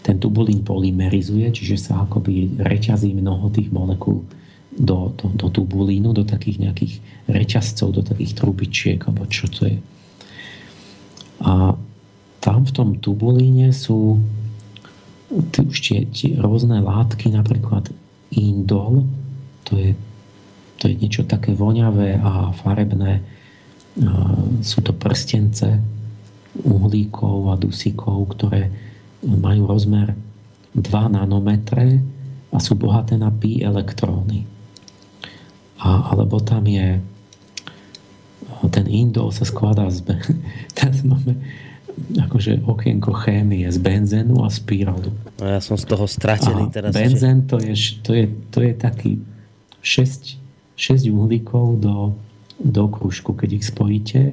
Ten 0.00 0.16
tubulín 0.16 0.64
polymerizuje, 0.64 1.52
čiže 1.52 1.90
sa 1.90 2.08
akoby 2.08 2.62
reťazí 2.62 3.12
mnoho 3.12 3.52
tých 3.52 3.68
molekúl 3.68 4.24
do, 4.72 5.12
do, 5.18 5.26
do 5.34 5.46
tubulínu, 5.52 6.14
do 6.14 6.24
takých 6.24 6.64
nejakých 6.64 6.94
reťazcov, 7.28 7.92
do 7.92 8.02
takých 8.06 8.32
trubičiek, 8.38 8.98
alebo 9.04 9.26
čo 9.28 9.50
to 9.50 9.68
je. 9.68 9.78
A 11.44 11.74
tam 12.38 12.60
v 12.66 12.74
tom 12.74 12.88
tubulíne 12.98 13.70
sú 13.74 14.18
tie, 15.52 16.06
tie 16.08 16.32
rôzne 16.38 16.80
látky, 16.80 17.30
napríklad 17.34 17.92
indol, 18.32 19.04
to 19.68 19.76
je, 19.76 19.90
to 20.80 20.88
je 20.88 20.94
niečo 20.96 21.22
také 21.28 21.52
voňavé 21.52 22.18
a 22.20 22.52
farebné. 22.56 23.20
Sú 24.64 24.80
to 24.80 24.94
prstence 24.94 25.66
uhlíkov 26.64 27.52
a 27.52 27.60
dusíkov, 27.60 28.38
ktoré 28.38 28.72
majú 29.22 29.66
rozmer 29.68 30.14
2 30.72 30.84
nanometre 31.10 32.00
a 32.48 32.56
sú 32.62 32.78
bohaté 32.78 33.18
na 33.18 33.28
pi 33.28 33.60
elektróny. 33.60 34.46
A, 35.78 36.14
alebo 36.14 36.40
tam 36.40 36.64
je 36.66 36.98
ten 38.66 38.90
indol 38.90 39.30
sa 39.30 39.46
skladá 39.46 39.86
z... 39.94 40.02
Teraz 40.78 41.06
máme 41.06 41.38
akože 42.18 42.62
okienko 42.62 43.10
chémie 43.22 43.66
z 43.70 43.78
benzenu 43.78 44.42
a 44.42 44.50
spirálu. 44.50 45.10
No 45.38 45.44
ja 45.46 45.62
som 45.62 45.78
z 45.78 45.86
toho 45.86 46.06
stratený 46.06 46.70
a 46.70 46.72
teraz. 46.72 46.94
Benzen 46.94 47.46
to 47.46 47.58
je, 47.58 47.74
to 48.02 48.10
je, 48.14 48.26
to 48.54 48.58
je 48.62 48.72
taký 48.74 49.18
6, 49.82 50.38
6 50.78 51.10
uhlíkov 51.10 51.82
do, 51.82 52.14
do 52.62 52.84
kružku, 52.86 53.34
keď 53.34 53.50
ich 53.58 53.64
spojíte 53.66 54.30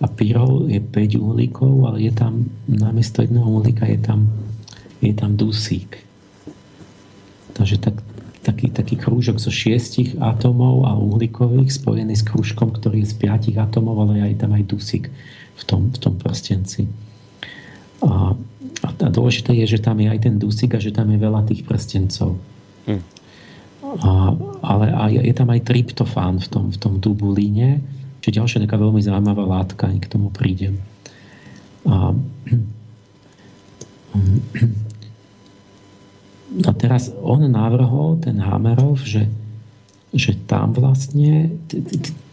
a 0.00 0.06
pyrol 0.08 0.70
je 0.70 0.80
5 0.80 1.18
uhlíkov, 1.20 1.72
ale 1.86 2.08
je 2.08 2.12
tam 2.14 2.48
namiesto 2.66 3.20
jedného 3.20 3.46
uhlíka 3.46 3.84
je 3.90 3.98
tam, 4.00 4.30
je 5.02 5.12
tam 5.12 5.36
dusík. 5.36 5.98
Takže 7.52 7.76
tak, 7.82 8.00
taký, 8.50 8.66
taký 8.74 8.98
krúžok 8.98 9.38
zo 9.38 9.54
šiestich 9.54 10.18
atomov 10.18 10.82
a 10.90 10.98
uhlíkových 10.98 11.70
spojený 11.70 12.18
s 12.18 12.26
krúžkom, 12.26 12.74
ktorý 12.74 13.06
je 13.06 13.14
z 13.14 13.14
piatich 13.14 13.54
atomov, 13.54 14.02
ale 14.02 14.26
aj 14.26 14.42
tam 14.42 14.58
aj 14.58 14.66
dusík 14.66 15.06
v 15.54 15.62
tom, 15.62 15.94
v 15.94 15.98
tom 16.02 16.18
prstenci. 16.18 16.90
A, 18.02 18.34
a 18.82 18.88
dôležité 19.06 19.54
je, 19.54 19.78
že 19.78 19.78
tam 19.78 20.02
je 20.02 20.10
aj 20.10 20.18
ten 20.26 20.34
dusík 20.34 20.74
a 20.74 20.82
že 20.82 20.90
tam 20.90 21.06
je 21.14 21.18
veľa 21.22 21.46
tých 21.46 21.62
prstencov. 21.62 22.34
Hm. 22.90 23.02
A, 24.02 24.10
ale 24.66 24.86
aj, 24.90 25.12
je 25.30 25.34
tam 25.34 25.48
aj 25.54 25.62
tryptofán 25.62 26.42
v 26.42 26.48
tom, 26.50 26.64
v 26.74 26.78
tom 26.82 26.94
tubulíne, 26.98 27.78
čo 28.18 28.34
je 28.34 28.38
ďalšia 28.42 28.66
taká 28.66 28.76
veľmi 28.82 28.98
zaujímavá 28.98 29.46
látka, 29.46 29.86
k 29.86 30.10
tomu 30.10 30.34
prídem. 30.34 30.82
A, 31.86 32.10
a 36.50 36.72
teraz 36.74 37.14
on 37.22 37.46
navrhol, 37.46 38.18
ten 38.18 38.42
Hamerov, 38.42 38.98
že, 39.06 39.30
že 40.10 40.34
tam 40.50 40.74
vlastne 40.74 41.54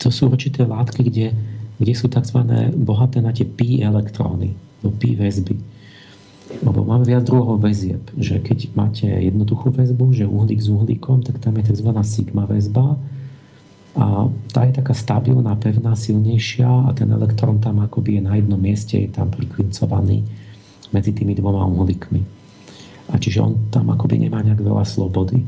to 0.02 0.10
sú 0.10 0.34
určité 0.34 0.66
látky, 0.66 1.06
kde, 1.06 1.28
kde 1.78 1.94
sú 1.94 2.10
tzv. 2.10 2.42
bohaté 2.74 3.22
na 3.22 3.30
tie 3.30 3.46
pi 3.46 3.86
elektróny, 3.86 4.58
no 4.82 4.90
pi 4.90 5.14
väzby. 5.14 5.78
Lebo 6.64 6.82
máme 6.82 7.04
viac 7.04 7.28
druhov 7.28 7.60
väzieb, 7.62 8.02
že 8.18 8.40
keď 8.40 8.72
máte 8.74 9.06
jednoduchú 9.06 9.70
väzbu, 9.70 10.16
že 10.16 10.26
uhlík 10.26 10.64
s 10.64 10.72
uhlíkom, 10.72 11.22
tak 11.22 11.38
tam 11.44 11.60
je 11.62 11.70
tzv. 11.76 11.90
sigma 12.02 12.50
väzba 12.50 12.98
a 13.98 14.30
tá 14.54 14.62
je 14.70 14.78
taká 14.78 14.94
stabilná, 14.94 15.58
pevná, 15.58 15.98
silnejšia 15.98 16.70
a 16.86 16.90
ten 16.94 17.10
elektrón 17.10 17.58
tam 17.58 17.82
akoby 17.82 18.18
je 18.18 18.22
na 18.22 18.34
jednom 18.38 18.62
mieste, 18.62 18.98
je 18.98 19.10
tam 19.10 19.34
priklincovaný 19.34 20.22
medzi 20.94 21.12
tými 21.14 21.34
dvoma 21.34 21.66
uhlíkmi. 21.66 22.37
A 23.08 23.16
čiže 23.16 23.40
on 23.40 23.72
tam 23.72 23.88
akoby 23.92 24.20
nemá 24.20 24.44
nejak 24.44 24.60
veľa 24.60 24.84
slobody. 24.84 25.44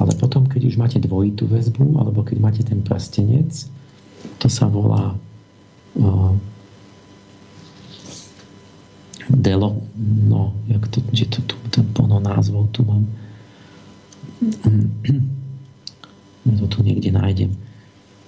Ale 0.00 0.16
potom, 0.16 0.48
keď 0.48 0.66
už 0.66 0.80
máte 0.80 0.98
dvojitú 0.98 1.44
väzbu, 1.46 2.00
alebo 2.00 2.24
keď 2.24 2.36
máte 2.40 2.62
ten 2.64 2.80
prstenec, 2.80 3.52
to 4.40 4.48
sa 4.48 4.66
volá 4.66 5.14
uh, 6.00 6.32
delo, 9.28 9.84
no, 10.00 10.56
jak 10.66 10.88
to, 10.88 10.98
že 11.12 11.28
to 11.30 11.40
tu, 11.44 11.54
ten 11.70 11.86
plno 11.92 12.18
názvov 12.18 12.72
tu 12.74 12.82
mám. 12.82 13.04
Ja 16.48 16.54
to 16.64 16.66
tu 16.66 16.78
niekde 16.80 17.12
nájdem. 17.12 17.54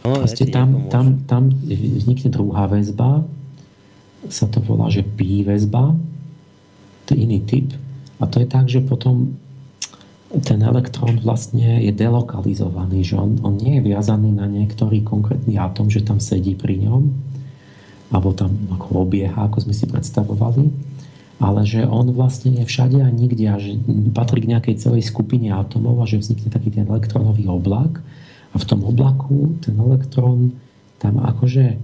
No, 0.05 0.19
Proste 0.23 0.51
tam, 0.51 0.93
tam, 0.93 1.25
tam 1.25 1.49
vznikne 1.67 2.29
druhá 2.31 2.67
väzba, 2.69 3.25
sa 4.29 4.47
to 4.47 4.63
volá, 4.63 4.91
že 4.91 5.03
pi 5.03 5.43
väzba, 5.43 5.95
to 7.07 7.15
je 7.15 7.19
iný 7.23 7.43
typ, 7.43 7.75
a 8.23 8.25
to 8.31 8.39
je 8.39 8.47
tak, 8.47 8.71
že 8.71 8.79
potom 8.79 9.35
ten 10.47 10.63
elektrón 10.65 11.21
vlastne 11.21 11.83
je 11.83 11.93
delokalizovaný, 11.93 13.05
že 13.05 13.21
on, 13.21 13.37
on 13.45 13.59
nie 13.59 13.77
je 13.77 13.93
viazaný 13.93 14.33
na 14.33 14.49
niektorý 14.49 15.05
konkrétny 15.05 15.61
atom, 15.61 15.93
že 15.93 16.07
tam 16.07 16.23
sedí 16.23 16.57
pri 16.57 16.81
ňom, 16.89 17.03
alebo 18.15 18.33
tam 18.33 18.55
ako 18.73 19.05
obieha, 19.05 19.37
ako 19.51 19.69
sme 19.69 19.75
si 19.77 19.85
predstavovali, 19.85 20.73
ale 21.43 21.61
že 21.67 21.85
on 21.85 22.15
vlastne 22.15 22.55
je 22.57 22.65
všade 22.65 23.03
a 23.03 23.11
nikde 23.13 23.45
a 23.51 23.59
že 23.59 23.77
patrí 24.15 24.47
k 24.47 24.57
nejakej 24.57 24.79
celej 24.79 25.05
skupine 25.05 25.53
atomov 25.53 26.01
a 26.01 26.09
že 26.09 26.23
vznikne 26.23 26.49
taký 26.49 26.71
ten 26.71 26.87
elektronový 26.87 27.51
oblak 27.51 28.01
a 28.55 28.57
v 28.57 28.65
tom 28.65 28.87
oblaku 28.87 29.59
ten 29.61 29.75
elektrón 29.77 30.57
tam 30.97 31.19
akože 31.19 31.77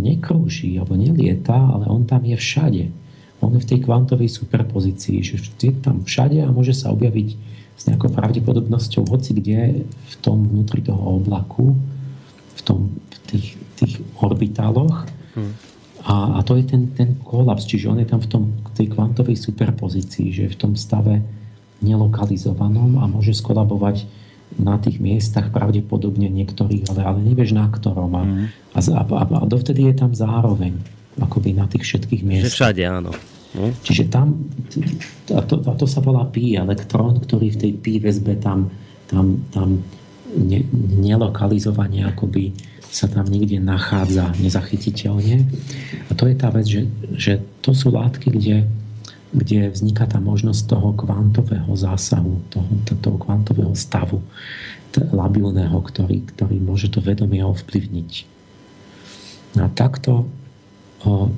nekrúži 0.00 0.80
alebo 0.80 0.96
nelieta, 0.96 1.54
ale 1.54 1.84
on 1.92 2.08
tam 2.08 2.24
je 2.24 2.34
všade. 2.40 3.01
On 3.42 3.50
je 3.52 3.60
v 3.60 3.70
tej 3.74 3.80
kvantovej 3.82 4.30
superpozícii, 4.30 5.18
že 5.20 5.42
je 5.42 5.74
tam 5.82 6.06
všade 6.06 6.38
a 6.40 6.54
môže 6.54 6.72
sa 6.78 6.94
objaviť 6.94 7.28
s 7.76 7.82
nejakou 7.90 8.14
pravdepodobnosťou 8.14 9.10
hoci 9.10 9.34
kde 9.34 9.82
v 9.82 10.14
tom 10.22 10.46
vnútri 10.46 10.86
toho 10.86 11.18
oblaku, 11.18 11.74
v, 12.54 12.60
tom, 12.62 12.94
v 12.94 13.18
tých, 13.26 13.46
tých 13.74 13.94
orbitáloch. 14.22 15.10
Hmm. 15.34 15.52
A, 16.06 16.38
a 16.38 16.46
to 16.46 16.58
je 16.58 16.66
ten, 16.66 16.94
ten 16.94 17.18
kolaps, 17.22 17.66
čiže 17.66 17.90
on 17.90 17.98
je 17.98 18.06
tam 18.06 18.22
v 18.22 18.28
tom, 18.30 18.42
tej 18.74 18.90
kvantovej 18.90 19.38
superpozícii, 19.38 20.30
že 20.30 20.40
je 20.46 20.54
v 20.54 20.58
tom 20.58 20.72
stave 20.78 21.22
nelokalizovanom 21.82 23.02
a 23.02 23.10
môže 23.10 23.34
skolabovať 23.34 24.06
na 24.60 24.76
tých 24.76 25.00
miestach 25.00 25.48
pravdepodobne 25.48 26.28
niektorých, 26.28 26.92
ale, 26.92 27.00
ale 27.02 27.18
nevieš 27.24 27.56
na 27.56 27.66
ktorom. 27.72 28.12
A, 28.14 28.22
mm. 28.22 28.46
a, 28.76 28.78
a, 29.00 29.22
a 29.24 29.44
dovtedy 29.48 29.88
je 29.88 29.94
tam 29.96 30.12
zároveň, 30.12 30.76
akoby 31.18 31.56
na 31.56 31.66
tých 31.66 31.88
všetkých 31.88 32.22
miestach. 32.22 32.52
Že 32.52 32.58
všade, 32.60 32.82
áno. 32.84 33.12
No. 33.52 33.68
Čiže 33.84 34.08
tam, 34.08 34.48
a 35.28 35.40
to, 35.44 35.60
a 35.60 35.72
to 35.76 35.84
sa 35.84 36.00
volá 36.00 36.24
pi 36.24 36.56
elektrón, 36.56 37.20
ktorý 37.20 37.52
v 37.52 37.60
tej 37.60 37.72
pi 37.76 38.00
väzbe 38.00 38.40
tam, 38.40 38.72
tam, 39.08 39.44
tam 39.52 39.84
ne, 40.32 40.60
nelokalizovane 41.04 42.08
akoby 42.08 42.56
sa 42.92 43.08
tam 43.08 43.28
niekde 43.28 43.60
nachádza 43.60 44.32
nezachytiteľne. 44.40 45.44
A 46.08 46.10
to 46.12 46.28
je 46.28 46.36
tá 46.36 46.48
vec, 46.52 46.64
že, 46.68 46.88
že 47.16 47.32
to 47.64 47.72
sú 47.76 47.92
látky, 47.92 48.28
kde 48.32 48.56
kde 49.32 49.72
vzniká 49.72 50.04
tá 50.04 50.20
možnosť 50.20 50.68
toho 50.68 50.92
kvantového 50.92 51.72
zásahu, 51.72 52.44
toho, 52.52 52.68
toho 53.00 53.16
kvantového 53.16 53.72
stavu 53.72 54.20
labilného, 54.92 55.72
ktorý, 55.72 56.20
ktorý 56.36 56.60
môže 56.60 56.92
to 56.92 57.00
vedomie 57.00 57.40
ovplyvniť. 57.40 58.28
A 59.56 59.72
takto 59.72 60.28
o, 61.08 61.32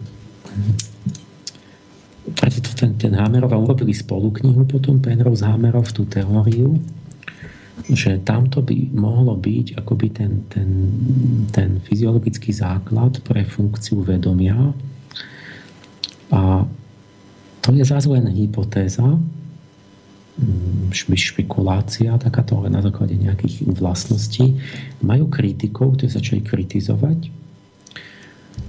preto 2.33 2.65
to 2.65 2.73
ten, 2.73 2.97
ten 2.97 3.13
Hamerov 3.13 3.53
a 3.53 3.61
urobili 3.61 3.93
spolu 3.93 4.33
knihu 4.33 4.65
potom 4.65 4.97
Penrose 4.97 5.45
Hamerov 5.45 5.93
tú 5.93 6.09
teóriu, 6.09 6.81
že 7.93 8.23
tamto 8.25 8.65
by 8.65 8.97
mohlo 8.97 9.37
byť 9.37 9.77
akoby 9.77 10.07
ten, 10.09 10.49
ten, 10.49 10.71
ten 11.53 11.85
fyziologický 11.85 12.55
základ 12.55 13.21
pre 13.21 13.45
funkciu 13.45 14.01
vedomia 14.01 14.57
a 16.33 16.65
to 17.61 17.73
je 17.73 17.85
zase 17.85 18.09
len 18.13 18.29
hypotéza, 18.29 19.05
špekulácia 21.17 22.13
takáto, 22.19 22.61
na 22.67 22.83
základe 22.83 23.15
nejakých 23.15 23.71
vlastností. 23.73 24.59
Majú 25.01 25.31
kritikov, 25.31 25.97
ktorí 25.97 26.11
začali 26.11 26.41
kritizovať. 26.43 27.44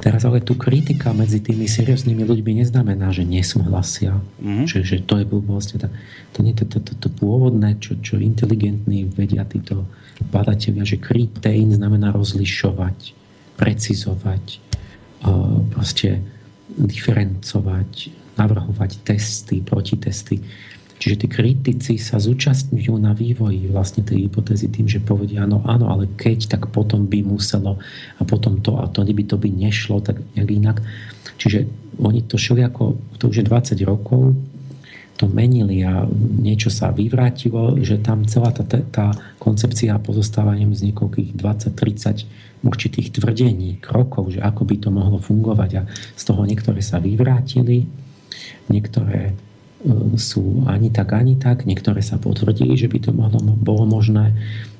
Teraz 0.01 0.21
ale 0.25 0.41
tu 0.41 0.53
kritika 0.53 1.13
medzi 1.13 1.41
tými 1.41 1.65
serióznymi 1.65 2.25
ľuďmi 2.25 2.61
neznamená, 2.61 3.09
že 3.09 3.25
nesúhlasia, 3.25 4.17
mm-hmm. 4.41 4.65
že, 4.69 4.79
že 4.85 4.97
to 5.01 5.17
je 5.21 5.25
blbosť. 5.25 5.81
To, 5.81 5.87
to 6.35 6.39
nie 6.45 6.53
je 6.53 6.61
to, 6.61 6.77
to, 6.77 6.79
to, 6.83 6.93
to 7.05 7.09
pôvodné, 7.09 7.77
čo, 7.81 7.97
čo 8.01 8.21
inteligentní 8.21 9.09
vedia 9.09 9.45
títo 9.45 9.87
badatelia, 10.29 10.85
že 10.85 11.01
kritéin 11.01 11.73
znamená 11.73 12.13
rozlišovať, 12.13 13.13
precizovať, 13.57 14.61
proste 15.71 16.21
diferencovať, 16.75 17.91
navrhovať 18.35 18.91
testy, 19.07 19.63
protitesty. 19.63 20.43
Čiže 20.95 21.15
tí 21.21 21.27
kritici 21.27 21.93
sa 21.99 22.17
zúčastňujú 22.23 22.95
na 22.95 23.11
vývoji 23.11 23.67
vlastne 23.67 24.01
tej 24.01 24.27
hypotézy 24.27 24.71
tým, 24.71 24.87
že 24.87 25.03
povedia 25.03 25.43
áno, 25.43 25.59
áno, 25.67 25.91
ale 25.91 26.07
keď, 26.15 26.55
tak 26.55 26.71
potom 26.71 27.03
by 27.05 27.19
muselo 27.19 27.77
a 28.15 28.21
potom 28.23 28.63
to 28.63 28.79
a 28.79 28.87
to 28.87 29.03
by 29.03 29.23
to 29.27 29.35
by 29.35 29.51
nešlo 29.51 29.99
tak 29.99 30.23
nejak 30.39 30.49
inak. 30.55 30.77
Čiže 31.35 31.67
oni 31.99 32.23
to 32.23 32.39
šli 32.39 32.63
ako, 32.63 32.95
to 33.19 33.27
už 33.27 33.43
je 33.43 33.45
20 33.45 33.75
rokov, 33.83 34.39
to 35.15 35.31
menili 35.31 35.79
a 35.83 36.03
niečo 36.43 36.67
sa 36.67 36.91
vyvrátilo, 36.91 37.79
že 37.79 37.99
tam 38.03 38.27
celá 38.27 38.51
tá, 38.51 38.63
tá 38.67 39.15
koncepcia 39.39 39.95
pozostáva 40.03 40.55
z 40.59 40.91
niekoľkých 40.91 41.39
20-30 41.39 42.63
určitých 42.67 43.15
tvrdení, 43.15 43.79
krokov, 43.79 44.35
že 44.35 44.43
ako 44.43 44.67
by 44.67 44.75
to 44.79 44.89
mohlo 44.91 45.19
fungovať 45.19 45.71
a 45.79 45.81
z 46.19 46.23
toho 46.23 46.43
niektoré 46.43 46.83
sa 46.83 46.99
vyvrátili 46.99 47.87
Niektoré 48.65 49.37
sú 50.17 50.65
ani 50.65 50.89
tak, 50.89 51.13
ani 51.13 51.37
tak, 51.37 51.63
niektoré 51.69 52.01
sa 52.01 52.17
potvrdili, 52.17 52.73
že 52.73 52.89
by 52.89 52.97
to 53.05 53.11
mohlo, 53.13 53.39
bolo 53.41 53.85
možné. 53.85 54.33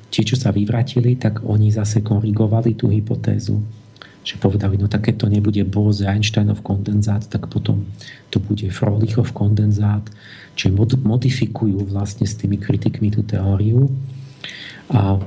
Tie, 0.10 0.26
čo 0.26 0.38
sa 0.38 0.49
vyvratili, 0.49 1.18
tak 1.18 1.45
oni 1.45 1.69
zase 1.69 2.02
korigovali 2.02 2.73
tú 2.73 2.90
hypotézu. 2.90 3.61
Že 4.26 4.41
povedali, 4.41 4.82
no 4.82 4.90
tak 4.90 5.14
to 5.14 5.30
nebude 5.30 5.61
Bose-Einsteinov 5.69 6.65
kondenzát, 6.65 7.22
tak 7.30 7.45
potom 7.45 7.86
to 8.34 8.41
bude 8.41 8.65
Frohlichov 8.73 9.30
kondenzát. 9.38 10.02
Čiže 10.57 10.73
modifikujú 11.03 11.86
vlastne 11.86 12.26
s 12.26 12.34
tými 12.40 12.57
kritikmi 12.57 13.14
tú 13.14 13.22
teóriu. 13.22 13.91
A 14.90 15.22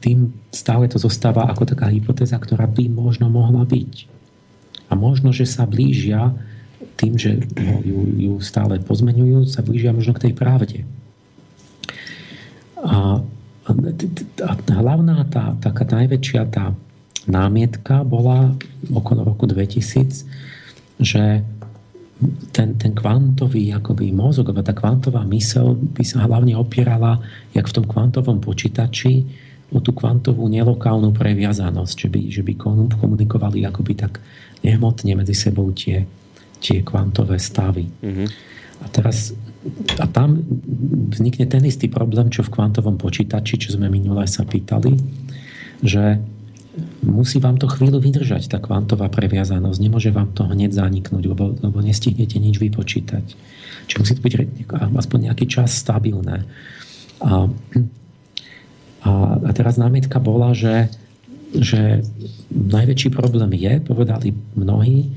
tým 0.00 0.32
stále 0.52 0.88
to 0.88 1.00
zostáva 1.00 1.48
ako 1.48 1.64
taká 1.68 1.88
hypotéza, 1.88 2.36
ktorá 2.36 2.68
by 2.68 2.88
možno 2.92 3.32
mohla 3.32 3.64
byť. 3.64 4.08
A 4.88 4.92
možno, 4.96 5.32
že 5.32 5.48
sa 5.48 5.64
blížia 5.64 6.36
tým, 6.96 7.16
že 7.16 7.40
ju, 7.84 7.98
ju 8.16 8.34
stále 8.40 8.80
pozmeňujú, 8.80 9.48
sa 9.48 9.64
blížia 9.64 9.92
možno 9.92 10.16
k 10.16 10.28
tej 10.28 10.32
pravde. 10.36 10.78
A, 12.80 13.20
a 13.66 14.50
hlavná 14.70 15.24
tá, 15.28 15.56
taká 15.60 15.84
najväčšia 15.88 16.42
tá 16.52 16.76
námietka 17.26 18.06
bola 18.06 18.54
okolo 18.92 19.26
roku 19.26 19.44
2000, 19.48 20.24
že 21.02 21.42
ten, 22.54 22.80
ten 22.80 22.92
kvantový 22.96 23.76
akoby 23.76 24.08
mozog, 24.08 24.48
alebo 24.48 24.64
tá 24.64 24.72
kvantová 24.72 25.20
mysel 25.28 25.76
by 25.76 26.04
sa 26.06 26.24
hlavne 26.24 26.56
opierala, 26.56 27.20
jak 27.52 27.68
v 27.68 27.76
tom 27.76 27.84
kvantovom 27.84 28.40
počítači, 28.40 29.26
o 29.74 29.82
tú 29.82 29.90
kvantovú 29.90 30.46
nelokálnu 30.46 31.10
previazanosť, 31.10 31.96
že 32.06 32.08
by, 32.08 32.20
že 32.30 32.42
by 32.46 32.52
komunikovali 32.96 33.66
akoby 33.66 33.98
tak 33.98 34.22
nehmotne 34.62 35.18
medzi 35.18 35.34
sebou 35.34 35.74
tie, 35.74 36.06
tie 36.60 36.82
kvantové 36.82 37.36
stavy. 37.38 37.88
Mm-hmm. 37.88 38.28
A 38.82 38.86
teraz 38.92 39.32
a 39.98 40.06
tam 40.06 40.46
vznikne 41.10 41.46
ten 41.50 41.62
istý 41.66 41.90
problém, 41.90 42.30
čo 42.30 42.46
v 42.46 42.54
kvantovom 42.54 42.94
počítači, 43.00 43.58
čo 43.58 43.74
sme 43.74 43.90
minule 43.90 44.22
sa 44.30 44.46
pýtali, 44.46 44.94
že 45.82 46.22
musí 47.02 47.40
vám 47.40 47.56
to 47.56 47.66
chvíľu 47.66 47.98
vydržať, 47.98 48.52
tá 48.52 48.58
kvantová 48.60 49.08
previazanosť. 49.08 49.78
Nemôže 49.80 50.12
vám 50.12 50.30
to 50.36 50.44
hneď 50.44 50.76
zaniknúť, 50.76 51.24
lebo, 51.24 51.56
lebo 51.56 51.78
nestihnete 51.80 52.36
nič 52.36 52.60
vypočítať. 52.60 53.26
Čiže 53.88 54.00
musí 54.02 54.12
to 54.14 54.22
byť 54.22 54.34
aspoň 54.92 55.18
nejaký 55.30 55.46
čas 55.48 55.72
stabilné. 55.72 56.44
A, 57.24 57.48
a, 59.02 59.10
a 59.40 59.50
teraz 59.56 59.80
námietka 59.80 60.20
bola, 60.20 60.52
že, 60.52 60.92
že 61.56 62.04
najväčší 62.52 63.08
problém 63.08 63.56
je, 63.56 63.80
povedali 63.80 64.36
mnohí, 64.52 65.08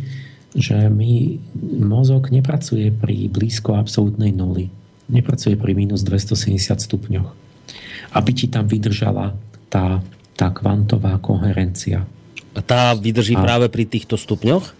že 0.57 0.89
my, 0.89 1.37
mozog 1.85 2.33
nepracuje 2.33 2.89
pri 2.89 3.29
blízko 3.29 3.77
absolútnej 3.77 4.33
nuly. 4.33 4.73
Nepracuje 5.09 5.57
pri 5.57 5.73
minus 5.77 6.01
270 6.01 6.77
stupňoch. 6.79 7.29
Aby 8.13 8.31
ti 8.33 8.49
tam 8.49 8.65
vydržala 8.65 9.37
tá, 9.69 10.01
tá 10.33 10.47
kvantová 10.49 11.17
koherencia. 11.21 12.05
A 12.57 12.59
tá 12.65 12.97
vydrží 12.97 13.37
a, 13.37 13.41
práve 13.45 13.69
pri 13.69 13.85
týchto 13.85 14.17
stupňoch? 14.17 14.73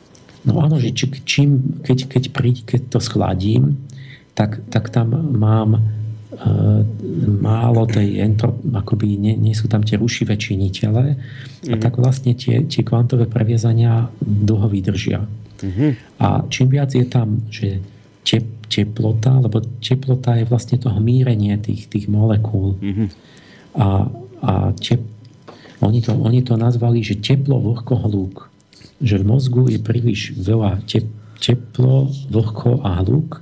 No 0.48 0.64
áno, 0.64 0.82
že 0.82 0.96
či, 0.96 1.12
čím, 1.28 1.82
keď, 1.86 2.10
keď, 2.10 2.24
keď, 2.34 2.56
keď 2.66 2.82
to 2.90 3.00
schladím, 3.04 3.78
tak, 4.34 4.64
tak 4.72 4.88
tam 4.90 5.12
mám 5.36 5.78
e, 5.78 5.82
málo 7.44 7.84
tej 7.86 8.24
entrop, 8.24 8.56
akoby 8.72 9.20
nie, 9.20 9.36
nie 9.36 9.52
sú 9.52 9.68
tam 9.68 9.84
tie 9.84 10.00
rušivé 10.00 10.40
činitele 10.40 11.20
mm. 11.20 11.70
a 11.70 11.76
mhm. 11.76 11.82
tak 11.84 12.00
vlastne 12.00 12.34
tie, 12.34 12.64
tie 12.66 12.82
kvantové 12.82 13.28
previazania 13.28 14.08
dlho 14.24 14.72
vydržia. 14.72 15.28
Mm-hmm. 15.61 15.91
A 16.19 16.27
čím 16.48 16.68
viac 16.72 16.91
je 16.95 17.06
tam, 17.06 17.44
že 17.52 17.84
tep, 18.23 18.45
teplota, 18.69 19.41
lebo 19.41 19.61
teplota 19.81 20.38
je 20.38 20.45
vlastne 20.45 20.77
to 20.77 20.94
hmírenie 20.94 21.57
tých, 21.60 21.90
tých 21.90 22.06
molekúl. 22.07 22.77
Mm-hmm. 22.80 23.07
A, 23.80 23.88
a 24.44 24.53
tep, 24.77 25.02
oni, 25.81 25.99
to, 26.03 26.11
oni 26.15 26.41
to 26.44 26.60
nazvali, 26.60 27.02
že 27.02 27.19
teplo, 27.19 27.60
vlhko, 27.60 27.95
hluk. 28.07 28.36
Že 28.99 29.23
v 29.23 29.26
mozgu 29.26 29.64
je 29.72 29.80
príliš 29.80 30.36
veľa 30.36 30.84
tep, 30.86 31.07
teplo, 31.40 32.11
vlhko 32.27 32.84
a 32.84 32.99
hluk, 32.99 33.40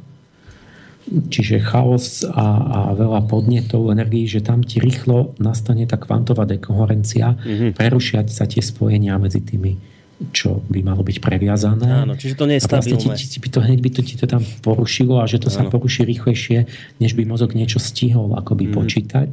čiže 1.08 1.64
chaos 1.64 2.22
a, 2.28 2.46
a 2.68 2.80
veľa 2.94 3.26
podnetov, 3.32 3.90
energií, 3.90 4.28
že 4.28 4.44
tam 4.44 4.62
ti 4.62 4.84
rýchlo 4.84 5.34
nastane 5.40 5.88
tá 5.88 5.96
kvantová 5.96 6.44
dekoherencia, 6.44 7.34
mm-hmm. 7.34 7.72
prerušiať 7.80 8.28
sa 8.28 8.44
tie 8.46 8.60
spojenia 8.60 9.16
medzi 9.18 9.40
tými 9.42 9.97
čo 10.34 10.66
by 10.66 10.82
malo 10.82 11.06
byť 11.06 11.18
previazané. 11.22 12.06
Áno, 12.06 12.18
čiže 12.18 12.34
to 12.34 12.50
nie 12.50 12.58
je 12.58 12.66
stabilné. 12.66 12.98
Vlastne 12.98 13.22
ti, 13.22 13.30
ti, 13.30 13.38
by 13.38 13.50
to, 13.54 13.60
hneď 13.62 13.80
by 13.86 13.90
to 13.94 14.02
ti 14.02 14.16
to 14.18 14.26
tam 14.26 14.42
porušilo 14.66 15.22
a 15.22 15.30
že 15.30 15.38
to 15.38 15.54
Áno. 15.54 15.56
sa 15.56 15.62
poruší 15.70 16.10
rýchlejšie, 16.10 16.66
než 16.98 17.14
by 17.14 17.22
mozog 17.30 17.54
niečo 17.54 17.78
stihol 17.78 18.34
akoby 18.34 18.66
mm. 18.66 18.74
počítať. 18.74 19.32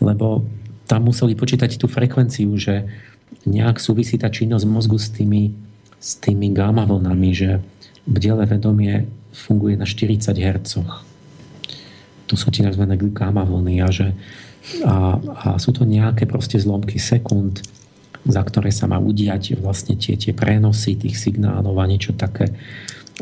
Lebo 0.00 0.48
tam 0.88 1.04
museli 1.04 1.36
počítať 1.36 1.76
tú 1.76 1.84
frekvenciu, 1.84 2.56
že 2.56 2.88
nejak 3.44 3.76
súvisí 3.76 4.16
tá 4.16 4.32
činnosť 4.32 4.64
mozgu 4.64 4.96
s 4.96 5.12
tými, 5.12 5.52
s 6.00 6.16
tými 6.16 6.48
gamma 6.56 6.88
vlnami, 6.88 7.30
že 7.36 7.60
bdele 8.08 8.48
vedomie 8.48 9.04
funguje 9.36 9.76
na 9.76 9.84
40 9.84 10.32
Hz. 10.32 10.80
To 12.24 12.34
sú 12.40 12.48
tie 12.48 12.64
tzv. 12.64 12.88
gamma 13.12 13.44
vlny 13.44 13.84
a, 13.84 13.88
že, 13.92 14.16
a, 14.80 15.20
a 15.20 15.48
sú 15.60 15.76
to 15.76 15.84
nejaké 15.84 16.24
proste 16.24 16.56
zlomky 16.56 16.96
sekúnd, 16.96 17.60
za 18.24 18.42
ktoré 18.42 18.72
sa 18.72 18.88
má 18.88 18.96
udiať 18.96 19.60
vlastne 19.60 19.94
tie, 20.00 20.16
tie 20.16 20.32
prenosy 20.32 20.96
tých 20.96 21.16
signálov 21.20 21.76
a 21.76 21.88
niečo 21.88 22.16
také. 22.16 22.52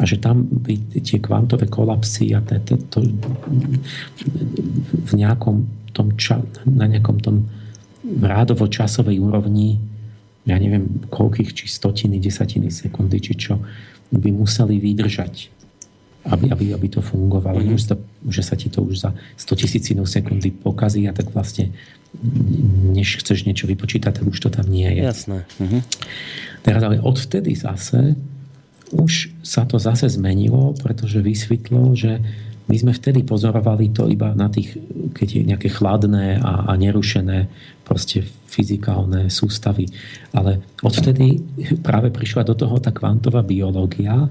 A 0.01 0.09
že 0.09 0.17
tam 0.17 0.49
by 0.49 1.03
tie 1.05 1.21
kvantové 1.21 1.69
kolapsy 1.69 2.33
a 2.33 2.41
to, 2.41 2.57
to, 2.65 2.75
to, 2.89 2.99
v 5.05 5.13
nejakom 5.13 5.69
tom 5.93 6.17
ča, 6.17 6.41
na 6.65 6.89
nejakom 6.89 7.21
tom 7.21 7.45
rádovo 8.25 8.65
časovej 8.71 9.21
úrovni 9.21 9.93
ja 10.43 10.59
neviem 10.59 11.07
koľkých, 11.07 11.55
či 11.55 11.65
stotiny, 11.71 12.19
desatiny 12.19 12.67
sekundy, 12.67 13.23
či 13.23 13.39
čo, 13.39 13.63
by 14.11 14.29
museli 14.35 14.83
vydržať, 14.83 15.49
aby, 16.27 16.51
aby, 16.51 16.65
aby 16.75 16.87
to 16.91 16.99
fungovalo. 16.99 17.63
Mm-hmm. 17.63 17.79
Už 17.79 17.83
to, 17.87 17.97
že 18.27 18.43
sa 18.43 18.55
ti 18.59 18.67
to 18.67 18.83
už 18.83 19.07
za 19.07 19.11
100 19.39 19.63
tisícinov 19.63 20.11
sekundy 20.11 20.51
pokazí 20.51 21.07
a 21.07 21.15
tak 21.15 21.31
vlastne 21.31 21.71
než 22.93 23.25
chceš 23.25 23.49
niečo 23.49 23.65
vypočítať, 23.67 24.21
tak 24.21 24.27
už 24.29 24.39
to 24.39 24.49
tam 24.53 24.69
nie 24.69 24.89
je. 25.01 25.03
Jasné. 25.03 25.39
Mhm. 25.59 25.79
Teraz 26.63 26.83
ale 26.85 27.03
odvtedy 27.03 27.57
zase 27.57 28.15
už 28.93 29.33
sa 29.41 29.65
to 29.65 29.81
zase 29.81 30.05
zmenilo, 30.13 30.77
pretože 30.77 31.25
vysvetlo, 31.25 31.97
že 31.97 32.21
my 32.69 32.77
sme 32.79 32.93
vtedy 32.95 33.25
pozorovali 33.27 33.91
to 33.91 34.07
iba 34.07 34.37
na 34.37 34.47
tých, 34.53 34.79
keď 35.17 35.29
je 35.29 35.43
nejaké 35.43 35.69
chladné 35.73 36.39
a, 36.39 36.69
a 36.71 36.73
nerušené 36.77 37.49
proste 37.83 38.23
fyzikálne 38.23 39.33
sústavy. 39.33 39.89
Ale 40.37 40.63
odvtedy 40.85 41.43
práve 41.83 42.13
prišla 42.13 42.47
do 42.47 42.55
toho 42.55 42.79
tá 42.79 42.95
kvantová 42.95 43.43
biológia, 43.43 44.29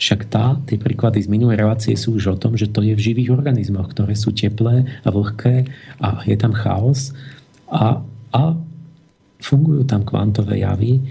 však 0.00 0.32
tá, 0.32 0.56
tie 0.64 0.80
príklady 0.80 1.20
z 1.20 1.28
minulej 1.28 1.60
relácie 1.60 1.92
sú 1.92 2.16
už 2.16 2.32
o 2.32 2.36
tom, 2.40 2.56
že 2.56 2.72
to 2.72 2.80
je 2.80 2.96
v 2.96 3.04
živých 3.12 3.36
organizmoch, 3.36 3.92
ktoré 3.92 4.16
sú 4.16 4.32
teplé 4.32 4.88
a 5.04 5.08
vlhké 5.12 5.68
a 6.00 6.24
je 6.24 6.36
tam 6.40 6.56
chaos 6.56 7.12
a, 7.68 8.00
a 8.32 8.42
fungujú 9.44 9.84
tam 9.84 10.00
kvantové 10.08 10.64
javy. 10.64 11.04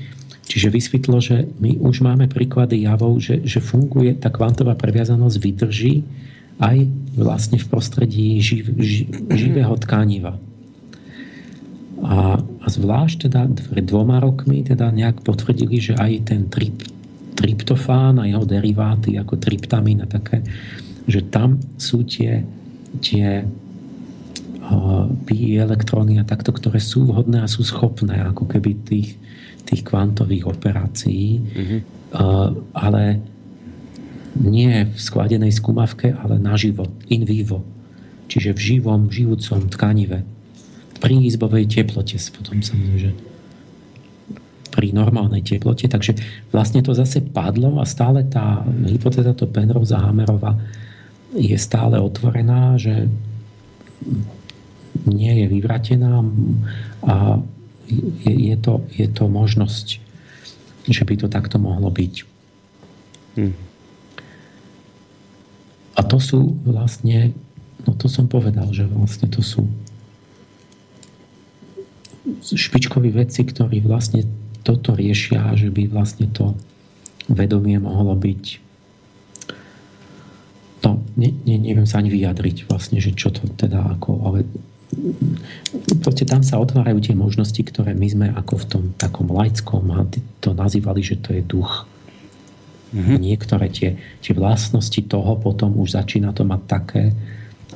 Čiže 0.49 0.73
vysvetlo, 0.73 1.21
že 1.21 1.45
my 1.61 1.77
už 1.77 2.01
máme 2.01 2.25
príklady 2.25 2.89
javov, 2.89 3.21
že, 3.21 3.45
že 3.45 3.61
funguje, 3.61 4.17
tá 4.17 4.33
kvantová 4.33 4.73
previazanosť 4.73 5.37
vydrží 5.37 6.01
aj 6.57 6.89
vlastne 7.13 7.61
v 7.61 7.69
prostredí 7.69 8.41
živ, 8.41 8.73
ži, 8.81 9.05
živého 9.29 9.77
tkaniva. 9.77 10.41
A, 12.01 12.41
a 12.41 12.65
zvlášť 12.65 13.29
teda 13.29 13.45
pred 13.69 13.85
dvoma 13.85 14.17
rokmi 14.17 14.65
teda 14.65 14.89
nejak 14.89 15.21
potvrdili, 15.21 15.77
že 15.77 15.93
aj 15.93 16.33
ten 16.33 16.49
trip, 16.49 16.81
tryptofán 17.39 18.19
a 18.19 18.27
jeho 18.27 18.43
deriváty 18.43 19.15
ako 19.15 19.39
tryptamín 19.39 20.03
a 20.03 20.07
také, 20.11 20.43
že 21.07 21.23
tam 21.31 21.55
sú 21.79 22.03
tie, 22.03 22.43
tie 22.99 23.47
pi 25.25 25.57
elektróny 25.57 26.21
a 26.21 26.27
takto, 26.27 26.53
ktoré 26.53 26.77
sú 26.77 27.09
vhodné 27.09 27.41
a 27.41 27.49
sú 27.49 27.65
schopné 27.65 28.21
ako 28.21 28.45
keby 28.45 28.85
tých, 28.85 29.17
tých 29.65 29.81
kvantových 29.81 30.45
operácií, 30.45 31.41
mm-hmm. 31.41 31.79
uh, 32.13 32.49
ale 32.77 33.17
nie 34.37 34.85
v 34.85 34.97
skladenej 34.97 35.49
skúmavke, 35.57 36.13
ale 36.13 36.37
naživo, 36.37 36.85
in 37.09 37.25
vivo. 37.25 37.65
Čiže 38.29 38.53
v 38.53 38.59
živom, 38.61 39.09
živúcom 39.09 39.73
tkanive. 39.73 40.21
Pri 41.01 41.15
izbovej 41.17 41.65
teplote 41.65 42.21
potom 42.29 42.61
samozrejme 42.61 43.28
pri 44.69 44.93
normálnej 44.93 45.41
teplote. 45.41 45.89
Takže 45.89 46.15
vlastne 46.53 46.85
to 46.85 46.93
zase 46.93 47.25
padlo 47.25 47.81
a 47.81 47.85
stále 47.85 48.25
tá 48.25 48.63
hypotéza 48.85 49.33
to 49.33 49.49
Penrose 49.49 49.93
a 49.93 50.05
Hammerova 50.09 50.55
je 51.33 51.57
stále 51.57 52.01
otvorená, 52.01 52.77
že 52.77 53.09
nie 55.05 55.33
je 55.43 55.45
vyvratená 55.49 56.25
a 57.05 57.37
je, 57.89 58.33
je, 58.53 58.55
to, 58.57 58.85
je 58.93 59.07
to 59.09 59.25
možnosť, 59.25 59.87
že 60.85 61.03
by 61.05 61.13
to 61.17 61.27
takto 61.29 61.57
mohlo 61.57 61.89
byť. 61.89 62.15
Hmm. 63.37 63.55
A 65.97 66.01
to 66.05 66.17
sú 66.21 66.55
vlastne, 66.63 67.33
no 67.83 67.91
to 67.97 68.07
som 68.07 68.29
povedal, 68.29 68.71
že 68.71 68.87
vlastne 68.87 69.27
to 69.27 69.41
sú 69.43 69.67
špičkoví 72.39 73.09
vedci, 73.09 73.41
ktorí 73.43 73.81
vlastne 73.83 74.23
toto 74.63 74.95
riešia, 74.95 75.55
že 75.55 75.71
by 75.71 75.89
vlastne 75.89 76.27
to 76.29 76.55
vedomie 77.29 77.77
mohlo 77.77 78.17
byť 78.17 78.43
no, 80.83 81.03
ne, 81.19 81.29
ne, 81.45 81.55
neviem 81.59 81.87
sa 81.87 81.99
ani 81.99 82.09
vyjadriť 82.09 82.65
vlastne, 82.69 82.97
že 83.03 83.13
čo 83.13 83.29
to 83.29 83.45
teda 83.53 83.99
ako, 83.99 84.11
ale 84.25 84.37
proste 86.01 86.25
tam 86.25 86.41
sa 86.41 86.57
otvárajú 86.57 86.97
tie 87.03 87.15
možnosti, 87.15 87.59
ktoré 87.61 87.93
my 87.93 88.07
sme 88.09 88.27
ako 88.33 88.53
v 88.57 88.65
tom 88.65 88.83
takom 88.97 89.29
laickom 89.29 89.85
to 90.41 90.57
nazývali, 90.57 91.01
že 91.05 91.21
to 91.21 91.37
je 91.37 91.45
duch. 91.45 91.85
Mm-hmm. 92.89 93.17
Niektoré 93.21 93.69
tie, 93.69 94.01
tie 94.17 94.33
vlastnosti 94.33 94.97
toho 95.05 95.37
potom 95.37 95.77
už 95.77 95.93
začína 95.93 96.33
to 96.33 96.41
mať 96.41 96.61
také, 96.65 97.03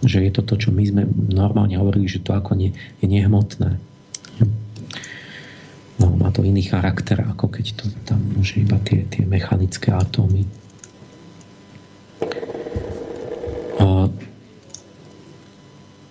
že 0.02 0.26
je 0.26 0.32
to 0.34 0.42
to, 0.42 0.58
čo 0.58 0.70
my 0.74 0.82
sme 0.82 1.06
normálne 1.30 1.78
hovorili, 1.78 2.10
že 2.10 2.26
to 2.26 2.34
ako 2.34 2.58
nie, 2.58 2.74
je 2.98 3.06
nehmotné. 3.06 3.78
No, 6.04 6.12
má 6.20 6.36
to 6.36 6.44
iný 6.44 6.68
charakter, 6.68 7.24
ako 7.24 7.48
keď 7.48 7.80
to 7.80 7.88
tam 8.04 8.20
môže 8.36 8.60
iba 8.60 8.76
tie, 8.84 9.08
tie 9.08 9.24
mechanické 9.24 9.96
atómy. 9.96 10.44
A 13.80 14.12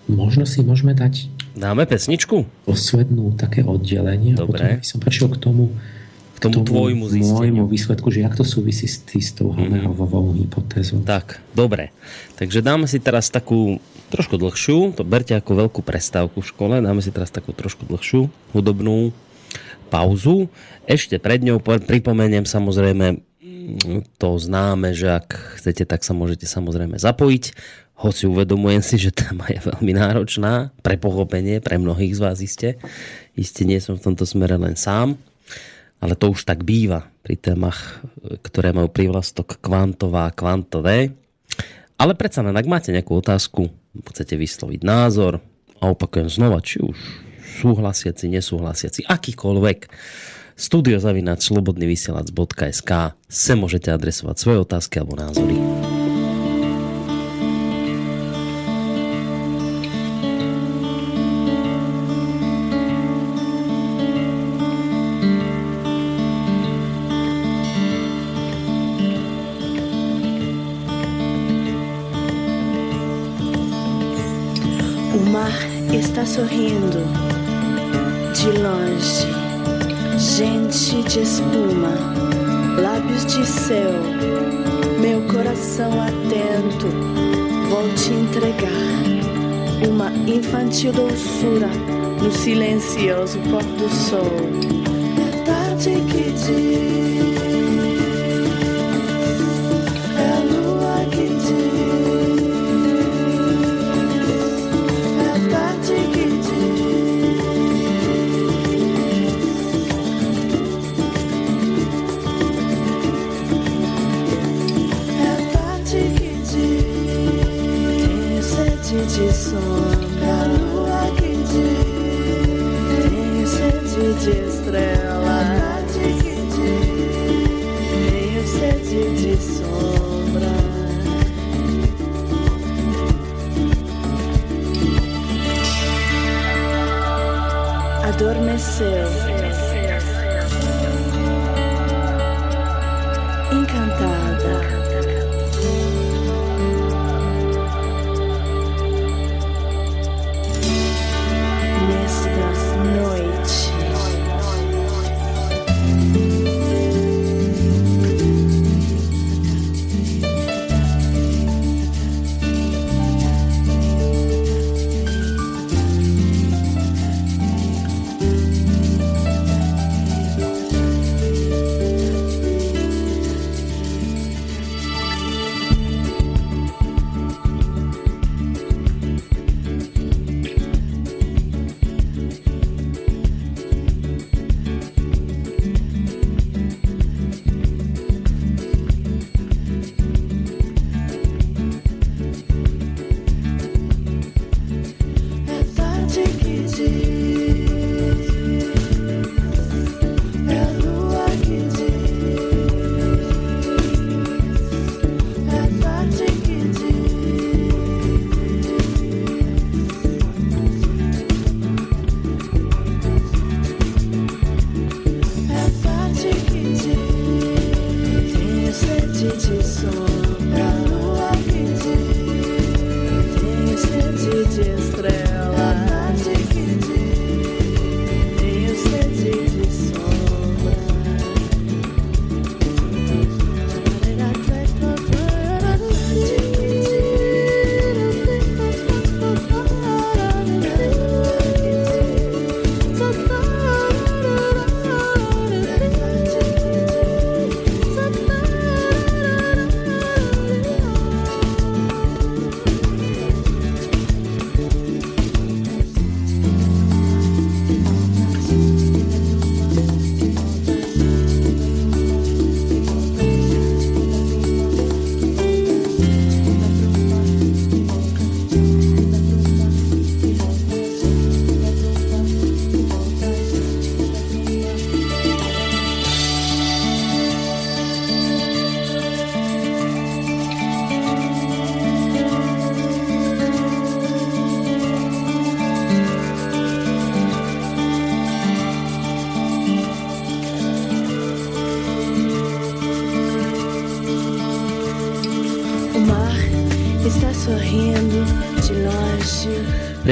možno 0.09 0.49
si 0.49 0.65
môžeme 0.65 0.97
dať 0.97 1.29
Dáme 1.53 1.85
pesničku? 1.85 2.49
Poslednú 2.65 3.37
také 3.37 3.61
oddelenie. 3.61 4.33
Dobre. 4.33 4.57
A 4.57 4.73
potom 4.73 4.81
by 4.81 4.87
som 4.89 4.97
prešiel 4.97 5.29
k 5.29 5.37
tomu, 5.37 5.69
k 6.33 6.37
tomu, 6.41 6.53
k 6.53 6.65
tomu 6.65 6.65
tvojmu 6.65 7.05
zisteniu. 7.13 7.63
výsledku, 7.69 8.09
že 8.09 8.25
jak 8.25 8.33
to 8.33 8.41
súvisí 8.41 8.89
s, 8.89 9.05
tý, 9.05 9.21
s 9.21 9.37
tou 9.37 9.53
Hamerovou 9.53 10.33
mm. 10.33 10.37
hypotézou. 10.41 11.05
Tak, 11.05 11.45
dobre. 11.53 11.93
Takže 12.41 12.65
dáme 12.65 12.89
si 12.89 12.97
teraz 12.97 13.29
takú 13.29 13.77
trošku 14.09 14.41
dlhšiu, 14.41 14.97
to 14.97 15.05
berte 15.05 15.37
ako 15.37 15.69
veľkú 15.69 15.85
prestávku 15.85 16.41
v 16.41 16.49
škole, 16.49 16.75
dáme 16.81 17.05
si 17.05 17.13
teraz 17.13 17.29
takú 17.29 17.53
trošku 17.53 17.85
dlhšiu 17.85 18.33
hudobnú 18.53 19.13
pauzu. 19.93 20.49
Ešte 20.89 21.21
pred 21.21 21.45
ňou 21.45 21.61
pripomeniem 21.61 22.49
samozrejme 22.49 23.21
to 24.17 24.29
známe, 24.41 24.97
že 24.97 25.13
ak 25.13 25.61
chcete, 25.61 25.85
tak 25.85 26.01
sa 26.01 26.17
môžete 26.17 26.49
samozrejme 26.49 26.97
zapojiť. 26.97 27.53
Hoci 27.93 28.25
uvedomujem 28.25 28.81
si, 28.81 28.97
že 28.97 29.13
téma 29.13 29.45
je 29.53 29.61
veľmi 29.61 29.93
náročná 29.93 30.73
pre 30.81 30.97
pochopenie, 30.97 31.61
pre 31.61 31.77
mnohých 31.77 32.17
z 32.17 32.19
vás 32.25 32.41
iste. 32.41 32.81
Isté 33.37 33.69
nie 33.69 33.77
som 33.77 33.95
v 33.95 34.09
tomto 34.09 34.25
smere 34.25 34.57
len 34.57 34.73
sám, 34.73 35.15
ale 36.01 36.17
to 36.17 36.33
už 36.33 36.49
tak 36.49 36.65
býva 36.65 37.05
pri 37.21 37.37
témach, 37.37 38.01
ktoré 38.41 38.73
majú 38.73 38.89
prívlastok 38.89 39.61
kvantová 39.61 40.27
a 40.27 40.35
kvantové. 40.35 41.13
Ale 41.95 42.17
predsa 42.17 42.43
len, 42.43 42.57
ak 42.57 42.67
máte 42.67 42.89
nejakú 42.91 43.21
otázku, 43.21 43.69
chcete 44.09 44.35
vysloviť 44.35 44.81
názor, 44.83 45.39
a 45.83 45.91
opakujem 45.91 46.31
znova, 46.31 46.63
či 46.63 46.79
už 46.79 46.95
súhlasiaci, 47.53 48.25
nesúhlasiaci, 48.33 49.05
akýkoľvek. 49.05 49.79
Studio 50.53 50.97
zavinač 51.01 51.49
slobodnyvysielac.sk 51.49 52.91
Sem 53.25 53.57
môžete 53.57 53.89
adresovať 53.89 54.35
svoje 54.37 54.57
otázky 54.61 55.01
alebo 55.01 55.17
názory. 55.17 55.92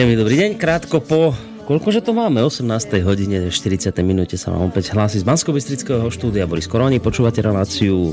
Príjemný 0.02 0.18
dobrý 0.18 0.38
deň, 0.42 0.52
krátko 0.58 0.98
po 0.98 1.30
Koľkože 1.70 2.02
to 2.02 2.10
máme? 2.10 2.42
18. 2.42 2.66
hodine, 3.06 3.54
40. 3.54 3.94
minúte 4.02 4.34
sa 4.34 4.50
vám 4.50 4.74
opäť 4.74 4.98
hlási 4.98 5.22
z 5.22 5.26
bansko 5.30 5.54
štúdia 6.10 6.50
Boris 6.50 6.66
Koroni. 6.66 6.98
Počúvate 6.98 7.38
reláciu 7.38 8.10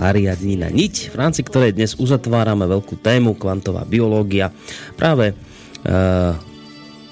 Ariadnina 0.00 0.72
niť, 0.72 1.12
v 1.12 1.16
rámci 1.20 1.44
ktorej 1.44 1.76
dnes 1.76 2.00
uzatvárame 2.00 2.64
veľkú 2.64 3.04
tému 3.04 3.36
kvantová 3.36 3.84
biológia. 3.84 4.48
Práve 4.96 5.36
e, 5.36 5.92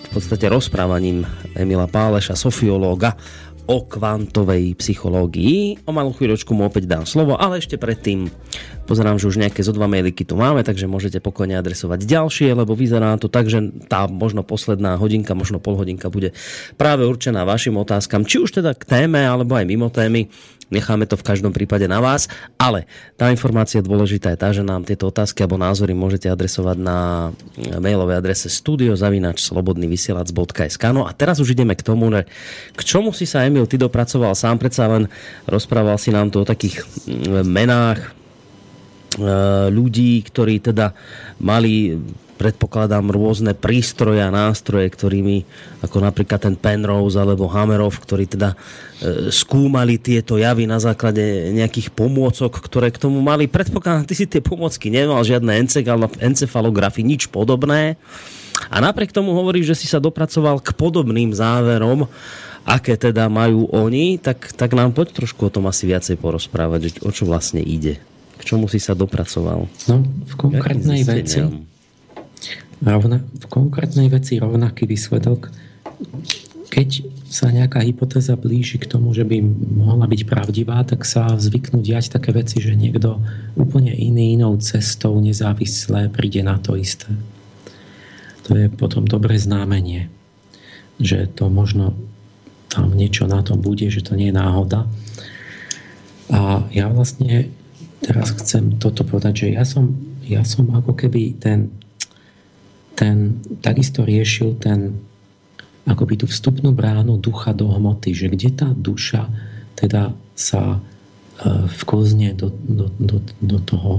v 0.01 0.09
podstate 0.09 0.49
rozprávaním 0.49 1.21
Emila 1.53 1.85
Páleša, 1.85 2.41
sofiológa, 2.41 3.21
o 3.67 3.83
kvantovej 3.83 4.79
psychológii. 4.79 5.87
O 5.87 5.91
malú 5.91 6.15
chvíľočku 6.15 6.55
mu 6.55 6.67
opäť 6.67 6.87
dám 6.87 7.03
slovo, 7.03 7.35
ale 7.35 7.59
ešte 7.59 7.75
predtým 7.75 8.31
pozerám, 8.87 9.19
že 9.19 9.27
už 9.27 9.43
nejaké 9.43 9.67
zo 9.67 9.75
dva 9.75 9.91
mailiky 9.91 10.23
tu 10.23 10.39
máme, 10.39 10.63
takže 10.63 10.87
môžete 10.87 11.19
pokojne 11.19 11.59
adresovať 11.59 12.07
ďalšie, 12.07 12.55
lebo 12.55 12.79
vyzerá 12.79 13.19
to 13.19 13.27
tak, 13.27 13.51
že 13.51 13.59
tá 13.91 14.07
možno 14.07 14.47
posledná 14.47 14.95
hodinka, 14.95 15.35
možno 15.35 15.59
pol 15.59 15.75
hodinka 15.75 16.07
bude 16.07 16.31
práve 16.79 17.03
určená 17.03 17.43
vašim 17.43 17.75
otázkam, 17.75 18.23
či 18.23 18.39
už 18.39 18.63
teda 18.63 18.79
k 18.79 18.87
téme, 18.87 19.27
alebo 19.27 19.59
aj 19.59 19.67
mimo 19.67 19.91
témy. 19.91 20.31
Necháme 20.67 21.07
to 21.07 21.15
v 21.15 21.23
každom 21.23 21.55
prípade 21.55 21.87
na 21.87 22.03
vás, 22.03 22.27
ale 22.59 22.91
tá 23.15 23.31
informácia 23.31 23.79
dôležitá 23.79 24.35
je 24.35 24.43
tá, 24.43 24.51
že 24.51 24.67
nám 24.67 24.83
tieto 24.83 25.07
otázky 25.07 25.47
alebo 25.47 25.63
názory 25.63 25.95
môžete 25.95 26.27
adresovať 26.27 26.83
na 26.83 27.31
mailovej 27.79 28.19
adrese 28.19 28.51
studiozavinačslobodnyvysielac.sk 28.51 30.83
No 30.91 31.07
a 31.07 31.15
teraz 31.15 31.39
už 31.39 31.55
ideme 31.55 31.79
k 31.79 31.87
tomu, 31.87 32.11
že 32.11 32.27
k 32.75 32.81
čomu 32.83 33.15
si 33.15 33.31
sa 33.31 33.47
Emil 33.47 33.71
ty 33.71 33.79
dopracoval 33.79 34.35
sám, 34.35 34.59
predsa 34.59 34.91
len 34.91 35.07
rozprával 35.47 36.03
si 36.03 36.11
nám 36.11 36.35
to 36.35 36.43
o 36.43 36.49
takých 36.49 36.83
mm, 36.83 37.47
menách 37.47 38.03
e, 38.03 38.11
ľudí, 39.71 40.19
ktorí 40.27 40.67
teda 40.67 40.91
mali 41.39 41.95
predpokladám 42.37 43.09
rôzne 43.09 43.57
prístroje 43.57 44.21
a 44.21 44.29
nástroje, 44.29 44.93
ktorými, 44.93 45.43
ako 45.81 46.05
napríklad 46.05 46.41
ten 46.45 46.55
Penrose 46.55 47.17
alebo 47.17 47.49
Hammerov, 47.49 47.97
ktorí 47.97 48.29
teda 48.29 48.53
e, 48.53 48.57
skúmali 49.33 49.97
tieto 49.97 50.37
javy 50.37 50.69
na 50.69 50.77
základe 50.77 51.51
nejakých 51.57 51.91
pomôcok, 51.97 52.61
ktoré 52.61 52.93
k 52.93 53.01
tomu 53.01 53.25
mali. 53.25 53.49
Predpokladám, 53.49 54.05
ty 54.05 54.15
si 54.15 54.29
tie 54.29 54.45
pomôcky 54.45 54.93
nemal, 54.93 55.25
žiadne 55.25 55.57
encefalografy, 56.21 57.01
nič 57.01 57.33
podobné. 57.33 57.97
A 58.69 58.81
napriek 58.81 59.13
tomu 59.13 59.33
hovoríš, 59.37 59.73
že 59.75 59.85
si 59.85 59.87
sa 59.89 60.01
dopracoval 60.01 60.61
k 60.61 60.77
podobným 60.77 61.33
záverom, 61.33 62.09
aké 62.67 62.97
teda 62.97 63.29
majú 63.33 63.69
oni, 63.73 64.21
tak, 64.21 64.53
tak 64.53 64.77
nám 64.77 64.93
poď 64.93 65.25
trošku 65.25 65.49
o 65.49 65.53
tom 65.53 65.69
asi 65.71 65.89
viacej 65.89 66.21
porozprávať, 66.21 66.81
že 66.89 66.91
o 67.05 67.11
čo 67.13 67.25
vlastne 67.29 67.61
ide. 67.63 68.01
K 68.37 68.43
čomu 68.43 68.69
si 68.69 68.77
sa 68.77 68.93
dopracoval? 68.93 69.65
No, 69.89 69.97
v 70.05 70.35
konkrétnej 70.37 71.07
veci 71.07 71.41
rovna, 72.83 73.23
v 73.23 73.47
konkrétnej 73.49 74.09
veci 74.13 74.37
rovnaký 74.37 74.85
výsledok. 74.85 75.49
Keď 76.67 76.89
sa 77.27 77.49
nejaká 77.51 77.83
hypotéza 77.83 78.37
blíži 78.37 78.77
k 78.79 78.91
tomu, 78.91 79.11
že 79.17 79.25
by 79.25 79.41
mohla 79.77 80.07
byť 80.07 80.23
pravdivá, 80.29 80.85
tak 80.85 81.09
sa 81.09 81.35
zvyknú 81.37 81.81
diať 81.81 82.13
také 82.13 82.31
veci, 82.37 82.61
že 82.61 82.77
niekto 82.77 83.21
úplne 83.57 83.93
iný, 83.93 84.37
inou 84.37 84.57
cestou 84.61 85.17
nezávisle 85.19 86.13
príde 86.13 86.45
na 86.45 86.61
to 86.61 86.77
isté. 86.77 87.09
To 88.47 88.55
je 88.55 88.67
potom 88.71 89.09
dobré 89.09 89.41
znamenie, 89.41 90.07
že 91.03 91.27
to 91.33 91.51
možno 91.51 91.99
tam 92.71 92.93
niečo 92.93 93.27
na 93.27 93.43
tom 93.43 93.59
bude, 93.59 93.89
že 93.89 94.05
to 94.05 94.15
nie 94.15 94.31
je 94.31 94.39
náhoda. 94.39 94.87
A 96.31 96.67
ja 96.75 96.91
vlastne 96.91 97.51
teraz 98.03 98.35
chcem 98.39 98.79
toto 98.79 99.03
povedať, 99.03 99.47
že 99.47 99.49
ja 99.55 99.65
som, 99.65 99.95
ja 100.27 100.43
som 100.43 100.69
ako 100.75 100.95
keby 100.95 101.39
ten, 101.39 101.71
ten 102.97 103.45
takisto 103.61 104.03
riešil 104.03 104.57
ten 104.57 104.97
akoby 105.87 106.25
tú 106.25 106.27
vstupnú 106.27 106.75
bránu 106.75 107.21
ducha 107.21 107.55
do 107.55 107.71
hmoty, 107.71 108.11
že 108.17 108.27
kde 108.27 108.51
tá 108.51 108.69
duša 108.75 109.31
teda 109.79 110.17
sa 110.35 110.77
e, 110.77 111.69
vkozne 111.85 112.35
do, 112.35 112.51
do, 112.51 112.91
do, 112.99 113.23
do 113.39 113.59
toho 113.63 113.93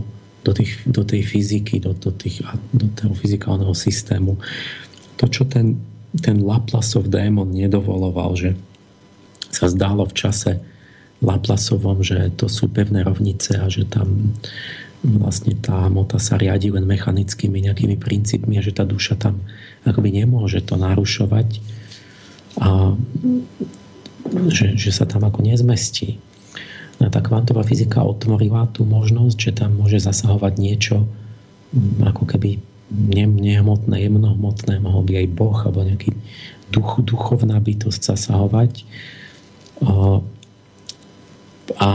do, 0.43 0.51
tých, 0.55 0.79
do 0.87 1.03
tej 1.03 1.27
fyziky, 1.27 1.79
do, 1.83 1.91
do, 1.91 2.11
tých, 2.11 2.39
do 2.71 2.87
toho 2.95 3.11
fyzikálneho 3.11 3.75
systému. 3.75 4.39
To, 5.19 5.25
čo 5.27 5.43
ten, 5.43 5.75
ten 6.23 6.39
Laplasov 6.39 7.11
démon 7.11 7.51
nedovoloval, 7.51 8.31
že 8.39 8.55
sa 9.51 9.67
zdálo 9.67 10.07
v 10.07 10.15
čase 10.15 10.51
Laplasovom, 11.19 12.05
že 12.05 12.31
to 12.37 12.47
sú 12.47 12.69
pevné 12.69 13.01
rovnice 13.03 13.57
a 13.57 13.67
že 13.67 13.89
tam 13.89 14.37
vlastne 15.15 15.55
tá 15.55 15.87
hmota 15.87 16.19
sa 16.19 16.35
riadi 16.35 16.67
len 16.67 16.83
mechanickými 16.83 17.63
nejakými 17.63 17.95
princípmi 17.95 18.59
a 18.59 18.65
že 18.65 18.75
tá 18.75 18.83
duša 18.83 19.15
tam 19.15 19.39
akoby 19.87 20.11
nemôže 20.11 20.59
to 20.67 20.75
narušovať 20.75 21.63
a 22.59 22.91
že, 24.51 24.75
že 24.75 24.91
sa 24.91 25.07
tam 25.07 25.23
ako 25.23 25.39
nezmestí. 25.47 26.19
No, 26.97 27.07
tá 27.13 27.21
kvantová 27.21 27.63
fyzika 27.63 28.03
otvorila 28.03 28.67
tú 28.73 28.83
možnosť, 28.83 29.37
že 29.37 29.51
tam 29.63 29.77
môže 29.77 30.01
zasahovať 30.01 30.53
niečo 30.57 31.05
mm, 31.71 32.03
ako 32.11 32.23
keby 32.25 32.59
nehmotné, 33.27 34.07
jemnohmotné, 34.07 34.79
mohol 34.79 35.03
by 35.03 35.23
aj 35.23 35.27
Boh 35.35 35.57
alebo 35.61 35.83
nejaký 35.83 36.15
duch, 36.71 37.03
duchovná 37.03 37.59
bytosť 37.59 38.01
zasahovať. 38.01 38.87
A, 39.83 40.23
a 41.77 41.89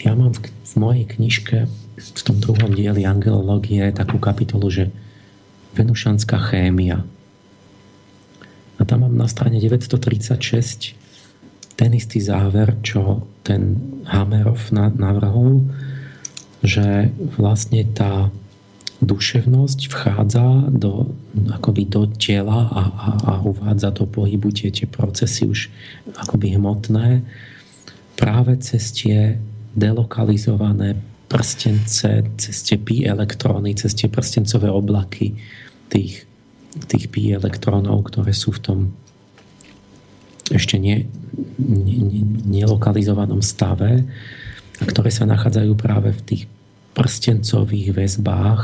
ja 0.00 0.12
mám 0.12 0.32
v, 0.36 0.48
v 0.48 0.72
mojej 0.76 1.04
knižke 1.08 1.56
v 1.96 2.22
tom 2.22 2.36
druhom 2.36 2.76
dieli 2.76 3.08
angelológie 3.08 3.88
takú 3.92 4.20
kapitolu, 4.20 4.68
že 4.68 4.92
Venušanská 5.76 6.40
chémia. 6.40 7.04
A 8.76 8.82
tam 8.84 9.04
mám 9.04 9.16
na 9.16 9.28
strane 9.28 9.60
936 9.60 10.96
ten 11.76 11.90
istý 11.92 12.24
záver, 12.24 12.80
čo 12.80 13.28
ten 13.44 13.76
Hamerov 14.08 14.72
navrhol, 14.72 15.68
že 16.64 17.12
vlastne 17.36 17.84
tá 17.92 18.32
duševnosť 19.04 19.92
vchádza 19.92 20.72
do, 20.72 21.12
akoby 21.52 21.84
do 21.84 22.08
tela 22.16 22.64
a, 22.72 22.82
a, 22.88 23.08
a 23.28 23.32
uvádza 23.44 23.92
do 23.92 24.08
pohybu 24.08 24.48
tie, 24.56 24.72
tie 24.72 24.88
procesy 24.88 25.44
už 25.44 25.68
akoby 26.16 26.56
hmotné 26.56 27.20
práve 28.16 28.56
cez 28.64 28.88
tie 28.96 29.36
delokalizované 29.76 30.96
prstence, 31.28 32.08
cez 32.40 32.56
tie 32.64 32.78
pi 32.80 33.04
elektróny, 33.04 33.76
cez 33.76 33.92
tie 33.92 34.08
prstencové 34.08 34.72
oblaky 34.72 35.36
tých, 35.92 36.24
tých 36.88 37.04
pi 37.12 37.36
elektrónov, 37.36 38.08
ktoré 38.08 38.32
sú 38.32 38.56
v 38.56 38.62
tom 38.62 38.78
ešte 40.46 40.78
nie, 40.78 41.10
nie, 41.58 42.22
nelokalizovanom 42.46 43.42
stave 43.42 44.06
a 44.78 44.84
ktoré 44.86 45.10
sa 45.10 45.26
nachádzajú 45.26 45.72
práve 45.74 46.14
v 46.14 46.22
tých 46.22 46.42
prstencových 46.94 47.92
väzbách 47.92 48.62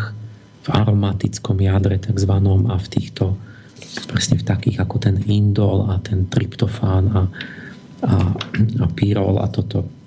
v 0.63 0.69
aromatickom 0.71 1.59
jadre 1.59 1.99
takzvanom 1.99 2.71
a 2.71 2.79
v 2.79 2.87
týchto 2.87 3.35
presne 4.07 4.39
v 4.39 4.47
takých 4.47 4.79
ako 4.79 4.97
ten 5.03 5.17
indol 5.27 5.91
a 5.91 5.99
ten 5.99 6.31
tryptofán 6.31 7.05
a, 7.11 7.23
a, 8.07 8.15
a 8.79 8.87
pyrol 8.95 9.43
a 9.43 9.51
toto 9.51 10.02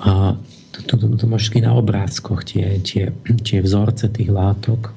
a 0.00 0.36
to, 0.72 0.78
to, 0.84 0.94
to, 1.16 1.26
máš 1.26 1.48
na 1.56 1.72
obrázkoch 1.72 2.44
tie, 2.44 2.76
tie, 2.84 3.12
tie 3.40 3.58
vzorce 3.64 4.12
tých 4.12 4.28
látok 4.28 4.92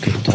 keď 0.00 0.16
to 0.24 0.32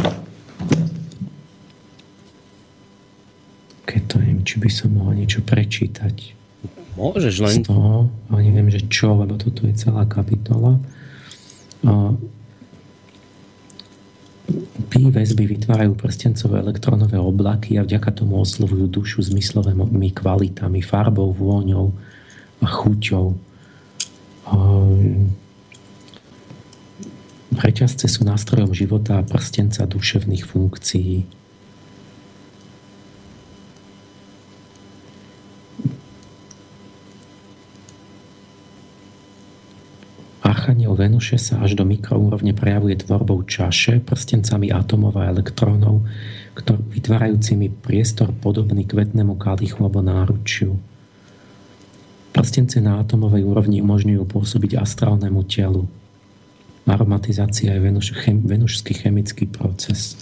keď 3.87 4.01
to 4.03 4.15
neviem, 4.19 4.43
či 4.43 4.55
by 4.59 4.69
som 4.69 4.91
mohol 4.91 5.15
niečo 5.15 5.39
prečítať. 5.47 6.35
Môžeš 6.99 7.35
len. 7.39 7.63
Z 7.63 7.71
toho, 7.71 8.11
ale 8.27 8.39
neviem, 8.43 8.67
že 8.67 8.83
čo, 8.91 9.15
lebo 9.15 9.39
toto 9.39 9.63
je 9.63 9.73
celá 9.79 10.03
kapitola. 10.03 10.75
Pi 14.91 15.01
väzby 15.07 15.55
vytvárajú 15.55 15.95
prstencové 15.95 16.59
elektrónové 16.59 17.15
oblaky 17.15 17.79
a 17.79 17.87
vďaka 17.87 18.11
tomu 18.11 18.43
oslovujú 18.43 18.91
dušu 18.91 19.23
zmyslovými 19.23 20.11
kvalitami, 20.11 20.83
farbou, 20.83 21.31
vôňou 21.31 21.95
a 22.61 22.67
chuťou. 22.67 23.37
Reťazce 27.57 28.05
sú 28.05 28.21
nástrojom 28.21 28.71
života 28.71 29.17
a 29.17 29.25
prstenca 29.25 29.89
duševných 29.89 30.45
funkcií. 30.45 31.25
Archaniel 40.47 40.95
Venuše 40.95 41.35
sa 41.35 41.59
až 41.63 41.75
do 41.75 41.83
mikroúrovne 41.83 42.55
prejavuje 42.55 42.95
tvorbou 42.99 43.43
čaše, 43.43 43.99
prstencami 44.03 44.71
atomov 44.71 45.15
a 45.19 45.27
elektrónov, 45.27 46.07
vytvárajúcimi 46.91 47.69
priestor 47.83 48.33
podobný 48.33 48.87
kvetnému 48.87 49.35
kalichu 49.37 49.83
alebo 49.83 49.99
náručiu. 50.03 50.79
Prstence 52.37 52.77
na 52.79 53.01
atomovej 53.01 53.43
úrovni 53.43 53.81
umožňujú 53.81 54.23
pôsobiť 54.29 54.77
astrálnemu 54.77 55.41
telu. 55.49 55.89
Aromatizácia 56.87 57.75
je 57.75 57.83
venuš, 57.83 58.15
chem, 58.15 58.39
venušský 58.47 58.95
chemický 58.95 59.43
proces. 59.43 60.15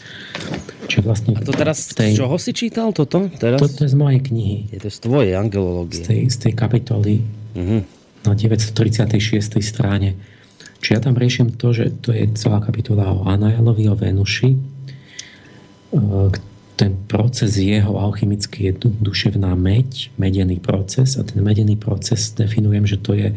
Čiže 0.90 1.02
vlastne 1.06 1.32
a 1.38 1.46
to 1.46 1.54
teraz 1.54 1.94
tej, 1.94 2.18
z 2.18 2.26
čoho 2.26 2.42
si 2.42 2.58
čítal 2.58 2.90
toto? 2.90 3.30
Teraz? 3.38 3.62
Toto 3.62 3.86
je 3.86 3.90
z 3.94 3.94
mojej 3.94 4.18
knihy. 4.18 4.74
Je 4.74 4.82
to 4.82 4.90
z 4.90 4.98
tvojej 5.06 5.38
angelológie. 5.38 6.02
Z 6.02 6.10
tej, 6.10 6.22
z 6.34 6.38
tej 6.42 6.54
kapitoly. 6.58 7.22
Uh-huh 7.54 7.86
na 8.26 8.34
936. 8.34 9.62
strane. 9.62 10.18
Čiže 10.82 10.92
ja 10.98 11.02
tam 11.02 11.16
riešim 11.16 11.54
to, 11.56 11.72
že 11.72 11.94
to 12.02 12.12
je 12.12 12.30
celá 12.34 12.60
kapitola 12.62 13.14
o 13.14 13.26
Anaelovi, 13.30 13.86
o 13.90 13.96
Venuši. 13.96 14.50
Ten 16.76 17.00
proces 17.08 17.56
jeho 17.56 17.96
alchymický 17.96 18.68
je 18.68 18.74
duševná 19.00 19.56
meď, 19.56 20.12
medený 20.20 20.60
proces 20.60 21.16
a 21.16 21.24
ten 21.24 21.40
medený 21.40 21.80
proces 21.80 22.36
definujem, 22.36 22.84
že 22.84 23.00
to 23.00 23.16
je 23.16 23.32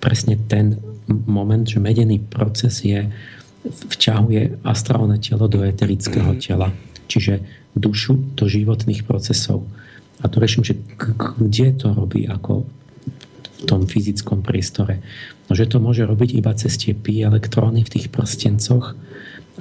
presne 0.00 0.36
ten 0.48 0.76
moment, 1.08 1.64
že 1.64 1.80
medený 1.80 2.20
proces 2.20 2.84
je 2.84 3.08
vťahuje 3.64 4.66
astrálne 4.66 5.16
telo 5.22 5.46
do 5.48 5.62
eterického 5.62 6.34
tela. 6.36 6.74
Čiže 7.06 7.40
dušu 7.72 8.36
do 8.36 8.44
životných 8.50 9.06
procesov. 9.06 9.64
A 10.22 10.28
to 10.28 10.38
riešim, 10.38 10.62
že 10.62 10.78
kde 10.98 11.74
to 11.74 11.94
robí, 11.94 12.28
ako 12.28 12.66
v 13.62 13.62
tom 13.64 13.86
fyzickom 13.86 14.42
priestore. 14.42 14.98
No, 15.46 15.54
že 15.54 15.70
to 15.70 15.78
môže 15.78 16.02
robiť 16.02 16.30
iba 16.34 16.52
cez 16.58 16.74
tie 16.78 16.92
pi 16.92 17.22
elektróny 17.22 17.86
v 17.86 17.92
tých 17.98 18.06
prstencoch 18.10 18.98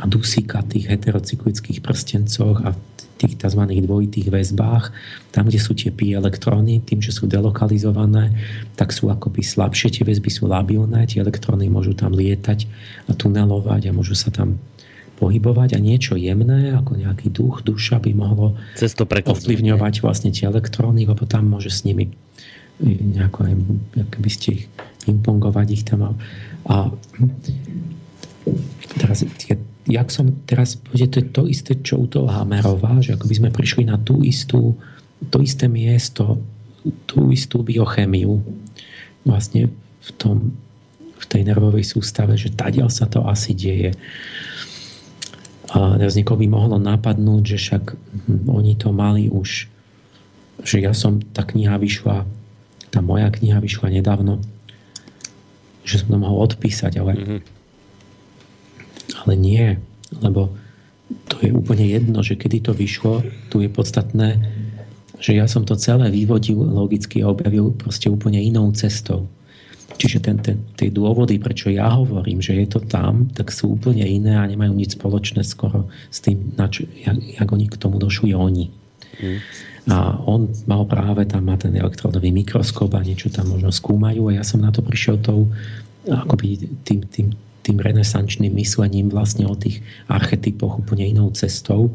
a 0.02 0.04
dusíka 0.10 0.66
tých 0.66 0.90
heterocyklických 0.90 1.86
prstencoch 1.86 2.58
a 2.66 2.74
tých 3.22 3.38
tzv. 3.38 3.62
dvojitých 3.70 4.34
väzbách, 4.34 4.86
tam, 5.30 5.46
kde 5.46 5.60
sú 5.62 5.78
tie 5.78 5.94
pi 5.94 6.18
elektróny, 6.18 6.82
tým, 6.82 7.00
že 7.00 7.14
sú 7.14 7.30
delokalizované, 7.30 8.34
tak 8.74 8.90
sú 8.90 9.14
akoby 9.14 9.46
slabšie, 9.46 10.02
tie 10.02 10.04
väzby 10.04 10.30
sú 10.34 10.50
labilné, 10.50 11.06
tie 11.06 11.22
elektróny 11.22 11.70
môžu 11.70 11.94
tam 11.94 12.18
lietať 12.18 12.66
a 13.08 13.14
tunelovať 13.14 13.90
a 13.90 13.96
môžu 13.96 14.18
sa 14.18 14.34
tam 14.34 14.58
pohybovať 15.22 15.78
a 15.78 15.80
niečo 15.80 16.18
jemné, 16.18 16.74
ako 16.74 16.98
nejaký 16.98 17.30
duch, 17.30 17.62
duša 17.62 18.02
by 18.02 18.10
mohlo 18.18 18.58
Cez 18.74 18.98
to 18.98 19.06
ovplyvňovať 19.06 20.02
vlastne 20.02 20.34
tie 20.34 20.50
elektróny, 20.50 21.06
lebo 21.06 21.30
tam 21.30 21.46
môže 21.46 21.70
s 21.70 21.86
nimi 21.86 22.10
nejako 22.82 23.46
aj, 23.46 23.54
by 24.18 24.32
ste 24.34 24.48
ich 24.58 24.64
impongovať 25.06 25.68
ich 25.70 25.84
tam. 25.86 26.02
A, 26.02 26.10
a 26.66 26.76
teraz, 28.98 29.22
jak 29.90 30.08
som 30.14 30.34
teraz, 30.46 30.78
to 30.78 31.18
je 31.22 31.26
to 31.26 31.44
isté, 31.50 31.78
čo 31.82 32.02
u 32.02 32.06
toho 32.06 32.30
Hamerova, 32.30 33.02
že 33.02 33.18
ako 33.18 33.26
by 33.26 33.36
sme 33.38 33.50
prišli 33.50 33.84
na 33.90 33.98
tú 33.98 34.22
istú, 34.22 34.78
to 35.30 35.42
isté 35.42 35.66
miesto, 35.66 36.38
tú 37.06 37.30
istú 37.30 37.62
biochemiu 37.62 38.42
vlastne 39.26 39.70
v 40.02 40.10
tom, 40.18 40.54
v 40.98 41.26
tej 41.30 41.42
nervovej 41.46 41.86
sústave, 41.86 42.34
že 42.38 42.54
tadiaľ 42.54 42.90
sa 42.90 43.06
to 43.06 43.22
asi 43.26 43.54
deje. 43.54 43.94
A 45.72 45.96
teraz 45.96 46.18
niekoho 46.18 46.42
by 46.42 46.48
mohlo 46.50 46.82
napadnúť, 46.82 47.56
že 47.56 47.58
však 47.58 47.84
hm, 47.94 48.50
oni 48.50 48.74
to 48.76 48.90
mali 48.92 49.30
už, 49.30 49.70
že 50.66 50.78
ja 50.82 50.92
som, 50.92 51.22
tá 51.22 51.46
kniha 51.46 51.78
vyšla, 51.78 52.26
tá 52.92 53.00
moja 53.00 53.30
kniha 53.30 53.62
vyšla 53.62 53.94
nedávno, 53.94 54.42
že 55.86 56.02
som 56.02 56.14
to 56.14 56.18
mohol 56.18 56.44
odpísať, 56.46 57.02
ale, 57.02 57.14
mm-hmm. 57.18 57.40
Ale 59.22 59.34
nie, 59.38 59.78
lebo 60.22 60.54
to 61.28 61.40
je 61.44 61.52
úplne 61.52 61.86
jedno, 61.88 62.24
že 62.24 62.40
kedy 62.40 62.72
to 62.72 62.74
vyšlo, 62.74 63.24
tu 63.52 63.60
je 63.60 63.70
podstatné, 63.72 64.40
že 65.22 65.38
ja 65.38 65.46
som 65.46 65.68
to 65.68 65.78
celé 65.78 66.10
vyvodil 66.10 66.58
logicky 66.58 67.22
a 67.22 67.30
objavil 67.30 67.76
proste 67.76 68.10
úplne 68.10 68.42
inou 68.42 68.72
cestou. 68.74 69.30
Čiže 70.02 70.18
ten, 70.24 70.38
ten, 70.42 70.58
tie 70.74 70.90
dôvody, 70.90 71.38
prečo 71.38 71.70
ja 71.70 71.94
hovorím, 71.94 72.42
že 72.42 72.58
je 72.58 72.68
to 72.74 72.80
tam, 72.82 73.30
tak 73.38 73.54
sú 73.54 73.78
úplne 73.78 74.02
iné 74.02 74.34
a 74.34 74.50
nemajú 74.50 74.74
nič 74.74 74.98
spoločné 74.98 75.46
skoro 75.46 75.92
s 76.10 76.26
tým, 76.26 76.58
na 76.58 76.66
čo, 76.66 76.90
jak, 76.90 77.18
jak 77.22 77.46
oni 77.46 77.70
k 77.70 77.78
tomu 77.78 78.02
došli 78.02 78.34
oni. 78.34 78.74
Mm. 79.22 79.38
A 79.92 80.18
on 80.26 80.50
mal 80.66 80.90
práve 80.90 81.26
tam 81.30 81.46
má 81.46 81.58
ten 81.58 81.74
elektrónový 81.78 82.34
mikroskop 82.34 82.94
a 82.98 83.06
niečo 83.06 83.30
tam 83.30 83.54
možno 83.54 83.70
skúmajú 83.70 84.30
a 84.30 84.42
ja 84.42 84.44
som 84.46 84.62
na 84.62 84.74
to 84.74 84.82
prišiel 84.82 85.22
tou, 85.22 85.54
akoby 86.10 86.70
tým, 86.82 87.06
tým, 87.06 87.28
tým 87.62 87.78
renesančným 87.78 88.50
myslením 88.58 89.14
vlastne 89.14 89.46
o 89.46 89.54
tých 89.54 89.86
archetypoch 90.10 90.82
úplne 90.82 91.06
inou 91.06 91.30
cestou. 91.32 91.94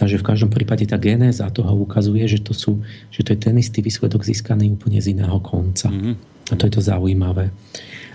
Takže 0.00 0.16
v 0.20 0.26
každom 0.26 0.50
prípade 0.50 0.88
tá 0.88 0.96
genéza 0.96 1.44
toho 1.52 1.76
ukazuje, 1.76 2.24
že 2.24 2.40
to, 2.40 2.56
sú, 2.56 2.80
že 3.12 3.20
to 3.20 3.36
je 3.36 3.38
ten 3.38 3.56
istý 3.60 3.84
výsledok 3.84 4.24
získaný 4.24 4.72
úplne 4.72 4.98
z 5.04 5.12
iného 5.12 5.36
konca. 5.44 5.92
Mm-hmm. 5.92 6.14
A 6.50 6.52
to 6.56 6.66
je 6.68 6.72
to 6.72 6.82
zaujímavé. 6.84 7.52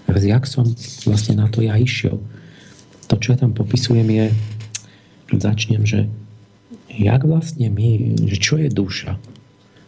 Jak 0.10 0.50
som 0.50 0.66
vlastne 1.06 1.38
na 1.38 1.46
to 1.46 1.62
ja 1.62 1.78
išiel? 1.78 2.18
To, 3.10 3.14
čo 3.22 3.34
ja 3.34 3.38
tam 3.38 3.54
popisujem 3.54 4.10
je, 4.10 4.26
začnem, 5.38 5.86
že 5.86 6.10
jak 6.90 7.22
vlastne 7.22 7.70
my, 7.70 8.18
že 8.26 8.38
čo 8.42 8.58
je 8.58 8.70
duša? 8.74 9.22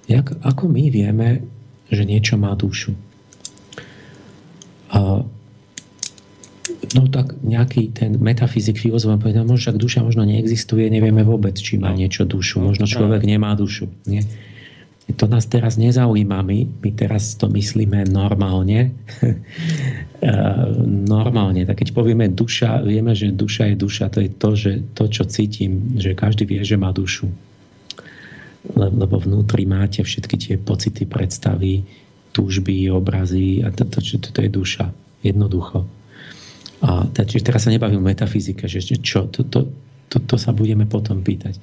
Jak, 0.06 0.38
ako 0.46 0.70
my 0.70 0.94
vieme, 0.94 1.42
že 1.90 2.06
niečo 2.06 2.38
má 2.38 2.54
dušu? 2.54 2.94
A 4.94 5.26
No 6.92 7.08
tak 7.08 7.40
nejaký 7.40 7.96
ten 7.96 8.20
metafyzik, 8.20 8.76
filozof 8.76 9.16
povedal, 9.16 9.48
možno, 9.48 9.72
že 9.72 9.80
duša 9.80 10.04
možno 10.04 10.28
neexistuje, 10.28 10.92
nevieme 10.92 11.24
vôbec, 11.24 11.56
či 11.56 11.80
má 11.80 11.96
no. 11.96 12.00
niečo 12.00 12.28
dušu. 12.28 12.60
No, 12.60 12.76
možno 12.76 12.84
človek 12.84 13.24
nemá 13.24 13.56
dušu. 13.56 13.88
Nie? 14.04 14.28
To 15.12 15.28
nás 15.28 15.48
teraz 15.48 15.76
nezaujíma, 15.76 16.40
my, 16.44 16.58
my 16.84 16.90
teraz 16.96 17.36
to 17.40 17.48
myslíme 17.52 18.08
normálne. 18.12 18.96
normálne. 21.16 21.64
Tak 21.64 21.84
keď 21.84 21.90
povieme 21.96 22.28
duša, 22.28 22.84
vieme, 22.84 23.16
že 23.16 23.32
duša 23.32 23.72
je 23.72 23.76
duša, 23.76 24.06
to 24.12 24.20
je 24.24 24.30
to, 24.32 24.50
že 24.56 24.72
to, 24.92 25.04
čo 25.08 25.24
cítim, 25.28 25.96
že 25.96 26.16
každý 26.16 26.44
vie, 26.44 26.62
že 26.64 26.76
má 26.76 26.92
dušu. 26.92 27.32
Lebo 28.78 29.16
vnútri 29.18 29.64
máte 29.66 30.04
všetky 30.04 30.36
tie 30.38 30.56
pocity, 30.60 31.08
predstavy, 31.08 31.88
túžby, 32.32 32.88
obrazy 32.92 33.64
a 33.64 33.72
to, 33.72 33.84
to, 33.88 34.00
to, 34.00 34.30
to 34.32 34.40
je 34.44 34.50
duša. 34.52 34.86
Jednoducho. 35.24 36.01
A 36.82 37.06
čiže 37.14 37.46
teraz 37.46 37.70
sa 37.70 37.74
nebavím 37.74 38.02
o 38.02 38.10
metafyzike, 38.10 38.66
že 38.66 38.82
čo, 38.82 39.30
to, 39.30 39.46
to, 39.46 39.70
to, 40.10 40.18
to 40.18 40.36
sa 40.36 40.50
budeme 40.50 40.90
potom 40.90 41.22
pýtať. 41.22 41.62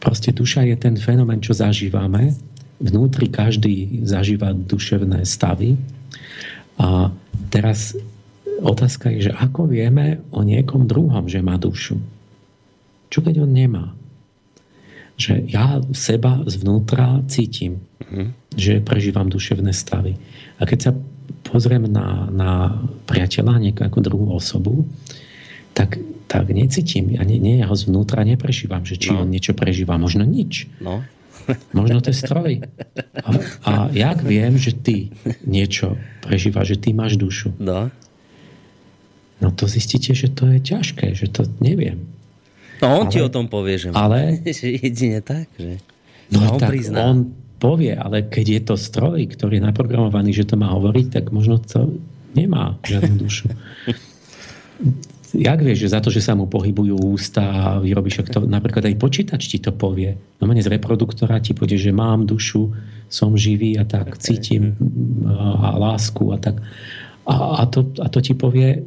Proste 0.00 0.32
duša 0.32 0.64
je 0.68 0.76
ten 0.76 0.96
fenomén, 1.00 1.40
čo 1.40 1.56
zažívame. 1.56 2.36
Vnútri 2.80 3.28
každý 3.28 4.04
zažíva 4.04 4.52
duševné 4.56 5.24
stavy. 5.24 5.76
A 6.80 7.12
teraz 7.52 7.96
otázka 8.60 9.12
je, 9.12 9.28
že 9.28 9.32
ako 9.36 9.68
vieme 9.68 10.24
o 10.32 10.40
niekom 10.40 10.88
druhom, 10.88 11.28
že 11.28 11.44
má 11.44 11.60
dušu? 11.60 12.00
Čo 13.12 13.20
keď 13.20 13.44
on 13.44 13.52
nemá? 13.52 13.92
Že 15.20 15.44
ja 15.52 15.84
seba 15.92 16.40
zvnútra 16.48 17.20
cítim, 17.28 17.84
mm-hmm. 18.00 18.56
že 18.56 18.80
prežívam 18.80 19.28
duševné 19.28 19.76
stavy. 19.76 20.16
A 20.56 20.64
keď 20.64 20.78
sa 20.80 20.92
pozriem 21.46 21.86
na, 21.90 22.28
na 22.30 22.50
priateľa, 23.06 23.60
nejakú 23.60 23.98
druhú 24.02 24.34
osobu, 24.34 24.86
tak, 25.72 25.98
tak 26.26 26.50
necítim, 26.50 27.14
ja 27.14 27.22
nie, 27.22 27.38
nie, 27.38 27.62
ja 27.62 27.70
ho 27.70 27.76
zvnútra 27.78 28.26
neprežívam, 28.26 28.82
že 28.82 28.98
či 28.98 29.14
no. 29.14 29.24
on 29.24 29.30
niečo 29.30 29.54
prežíva, 29.54 29.96
možno 29.96 30.26
nič. 30.26 30.66
No. 30.82 31.02
Možno 31.74 31.98
to 31.98 32.14
je 32.14 32.18
stroj. 32.20 32.62
A, 33.26 33.30
a 33.66 33.72
jak 33.90 34.22
viem, 34.22 34.54
že 34.54 34.76
ty 34.76 35.10
niečo 35.42 35.98
prežívaš, 36.22 36.76
že 36.76 36.80
ty 36.82 36.88
máš 36.94 37.18
dušu? 37.18 37.56
No. 37.58 37.90
No 39.40 39.48
to 39.50 39.64
zistíte, 39.64 40.12
že 40.12 40.28
to 40.30 40.46
je 40.52 40.60
ťažké, 40.60 41.16
že 41.16 41.32
to 41.32 41.48
neviem. 41.64 42.06
No 42.80 43.00
on 43.00 43.08
ale, 43.08 43.12
ti 43.12 43.18
o 43.20 43.32
tom 43.32 43.48
povie, 43.48 43.76
že, 43.80 43.88
ale, 43.92 44.40
že 44.58 44.76
jedine 44.76 45.24
tak, 45.24 45.48
že 45.56 45.80
no, 46.32 46.56
on 46.56 46.60
tak 46.60 46.70
prizná. 46.72 47.12
on 47.12 47.32
povie, 47.60 47.92
ale 47.92 48.24
keď 48.24 48.46
je 48.48 48.60
to 48.72 48.74
stroj, 48.80 49.20
ktorý 49.28 49.60
je 49.60 49.66
naprogramovaný, 49.68 50.32
že 50.32 50.48
to 50.48 50.56
má 50.56 50.72
hovoriť, 50.72 51.06
tak 51.12 51.24
možno 51.28 51.60
to 51.60 52.00
nemá 52.32 52.80
žiadnu 52.80 53.14
dušu. 53.20 53.52
Jak 55.30 55.62
vieš, 55.62 55.86
že 55.86 55.92
za 55.94 56.00
to, 56.02 56.10
že 56.10 56.24
sa 56.24 56.34
mu 56.34 56.50
pohybujú 56.50 57.14
ústa 57.14 57.44
a 57.44 57.64
vyrobíš, 57.78 58.26
to, 58.34 58.50
napríklad 58.50 58.90
aj 58.90 58.98
počítač 58.98 59.46
ti 59.46 59.62
to 59.62 59.70
povie. 59.70 60.18
No 60.42 60.50
z 60.50 60.66
reproduktora 60.66 61.38
ti 61.38 61.54
povie, 61.54 61.78
že 61.78 61.94
mám 61.94 62.26
dušu, 62.26 62.74
som 63.06 63.38
živý 63.38 63.78
a 63.78 63.86
tak 63.86 64.18
cítim 64.18 64.74
a, 65.30 65.70
a 65.70 65.78
lásku 65.78 66.24
a 66.34 66.36
tak. 66.40 66.58
A, 67.30 67.62
a, 67.62 67.64
to, 67.70 67.94
a 68.02 68.10
to 68.10 68.18
ti 68.18 68.34
povie 68.34 68.82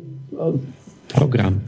program. 1.08 1.64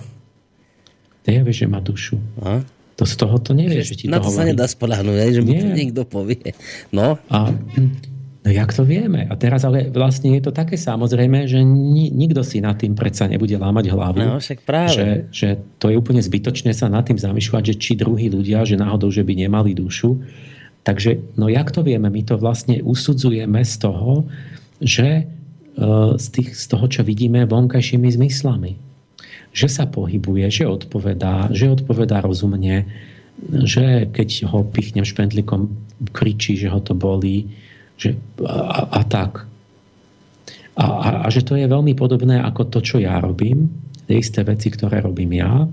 Ja 1.23 1.41
vieš, 1.41 1.65
že 1.65 1.71
má 1.71 1.79
dušu. 1.79 2.19
A? 2.43 2.61
To 2.95 3.03
z 3.03 3.15
toho 3.19 3.35
to 3.43 3.51
nevie, 3.51 3.83
že 3.83 3.99
ti 3.99 4.07
Na 4.07 4.23
to, 4.23 4.31
to 4.31 4.39
sa 4.39 4.47
nedá 4.47 4.63
spolahnúť, 4.71 5.35
že 5.35 5.41
mu 5.43 5.51
to 5.51 5.67
niekto 5.67 6.07
povie. 6.07 6.55
No. 6.95 7.19
A, 7.27 7.51
no 7.51 8.47
jak 8.47 8.71
to 8.71 8.87
vieme? 8.87 9.27
A 9.27 9.35
teraz 9.35 9.67
ale 9.67 9.91
vlastne 9.91 10.31
je 10.39 10.47
to 10.47 10.55
také 10.55 10.79
samozrejme, 10.79 11.43
že 11.43 11.59
ni, 11.59 12.07
nikto 12.07 12.39
si 12.39 12.63
nad 12.63 12.79
tým 12.79 12.95
predsa 12.95 13.27
nebude 13.27 13.51
lámať 13.59 13.91
hlavu. 13.91 14.23
No, 14.23 14.39
však 14.39 14.63
práve. 14.63 14.95
Že, 14.95 15.07
že 15.33 15.47
to 15.75 15.91
je 15.91 15.99
úplne 15.99 16.23
zbytočné 16.23 16.71
sa 16.71 16.87
nad 16.87 17.03
tým 17.03 17.19
zamýšľať, 17.19 17.73
že 17.73 17.75
či 17.75 17.91
druhí 17.99 18.31
ľudia, 18.31 18.63
že 18.63 18.79
náhodou, 18.79 19.11
že 19.11 19.27
by 19.27 19.33
nemali 19.43 19.75
dušu. 19.75 20.23
Takže, 20.87 21.35
no 21.35 21.51
jak 21.51 21.73
to 21.75 21.83
vieme? 21.83 22.07
My 22.07 22.21
to 22.23 22.39
vlastne 22.39 22.79
usudzujeme 22.79 23.59
z 23.65 23.75
toho, 23.81 24.23
že 24.79 25.07
e, 25.19 25.23
z, 26.15 26.27
tých, 26.31 26.53
z 26.53 26.65
toho, 26.69 26.85
čo 26.87 27.01
vidíme 27.03 27.43
vonkajšími 27.49 28.07
zmyslami 28.07 28.85
že 29.55 29.71
sa 29.71 29.87
pohybuje, 29.87 30.51
že 30.51 30.67
odpovedá, 30.67 31.47
že 31.55 31.71
odpovedá 31.71 32.19
rozumne, 32.19 32.91
že 33.63 34.11
keď 34.11 34.51
ho 34.51 34.67
pichnem 34.67 35.07
špendlikom, 35.07 35.71
kričí, 36.11 36.59
že 36.59 36.67
ho 36.67 36.83
to 36.83 36.91
bolí, 36.91 37.55
že 37.95 38.19
a, 38.43 38.99
a 38.99 39.01
tak. 39.07 39.47
A, 40.75 40.83
a, 40.83 41.09
a 41.23 41.27
že 41.31 41.47
to 41.47 41.55
je 41.55 41.71
veľmi 41.71 41.95
podobné 41.95 42.43
ako 42.43 42.67
to, 42.67 42.79
čo 42.83 42.99
ja 42.99 43.15
robím, 43.23 43.71
tie 44.11 44.19
isté 44.19 44.43
veci, 44.43 44.67
ktoré 44.67 44.99
robím 44.99 45.39
ja, 45.39 45.63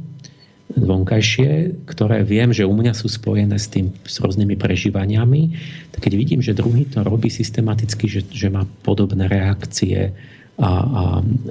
vonkajšie, 0.73 1.85
ktoré 1.85 2.23
viem, 2.25 2.55
že 2.55 2.65
u 2.65 2.73
mňa 2.73 2.95
sú 2.97 3.11
spojené 3.11 3.59
s 3.59 3.69
tým, 3.69 3.93
s 4.07 4.23
rôznymi 4.23 4.57
prežívaniami, 4.57 5.43
tak 5.91 6.07
keď 6.07 6.13
vidím, 6.15 6.41
že 6.41 6.57
druhý 6.57 6.87
to 6.89 7.03
robí 7.03 7.29
systematicky, 7.29 8.07
že, 8.09 8.25
že 8.31 8.49
má 8.49 8.65
podobné 8.87 9.27
reakcie 9.27 10.15
a, 10.57 10.71
a, 10.71 10.71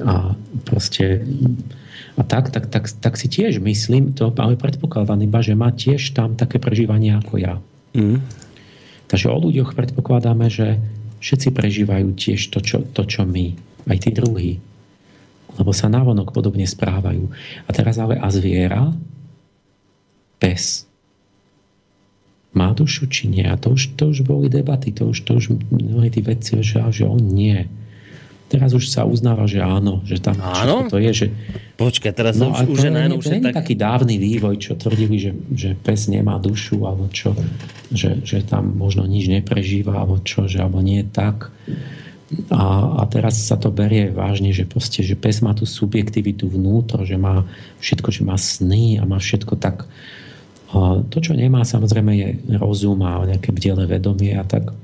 a 0.08 0.14
proste 0.64 1.22
a 2.22 2.24
tak, 2.24 2.54
tak, 2.54 2.70
tak, 2.70 2.86
tak 2.86 3.14
si 3.18 3.26
tiež 3.26 3.58
myslím, 3.66 4.14
to 4.14 4.30
máme 4.30 4.54
predpokladám 4.54 5.26
iba, 5.26 5.42
že 5.42 5.58
má 5.58 5.74
tiež 5.74 6.14
tam 6.14 6.38
také 6.38 6.62
prežívanie 6.62 7.18
ako 7.18 7.34
ja. 7.42 7.58
Mm. 7.98 8.22
Takže 9.10 9.28
o 9.34 9.42
ľuďoch 9.42 9.74
predpokladáme, 9.74 10.46
že 10.46 10.78
všetci 11.18 11.50
prežívajú 11.50 12.14
tiež 12.14 12.54
to 12.54 12.62
čo, 12.62 12.86
to, 12.86 13.10
čo 13.10 13.26
my. 13.26 13.58
Aj 13.90 13.98
tí 13.98 14.14
druhí. 14.14 14.62
Lebo 15.58 15.74
sa 15.74 15.90
navonok 15.90 16.30
podobne 16.30 16.70
správajú. 16.70 17.26
A 17.66 17.70
teraz 17.74 17.98
ale 17.98 18.22
a 18.22 18.30
zviera, 18.30 18.94
pes, 20.38 20.86
má 22.54 22.70
dušu 22.78 23.10
či 23.10 23.34
nie? 23.34 23.50
A 23.50 23.58
to 23.58 23.74
už, 23.74 23.98
to 23.98 24.14
už 24.14 24.22
boli 24.30 24.46
debaty, 24.46 24.94
to 24.94 25.10
už, 25.10 25.26
to 25.26 25.42
už 25.42 25.58
mnohé 25.74 26.14
tí 26.14 26.22
veci, 26.22 26.62
že, 26.62 26.86
že 26.94 27.10
on 27.10 27.18
nie. 27.18 27.66
Teraz 28.52 28.76
už 28.76 28.92
sa 28.92 29.08
uznáva, 29.08 29.48
že 29.48 29.64
áno, 29.64 30.04
že 30.04 30.20
tam 30.20 30.36
áno? 30.44 30.92
to 30.92 31.00
je, 31.00 31.12
že... 31.16 31.28
Počkaj, 31.80 32.12
teraz 32.12 32.36
no, 32.36 32.52
už, 32.52 32.68
už 32.68 32.80
je 32.84 32.92
najnovšie 32.92 33.40
tak... 33.40 33.64
taký 33.64 33.80
dávny 33.80 34.20
vývoj, 34.20 34.60
čo 34.60 34.76
tvrdili, 34.76 35.16
že, 35.24 35.32
že 35.56 35.72
pes 35.80 36.12
nemá 36.12 36.36
dušu, 36.36 36.84
alebo 36.84 37.08
čo, 37.08 37.32
že, 37.96 38.20
že 38.28 38.44
tam 38.44 38.76
možno 38.76 39.08
nič 39.08 39.32
neprežíva, 39.32 40.04
alebo 40.04 40.20
čo, 40.20 40.52
že 40.52 40.60
alebo 40.60 40.84
nie 40.84 41.00
tak. 41.08 41.48
A, 42.52 43.00
a 43.00 43.04
teraz 43.08 43.40
sa 43.40 43.56
to 43.56 43.72
berie 43.72 44.12
vážne, 44.12 44.52
že 44.52 44.68
proste, 44.68 45.00
že 45.00 45.16
pes 45.16 45.40
má 45.40 45.56
tú 45.56 45.64
subjektivitu 45.64 46.52
vnútro, 46.52 47.08
že 47.08 47.16
má 47.16 47.48
všetko, 47.80 48.12
že 48.12 48.22
má 48.28 48.36
sny 48.36 49.00
a 49.00 49.08
má 49.08 49.16
všetko 49.16 49.56
tak... 49.56 49.88
A 50.76 51.00
to, 51.08 51.24
čo 51.24 51.40
nemá, 51.40 51.64
samozrejme 51.64 52.12
je 52.20 52.30
rozum 52.60 53.00
a 53.08 53.24
nejaké 53.24 53.56
bdele 53.56 53.88
vedomie 53.88 54.36
a 54.36 54.44
tak. 54.44 54.76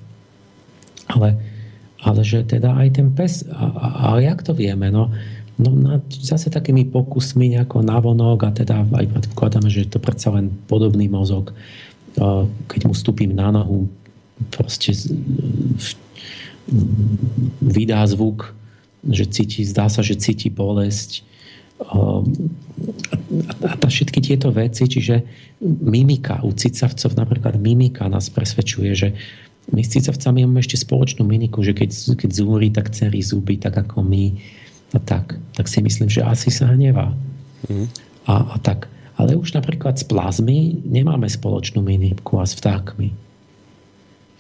Ale 1.11 1.56
ale 2.03 2.21
že 2.21 2.45
teda 2.45 2.77
aj 2.77 2.87
ten 3.01 3.07
pes, 3.13 3.47
a, 3.49 3.65
a, 3.73 3.87
a 4.13 4.21
jak 4.21 4.45
to 4.45 4.53
vieme? 4.53 4.89
No, 4.93 5.09
No 5.57 5.73
na, 5.73 5.97
zase 6.13 6.53
takými 6.53 6.85
pokusmi 6.85 7.57
nejako 7.57 7.81
navonok 7.81 8.45
a 8.45 8.53
teda 8.53 8.85
aj 8.93 9.05
predpokladáme, 9.09 9.73
že 9.73 9.89
je 9.89 9.89
to 9.89 9.97
predsa 9.97 10.29
len 10.29 10.53
podobný 10.69 11.09
mozog. 11.09 11.49
Keď 12.69 12.81
mu 12.85 12.93
stúpim 12.93 13.33
na 13.33 13.49
nohu, 13.49 13.89
proste 14.53 14.93
vydá 17.57 18.05
zvuk, 18.05 18.53
že 19.01 19.25
cíti, 19.25 19.65
zdá 19.65 19.89
sa, 19.89 20.05
že 20.05 20.21
cíti 20.21 20.53
bolesť. 20.53 21.25
A 21.81 23.73
tá 23.81 23.87
všetky 23.89 24.21
tieto 24.21 24.53
veci, 24.53 24.85
čiže 24.85 25.25
mimika, 25.61 26.41
u 26.45 26.53
cicavcov 26.53 27.17
napríklad 27.17 27.57
mimika 27.57 28.05
nás 28.05 28.29
presvedčuje, 28.29 28.91
že 28.93 29.09
my 29.67 29.81
s 29.83 29.91
cicavcami 29.91 30.47
máme 30.47 30.63
ešte 30.63 30.79
spoločnú 30.79 31.27
mimiku, 31.27 31.59
že 31.59 31.75
keď, 31.75 32.15
keď 32.15 32.29
zúri, 32.31 32.71
tak 32.71 32.95
cerí 32.95 33.19
zuby, 33.19 33.59
tak 33.59 33.75
ako 33.75 33.99
my 33.99 34.39
a 34.95 34.99
tak, 35.03 35.35
tak 35.51 35.67
si 35.67 35.83
myslím, 35.83 36.07
že 36.07 36.23
asi 36.23 36.47
sa 36.47 36.71
hnevá. 36.71 37.11
Mm. 37.67 37.87
A, 38.31 38.55
a 38.55 38.57
tak. 38.63 38.87
Ale 39.19 39.35
už 39.35 39.57
napríklad 39.57 39.99
s 39.99 40.07
plazmy 40.07 40.77
nemáme 40.87 41.27
spoločnú 41.27 41.83
minipku 41.83 42.39
a 42.39 42.47
s 42.47 42.55
vtákmi. 42.55 43.11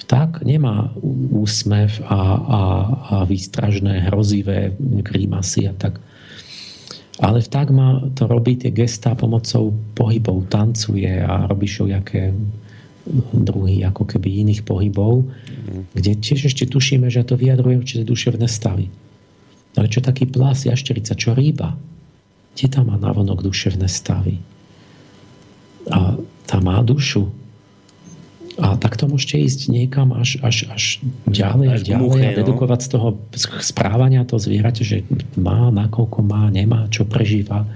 Vták 0.07 0.45
nemá 0.45 0.93
úsmev 1.33 1.99
a, 2.05 2.15
a, 2.15 2.61
a 3.11 3.15
výstražné, 3.25 4.07
hrozivé 4.07 4.71
grimasy 4.79 5.67
a 5.67 5.73
tak. 5.75 5.99
Ale 7.17 7.41
vták 7.41 7.67
má 7.73 8.05
to 8.13 8.29
robí 8.29 8.61
tie 8.61 8.69
gestá 8.69 9.17
pomocou 9.17 9.73
pohybov, 9.97 10.47
tancuje 10.53 11.09
a 11.25 11.49
robí 11.49 11.65
všelijaké 11.65 12.29
druhy 13.31 13.87
ako 13.87 14.03
keby 14.03 14.43
iných 14.43 14.61
pohybov, 14.67 15.27
kde 15.95 16.11
tiež 16.19 16.51
ešte 16.51 16.67
tušíme, 16.67 17.07
že 17.07 17.23
to 17.23 17.39
vyjadruje 17.39 17.79
určite 17.79 18.03
duševné 18.03 18.47
stavy. 18.47 18.91
Ale 19.77 19.87
čo 19.87 20.01
taký 20.01 20.25
plás, 20.25 20.65
jašterica, 20.65 21.13
čo 21.13 21.37
rýba? 21.37 21.77
Kde 22.57 22.67
tam 22.73 22.89
má 22.89 22.97
navonok 22.97 23.45
duševné 23.45 23.85
stavy? 23.85 24.41
A 25.87 26.17
tá 26.49 26.57
má 26.59 26.81
dušu. 26.81 27.29
A 28.57 28.73
takto 28.73 29.05
môžete 29.05 29.37
ísť 29.37 29.69
niekam 29.69 30.17
až, 30.17 30.41
až, 30.41 30.65
až 30.73 30.83
ďalej 31.29 31.77
až 31.77 31.81
ďalej 31.85 32.01
muche, 32.09 32.25
a 32.25 32.33
no. 32.33 32.37
dedukovať 32.41 32.79
z 32.81 32.89
toho 32.89 33.07
správania 33.61 34.25
toho 34.25 34.41
zvieraťa, 34.41 34.83
že 34.83 34.97
má, 35.37 35.69
nakoľko 35.69 36.25
má, 36.25 36.49
nemá, 36.49 36.89
čo 36.89 37.05
prežíva. 37.05 37.69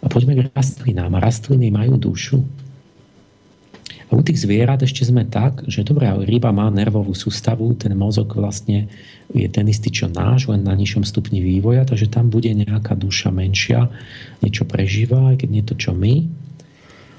A 0.00 0.06
poďme 0.08 0.40
k 0.40 0.48
rastlinám. 0.56 1.20
Rastliny 1.20 1.68
majú 1.68 2.00
dušu. 2.00 2.40
A 4.14 4.16
u 4.16 4.22
tých 4.22 4.46
zvierat 4.46 4.78
ešte 4.78 5.02
sme 5.02 5.26
tak, 5.26 5.66
že 5.66 5.82
dobré, 5.82 6.06
ryba 6.06 6.54
má 6.54 6.70
nervovú 6.70 7.18
sústavu, 7.18 7.74
ten 7.74 7.98
mozog 7.98 8.38
vlastne 8.38 8.86
je 9.34 9.50
ten 9.50 9.66
istý, 9.66 9.90
čo 9.90 10.06
náš, 10.06 10.46
len 10.46 10.62
na 10.62 10.70
nižšom 10.70 11.02
stupni 11.02 11.42
vývoja, 11.42 11.82
takže 11.82 12.06
tam 12.06 12.30
bude 12.30 12.46
nejaká 12.54 12.94
duša 12.94 13.34
menšia, 13.34 13.90
niečo 14.38 14.70
prežíva, 14.70 15.34
aj 15.34 15.42
keď 15.42 15.48
nie 15.50 15.66
to, 15.66 15.74
čo 15.74 15.90
my. 15.98 16.30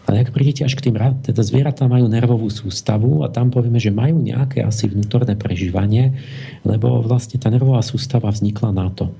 Ale 0.07 0.23
ak 0.23 0.31
prídete 0.31 0.63
až 0.63 0.79
k 0.79 0.87
tým, 0.87 0.95
teda 0.95 1.43
zvieratá 1.43 1.83
majú 1.91 2.07
nervovú 2.07 2.47
sústavu 2.47 3.27
a 3.27 3.27
tam 3.27 3.51
povieme, 3.51 3.75
že 3.75 3.91
majú 3.91 4.23
nejaké 4.23 4.63
asi 4.63 4.87
vnútorné 4.87 5.35
prežívanie, 5.35 6.15
lebo 6.63 7.03
vlastne 7.03 7.35
tá 7.43 7.51
nervová 7.51 7.83
sústava 7.83 8.31
vznikla 8.31 8.71
na 8.71 8.87
to 8.95 9.11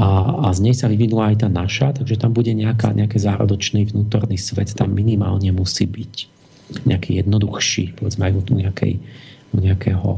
a, 0.00 0.08
a 0.48 0.56
z 0.56 0.58
nej 0.64 0.74
sa 0.74 0.88
vyvinula 0.88 1.32
aj 1.32 1.44
tá 1.44 1.48
naša, 1.52 1.92
takže 2.00 2.16
tam 2.16 2.32
bude 2.32 2.50
nejaká, 2.56 2.96
nejaký 2.96 3.20
zárodočný 3.20 3.92
vnútorný 3.92 4.40
svet, 4.40 4.72
tam 4.72 4.96
minimálne 4.96 5.52
musí 5.52 5.84
byť 5.84 6.14
nejaký 6.88 7.20
jednoduchší, 7.20 8.00
povedzme 8.00 8.28
aj 8.28 8.32
u, 8.32 8.42
nejakej, 8.56 8.92
u 9.52 9.56
nejakého 9.60 10.10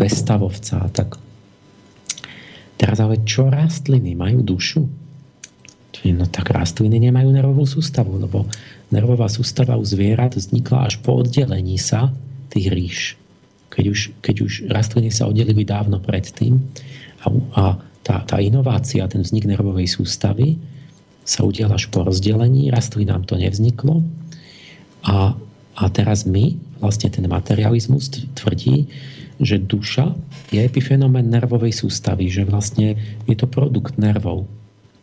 bestavovca. 0.00 0.88
Tak. 0.88 1.20
Teraz 2.80 2.98
ale 2.98 3.20
čo 3.28 3.52
rastliny? 3.52 4.16
Majú 4.16 4.40
dušu? 4.40 4.82
No 6.04 6.28
tak 6.28 6.52
rastliny 6.52 7.00
nemajú 7.00 7.32
nervovú 7.32 7.64
sústavu, 7.64 8.20
lebo 8.20 8.44
nervová 8.92 9.24
sústava 9.32 9.80
u 9.80 9.84
zvierat 9.88 10.36
vznikla 10.36 10.92
až 10.92 11.00
po 11.00 11.24
oddelení 11.24 11.80
sa 11.80 12.12
tých 12.52 12.66
ríš. 12.68 13.00
Keď 13.72 13.84
už, 13.88 14.00
keď 14.20 14.36
už 14.44 14.52
rastliny 14.68 15.08
sa 15.08 15.24
oddelili 15.24 15.64
dávno 15.64 15.96
predtým 16.04 16.60
a, 17.24 17.26
a 17.56 17.62
tá, 18.04 18.20
tá 18.22 18.36
inovácia, 18.38 19.08
ten 19.08 19.24
vznik 19.24 19.48
nervovej 19.48 19.88
sústavy 19.88 20.60
sa 21.24 21.40
udial 21.42 21.72
až 21.72 21.88
po 21.88 22.04
rozdelení, 22.04 22.68
rastlinám 22.68 23.24
to 23.24 23.40
nevzniklo 23.40 24.04
a, 25.08 25.32
a 25.74 25.84
teraz 25.88 26.28
my, 26.28 26.60
vlastne 26.84 27.08
ten 27.08 27.24
materializmus 27.24 28.12
tvrdí, 28.36 28.92
že 29.40 29.56
duša 29.56 30.12
je 30.52 30.60
epifenomén 30.60 31.26
nervovej 31.26 31.72
sústavy, 31.72 32.28
že 32.28 32.44
vlastne 32.44 32.94
je 33.24 33.34
to 33.34 33.48
produkt 33.48 33.96
nervov. 33.96 34.46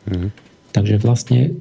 Mm. 0.07 0.30
Takže 0.72 0.95
vlastne 1.02 1.57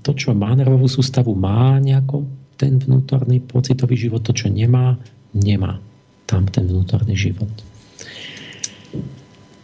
to, 0.00 0.10
čo 0.16 0.32
má 0.32 0.54
nervovú 0.54 0.88
sústavu, 0.88 1.36
má 1.36 1.76
nejako 1.82 2.24
ten 2.54 2.78
vnútorný 2.78 3.42
pocitový 3.42 3.98
život, 3.98 4.22
to, 4.22 4.32
čo 4.32 4.48
nemá, 4.48 4.96
nemá 5.34 5.82
tam 6.24 6.46
ten 6.48 6.64
vnútorný 6.64 7.18
život. 7.18 7.50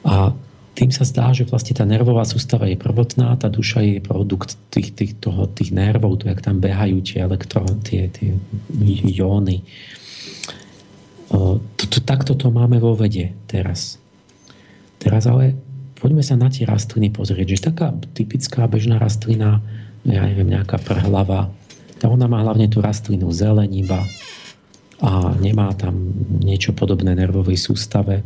A 0.05 0.35
tým 0.81 0.89
sa 0.89 1.05
zdá, 1.05 1.29
že 1.37 1.45
vlastne 1.45 1.77
tá 1.77 1.85
nervová 1.85 2.25
sústava 2.25 2.65
je 2.65 2.81
prvotná, 2.81 3.37
tá 3.37 3.53
duša 3.53 3.85
je 3.85 4.01
produkt 4.01 4.57
tých, 4.73 4.97
tých, 4.97 5.13
toho, 5.21 5.45
tých 5.45 5.77
nervov, 5.77 6.17
to, 6.17 6.33
jak 6.33 6.41
tam 6.41 6.57
behajú 6.57 7.05
tie 7.05 7.21
elektrón, 7.21 7.85
tie, 7.85 8.09
tie 8.09 8.33
jóny. 9.05 9.61
To, 11.29 11.61
to, 11.77 12.01
takto 12.01 12.33
to 12.33 12.49
máme 12.49 12.81
vo 12.81 12.97
vede 12.97 13.37
teraz. 13.45 14.01
Teraz 14.97 15.29
ale 15.29 15.53
poďme 16.01 16.25
sa 16.25 16.41
na 16.41 16.49
tie 16.49 16.65
rastliny 16.65 17.13
pozrieť, 17.13 17.47
že 17.53 17.69
taká 17.69 17.93
typická 18.17 18.65
bežná 18.65 18.97
rastlina, 18.97 19.61
ja 20.09 20.25
neviem, 20.25 20.49
nejaká 20.49 20.81
prhlava, 20.81 21.53
tá 22.01 22.09
ona 22.09 22.25
má 22.25 22.41
hlavne 22.41 22.73
tú 22.73 22.81
rastlinu 22.81 23.29
zeleniba 23.37 24.01
a 25.05 25.37
nemá 25.37 25.77
tam 25.77 25.93
niečo 26.41 26.73
podobné 26.73 27.13
nervovej 27.13 27.61
sústave 27.61 28.25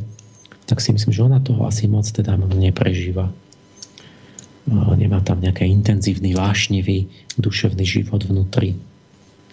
tak 0.64 0.80
si 0.80 0.96
myslím, 0.96 1.12
že 1.12 1.24
ona 1.24 1.40
toho 1.40 1.68
asi 1.68 1.84
moc 1.84 2.08
teda 2.08 2.36
neprežíva. 2.40 3.28
Nemá 4.96 5.20
tam 5.20 5.44
nejaký 5.44 5.68
intenzívny, 5.68 6.32
vášnivý 6.32 7.04
duševný 7.36 7.84
život 7.84 8.24
vnútri. 8.24 8.80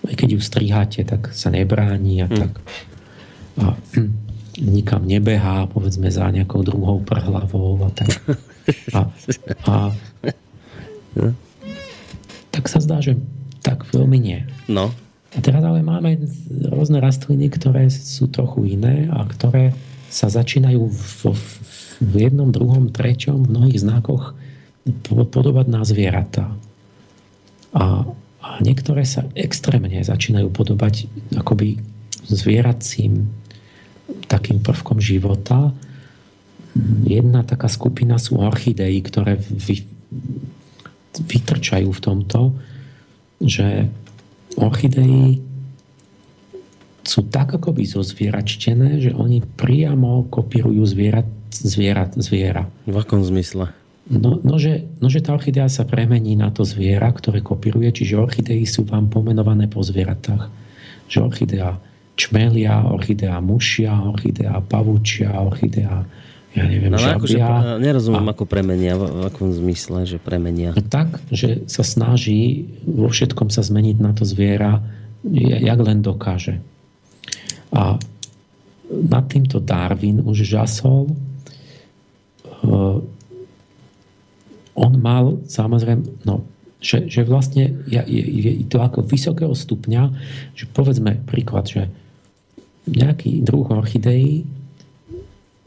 Aj 0.08 0.16
keď 0.16 0.28
ju 0.36 0.40
striháte, 0.40 1.04
tak 1.04 1.36
sa 1.36 1.52
nebráni 1.52 2.24
a 2.24 2.28
hmm. 2.32 2.40
tak. 2.40 2.52
A 3.60 3.76
hm, 3.76 4.12
nikam 4.64 5.04
nebehá, 5.04 5.68
povedzme, 5.68 6.08
za 6.08 6.32
nejakou 6.32 6.64
druhou 6.64 7.04
prhlavou 7.04 7.76
a 7.84 7.90
tak. 7.92 8.12
A, 8.96 9.12
a 9.68 9.76
tak 12.56 12.66
sa 12.72 12.80
zdá, 12.80 13.04
že 13.04 13.20
tak 13.60 13.84
veľmi 13.92 14.16
nie. 14.16 14.48
No. 14.72 14.96
A 15.32 15.40
teraz 15.40 15.64
ale 15.64 15.84
máme 15.84 16.20
rôzne 16.72 17.00
rastliny, 17.00 17.48
ktoré 17.52 17.88
sú 17.88 18.28
trochu 18.28 18.76
iné 18.76 19.08
a 19.12 19.24
ktoré 19.24 19.72
sa 20.12 20.28
začínajú 20.28 20.82
v, 20.92 21.22
v 22.04 22.14
jednom, 22.28 22.52
druhom, 22.52 22.92
treťom, 22.92 23.48
v 23.48 23.52
mnohých 23.56 23.80
znakoch 23.80 24.36
podobať 25.08 25.66
na 25.72 25.82
zvieratá. 25.88 26.52
A, 27.72 28.04
a 28.44 28.50
niektoré 28.60 29.08
sa 29.08 29.24
extrémne 29.40 30.04
začínajú 30.04 30.52
podobať 30.52 31.08
akoby 31.40 31.80
zvieracím 32.28 33.32
takým 34.28 34.60
prvkom 34.60 35.00
života. 35.00 35.72
Jedna 37.08 37.48
taká 37.48 37.72
skupina 37.72 38.20
sú 38.20 38.44
orchidei, 38.44 39.00
ktoré 39.00 39.40
vy, 39.40 39.88
vytrčajú 41.16 41.88
v 41.88 42.04
tomto, 42.04 42.56
že 43.40 43.88
orchidei 44.60 45.40
sú 47.02 47.26
tak 47.28 47.58
akoby 47.58 47.86
zozvieračtené, 47.86 49.02
že 49.02 49.12
oni 49.14 49.42
priamo 49.42 50.30
kopírujú 50.30 50.86
zvierat, 50.86 51.28
zvierat, 51.50 52.14
zviera. 52.18 52.70
V 52.86 52.96
akom 52.98 53.26
zmysle? 53.26 53.74
No, 54.12 54.42
no, 54.42 54.56
že, 54.58 54.90
no, 55.00 55.08
že 55.08 55.24
tá 55.24 55.38
orchidea 55.38 55.72
sa 55.72 55.88
premení 55.88 56.36
na 56.36 56.52
to 56.52 56.68
zviera, 56.68 57.08
ktoré 57.14 57.40
kopíruje, 57.40 57.94
čiže 57.94 58.20
orchidei 58.20 58.66
sú 58.68 58.84
vám 58.84 59.08
pomenované 59.08 59.72
po 59.72 59.86
zvieratách. 59.86 60.52
Že 61.08 61.18
orchidea 61.32 61.70
čmelia, 62.20 62.92
orchidea 62.92 63.40
mušia, 63.40 63.94
orchidea 64.04 64.60
pavučia, 64.68 65.32
orchidea 65.42 66.06
ja 66.52 66.68
neviem, 66.68 66.92
no, 66.92 67.00
akože, 67.00 67.40
nerozumiem, 67.80 68.28
a, 68.28 68.36
ako 68.36 68.44
premenia, 68.44 69.00
v 69.00 69.24
akom 69.24 69.56
zmysle, 69.56 70.04
že 70.04 70.20
premenia. 70.20 70.76
No 70.76 70.84
tak, 70.84 71.24
že 71.32 71.64
sa 71.72 71.80
snaží 71.80 72.68
vo 72.84 73.08
všetkom 73.08 73.48
sa 73.48 73.64
zmeniť 73.64 73.98
na 74.04 74.12
to 74.12 74.28
zviera, 74.28 74.84
jak 75.32 75.80
len 75.80 76.04
dokáže. 76.04 76.60
A 77.72 77.96
nad 78.92 79.26
týmto 79.32 79.64
Darwin 79.64 80.20
už 80.24 80.44
žasol. 80.44 81.12
Eh, 82.46 82.98
on 84.72 84.94
mal 85.00 85.40
samozrejme, 85.48 86.24
no, 86.24 86.48
že, 86.82 87.06
že 87.08 87.22
vlastne 87.28 87.86
je, 87.86 88.02
je, 88.08 88.52
je 88.64 88.68
to 88.68 88.82
ako 88.82 89.06
vysokého 89.06 89.54
stupňa, 89.54 90.04
že 90.56 90.66
povedzme 90.72 91.22
príklad, 91.28 91.70
že 91.70 91.92
nejaký 92.90 93.46
druh 93.46 93.70
orchideí 93.70 94.44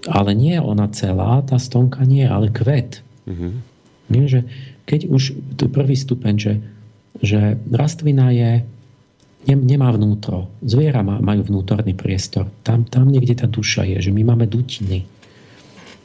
ale 0.09 0.37
nie 0.37 0.57
ona 0.61 0.89
celá, 0.93 1.41
tá 1.45 1.57
stonka 1.57 2.05
nie, 2.05 2.25
ale 2.25 2.53
kvet. 2.53 3.01
Mm-hmm. 3.25 3.53
Nie, 4.13 4.25
že 4.29 4.41
keď 4.85 5.09
už, 5.09 5.23
to 5.57 5.65
je 5.69 5.71
prvý 5.73 5.97
stupeň, 5.97 6.35
že, 6.37 6.55
že 7.25 7.41
rastlina 7.73 8.29
je, 8.37 8.69
nemá 9.49 9.93
vnútro. 9.93 10.49
Zviera 10.65 11.05
majú 11.05 11.45
vnútorný 11.45 11.93
priestor. 11.93 12.49
Tam, 12.65 12.89
tam 12.89 13.13
niekde 13.13 13.45
tá 13.45 13.47
duša 13.47 13.85
je, 13.85 14.09
že 14.09 14.11
my 14.15 14.25
máme 14.25 14.49
dutiny. 14.49 15.05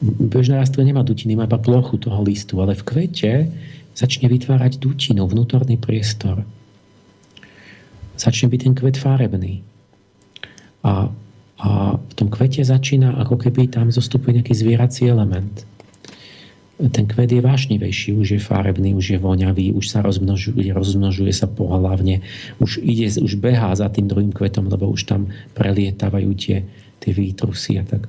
Bežná 0.00 0.60
rastlina 0.60 0.92
nemá 0.92 1.02
dutiny, 1.04 1.36
má 1.36 1.44
iba 1.44 1.60
plochu 1.60 2.00
toho 2.00 2.20
listu, 2.24 2.60
ale 2.60 2.76
v 2.76 2.84
kvete 2.84 3.32
začne 3.96 4.28
vytvárať 4.28 4.80
dutinu, 4.80 5.24
vnútorný 5.24 5.76
priestor. 5.76 6.44
Začne 8.16 8.52
byť 8.52 8.60
ten 8.60 8.74
kvet 8.76 8.96
farebný. 9.00 9.64
A, 10.84 11.08
a 11.60 11.68
v 11.96 12.12
tom 12.16 12.28
kvete 12.32 12.64
začína, 12.64 13.20
ako 13.20 13.36
keby 13.36 13.68
tam 13.68 13.92
zostupuje 13.92 14.40
nejaký 14.40 14.56
zvierací 14.56 15.08
element 15.08 15.69
ten 16.88 17.04
kvet 17.04 17.28
je 17.28 17.44
vášnivejší, 17.44 18.16
už 18.16 18.28
je 18.36 18.40
farebný, 18.40 18.96
už 18.96 19.12
je 19.12 19.18
voňavý, 19.20 19.76
už 19.76 19.84
sa 19.84 20.00
rozmnožuje, 20.00 20.72
rozmnožuje 20.72 21.28
sa 21.28 21.44
pohlavne, 21.44 22.24
už 22.56 22.80
ide, 22.80 23.12
už 23.20 23.36
behá 23.36 23.76
za 23.76 23.92
tým 23.92 24.08
druhým 24.08 24.32
kvetom, 24.32 24.72
lebo 24.72 24.88
už 24.88 25.04
tam 25.04 25.28
prelietávajú 25.52 26.30
tie, 26.40 26.64
tie 26.96 27.12
výtrusy 27.12 27.76
a 27.76 27.84
tak. 27.84 28.08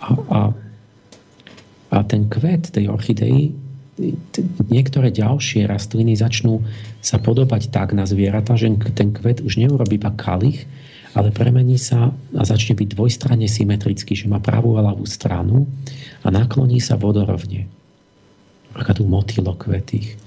A, 0.00 0.08
a, 0.16 0.40
a 1.92 1.98
ten 2.08 2.24
kvet 2.32 2.72
tej 2.72 2.88
orchidei, 2.88 3.52
niektoré 4.72 5.12
ďalšie 5.12 5.68
rastliny 5.68 6.16
začnú 6.16 6.64
sa 7.04 7.20
podobať 7.20 7.68
tak 7.68 7.92
na 7.92 8.08
zvieratá, 8.08 8.56
že 8.56 8.72
ten 8.96 9.12
kvet 9.12 9.44
už 9.44 9.60
neurobí 9.60 10.00
iba 10.00 10.10
kalich, 10.16 10.64
ale 11.14 11.30
premení 11.30 11.78
sa 11.78 12.10
a 12.10 12.42
začne 12.42 12.74
byť 12.74 12.88
dvojstranne 12.98 13.46
symetrický, 13.46 14.18
že 14.18 14.26
má 14.26 14.42
pravú 14.42 14.74
a 14.74 14.84
ľavú 14.84 15.06
stranu 15.06 15.70
a 16.26 16.28
nakloní 16.34 16.82
sa 16.82 16.98
vodorovne. 16.98 17.70
Napríklad 18.74 18.98
u 18.98 19.06
motýlok 19.06 19.70
kvetých. 19.70 20.18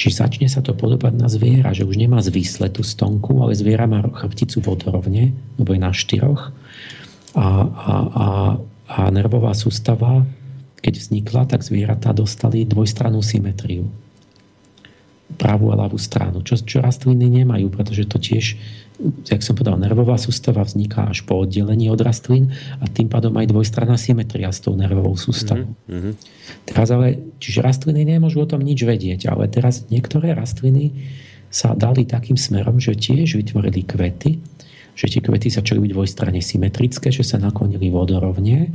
Čiže 0.00 0.24
začne 0.24 0.48
sa 0.48 0.64
to 0.64 0.72
podobať 0.72 1.12
na 1.20 1.28
zviera, 1.28 1.76
že 1.76 1.84
už 1.84 2.00
nemá 2.00 2.24
zvisle 2.24 2.72
tú 2.72 2.80
stonku, 2.80 3.44
ale 3.44 3.52
zviera 3.52 3.84
má 3.84 4.00
chrbticu 4.00 4.64
vodorovne, 4.64 5.36
lebo 5.60 5.76
je 5.76 5.80
na 5.84 5.92
štyroch 5.92 6.48
a, 7.36 7.46
a, 7.68 7.94
a, 8.08 8.28
a 8.88 9.00
nervová 9.12 9.52
sústava, 9.52 10.24
keď 10.80 10.94
vznikla, 10.96 11.42
tak 11.46 11.60
zvieratá 11.60 12.16
dostali 12.16 12.64
dvojstrannú 12.64 13.20
symetriu 13.20 13.92
pravú 15.36 15.72
a 15.72 15.78
ľavú 15.78 15.96
stranu, 15.96 16.44
čo, 16.44 16.60
čo 16.60 16.84
rastliny 16.84 17.42
nemajú, 17.42 17.72
pretože 17.72 18.04
to 18.08 18.20
tiež 18.20 18.56
jak 19.26 19.42
som 19.42 19.58
povedal, 19.58 19.78
nervová 19.78 20.14
sústava 20.14 20.62
vzniká 20.62 21.10
až 21.10 21.26
po 21.26 21.42
oddelení 21.42 21.90
od 21.90 21.98
rastlín 21.98 22.54
a 22.78 22.86
tým 22.86 23.10
pádom 23.10 23.34
aj 23.34 23.50
dvojstranná 23.50 23.98
symetria 23.98 24.50
s 24.50 24.62
tou 24.62 24.78
nervovou 24.78 25.18
sústavou. 25.18 25.74
Mm-hmm. 25.90 26.12
Teraz 26.70 26.88
ale, 26.94 27.34
čiže 27.42 27.64
rastliny 27.64 28.06
nemôžu 28.06 28.42
o 28.42 28.50
tom 28.50 28.62
nič 28.62 28.86
vedieť, 28.86 29.30
ale 29.30 29.50
teraz 29.50 29.90
niektoré 29.90 30.34
rastliny 30.34 30.94
sa 31.52 31.74
dali 31.76 32.06
takým 32.08 32.38
smerom, 32.38 32.80
že 32.80 32.96
tiež 32.96 33.36
vytvorili 33.36 33.84
kvety, 33.84 34.40
že 34.96 35.06
tie 35.08 35.20
kvety 35.20 35.52
začali 35.52 35.82
byť 35.82 35.92
dvojstranne 35.92 36.40
symetrické, 36.40 37.12
že 37.12 37.24
sa 37.26 37.36
naklonili 37.42 37.92
vodorovne 37.92 38.72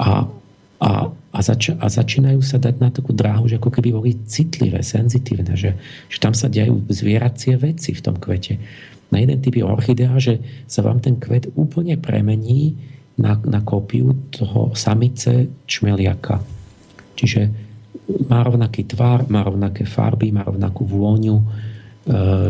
a, 0.00 0.24
a, 0.80 1.12
a, 1.12 1.38
zač- 1.44 1.76
a 1.76 1.86
začínajú 1.86 2.40
sa 2.40 2.56
dať 2.56 2.74
na 2.80 2.88
takú 2.88 3.12
dráhu, 3.12 3.44
že 3.46 3.60
ako 3.60 3.68
keby 3.68 3.92
boli 3.92 4.16
citlivé, 4.24 4.80
senzitívne, 4.80 5.52
že, 5.52 5.76
že 6.08 6.18
tam 6.18 6.32
sa 6.32 6.48
dejú 6.48 6.80
zvieracie 6.88 7.60
veci 7.60 7.92
v 7.92 8.00
tom 8.00 8.16
kvete 8.16 8.56
na 9.10 9.18
jeden 9.18 9.42
typ 9.42 9.58
je 9.58 9.66
orchidea, 9.66 10.14
že 10.22 10.38
sa 10.70 10.86
vám 10.86 11.02
ten 11.02 11.18
kvet 11.18 11.50
úplne 11.58 11.98
premení 11.98 12.78
na, 13.18 13.36
na 13.42 13.60
kópiu 13.60 14.14
toho 14.30 14.72
samice 14.78 15.50
čmeliaka. 15.66 16.38
Čiže 17.18 17.50
má 18.30 18.46
rovnaký 18.46 18.86
tvar, 18.86 19.26
má 19.26 19.42
rovnaké 19.42 19.82
farby, 19.82 20.30
má 20.30 20.46
rovnakú 20.46 20.86
vôňu, 20.86 21.36
e, 21.36 21.44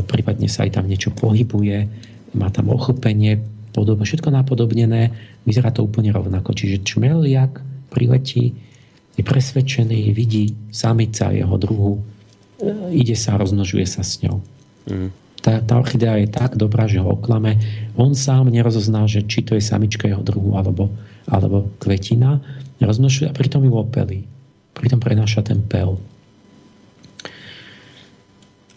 prípadne 0.05 0.47
sa 0.53 0.69
aj 0.69 0.81
tam 0.81 0.87
niečo 0.87 1.11
pohybuje, 1.17 1.89
má 2.37 2.53
tam 2.53 2.71
ochlpenie, 2.71 3.41
podobne, 3.73 4.05
všetko 4.05 4.29
napodobnené, 4.29 5.11
vyzerá 5.49 5.73
to 5.73 5.85
úplne 5.85 6.13
rovnako. 6.13 6.53
Čiže 6.55 6.87
čmeliak 6.87 7.70
priletí, 7.91 8.55
je 9.19 9.23
presvedčený, 9.27 10.15
vidí 10.15 10.55
samica 10.71 11.35
jeho 11.35 11.59
druhu, 11.59 12.01
e, 12.63 12.95
ide 12.95 13.19
sa, 13.19 13.37
rozmnožuje 13.37 13.85
sa 13.85 14.07
s 14.07 14.23
ňou. 14.23 14.39
Mm 14.89 15.11
tá, 15.41 15.59
tá 15.65 15.81
orchidea 15.81 16.21
je 16.21 16.29
tak 16.29 16.55
dobrá, 16.55 16.85
že 16.85 17.01
ho 17.01 17.17
oklame. 17.17 17.57
On 17.97 18.13
sám 18.13 18.53
nerozozná, 18.53 19.09
že 19.09 19.25
či 19.25 19.41
to 19.41 19.57
je 19.57 19.65
samička 19.65 20.07
jeho 20.07 20.21
druhu 20.21 20.55
alebo, 20.55 20.93
alebo 21.25 21.73
kvetina. 21.81 22.45
Roznošuje 22.81 23.29
a 23.29 23.37
pritom 23.37 23.65
ju 23.65 23.73
opelí. 23.77 24.29
Pritom 24.77 25.01
prenáša 25.01 25.45
ten 25.45 25.65
pel. 25.65 25.97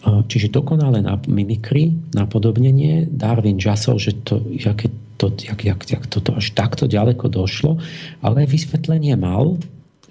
Čiže 0.04 0.52
dokonale 0.52 1.00
na 1.00 1.16
mimikry, 1.24 1.96
napodobnenie, 2.12 3.08
Darwin 3.08 3.56
žasol, 3.56 3.96
že 3.96 4.12
to, 4.20 4.44
jaké 4.52 4.92
to, 5.16 5.32
jak, 5.40 5.64
jak, 5.64 5.80
jak 5.80 6.04
toto 6.10 6.36
až 6.36 6.52
takto 6.52 6.84
ďaleko 6.84 7.30
došlo, 7.30 7.78
ale 8.20 8.44
vysvetlenie 8.44 9.16
mal, 9.16 9.56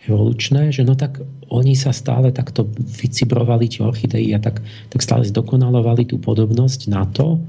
evolučné, 0.04 0.72
že 0.76 0.84
no 0.84 0.96
tak 1.00 1.22
oni 1.48 1.76
sa 1.80 1.96
stále 1.96 2.36
takto 2.36 2.68
vycibrovali 2.76 3.72
tie 3.72 3.88
orchidei 3.88 4.36
a 4.36 4.40
tak, 4.42 4.60
tak 4.92 5.00
stále 5.00 5.24
zdokonalovali 5.24 6.10
tú 6.10 6.20
podobnosť 6.20 6.92
na 6.92 7.08
to, 7.08 7.40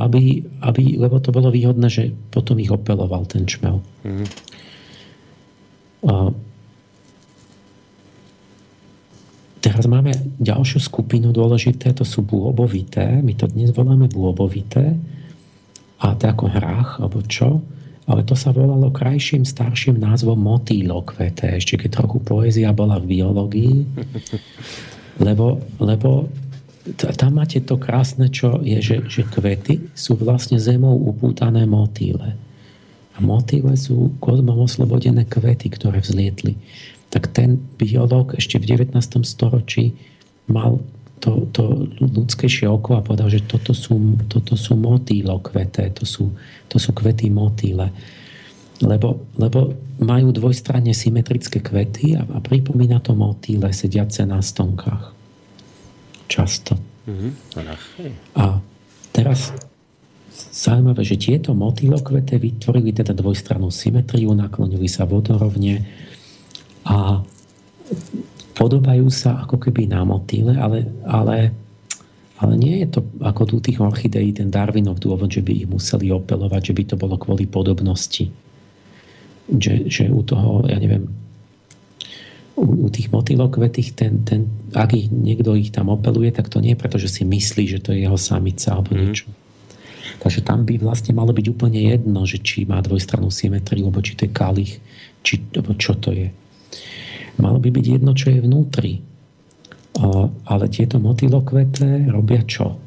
aby, 0.00 0.46
aby, 0.62 0.96
lebo 0.96 1.18
to 1.18 1.34
bolo 1.34 1.50
výhodné, 1.50 1.90
že 1.90 2.14
potom 2.30 2.56
ich 2.62 2.70
opeloval 2.70 3.26
ten 3.26 3.44
čmel. 3.44 3.82
Mm-hmm. 4.06 4.28
Teraz 9.60 9.84
máme 9.86 10.10
ďalšiu 10.40 10.80
skupinu 10.80 11.30
dôležité, 11.30 11.92
to 11.92 12.02
sú 12.02 12.24
bôbovité. 12.24 13.20
My 13.20 13.36
to 13.36 13.46
dnes 13.46 13.70
voláme 13.70 14.08
bôbovité. 14.08 14.96
A 16.00 16.16
to 16.16 16.32
ako 16.32 16.48
hrách, 16.48 16.98
alebo 17.04 17.20
čo 17.28 17.60
ale 18.10 18.26
to 18.26 18.34
sa 18.34 18.50
volalo 18.50 18.90
krajším, 18.90 19.46
starším 19.46 20.02
názvom 20.02 20.34
motýlokvete, 20.34 21.46
ešte 21.54 21.78
keď 21.78 22.02
trochu 22.02 22.18
poézia 22.18 22.74
bola 22.74 22.98
v 22.98 23.14
biológii, 23.14 23.74
lebo, 25.26 25.62
lebo 25.78 26.26
tam 26.98 27.38
máte 27.38 27.62
to 27.62 27.78
krásne, 27.78 28.26
čo 28.26 28.58
je, 28.66 28.82
že, 28.82 28.96
že 29.06 29.22
kvety 29.22 29.94
sú 29.94 30.18
vlastne 30.18 30.58
zemou 30.58 30.98
upútané 30.98 31.62
motýle. 31.70 32.34
A 33.14 33.18
motýle 33.22 33.78
sú 33.78 34.18
kozmom 34.18 34.58
oslobodené 34.58 35.28
kvety, 35.30 35.70
ktoré 35.70 36.02
vzlietli. 36.02 36.58
Tak 37.10 37.34
ten 37.34 37.58
biológ 37.76 38.38
ešte 38.38 38.62
v 38.62 38.78
19. 38.78 38.94
storočí 39.26 39.98
mal 40.46 40.78
to, 41.20 41.46
to 41.52 41.90
ľudskejšie 42.00 42.66
oko 42.66 42.96
a 42.96 43.04
povedal, 43.04 43.28
že 43.28 43.44
toto 43.44 43.76
sú, 43.76 44.16
toto 44.26 44.56
sú 44.56 44.74
motýlokveté, 44.74 45.92
to 45.92 46.08
sú, 46.08 46.32
to 46.66 46.80
sú 46.80 46.90
kvety 46.96 47.28
motýle. 47.28 47.92
Lebo, 48.80 49.28
lebo 49.36 49.76
majú 50.00 50.32
dvojstranne 50.32 50.96
symetrické 50.96 51.60
kvety 51.60 52.16
a, 52.16 52.24
a 52.24 52.40
pripomína 52.40 53.04
to 53.04 53.12
motýle 53.12 53.68
sediace 53.68 54.24
na 54.24 54.40
stonkách. 54.40 55.12
Často. 56.24 56.80
Mm-hmm. 57.04 57.32
A 58.40 58.64
teraz 59.12 59.52
zaujímavé, 60.48 61.04
že 61.04 61.20
tieto 61.20 61.52
motýlokvete 61.52 62.40
vytvorili 62.40 62.96
teda 62.96 63.12
dvojstrannú 63.12 63.68
symetriu, 63.68 64.32
naklonili 64.32 64.88
sa 64.88 65.04
vodorovne 65.04 65.84
a 66.84 67.20
podobajú 68.56 69.08
sa 69.08 69.40
ako 69.44 69.56
keby 69.56 69.88
na 69.88 70.04
motýle, 70.04 70.56
ale, 70.56 70.84
ale, 71.08 71.52
ale 72.36 72.52
nie 72.60 72.84
je 72.84 72.98
to 72.98 73.00
ako 73.24 73.42
tu 73.48 73.56
tých 73.64 73.80
orchideí 73.80 74.36
ten 74.36 74.52
Darwinov 74.52 75.00
dôvod, 75.00 75.32
že 75.32 75.40
by 75.40 75.64
ich 75.64 75.68
museli 75.68 76.12
opelovať, 76.12 76.72
že 76.72 76.76
by 76.76 76.82
to 76.84 76.96
bolo 77.00 77.16
kvôli 77.16 77.48
podobnosti. 77.48 78.28
Že, 79.50 79.74
že 79.90 80.04
u 80.12 80.22
toho, 80.22 80.68
ja 80.68 80.78
neviem, 80.78 81.10
u, 82.54 82.86
u 82.86 82.88
tých 82.92 83.08
motýlok 83.08 83.56
vetých, 83.56 83.96
ten, 83.96 84.22
ten, 84.22 84.46
ak 84.76 84.92
ich, 84.94 85.08
niekto 85.08 85.56
ich 85.56 85.72
tam 85.72 85.88
opeluje, 85.88 86.30
tak 86.30 86.52
to 86.52 86.60
nie 86.60 86.76
je 86.76 86.80
preto, 86.80 87.00
že 87.00 87.08
si 87.08 87.22
myslí, 87.24 87.64
že 87.66 87.82
to 87.82 87.96
je 87.96 88.04
jeho 88.04 88.20
samica 88.20 88.76
alebo 88.76 88.94
mm. 88.94 88.98
niečo. 89.00 89.28
Takže 90.20 90.44
tam 90.44 90.68
by 90.68 90.76
vlastne 90.76 91.16
malo 91.16 91.32
byť 91.32 91.46
úplne 91.48 91.80
jedno, 91.80 92.28
že 92.28 92.44
či 92.44 92.68
má 92.68 92.84
dvojstrannú 92.84 93.32
symetriu, 93.32 93.88
alebo 93.88 94.04
či 94.04 94.12
to 94.20 94.28
je 94.28 94.36
kalich, 94.36 94.72
či, 95.24 95.40
čo 95.80 95.96
to 95.96 96.12
je. 96.12 96.28
Malo 97.40 97.58
by 97.58 97.72
byť 97.72 97.86
jedno, 97.98 98.12
čo 98.12 98.30
je 98.30 98.44
vnútri. 98.44 99.00
Ale 100.46 100.64
tieto 100.70 101.00
motylokvete 101.02 102.08
robia 102.12 102.44
čo? 102.46 102.78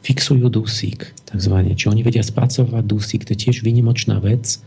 Fixujú 0.00 0.48
dusík, 0.48 1.12
takzvané. 1.28 1.76
Či 1.76 1.92
oni 1.92 2.00
vedia 2.00 2.24
spracovať 2.24 2.84
dusík, 2.84 3.24
to 3.28 3.36
je 3.36 3.48
tiež 3.48 3.60
výnimočná 3.60 4.16
vec, 4.20 4.60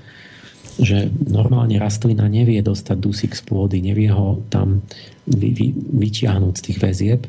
že 0.78 1.10
normálne 1.30 1.78
rastlina 1.78 2.26
nevie 2.30 2.62
dostať 2.62 2.98
dusík 2.98 3.34
z 3.38 3.42
pôdy, 3.46 3.82
nevie 3.82 4.10
ho 4.10 4.42
tam 4.50 4.82
vy, 5.26 5.50
vy, 5.54 5.68
vytiahnuť 5.74 6.54
z 6.58 6.64
tých 6.70 6.78
väzieb, 6.82 7.22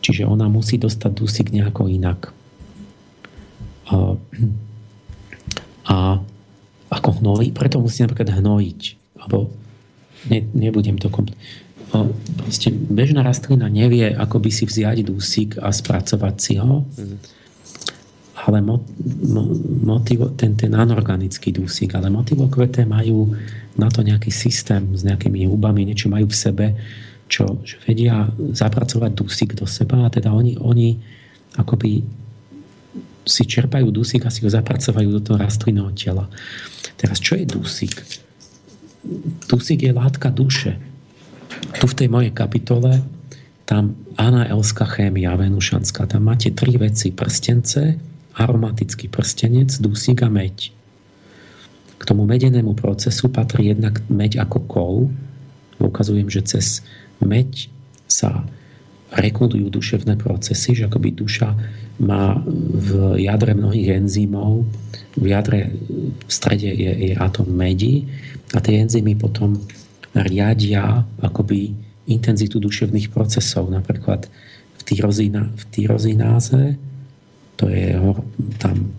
čiže 0.00 0.28
ona 0.28 0.48
musí 0.48 0.76
dostať 0.76 1.12
dusík 1.12 1.48
nejako 1.52 1.88
inak. 1.88 2.32
A, 3.92 4.16
a 5.88 5.96
ako 6.92 7.10
hnojí, 7.20 7.56
preto 7.56 7.80
musí 7.80 8.04
napríklad 8.04 8.40
hnojiť. 8.40 8.80
Alebo 9.24 9.52
ne, 10.30 10.44
nebudem 10.54 10.98
to 10.98 11.08
kompl- 11.08 11.34
proste 12.40 12.72
bežná 12.72 13.20
rastlina 13.20 13.68
nevie, 13.68 14.16
ako 14.16 14.40
by 14.40 14.50
si 14.50 14.64
vziať 14.64 15.04
dusík 15.04 15.60
a 15.60 15.68
spracovať 15.68 16.34
si 16.40 16.56
ho, 16.56 16.88
ale 18.42 18.58
mo, 18.64 18.80
mo, 19.28 19.42
motivo, 19.92 20.32
ten, 20.32 20.56
ten 20.56 20.72
anorganický 20.72 21.52
dusík, 21.52 21.92
ale 21.94 22.08
motivokveté 22.08 22.88
majú 22.88 23.36
na 23.76 23.92
to 23.92 24.00
nejaký 24.00 24.32
systém 24.32 24.96
s 24.96 25.04
nejakými 25.04 25.46
hubami, 25.46 25.84
niečo 25.84 26.08
majú 26.08 26.32
v 26.32 26.36
sebe, 26.36 26.66
čo 27.28 27.60
že 27.64 27.80
vedia 27.84 28.28
zapracovať 28.36 29.10
dusík 29.12 29.50
do 29.56 29.68
seba 29.68 30.08
a 30.08 30.12
teda 30.12 30.32
oni, 30.32 30.56
oni 30.60 30.96
akoby 31.56 32.04
si 33.22 33.46
čerpajú 33.46 33.88
dusík 33.94 34.26
a 34.26 34.34
si 34.34 34.42
ho 34.42 34.50
zapracovajú 34.50 35.08
do 35.12 35.20
toho 35.22 35.38
rastlinného 35.38 35.94
tela. 35.94 36.26
Teraz, 36.98 37.22
čo 37.22 37.38
je 37.38 37.46
dusík? 37.46 37.94
Dusík 39.48 39.82
je 39.82 39.92
látka 39.92 40.30
duše 40.30 40.78
tu 41.78 41.86
v 41.86 41.96
tej 41.98 42.08
mojej 42.10 42.32
kapitole 42.34 43.02
tam 43.62 43.94
anaelská 44.18 44.84
chémia 44.90 45.32
venušanská. 45.38 46.10
Tam 46.10 46.26
máte 46.26 46.50
tri 46.52 46.74
veci. 46.76 47.14
Prstence, 47.14 47.96
aromatický 48.36 49.08
prstenec, 49.08 49.70
dusík 49.78 50.26
a 50.26 50.28
meď. 50.28 50.74
K 51.96 52.02
tomu 52.02 52.26
medenému 52.26 52.74
procesu 52.74 53.30
patrí 53.30 53.70
jednak 53.70 54.02
meď 54.10 54.42
ako 54.42 54.58
kol. 54.66 54.96
Ukazujem, 55.78 56.26
že 56.26 56.42
cez 56.42 56.66
meď 57.22 57.70
sa 58.10 58.44
rekodujú 59.12 59.68
duševné 59.70 60.18
procesy, 60.18 60.74
že 60.74 60.88
akoby 60.88 61.12
duša 61.14 61.54
má 62.02 62.40
v 62.72 63.20
jadre 63.22 63.52
mnohých 63.52 64.02
enzymov, 64.02 64.64
v 65.14 65.24
jadre 65.36 65.68
v 66.24 66.30
strede 66.32 66.72
je, 66.72 67.12
je 67.12 67.14
atom 67.20 67.44
medi 67.52 68.08
a 68.52 68.58
tie 68.60 68.84
enzymy 68.84 69.16
potom 69.16 69.56
riadia 70.12 71.04
akoby 71.24 71.72
intenzitu 72.08 72.60
duševných 72.60 73.08
procesov. 73.08 73.72
Napríklad 73.72 74.28
v, 74.76 74.80
tyrozina, 74.84 75.48
v 75.48 75.62
tyrozináze, 75.72 76.76
to 77.56 77.70
je 77.72 77.96
tam 78.60 78.92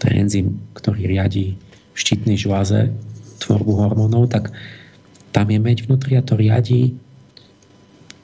ten 0.00 0.26
enzym, 0.26 0.60
ktorý 0.76 1.08
riadi 1.08 1.56
v 1.92 1.96
štítnej 1.96 2.40
žláze 2.40 2.92
tvorbu 3.40 3.72
hormónov, 3.80 4.32
tak 4.32 4.52
tam 5.30 5.46
je 5.48 5.58
meď 5.60 5.86
vnútri 5.86 6.16
a 6.16 6.24
to 6.24 6.36
riadi 6.36 6.96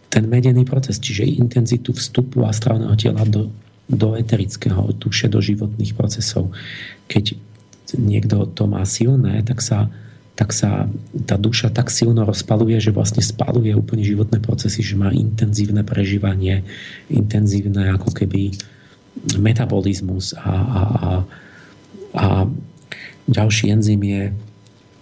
ten 0.09 0.25
medený 0.29 0.65
proces, 0.65 0.97
čiže 0.97 1.29
intenzitu 1.29 1.93
vstupu 1.93 2.45
astrálneho 2.49 2.97
tela 2.97 3.25
do, 3.29 3.53
do 3.85 4.17
eterického, 4.17 4.89
duše, 4.97 5.29
do 5.29 5.45
životných 5.45 5.93
procesov. 5.93 6.51
Keď 7.07 7.37
niekto 8.01 8.49
to 8.51 8.65
má 8.65 8.83
silné, 8.89 9.45
tak 9.45 9.61
sa 9.61 9.93
tak 10.37 10.53
sa 10.53 10.85
tá 11.25 11.41
duša 11.41 11.73
tak 11.73 11.89
silno 11.89 12.29
rozpaluje, 12.29 12.77
že 12.77 12.93
vlastne 12.93 13.25
spaluje 13.25 13.73
úplne 13.73 14.05
životné 14.05 14.45
procesy, 14.45 14.85
že 14.85 14.93
má 14.93 15.09
intenzívne 15.09 15.81
prežívanie, 15.81 16.61
intenzívne 17.09 17.89
ako 17.97 18.13
keby 18.13 18.53
metabolizmus 19.41 20.37
a, 20.37 20.45
a, 20.45 20.53
a, 20.53 21.11
a 22.21 22.25
ďalší 23.25 23.73
enzym 23.73 24.05
je 24.05 24.23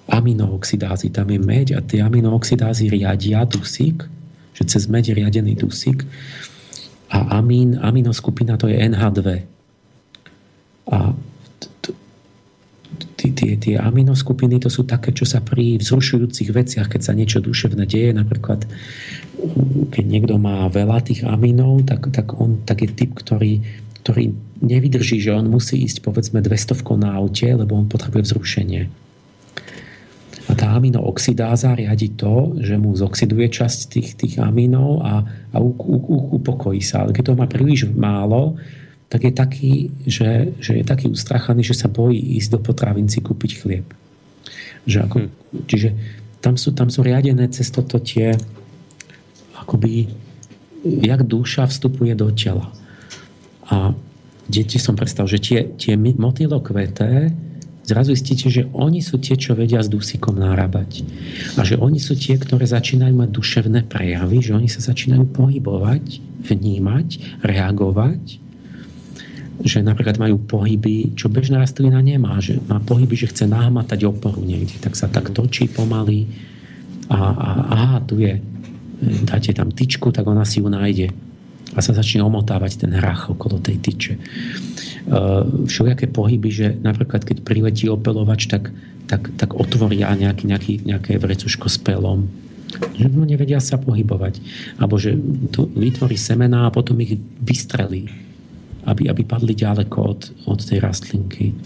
aminooxidázy. 0.06 1.10
Tam 1.10 1.26
je 1.26 1.42
meď 1.42 1.66
a 1.74 1.80
tie 1.82 1.98
aminooxidázy 2.06 2.94
riadia 2.94 3.42
dusík, 3.42 4.06
že 4.54 4.62
cez 4.70 4.86
meď 4.86 5.18
riadený 5.18 5.58
dusík 5.58 6.06
a 7.10 7.42
amín, 7.42 7.74
aminoskupina 7.82 8.54
to 8.54 8.70
je 8.70 8.78
NH2. 8.78 9.42
A 10.94 11.10
tie, 13.32 13.56
tie 13.56 13.74
aminoskupiny 13.80 14.60
to 14.60 14.68
sú 14.68 14.84
také, 14.84 15.14
čo 15.14 15.24
sa 15.24 15.40
pri 15.40 15.80
vzrušujúcich 15.80 16.50
veciach, 16.52 16.90
keď 16.90 17.00
sa 17.00 17.16
niečo 17.16 17.40
duševné 17.40 17.88
deje, 17.88 18.12
napríklad 18.12 18.68
keď 19.94 20.04
niekto 20.04 20.34
má 20.36 20.68
veľa 20.68 21.00
tých 21.06 21.24
aminov, 21.24 21.86
tak, 21.88 22.12
tak 22.12 22.36
on 22.36 22.60
tak 22.66 22.84
je 22.84 22.90
typ, 22.92 23.16
ktorý, 23.16 23.64
ktorý 24.04 24.34
nevydrží, 24.64 25.20
že 25.20 25.32
on 25.32 25.48
musí 25.48 25.80
ísť 25.84 26.04
povedzme 26.04 26.44
200 26.44 26.76
na 27.00 27.16
aute, 27.16 27.48
lebo 27.48 27.76
on 27.76 27.88
potrebuje 27.88 28.32
vzrušenie. 28.32 28.82
A 30.44 30.52
tá 30.52 30.76
aminooxidáza 30.76 31.72
riadi 31.72 32.12
to, 32.12 32.52
že 32.60 32.76
mu 32.76 32.92
zoxiduje 32.92 33.48
časť 33.48 33.78
tých, 33.88 34.08
tých 34.20 34.34
aminov 34.44 35.00
a, 35.00 35.24
a 35.24 35.56
u, 35.56 35.72
u, 35.72 35.96
u, 35.96 36.16
upokojí 36.36 36.84
sa. 36.84 37.04
Ale 37.04 37.16
keď 37.16 37.32
to 37.32 37.38
má 37.40 37.48
príliš 37.48 37.88
málo, 37.88 38.60
tak 39.14 39.22
je 39.22 39.30
taký, 39.30 39.72
že, 40.10 40.50
že 40.58 40.82
je 40.82 40.84
taký 40.84 41.06
ustrachaný, 41.06 41.62
že 41.62 41.78
sa 41.78 41.86
bojí 41.86 42.18
ísť 42.34 42.50
do 42.50 42.58
potravín 42.58 43.06
si 43.06 43.22
kúpiť 43.22 43.62
chlieb. 43.62 43.86
Že 44.90 44.98
ako, 45.06 45.16
hmm. 45.22 45.30
Čiže 45.70 45.88
tam 46.42 46.58
sú, 46.58 46.74
tam 46.74 46.90
sú 46.90 47.06
riadené 47.06 47.46
cez 47.54 47.70
toto 47.70 48.02
tie 48.02 48.34
akoby 49.54 50.10
jak 50.82 51.22
duša 51.22 51.70
vstupuje 51.70 52.18
do 52.18 52.34
tela. 52.34 52.74
A 53.70 53.94
deti 54.50 54.82
som 54.82 54.98
predstav, 54.98 55.30
že 55.30 55.38
tie, 55.38 55.70
tie 55.78 55.94
motylokveté 55.94 57.30
zrazu 57.86 58.18
zistíte, 58.18 58.50
že 58.50 58.66
oni 58.74 58.98
sú 58.98 59.22
tie, 59.22 59.38
čo 59.38 59.54
vedia 59.54 59.78
s 59.78 59.86
dusíkom 59.86 60.34
nárábať. 60.34 61.06
A 61.54 61.62
že 61.62 61.78
oni 61.78 62.02
sú 62.02 62.18
tie, 62.18 62.34
ktoré 62.34 62.66
začínajú 62.66 63.14
mať 63.14 63.30
duševné 63.30 63.86
prejavy, 63.86 64.42
že 64.42 64.58
oni 64.58 64.66
sa 64.66 64.82
začínajú 64.82 65.30
pohybovať, 65.30 66.18
vnímať, 66.50 67.40
reagovať 67.46 68.43
že 69.62 69.86
napríklad 69.86 70.18
majú 70.18 70.42
pohyby, 70.42 71.14
čo 71.14 71.30
bežná 71.30 71.62
rastlina 71.62 72.02
nemá, 72.02 72.42
že 72.42 72.58
má 72.66 72.82
pohyby, 72.82 73.14
že 73.14 73.30
chce 73.30 73.46
nahmatať 73.46 74.02
oporu 74.02 74.42
niekde, 74.42 74.82
tak 74.82 74.98
sa 74.98 75.06
tak 75.06 75.30
točí 75.30 75.70
pomaly 75.70 76.26
a, 77.06 77.18
a 77.18 77.48
aha, 77.70 77.98
tu 78.02 78.18
je, 78.18 78.42
dáte 79.22 79.54
tam 79.54 79.70
tyčku, 79.70 80.10
tak 80.10 80.26
ona 80.26 80.42
si 80.42 80.58
ju 80.58 80.66
nájde 80.66 81.14
a 81.74 81.78
sa 81.82 81.94
začne 81.94 82.22
omotávať 82.22 82.86
ten 82.86 82.92
hrach 82.94 83.30
okolo 83.30 83.58
tej 83.58 83.82
tyče. 83.82 84.14
E, 84.14 84.20
všelijaké 85.66 86.06
pohyby, 86.10 86.50
že 86.50 86.66
napríklad 86.78 87.26
keď 87.26 87.42
priletí 87.42 87.90
opelovač, 87.90 88.46
tak, 88.46 88.70
tak, 89.10 89.34
tak 89.34 89.58
otvoria 89.58 90.14
nejaký, 90.14 90.44
nejaký, 90.46 90.72
nejaké 90.86 91.18
vrecuško 91.18 91.66
s 91.66 91.78
pelom, 91.82 92.30
že 92.94 93.06
no, 93.10 93.26
nevedia 93.26 93.58
sa 93.58 93.78
pohybovať. 93.78 94.38
Alebo 94.78 94.98
že 94.98 95.18
to 95.50 95.66
vytvorí 95.74 96.14
semená 96.14 96.70
a 96.70 96.74
potom 96.74 96.98
ich 97.02 97.18
vystrelí 97.42 98.10
aby, 98.84 99.08
aby 99.08 99.22
padli 99.24 99.56
ďaleko 99.56 99.98
od, 100.00 100.20
od 100.48 100.60
tej 100.60 100.78
rastlinky. 100.80 101.56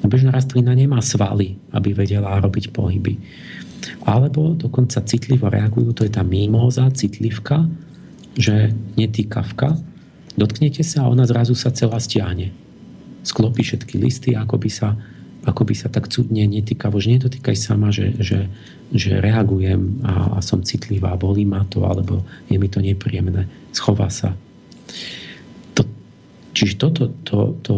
Bežná 0.00 0.32
rastlina 0.32 0.72
nemá 0.72 1.04
svaly, 1.04 1.60
aby 1.76 1.92
vedela 1.92 2.40
robiť 2.40 2.72
pohyby. 2.72 3.20
Alebo 4.08 4.56
dokonca 4.56 5.04
citlivo 5.04 5.52
reagujú, 5.52 5.92
to 5.92 6.02
je 6.08 6.12
tá 6.12 6.24
mimóza, 6.24 6.88
citlivka, 6.92 7.68
že 8.36 8.72
netýkavka. 8.96 9.76
Dotknete 10.40 10.80
sa 10.80 11.04
a 11.04 11.10
ona 11.12 11.28
zrazu 11.28 11.52
sa 11.52 11.68
celá 11.68 12.00
stiahne. 12.00 12.52
Sklopí 13.20 13.60
všetky 13.60 14.00
listy, 14.00 14.30
ako 14.32 14.56
by 14.56 14.70
sa, 14.72 14.96
ako 15.44 15.68
by 15.68 15.74
sa 15.76 15.92
tak 15.92 16.08
cudne 16.08 16.48
netýkavo, 16.48 16.96
že 16.96 17.20
nedotýkaj 17.20 17.56
sama, 17.56 17.92
že, 17.92 18.16
že, 18.16 18.48
že 18.88 19.20
reagujem 19.20 20.00
a, 20.00 20.36
a 20.36 20.38
som 20.40 20.64
citlivá, 20.64 21.12
bolí 21.20 21.44
ma 21.44 21.68
to, 21.68 21.84
alebo 21.84 22.24
je 22.48 22.56
mi 22.56 22.72
to 22.72 22.80
nepríjemné. 22.80 23.44
Schová 23.76 24.08
sa. 24.08 24.32
Čiže 26.50 26.74
toto, 26.76 27.02
to, 27.22 27.54
to, 27.62 27.74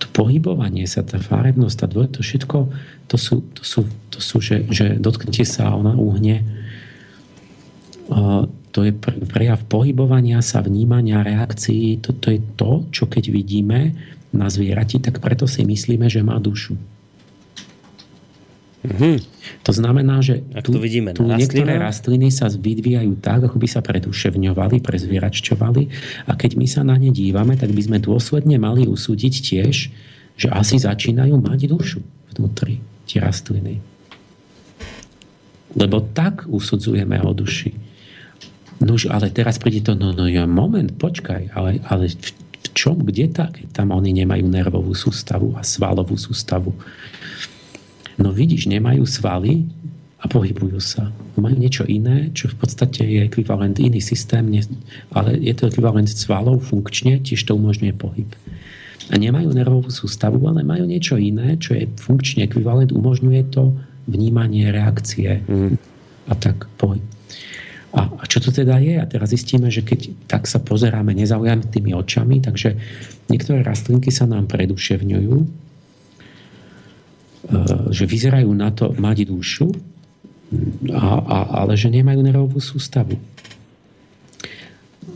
to 0.00 0.06
pohybovanie 0.16 0.88
sa, 0.88 1.04
tá 1.04 1.20
farebnosť, 1.20 1.76
tá 1.76 1.86
dvoj, 1.86 2.08
to 2.16 2.20
všetko, 2.24 2.58
to 3.10 3.16
sú, 3.20 3.44
to 3.52 3.62
sú, 3.66 3.80
to 4.08 4.18
sú 4.22 4.36
že, 4.40 4.64
že 4.72 4.96
dotknete 4.96 5.44
sa 5.44 5.74
ona 5.76 5.92
uhne. 5.92 6.46
To 8.70 8.80
je 8.86 8.92
prejav 9.26 9.66
pohybovania 9.66 10.40
sa, 10.40 10.62
vnímania, 10.62 11.26
reakcií. 11.26 11.98
Toto 11.98 12.30
je 12.30 12.40
to, 12.54 12.86
čo 12.94 13.10
keď 13.10 13.34
vidíme 13.34 13.98
na 14.30 14.46
zvierati, 14.46 15.02
tak 15.02 15.18
preto 15.18 15.50
si 15.50 15.66
myslíme, 15.66 16.06
že 16.06 16.22
má 16.22 16.38
dušu. 16.38 16.78
Mm-hmm. 18.80 19.14
To 19.68 19.72
znamená, 19.76 20.24
že 20.24 20.40
tu, 20.64 20.72
to 20.72 20.80
vidíme 20.80 21.12
tu 21.12 21.28
niektoré 21.28 21.76
rastliny 21.76 22.32
sa 22.32 22.48
vyvíjajú 22.48 23.12
tak, 23.20 23.44
ako 23.44 23.60
by 23.60 23.68
sa 23.68 23.84
preduševňovali, 23.84 24.80
prezvieračťovali 24.80 25.82
a 26.24 26.32
keď 26.32 26.50
my 26.56 26.64
sa 26.64 26.80
na 26.80 26.96
ne 26.96 27.12
dívame, 27.12 27.60
tak 27.60 27.76
by 27.76 27.82
sme 27.84 27.98
dôsledne 28.00 28.56
mali 28.56 28.88
usúdiť 28.88 29.34
tiež, 29.44 29.76
že 30.40 30.48
asi 30.48 30.80
začínajú 30.80 31.36
mať 31.36 31.68
dušu 31.68 32.00
vnútri 32.32 32.80
tie 33.04 33.20
rastliny. 33.20 33.84
Lebo 35.76 36.00
tak 36.16 36.48
usudzujeme 36.48 37.20
o 37.20 37.36
duši. 37.36 37.76
Nož, 38.80 39.12
ale 39.12 39.28
teraz 39.28 39.60
príde 39.60 39.84
to, 39.84 39.92
no, 39.92 40.16
no 40.16 40.24
ja, 40.24 40.48
moment, 40.48 40.88
počkaj, 40.96 41.52
ale, 41.52 41.84
ale 41.84 42.08
v, 42.08 42.32
v 42.32 42.68
čom, 42.72 43.04
kde 43.04 43.28
tak? 43.28 43.60
Tam 43.76 43.92
oni 43.92 44.24
nemajú 44.24 44.48
nervovú 44.48 44.96
sústavu 44.96 45.52
a 45.52 45.60
svalovú 45.60 46.16
sústavu 46.16 46.72
No 48.18 48.34
vidíš, 48.34 48.66
nemajú 48.66 49.06
svaly 49.06 49.68
a 50.20 50.28
pohybujú 50.28 50.80
sa. 50.82 51.08
Majú 51.40 51.56
niečo 51.56 51.84
iné, 51.88 52.28
čo 52.36 52.50
v 52.52 52.56
podstate 52.60 53.06
je 53.06 53.20
ekvivalent 53.24 53.76
iný 53.80 54.04
systém, 54.04 54.44
ale 55.14 55.40
je 55.40 55.54
to 55.56 55.70
ekvivalent 55.70 56.10
svalov 56.10 56.60
funkčne, 56.66 57.22
tiež 57.24 57.40
to 57.48 57.56
umožňuje 57.56 57.94
pohyb. 57.96 58.28
a 59.10 59.18
nemajú 59.18 59.50
nervovú 59.50 59.90
sústavu, 59.90 60.38
ale 60.46 60.62
majú 60.62 60.86
niečo 60.86 61.18
iné, 61.18 61.58
čo 61.58 61.74
je 61.74 61.90
funkčne 61.98 62.46
ekvivalent, 62.46 62.94
umožňuje 62.94 63.42
to 63.50 63.74
vnímanie, 64.06 64.70
reakcie 64.70 65.42
mm. 65.42 65.74
a 66.30 66.34
tak 66.38 66.70
pohyb. 66.78 67.02
A, 67.90 68.06
a 68.06 68.24
čo 68.30 68.38
to 68.38 68.54
teda 68.54 68.78
je? 68.78 69.02
A 69.02 69.04
teraz 69.10 69.34
zistíme, 69.34 69.66
že 69.66 69.82
keď 69.82 70.14
tak 70.30 70.46
sa 70.46 70.62
pozeráme 70.62 71.10
nezaujatými 71.10 71.90
očami, 71.90 72.38
takže 72.38 72.78
niektoré 73.26 73.66
rastlinky 73.66 74.14
sa 74.14 74.30
nám 74.30 74.46
preduševňujú, 74.46 75.36
že 77.90 78.04
vyzerajú 78.04 78.50
na 78.52 78.68
to 78.74 78.92
mať 78.92 79.28
dušu, 79.28 79.68
a, 80.90 81.06
a, 81.22 81.38
ale 81.62 81.78
že 81.78 81.88
nemajú 81.88 82.20
nervovú 82.20 82.58
sústavu. 82.58 83.14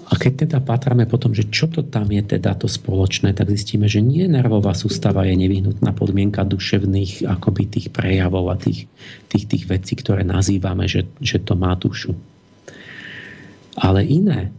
A 0.05 0.13
keď 0.15 0.47
teda 0.47 0.59
patrame 0.63 1.09
potom, 1.11 1.35
že 1.35 1.49
čo 1.49 1.67
to 1.67 1.83
tam 1.83 2.07
je 2.13 2.23
teda 2.23 2.55
to 2.55 2.71
spoločné, 2.71 3.35
tak 3.35 3.51
zistíme, 3.51 3.91
že 3.91 4.05
nie 4.05 4.29
nervová 4.31 4.77
sústava 4.77 5.27
je 5.27 5.35
nevyhnutná 5.35 5.91
podmienka 5.97 6.47
duševných 6.47 7.27
akoby 7.27 7.63
tých 7.67 7.87
prejavov 7.91 8.53
a 8.53 8.57
tých, 8.61 8.87
tých, 9.33 9.45
tých 9.49 9.65
vecí, 9.67 9.99
ktoré 9.99 10.23
nazývame, 10.23 10.87
že, 10.87 11.09
že 11.19 11.43
to 11.43 11.59
má 11.59 11.75
dušu. 11.75 12.15
Ale 13.75 14.07
iné, 14.07 14.55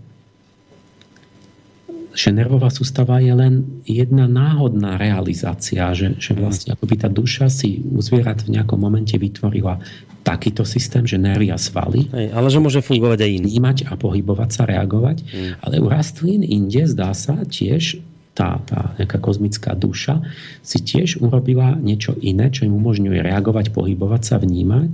že 2.15 2.31
nervová 2.31 2.71
sústava 2.71 3.19
je 3.19 3.35
len 3.35 3.83
jedna 3.83 4.25
náhodná 4.25 4.95
realizácia, 4.95 5.91
že, 5.91 6.15
že 6.15 6.31
vlastne 6.31 6.73
akoby 6.73 6.95
tá 6.95 7.11
duša 7.11 7.51
si 7.51 7.83
u 7.83 7.99
zvierat 7.99 8.47
v 8.47 8.55
nejakom 8.55 8.79
momente 8.79 9.19
vytvorila 9.19 9.83
takýto 10.25 10.65
systém, 10.65 11.05
že 11.05 11.21
nervy 11.21 11.53
a 11.53 11.59
svaly. 11.59 12.09
Hej, 12.09 12.33
ale 12.33 12.47
že 12.49 12.63
môže 12.63 12.81
fungovať 12.81 13.19
aj 13.21 13.31
iný. 13.31 13.47
Vnímať 13.55 13.77
a 13.85 13.93
pohybovať 13.93 14.49
sa, 14.49 14.63
reagovať. 14.65 15.17
Mm. 15.21 15.51
Ale 15.61 15.75
u 15.83 15.87
rastlín 15.91 16.41
inde 16.41 16.89
zdá 16.89 17.13
sa 17.13 17.37
tiež 17.45 18.01
tá, 18.35 18.59
tá 18.67 18.97
nejaká 18.99 19.21
kozmická 19.21 19.77
duša 19.77 20.19
si 20.59 20.81
tiež 20.83 21.23
urobila 21.23 21.77
niečo 21.79 22.17
iné, 22.19 22.51
čo 22.51 22.67
im 22.67 22.75
umožňuje 22.75 23.21
reagovať, 23.21 23.71
pohybovať 23.71 24.21
sa, 24.25 24.35
vnímať. 24.41 24.91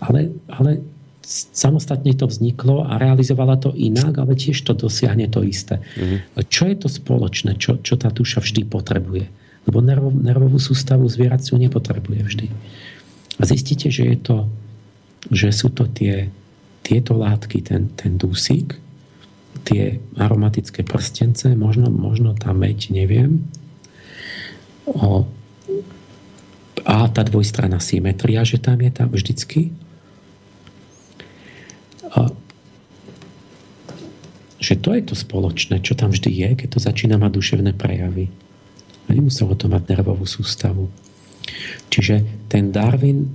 Ale, 0.00 0.30
ale 0.46 0.84
samostatne 1.26 2.16
to 2.16 2.26
vzniklo 2.26 2.88
a 2.88 2.96
realizovala 2.96 3.60
to 3.60 3.70
inak, 3.76 4.16
ale 4.18 4.34
tiež 4.34 4.64
to 4.64 4.72
dosiahne 4.72 5.28
to 5.28 5.44
isté. 5.44 5.84
Mm. 5.94 6.24
Čo 6.48 6.62
je 6.66 6.76
to 6.80 6.88
spoločné? 6.88 7.60
Čo, 7.60 7.78
čo 7.80 7.94
tá 8.00 8.08
duša 8.08 8.40
vždy 8.40 8.66
potrebuje? 8.66 9.28
Lebo 9.68 9.78
nervov, 9.84 10.16
nervovú 10.16 10.56
sústavu 10.56 11.04
zvieraciu 11.06 11.60
nepotrebuje 11.60 12.20
vždy. 12.24 12.46
A 13.40 13.42
zistíte, 13.44 13.92
že, 13.92 14.16
je 14.16 14.18
to, 14.18 14.36
že 15.28 15.52
sú 15.52 15.68
to 15.72 15.84
tie, 15.88 16.32
tieto 16.80 17.16
látky, 17.16 17.60
ten, 17.60 17.92
ten 17.92 18.16
dusík, 18.16 18.80
tie 19.64 20.00
aromatické 20.16 20.80
prstence, 20.82 21.44
možno, 21.52 21.92
možno 21.92 22.32
tá 22.32 22.56
meď, 22.56 22.92
neviem. 22.92 23.44
O, 24.88 25.28
a 26.84 27.06
tá 27.12 27.22
dvojstranná 27.22 27.78
symetria, 27.78 28.40
že 28.42 28.56
tam 28.56 28.80
je 28.80 28.90
tam 28.90 29.08
vždycky. 29.12 29.70
Že 34.60 34.74
to 34.84 34.90
je 34.92 35.02
to 35.02 35.14
spoločné, 35.16 35.80
čo 35.80 35.96
tam 35.96 36.12
vždy 36.12 36.30
je, 36.30 36.48
keď 36.52 36.68
to 36.76 36.80
začína 36.84 37.16
mať 37.16 37.32
duševné 37.32 37.72
prejavy. 37.74 38.28
A 39.08 39.16
nemuselo 39.16 39.56
to 39.56 39.66
mať 39.66 39.88
nervovú 39.88 40.28
sústavu. 40.28 40.92
Čiže 41.88 42.46
ten 42.46 42.70
Darwin 42.70 43.26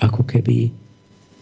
ako 0.00 0.24
keby 0.24 0.72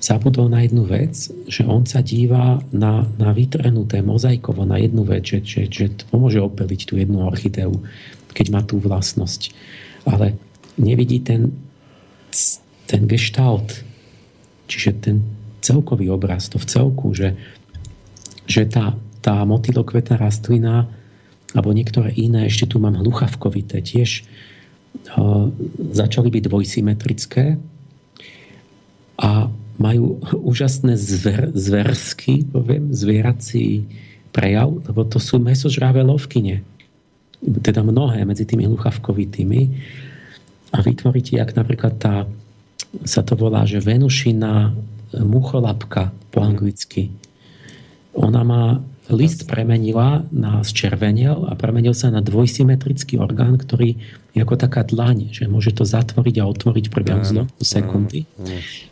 zabudol 0.05 0.53
na 0.53 0.61
jednu 0.61 0.85
vec, 0.85 1.17
že 1.49 1.65
on 1.65 1.89
sa 1.89 2.05
díva 2.05 2.61
na, 2.75 3.09
na 3.17 3.33
vytrenuté 3.33 4.05
mozaikovo 4.05 4.69
na 4.69 4.77
jednu 4.77 5.01
vec, 5.09 5.25
že, 5.25 5.41
že, 5.41 5.63
že 5.73 5.87
pomôže 6.13 6.45
opeliť 6.45 6.81
tú 6.85 7.01
jednu 7.01 7.25
orchideu, 7.25 7.73
keď 8.37 8.47
má 8.53 8.61
tú 8.61 8.77
vlastnosť. 8.77 9.57
Ale 10.05 10.37
nevidí 10.77 11.25
ten, 11.25 11.57
ten 12.85 13.09
gestalt, 13.09 13.81
čiže 14.69 14.93
ten 15.01 15.25
celkový 15.65 16.13
obraz, 16.13 16.53
to 16.53 16.61
v 16.61 16.69
celku, 16.69 17.17
že, 17.17 17.33
že 18.45 18.69
tá, 18.69 18.93
tá 19.25 19.41
motylokvetná 19.49 20.21
rastlina 20.21 20.93
alebo 21.57 21.73
niektoré 21.73 22.13
iné, 22.19 22.51
ešte 22.51 22.75
tu 22.75 22.83
mám 22.83 22.99
hluchavkovité, 22.99 23.81
tiež 23.81 24.27
začali 25.79 26.29
byť 26.31 26.43
dvojsymetrické 26.47 27.59
a 29.19 29.51
majú 29.75 30.23
úžasné 30.39 30.95
zver, 30.95 31.51
zversky, 31.55 32.47
poviem, 32.47 32.95
zvierací 32.95 33.87
prejav, 34.31 34.71
lebo 34.87 35.03
to 35.07 35.19
sú 35.19 35.43
mesožráve 35.43 36.03
lovkyne. 36.03 36.63
Teda 37.63 37.83
mnohé 37.83 38.23
medzi 38.23 38.47
tými 38.47 38.71
hluchavkovitými. 38.71 39.63
A 40.75 40.79
vytvoríte, 40.83 41.39
jak 41.39 41.55
napríklad 41.59 41.95
tá, 41.99 42.27
sa 43.03 43.23
to 43.27 43.35
volá, 43.35 43.67
že 43.67 43.83
Venušina 43.83 44.75
mucholapka 45.23 46.11
po 46.35 46.43
anglicky. 46.43 47.15
Ona 48.15 48.43
má 48.43 48.65
list 49.13 49.45
premenila 49.45 50.25
na 50.33 50.65
zčervenel 50.65 51.45
a 51.45 51.53
premenil 51.53 51.93
sa 51.93 52.09
na 52.09 52.25
dvojsymetrický 52.25 53.21
orgán, 53.21 53.61
ktorý 53.61 54.01
je 54.33 54.41
ako 54.41 54.57
taká 54.57 54.81
dlaň, 54.81 55.29
že 55.29 55.45
môže 55.45 55.77
to 55.77 55.85
zatvoriť 55.85 56.41
a 56.41 56.49
otvoriť 56.49 56.85
v 56.89 56.93
priebehu 56.93 57.45
sekundy. 57.61 58.25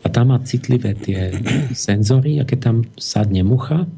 A 0.05 0.07
tam 0.13 0.37
má 0.37 0.39
citlivé 0.45 0.93
tie 0.93 1.33
senzory 1.73 2.37
a 2.39 2.45
keď 2.45 2.59
tam 2.61 2.77
sadne 3.01 3.41
mucha, 3.41 3.89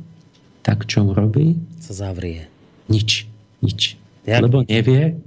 tak 0.63 0.87
čo 0.87 1.03
robí? 1.03 1.59
Sa 1.83 2.07
zavrie. 2.07 2.47
Nič. 2.87 3.27
Nič. 3.61 3.99
Jak 4.25 4.41
Lebo 4.41 4.65
nevie, 4.65 5.21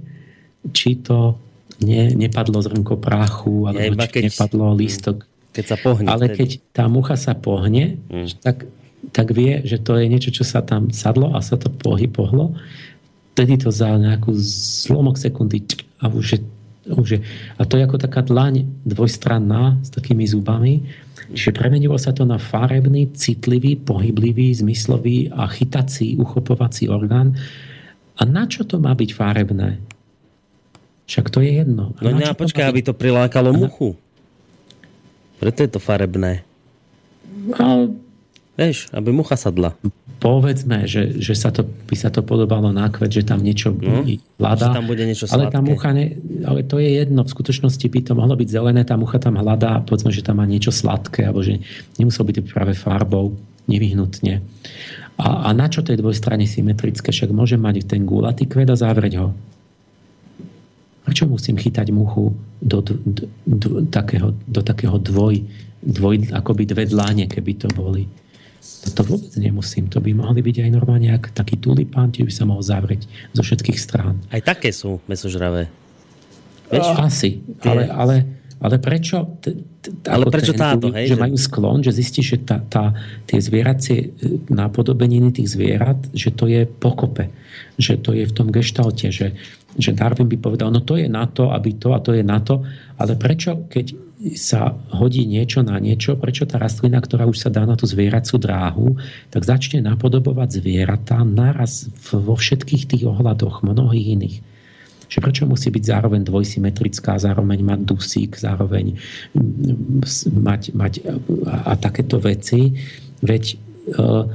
či 0.72 0.98
to 0.98 1.38
ne, 1.84 2.10
nepadlo 2.16 2.58
zrnko 2.64 2.98
prachu, 2.98 3.70
alebo 3.70 3.94
ja, 3.94 4.08
či 4.08 4.12
keď, 4.18 4.22
nepadlo 4.32 4.74
lístok. 4.74 5.27
Keď 5.58 5.66
sa 5.66 5.76
pohne. 5.76 6.06
Ale 6.06 6.30
keď 6.30 6.62
tá 6.70 6.86
mucha 6.86 7.18
sa 7.18 7.34
pohne, 7.34 7.98
mm. 8.06 8.38
tak 8.38 8.70
tak 9.10 9.30
vie, 9.32 9.62
že 9.64 9.78
to 9.80 9.96
je 9.96 10.06
niečo, 10.10 10.30
čo 10.34 10.44
sa 10.44 10.60
tam 10.60 10.90
sadlo 10.90 11.32
a 11.32 11.40
sa 11.40 11.56
to 11.56 11.70
pohy 11.70 12.10
pohlo. 12.10 12.54
Vtedy 13.34 13.54
to 13.62 13.70
za 13.70 13.94
nejakú 13.94 14.34
zlomok 14.34 15.14
sekundy 15.14 15.62
a 16.02 16.10
už 16.10 16.26
je, 16.34 16.40
už 16.90 17.08
je, 17.16 17.20
a 17.54 17.62
to 17.62 17.78
je 17.78 17.86
ako 17.86 18.02
taká 18.02 18.26
dlaň 18.26 18.66
dvojstranná 18.82 19.78
s 19.78 19.94
takými 19.94 20.26
zubami. 20.26 20.82
Čiže 21.30 21.54
premenilo 21.54 21.94
sa 22.00 22.10
to 22.10 22.26
na 22.26 22.40
farebný, 22.40 23.14
citlivý, 23.14 23.78
pohyblivý, 23.78 24.50
zmyslový 24.58 25.30
a 25.30 25.46
chytací, 25.46 26.18
uchopovací 26.18 26.90
orgán. 26.90 27.36
A 28.18 28.26
na 28.26 28.50
čo 28.50 28.66
to 28.66 28.82
má 28.82 28.90
byť 28.96 29.10
farebné? 29.14 29.78
Však 31.06 31.30
to 31.30 31.38
je 31.40 31.62
jedno. 31.62 31.94
A 32.02 32.10
no 32.10 32.18
ne, 32.18 32.34
počkaj, 32.34 32.66
aby 32.66 32.82
to 32.82 32.92
prilákalo 32.96 33.54
muchu. 33.54 33.94
Preto 35.38 35.58
je 35.62 35.70
to 35.70 35.80
farebné. 35.80 36.42
No, 37.48 37.94
Vieš, 38.58 38.90
aby 38.90 39.14
mucha 39.14 39.38
sadla. 39.38 39.78
Povedzme, 40.18 40.90
že, 40.90 41.14
že 41.22 41.38
sa 41.38 41.54
to, 41.54 41.62
by 41.62 41.94
sa 41.94 42.10
to 42.10 42.26
podobalo 42.26 42.74
na 42.74 42.90
kvet, 42.90 43.06
že 43.06 43.22
tam 43.22 43.38
niečo 43.38 43.70
no, 43.70 44.02
hľadá. 44.34 44.74
tam 44.74 44.90
bude 44.90 45.06
niečo 45.06 45.30
ale 45.30 45.46
tá 45.46 45.62
mucha, 45.62 45.94
ne, 45.94 46.18
ale 46.42 46.66
to 46.66 46.82
je 46.82 46.90
jedno. 46.98 47.22
V 47.22 47.30
skutočnosti 47.30 47.86
by 47.86 48.00
to 48.02 48.12
mohlo 48.18 48.34
byť 48.34 48.48
zelené, 48.50 48.82
tá 48.82 48.98
mucha 48.98 49.22
tam 49.22 49.38
hľadá, 49.38 49.78
povedzme, 49.86 50.10
že 50.10 50.26
tam 50.26 50.42
má 50.42 50.46
niečo 50.50 50.74
sladké, 50.74 51.30
alebo 51.30 51.46
že 51.46 51.62
nemuselo 52.02 52.26
byť 52.26 52.36
práve 52.50 52.74
farbou, 52.74 53.38
nevyhnutne. 53.70 54.42
A, 55.22 55.46
a 55.46 55.48
na 55.54 55.70
čo 55.70 55.86
to 55.86 55.94
je 55.94 56.02
dvojstranne 56.02 56.50
symetrické? 56.50 57.14
Však 57.14 57.30
môže 57.30 57.54
mať 57.54 57.86
ten 57.86 58.02
gulatý 58.02 58.50
kvet 58.50 58.74
a 58.74 58.76
zavrieť 58.78 59.22
ho. 59.22 59.38
Prečo 61.08 61.24
musím 61.24 61.56
chytať 61.56 61.88
muchu 61.88 62.36
do, 62.60 62.84
do, 62.84 63.24
do, 63.48 63.68
takého, 63.88 64.36
do 64.44 64.60
takého 64.60 65.00
dvoj, 65.00 65.40
dvoj, 65.80 66.36
akoby 66.36 66.68
dve 66.68 66.84
dláne, 66.84 67.24
keby 67.24 67.64
to 67.64 67.72
boli? 67.72 68.04
To 68.92 69.00
vôbec 69.08 69.32
nemusím. 69.40 69.88
To 69.88 70.04
by 70.04 70.12
mohli 70.12 70.44
byť 70.44 70.68
aj 70.68 70.70
normálne 70.76 71.08
ak 71.08 71.32
taký 71.32 71.56
tulipán, 71.56 72.12
by 72.12 72.28
sa 72.28 72.44
mohol 72.44 72.60
zavrieť 72.60 73.08
zo 73.32 73.40
všetkých 73.40 73.78
strán. 73.80 74.20
Aj 74.28 74.44
také 74.44 74.68
sú 74.68 75.00
mesožravé. 75.08 75.72
Vieš? 76.68 76.86
Asi. 77.00 77.40
Ale, 77.64 77.88
ale, 77.88 78.16
ale 78.60 78.76
prečo? 78.76 79.40
T, 79.40 79.56
t, 79.80 79.88
ale 80.04 80.28
prečo 80.28 80.52
ten, 80.52 80.60
táto? 80.60 80.92
Hej, 80.92 81.08
že, 81.08 81.16
že 81.16 81.22
majú 81.24 81.36
sklon, 81.40 81.80
že 81.80 81.96
zistí, 81.96 82.20
že 82.20 82.36
tá, 82.44 82.60
tá, 82.60 82.92
tie 83.24 83.40
zvieracie 83.40 83.98
e, 84.04 84.08
nápodobeniny 84.52 85.32
tých 85.32 85.56
zvierat, 85.56 85.96
že 86.12 86.36
to 86.36 86.44
je 86.52 86.68
pokope. 86.68 87.32
Že 87.80 87.94
to 88.04 88.10
je 88.12 88.24
v 88.28 88.32
tom 88.36 88.52
geštalte. 88.52 89.08
Že, 89.08 89.32
že 89.78 89.94
Darwin 89.94 90.26
by 90.26 90.38
povedal, 90.42 90.74
no 90.74 90.82
to 90.82 90.98
je 90.98 91.06
na 91.06 91.30
to, 91.30 91.54
aby 91.54 91.78
to 91.78 91.94
a 91.94 92.02
to 92.02 92.10
je 92.12 92.26
na 92.26 92.42
to. 92.42 92.66
Ale 92.98 93.14
prečo, 93.14 93.70
keď 93.70 93.94
sa 94.34 94.74
hodí 94.90 95.22
niečo 95.22 95.62
na 95.62 95.78
niečo, 95.78 96.18
prečo 96.18 96.42
tá 96.42 96.58
rastlina, 96.58 96.98
ktorá 96.98 97.30
už 97.30 97.38
sa 97.38 97.50
dá 97.54 97.62
na 97.62 97.78
tú 97.78 97.86
zvieracú 97.86 98.34
dráhu, 98.42 98.98
tak 99.30 99.46
začne 99.46 99.78
napodobovať 99.78 100.58
zvieratá 100.58 101.22
naraz 101.22 101.86
vo 102.10 102.34
všetkých 102.34 102.90
tých 102.90 103.04
ohľadoch, 103.06 103.62
mnohých 103.62 104.18
iných. 104.18 104.36
Že 105.08 105.18
prečo 105.22 105.44
musí 105.46 105.70
byť 105.70 105.84
zároveň 105.86 106.26
dvojsymetrická, 106.26 107.16
zároveň 107.22 107.62
mať 107.62 107.80
dusík, 107.86 108.34
zároveň 108.34 108.98
mať, 110.34 110.62
mať 110.74 110.92
a, 111.46 111.72
a 111.72 111.72
takéto 111.78 112.18
veci. 112.18 112.74
Veď 113.22 113.44
uh, 113.94 114.26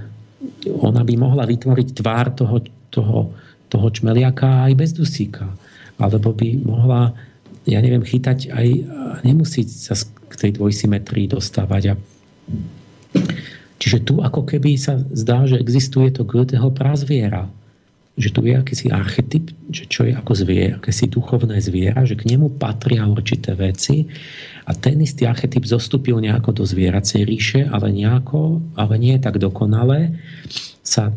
ona 0.80 1.04
by 1.04 1.14
mohla 1.20 1.44
vytvoriť 1.44 1.88
tvár 1.92 2.32
toho, 2.34 2.58
toho, 2.88 3.36
toho 3.74 3.90
čmeliaka 3.90 4.70
aj 4.70 4.74
bez 4.78 4.94
dusíka. 4.94 5.50
Alebo 5.98 6.30
by 6.30 6.62
mohla, 6.62 7.18
ja 7.66 7.82
neviem, 7.82 8.06
chytať 8.06 8.54
aj, 8.54 8.68
nemusí 9.26 9.66
sa 9.66 9.98
k 10.30 10.34
tej 10.38 10.62
dvojsymetrii 10.62 11.26
dostávať. 11.26 11.84
A 11.92 11.94
Čiže 13.84 14.08
tu 14.08 14.24
ako 14.24 14.48
keby 14.48 14.80
sa 14.80 14.96
zdá, 15.12 15.44
že 15.44 15.60
existuje 15.60 16.08
to 16.16 16.24
Goetheho 16.24 16.72
prazviera. 16.72 17.52
Že 18.16 18.30
tu 18.32 18.40
je 18.48 18.54
akýsi 18.56 18.88
archetyp, 18.88 19.52
že 19.68 19.90
čo 19.92 20.08
je 20.08 20.16
ako 20.16 20.32
zvier, 20.38 20.80
akési 20.80 21.12
duchovné 21.12 21.60
zviera, 21.60 22.08
že 22.08 22.16
k 22.16 22.32
nemu 22.32 22.62
patria 22.62 23.04
určité 23.04 23.58
veci 23.58 24.08
a 24.64 24.72
ten 24.72 25.02
istý 25.04 25.28
archetyp 25.28 25.68
zostúpil 25.68 26.22
nejako 26.24 26.62
do 26.62 26.64
zvieracej 26.64 27.22
ríše, 27.28 27.62
ale 27.68 27.92
nejako, 27.92 28.64
ale 28.80 28.96
nie 29.02 29.20
tak 29.20 29.36
dokonale, 29.36 30.16
sa 30.80 31.12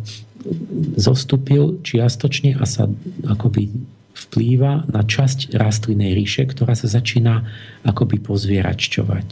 zostúpil 0.96 1.82
čiastočne 1.82 2.56
a 2.56 2.64
sa 2.64 2.88
akoby 3.26 3.70
vplýva 4.16 4.88
na 4.88 5.04
časť 5.04 5.52
rastlinnej 5.54 6.16
ríše, 6.16 6.48
ktorá 6.48 6.72
sa 6.72 6.88
začína 6.88 7.44
akoby 7.84 8.16
pozvieračťovať. 8.24 9.28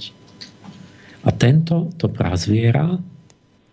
A 1.25 1.31
tento, 1.33 1.89
to 1.97 2.13
prazviera, 2.13 3.01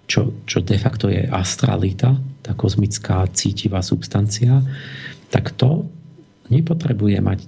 čo, 0.08 0.40
čo 0.48 0.64
de 0.64 0.78
facto 0.80 1.12
je 1.12 1.28
astralita, 1.28 2.16
tá 2.42 2.56
kozmická 2.56 3.28
cítivá 3.36 3.84
substancia, 3.84 4.64
tak 5.28 5.52
to 5.60 5.88
nepotrebuje 6.48 7.20
mať 7.20 7.40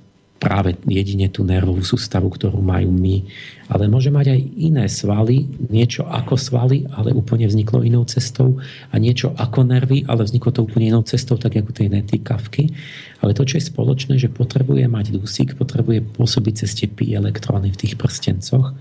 práve 0.44 0.76
jedine 0.84 1.32
tú 1.32 1.48
nervovú 1.48 1.80
sústavu, 1.88 2.28
ktorú 2.28 2.60
majú 2.60 2.91
my, 2.91 3.24
ale 3.72 3.88
môže 3.88 4.11
mať 4.11 4.36
aj 4.36 4.41
iné 4.60 4.86
svaly, 4.91 5.48
niečo 5.72 6.03
ako 6.03 6.36
svaly, 6.36 6.84
ale 6.91 7.15
úplne 7.15 7.48
vzniklo 7.48 7.80
inou 7.80 8.03
cestou 8.03 8.60
a 8.91 8.99
niečo 8.99 9.32
ako 9.40 9.64
nervy, 9.64 10.03
ale 10.03 10.28
vzniklo 10.28 10.52
to 10.52 10.68
úplne 10.68 10.91
inou 10.91 11.07
cestou, 11.07 11.40
tak 11.40 11.56
ako 11.56 11.72
tej 11.72 11.88
netýkavky. 11.88 12.76
Ale 13.24 13.32
to, 13.32 13.48
čo 13.48 13.56
je 13.56 13.72
spoločné, 13.72 14.20
že 14.20 14.28
potrebuje 14.28 14.84
mať 14.91 15.15
dusík, 15.15 15.56
potrebuje 15.56 16.03
pôsobiť 16.11 16.68
cez 16.68 16.76
tie 16.76 16.91
pi 16.91 17.15
elektróny 17.15 17.72
v 17.72 17.80
tých 17.80 17.95
prstencoch 17.95 18.76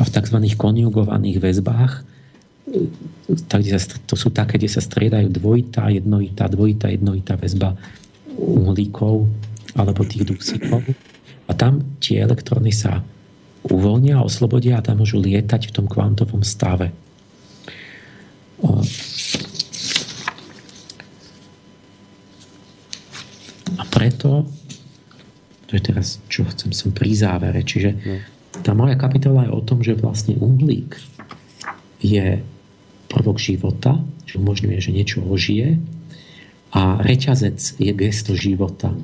a 0.00 0.02
v 0.02 0.10
tzv. 0.16 0.36
konjugovaných 0.56 1.44
väzbách, 1.44 1.92
tak, 3.50 3.60
to 4.08 4.14
sú 4.16 4.32
také, 4.32 4.56
kde 4.56 4.70
sa 4.70 4.80
striedajú 4.80 5.28
dvojitá, 5.28 5.92
jednoitá, 5.92 6.48
dvojitá, 6.48 6.88
jednoitá 6.88 7.36
väzba 7.36 7.76
uhlíkov 8.40 9.28
alebo 9.76 10.06
tých 10.06 10.26
dusíkov. 10.26 10.82
A 11.46 11.52
tam 11.54 11.98
tie 11.98 12.22
elektróny 12.22 12.70
sa 12.70 13.02
uvoľnia, 13.66 14.22
oslobodia 14.22 14.78
a 14.80 14.84
tam 14.84 15.02
môžu 15.02 15.20
lietať 15.20 15.68
v 15.68 15.74
tom 15.74 15.86
kvantovom 15.90 16.46
stave. 16.46 16.94
A 23.76 23.82
preto, 23.88 24.48
to 25.68 25.72
je 25.76 25.82
teraz, 25.82 26.20
čo 26.28 26.44
chcem 26.48 26.72
som 26.72 26.92
pri 26.92 27.12
závere, 27.16 27.64
čiže 27.64 27.90
no. 27.96 28.16
tá 28.60 28.72
moja 28.76 28.96
kapitola 28.96 29.48
je 29.48 29.54
o 29.54 29.64
tom, 29.64 29.80
že 29.80 29.96
vlastne 29.96 30.36
uhlík 30.36 30.96
je 32.00 32.40
prvok 33.12 33.36
života, 33.36 34.00
že 34.24 34.40
umožňuje, 34.40 34.78
že 34.80 34.94
niečo 34.94 35.18
ožije 35.24 35.76
a 36.70 37.02
reťazec 37.02 37.58
je 37.82 37.92
gesto 37.92 38.32
života. 38.38 38.94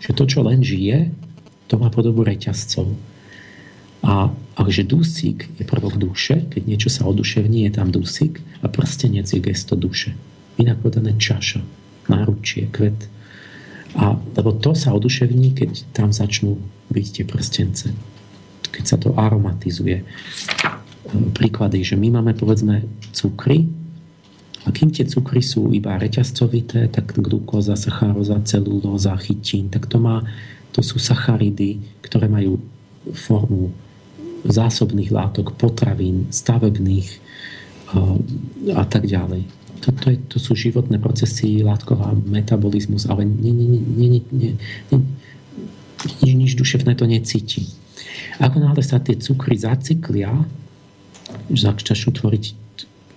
Že 0.00 0.10
to, 0.12 0.24
čo 0.28 0.40
len 0.44 0.60
žije, 0.60 1.10
to 1.66 1.80
má 1.80 1.90
podobu 1.90 2.22
reťazcov. 2.22 2.94
A, 4.06 4.30
a 4.30 4.60
že 4.70 4.86
dusík 4.86 5.50
je 5.58 5.64
prvok 5.66 5.98
duše, 5.98 6.46
keď 6.46 6.62
niečo 6.62 6.90
sa 6.92 7.08
oduševní, 7.10 7.66
je 7.66 7.72
tam 7.74 7.90
dusík 7.90 8.38
a 8.62 8.70
prstenec 8.70 9.26
je 9.26 9.40
gesto 9.42 9.74
duše. 9.74 10.14
Inak 10.62 10.78
povedané 10.78 11.18
čaša, 11.18 11.60
náručie, 12.06 12.70
kvet. 12.70 13.10
A, 13.98 14.14
lebo 14.14 14.54
to 14.54 14.78
sa 14.78 14.94
oduševní, 14.94 15.58
keď 15.58 15.90
tam 15.90 16.14
začnú 16.14 16.60
byť 16.92 17.06
tie 17.10 17.24
prstence. 17.26 17.90
Keď 18.70 18.84
sa 18.84 18.96
to 19.00 19.16
aromatizuje 19.16 20.06
príklady, 21.34 21.82
že 21.82 21.98
my 21.98 22.20
máme 22.20 22.34
povedzme 22.34 22.86
cukry 23.10 23.66
a 24.66 24.68
kým 24.74 24.90
tie 24.90 25.06
cukry 25.06 25.38
sú 25.46 25.70
iba 25.70 25.94
reťazcovité, 25.94 26.90
tak 26.90 27.14
glukóza, 27.22 27.78
sacharóza, 27.78 28.42
celulóza, 28.42 29.14
chytín, 29.22 29.70
tak 29.70 29.86
to, 29.86 30.02
má, 30.02 30.26
to 30.74 30.82
sú 30.82 30.98
sacharidy, 30.98 31.78
ktoré 32.02 32.26
majú 32.26 32.58
formu 33.14 33.70
zásobných 34.42 35.14
látok, 35.14 35.54
potravín, 35.54 36.26
stavebných 36.34 37.08
eh, 37.94 38.74
a 38.74 38.84
tak 38.90 39.06
ďalej. 39.06 39.46
To, 39.86 39.94
to, 39.94 40.06
je, 40.10 40.16
to 40.26 40.38
sú 40.42 40.58
životné 40.58 40.98
procesy, 40.98 41.62
látková 41.62 42.10
metabolizmus, 42.26 43.06
ale 43.06 43.22
nie, 43.22 43.54
nie, 43.54 43.70
nie, 43.70 43.82
nie, 43.86 44.08
nie, 44.34 44.50
nie, 44.90 44.98
nič, 46.26 46.32
nič 46.34 46.52
duševné 46.58 46.98
to 46.98 47.06
necíti. 47.06 47.70
Ako 48.42 48.58
náhle 48.58 48.82
sa 48.82 48.98
tie 48.98 49.14
cukry 49.14 49.54
zacyklia, 49.54 50.34
začnú 51.54 52.10
tvoriť 52.10 52.44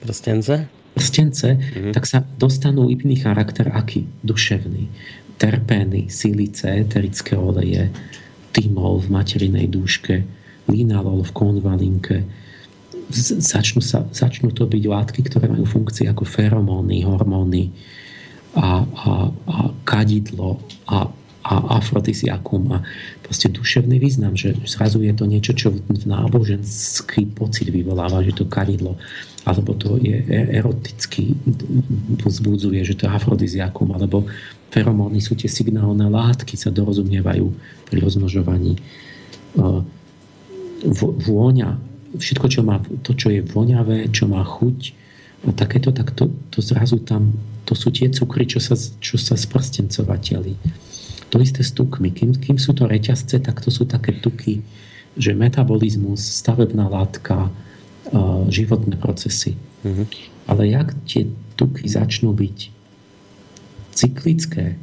prstence, 0.05 0.78
prstence 0.99 1.47
mm-hmm. 1.47 1.95
tak 1.95 2.03
sa 2.03 2.19
dostanú 2.21 2.91
iný 2.91 3.15
charakter, 3.15 3.71
aký? 3.71 4.03
Duševný. 4.19 4.91
Terpény, 5.39 6.11
silice, 6.11 6.67
eterické 6.67 7.39
oleje, 7.39 7.87
tymol 8.51 8.99
v 8.99 9.07
materinej 9.15 9.71
dúške, 9.71 10.27
linalol 10.67 11.23
v 11.23 11.31
konvalinke. 11.31 12.17
Začnú, 13.39 13.79
sa, 13.79 14.03
začnú 14.11 14.51
to 14.51 14.67
byť 14.67 14.83
látky, 14.83 15.23
ktoré 15.25 15.47
majú 15.47 15.63
funkcie 15.63 16.05
ako 16.11 16.27
feromóny, 16.27 17.07
hormóny 17.07 17.71
a, 18.53 18.83
a, 18.83 19.11
a 19.31 19.57
kadidlo 19.87 20.59
a 20.91 21.07
a 21.49 21.81
afrodisiakum 21.81 22.77
a 22.77 22.85
proste 23.25 23.49
duševný 23.49 23.97
význam, 23.97 24.37
že 24.37 24.53
zrazu 24.69 25.01
je 25.01 25.13
to 25.17 25.25
niečo, 25.25 25.57
čo 25.57 25.73
v 25.73 26.05
náboženský 26.05 27.33
pocit 27.33 27.73
vyvoláva, 27.73 28.21
že 28.21 28.37
to 28.37 28.45
karidlo 28.45 29.01
alebo 29.49 29.73
to 29.73 29.97
je 29.97 30.13
e- 30.13 30.49
eroticky 30.61 31.33
vzbudzuje, 32.21 32.85
že 32.85 32.93
to 32.93 33.07
je 33.07 33.11
afrodiziakum, 33.11 33.89
alebo 33.95 34.27
feromóny 34.69 35.23
sú 35.23 35.33
tie 35.33 35.49
signálne 35.49 36.05
látky, 36.05 36.53
sa 36.53 36.69
dorozumievajú 36.69 37.47
pri 37.89 37.97
rozmnožovaní. 38.03 38.77
Vôňa, 41.25 41.69
všetko, 42.13 42.45
čo 42.51 42.61
má, 42.61 42.83
to, 43.01 43.17
čo 43.17 43.33
je 43.33 43.41
voňavé, 43.41 44.13
čo 44.13 44.29
má 44.29 44.45
chuť, 44.45 44.93
a 45.39 45.55
takéto, 45.55 45.95
tak 45.95 46.11
to, 46.19 46.27
to 46.51 46.59
zrazu 46.59 46.99
tam, 46.99 47.31
to 47.63 47.71
sú 47.71 47.95
tie 47.95 48.11
cukry, 48.11 48.43
čo 48.43 48.59
sa, 48.59 48.75
čo 48.75 49.15
sa 49.15 49.39
sprstencovateli. 49.39 50.51
To 51.29 51.37
isté 51.37 51.61
s 51.61 51.71
tukmi. 51.71 52.09
Kým, 52.09 52.33
kým 52.33 52.57
sú 52.57 52.73
to 52.73 52.89
reťazce, 52.89 53.37
tak 53.37 53.61
to 53.61 53.69
sú 53.69 53.85
také 53.85 54.17
tuky, 54.17 54.65
že 55.13 55.37
metabolizmus, 55.37 56.21
stavebná 56.21 56.89
látka, 56.89 57.53
životné 58.49 58.97
procesy. 58.97 59.53
Mm-hmm. 59.85 60.05
Ale 60.49 60.61
jak 60.73 60.97
tie 61.05 61.29
tuky 61.53 61.85
začnú 61.85 62.33
byť 62.33 62.57
cyklické, 63.93 64.81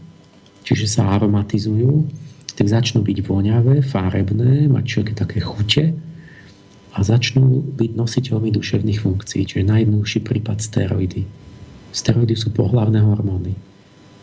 čiže 0.62 0.86
sa 0.86 1.18
aromatizujú, 1.18 2.06
tak 2.54 2.70
začnú 2.70 3.02
byť 3.02 3.18
voňavé, 3.26 3.82
farebné, 3.82 4.70
mať 4.70 4.84
človek 4.86 5.12
také 5.18 5.42
chute 5.42 5.92
a 6.94 6.98
začnú 7.02 7.60
byť 7.74 7.90
nositeľmi 7.98 8.54
duševných 8.54 9.02
funkcií, 9.02 9.42
čiže 9.44 9.66
najjednúšší 9.66 10.20
prípad 10.22 10.62
steroidy. 10.62 11.26
Steroidy 11.90 12.38
sú 12.38 12.54
pohlavné 12.54 13.02
hormóny 13.02 13.52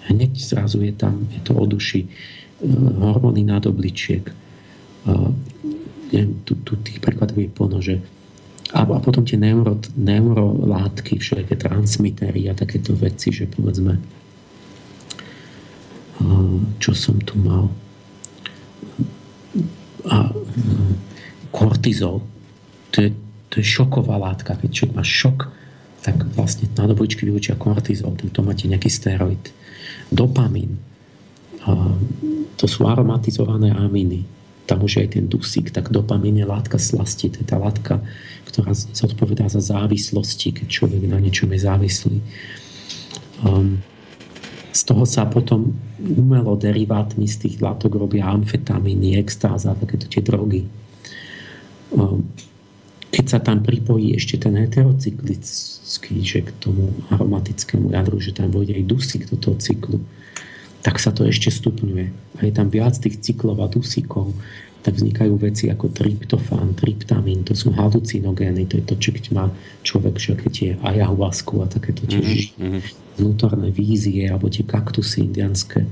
hneď 0.09 0.31
zrazu 0.35 0.83
je 0.83 0.93
tam, 0.95 1.27
je 1.31 1.41
to 1.43 1.53
o 1.55 1.65
duši, 1.65 2.05
e, 2.05 2.09
hormóny 2.99 3.43
nádobličiek. 3.43 4.23
Neviem, 6.13 6.31
tu, 6.47 6.55
tu 6.63 6.79
tých 6.79 7.03
prekladov 7.03 7.35
je 7.35 7.51
plno, 7.51 7.77
že 7.83 7.99
a, 8.71 8.87
potom 8.87 9.27
tie 9.27 9.35
neuro, 9.35 9.75
neurolátky, 9.99 11.19
všetké 11.19 11.59
transmitery 11.59 12.47
a 12.47 12.55
takéto 12.55 12.95
veci, 12.95 13.35
že 13.35 13.51
povedzme 13.51 13.99
čo 16.79 16.91
som 16.93 17.17
tu 17.23 17.39
mal 17.39 17.71
a 20.03 20.29
kortizol 21.49 22.21
to 22.91 23.07
je, 23.07 23.09
to 23.47 23.63
je 23.63 23.65
šoková 23.65 24.19
látka 24.19 24.59
keď 24.59 24.69
človek 24.69 24.93
má 24.99 25.03
šok 25.05 25.39
tak 26.03 26.27
vlastne 26.35 26.67
nádobličky 26.75 27.23
vyučia 27.23 27.55
kortizol 27.55 28.13
to 28.19 28.41
máte 28.43 28.67
nejaký 28.67 28.91
steroid 28.91 29.41
dopamín. 30.11 30.81
To 32.59 32.65
sú 32.67 32.83
aromatizované 32.87 33.71
aminy. 33.71 34.27
Tam 34.63 34.79
už 34.79 34.95
je 34.95 35.01
aj 35.03 35.09
ten 35.19 35.25
dusík, 35.27 35.75
tak 35.75 35.91
dopamín 35.91 36.39
je 36.39 36.47
látka 36.47 36.79
slasti. 36.79 37.27
To 37.31 37.43
je 37.43 37.47
tá 37.47 37.59
látka, 37.59 37.99
ktorá 38.47 38.71
zodpovedá 38.71 39.51
za 39.51 39.59
závislosti, 39.59 40.55
keď 40.55 40.67
človek 40.71 41.03
na 41.07 41.19
niečom 41.19 41.51
je 41.51 41.59
závislý. 41.59 42.17
Um, 43.43 43.83
z 44.71 44.81
toho 44.87 45.03
sa 45.03 45.27
potom 45.27 45.75
umelo 45.99 46.55
derivátmi 46.55 47.27
z 47.27 47.47
tých 47.47 47.55
látok 47.59 47.99
robia 47.99 48.31
amfetamíny, 48.31 49.19
extáza, 49.19 49.75
takéto 49.75 50.07
tie 50.07 50.23
drogy. 50.23 50.63
Um, 51.91 52.23
keď 53.13 53.25
sa 53.29 53.37
tam 53.37 53.61
pripojí 53.61 54.17
ešte 54.17 54.41
ten 54.41 54.57
heterocyklický, 54.57 56.15
že 56.25 56.41
k 56.41 56.49
tomu 56.57 56.97
aromatickému 57.13 57.93
jadru, 57.93 58.17
že 58.17 58.33
tam 58.33 58.49
vôjde 58.49 58.81
aj 58.81 58.85
dusík 58.89 59.29
do 59.29 59.37
toho 59.37 59.53
cyklu, 59.61 60.01
tak 60.81 60.97
sa 60.97 61.13
to 61.13 61.29
ešte 61.29 61.53
stupňuje. 61.53 62.05
A 62.41 62.49
je 62.49 62.53
tam 62.57 62.73
viac 62.73 62.97
tých 62.97 63.21
cyklov 63.21 63.61
a 63.61 63.69
dusíkov, 63.69 64.33
tak 64.83 64.99
vznikajú 64.99 65.39
veci 65.39 65.69
ako 65.71 65.93
tryptofán, 65.93 66.75
tryptamín, 66.75 67.45
to 67.47 67.55
sú 67.55 67.71
halucinogény, 67.71 68.67
to 68.67 68.81
je 68.81 68.85
to, 68.89 68.95
čo 68.99 69.09
keď 69.15 69.25
má 69.31 69.45
človek, 69.85 70.17
že 70.19 70.33
keď 70.35 70.53
je 70.53 70.71
ayahuasku 70.83 71.63
a 71.63 71.71
takéto 71.71 72.03
tiež 72.03 72.57
mm-hmm. 72.57 72.81
vnútorné 73.21 73.71
vízie, 73.71 74.27
alebo 74.27 74.51
tie 74.51 74.65
kaktusy 74.67 75.29
indianské. 75.29 75.87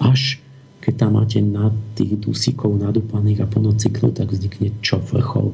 Až 0.00 0.40
keď 0.80 0.94
tam 1.04 1.20
máte 1.20 1.42
na 1.44 1.68
tých 1.98 2.16
dusíkov 2.16 2.78
nadúpaných 2.80 3.44
a 3.44 3.50
plno 3.50 3.76
cyklov, 3.76 4.16
tak 4.16 4.32
vznikne 4.32 4.72
čo 4.80 5.02
vrchol. 5.02 5.52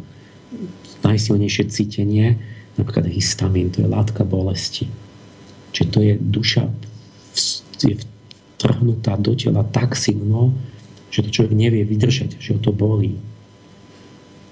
Najsilnejšie 1.00 1.72
cítenie, 1.72 2.36
napríklad 2.76 3.08
histamín, 3.08 3.72
to 3.72 3.84
je 3.84 3.88
látka 3.88 4.24
bolesti. 4.24 4.88
Čiže 5.72 5.86
to 5.88 5.98
je 6.02 6.14
duša 6.18 6.64
je 7.80 7.96
vtrhnutá 8.60 9.16
do 9.16 9.32
tela 9.32 9.64
tak 9.64 9.96
silno, 9.96 10.52
že 11.08 11.24
to 11.24 11.32
človek 11.32 11.56
nevie 11.56 11.82
vydržať, 11.82 12.36
že 12.36 12.54
ho 12.56 12.60
to 12.60 12.76
bolí. 12.76 13.16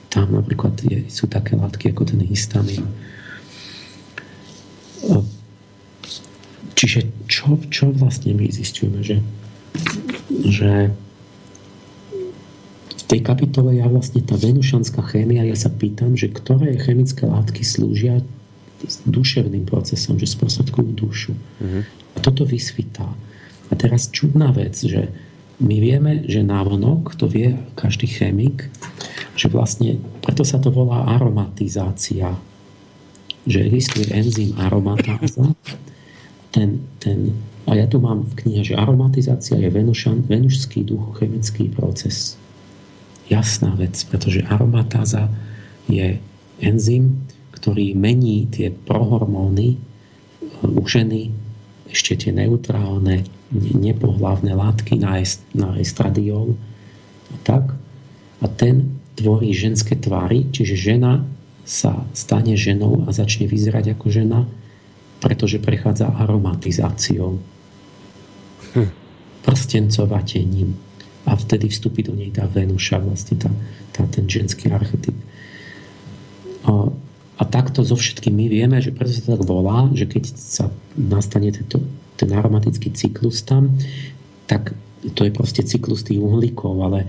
Tam 0.08 0.32
napríklad 0.32 0.80
je, 0.80 1.04
sú 1.12 1.28
také 1.28 1.54
látky 1.54 1.92
ako 1.92 2.08
ten 2.08 2.20
histamín. 2.24 2.88
Čiže 6.72 7.10
čo, 7.28 7.60
čo 7.68 7.92
vlastne 7.92 8.32
my 8.32 8.48
zistujeme, 8.48 9.04
že, 9.04 9.20
že 10.48 10.88
v 10.88 11.07
tej 13.08 13.24
kapitole 13.24 13.80
ja 13.80 13.88
vlastne 13.88 14.20
tá 14.20 14.36
venušanská 14.36 15.00
chémia, 15.08 15.48
ja 15.48 15.56
sa 15.56 15.72
pýtam, 15.72 16.12
že 16.12 16.28
ktoré 16.28 16.76
chemické 16.76 17.24
látky 17.24 17.64
slúžia 17.64 18.20
duševným 19.08 19.64
procesom, 19.66 20.20
že 20.20 20.28
sprostredkujú 20.28 20.90
dušu. 20.94 21.32
Uh-huh. 21.34 21.82
A 22.14 22.18
toto 22.20 22.46
vysvítá. 22.46 23.08
A 23.68 23.72
teraz 23.74 24.12
čudná 24.12 24.54
vec, 24.54 24.78
že 24.78 25.10
my 25.58 25.76
vieme, 25.82 26.22
že 26.30 26.46
návonok, 26.46 27.18
to 27.18 27.26
vie 27.26 27.58
každý 27.74 28.06
chemik, 28.06 28.70
že 29.34 29.50
vlastne, 29.50 29.98
preto 30.22 30.46
sa 30.46 30.62
to 30.62 30.70
volá 30.70 31.10
aromatizácia. 31.10 32.38
Že 33.48 33.66
existuje 33.66 34.06
enzym 34.14 34.54
aromatáza, 34.54 35.50
ten, 36.54 36.86
ten, 37.02 37.34
a 37.66 37.74
ja 37.74 37.90
tu 37.90 37.98
mám 37.98 38.24
v 38.24 38.34
knihe, 38.44 38.62
že 38.62 38.78
aromatizácia 38.78 39.58
je 39.58 39.68
venušan, 39.68 40.24
venušský 40.30 40.86
duchochemický 40.86 41.74
proces. 41.74 42.37
Jasná 43.28 43.76
vec, 43.76 43.96
pretože 44.08 44.44
aromatáza 44.48 45.28
je 45.88 46.16
enzym, 46.64 47.28
ktorý 47.52 47.92
mení 47.92 48.48
tie 48.48 48.72
prohormóny 48.72 49.76
u 50.64 50.82
ženy, 50.88 51.32
ešte 51.88 52.16
tie 52.16 52.32
neutrálne, 52.32 53.24
nepohlavné 53.52 54.52
látky 54.52 55.00
na, 55.00 55.20
est, 55.20 55.40
na 55.56 55.76
estradiol 55.80 56.56
a 57.32 57.36
tak. 57.44 57.76
A 58.38 58.46
ten 58.48 59.00
tvorí 59.16 59.50
ženské 59.56 59.96
tvary, 59.96 60.46
čiže 60.52 60.78
žena 60.78 61.24
sa 61.68 62.06
stane 62.16 62.56
ženou 62.56 63.04
a 63.04 63.12
začne 63.12 63.44
vyzerať 63.44 63.92
ako 63.98 64.06
žena, 64.08 64.40
pretože 65.20 65.60
prechádza 65.60 66.08
aromatizáciou. 66.08 67.42
Hm. 68.72 68.88
Prstencovatením. 69.42 70.87
A 71.28 71.36
vtedy 71.36 71.68
vstúpi 71.68 72.00
do 72.00 72.16
nej 72.16 72.32
tá 72.32 72.48
Venuša, 72.48 73.04
vlastne 73.04 73.36
tá, 73.36 73.52
tá, 73.92 74.08
ten 74.08 74.24
ženský 74.24 74.72
archetyp. 74.72 75.12
A, 76.64 76.88
a 77.38 77.42
takto 77.44 77.84
so 77.84 78.00
všetkým 78.00 78.32
my 78.32 78.46
vieme, 78.48 78.80
že 78.80 78.96
preto 78.96 79.12
sa 79.12 79.20
to 79.20 79.36
tak 79.36 79.44
volá, 79.44 79.92
že 79.92 80.08
keď 80.08 80.32
sa 80.32 80.72
nastane 80.96 81.52
tento 81.52 81.84
ten 82.18 82.34
aromatický 82.34 82.90
cyklus 82.90 83.46
tam, 83.46 83.78
tak 84.50 84.74
to 85.14 85.22
je 85.22 85.30
proste 85.30 85.62
cyklus 85.62 86.02
tých 86.02 86.18
uhlíkov, 86.18 86.74
ale, 86.82 87.06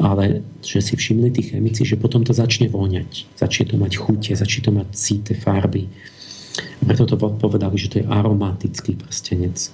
ale 0.00 0.40
že 0.64 0.80
si 0.80 0.96
všimli 0.96 1.28
tí 1.28 1.42
chemici, 1.52 1.84
že 1.84 2.00
potom 2.00 2.24
to 2.24 2.32
začne 2.32 2.72
voňať. 2.72 3.28
Začne 3.36 3.64
to 3.68 3.76
mať 3.76 3.92
chute, 4.00 4.32
začne 4.32 4.60
to 4.64 4.70
mať 4.72 4.88
cíte, 4.96 5.36
farby. 5.36 5.92
A 6.80 6.82
preto 6.88 7.04
to 7.04 7.20
povedali, 7.20 7.76
že 7.76 7.92
to 7.92 7.96
je 8.00 8.08
aromatický 8.08 8.96
prstenec. 8.96 9.68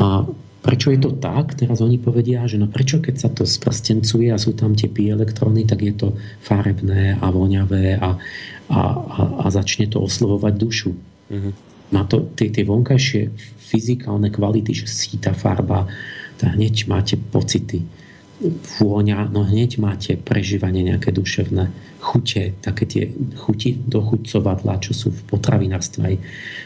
A 0.00 0.24
prečo 0.64 0.88
je 0.88 0.96
to 0.96 1.12
tak? 1.20 1.60
Teraz 1.60 1.84
oni 1.84 2.00
povedia, 2.00 2.48
že 2.48 2.56
no 2.56 2.72
prečo 2.72 3.04
keď 3.04 3.14
sa 3.20 3.28
to 3.28 3.44
sprstencuje 3.44 4.32
a 4.32 4.40
sú 4.40 4.56
tam 4.56 4.72
tie 4.72 4.88
pi 4.88 5.12
elektróny, 5.12 5.68
tak 5.68 5.84
je 5.84 5.92
to 5.92 6.08
farebné 6.40 7.20
a 7.20 7.26
voňavé 7.28 8.00
a, 8.00 8.16
a, 8.72 8.80
a, 8.80 9.22
a 9.44 9.46
začne 9.52 9.92
to 9.92 10.00
oslovovať 10.00 10.54
dušu. 10.56 10.92
Mm-hmm 11.28 11.74
má 11.94 12.02
to 12.10 12.26
tie, 12.34 12.50
tie 12.50 12.66
vonkajšie 12.66 13.30
fyzikálne 13.70 14.32
kvality, 14.34 14.74
že 14.74 14.90
síta 14.90 15.30
farba, 15.30 15.86
tak 16.40 16.58
hneď 16.58 16.90
máte 16.90 17.14
pocity 17.14 17.86
vôňa, 18.82 19.30
no 19.30 19.46
hneď 19.46 19.78
máte 19.78 20.18
prežívanie 20.18 20.82
nejaké 20.82 21.14
duševné 21.14 21.70
chute, 22.02 22.58
také 22.60 22.84
tie 22.84 23.04
chuti 23.38 23.78
dochucovadla, 23.78 24.82
čo 24.82 24.92
sú 24.92 25.08
v 25.14 25.22
potravinárstve 25.30 26.18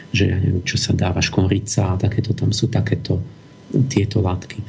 že 0.09 0.23
ja 0.25 0.41
neviem, 0.41 0.65
čo 0.65 0.81
sa 0.81 0.97
dáva, 0.97 1.21
škorica 1.21 1.93
a 1.93 1.99
takéto, 2.01 2.33
tam 2.33 2.49
sú 2.49 2.65
takéto 2.65 3.21
tieto 3.89 4.21
látky. 4.21 4.61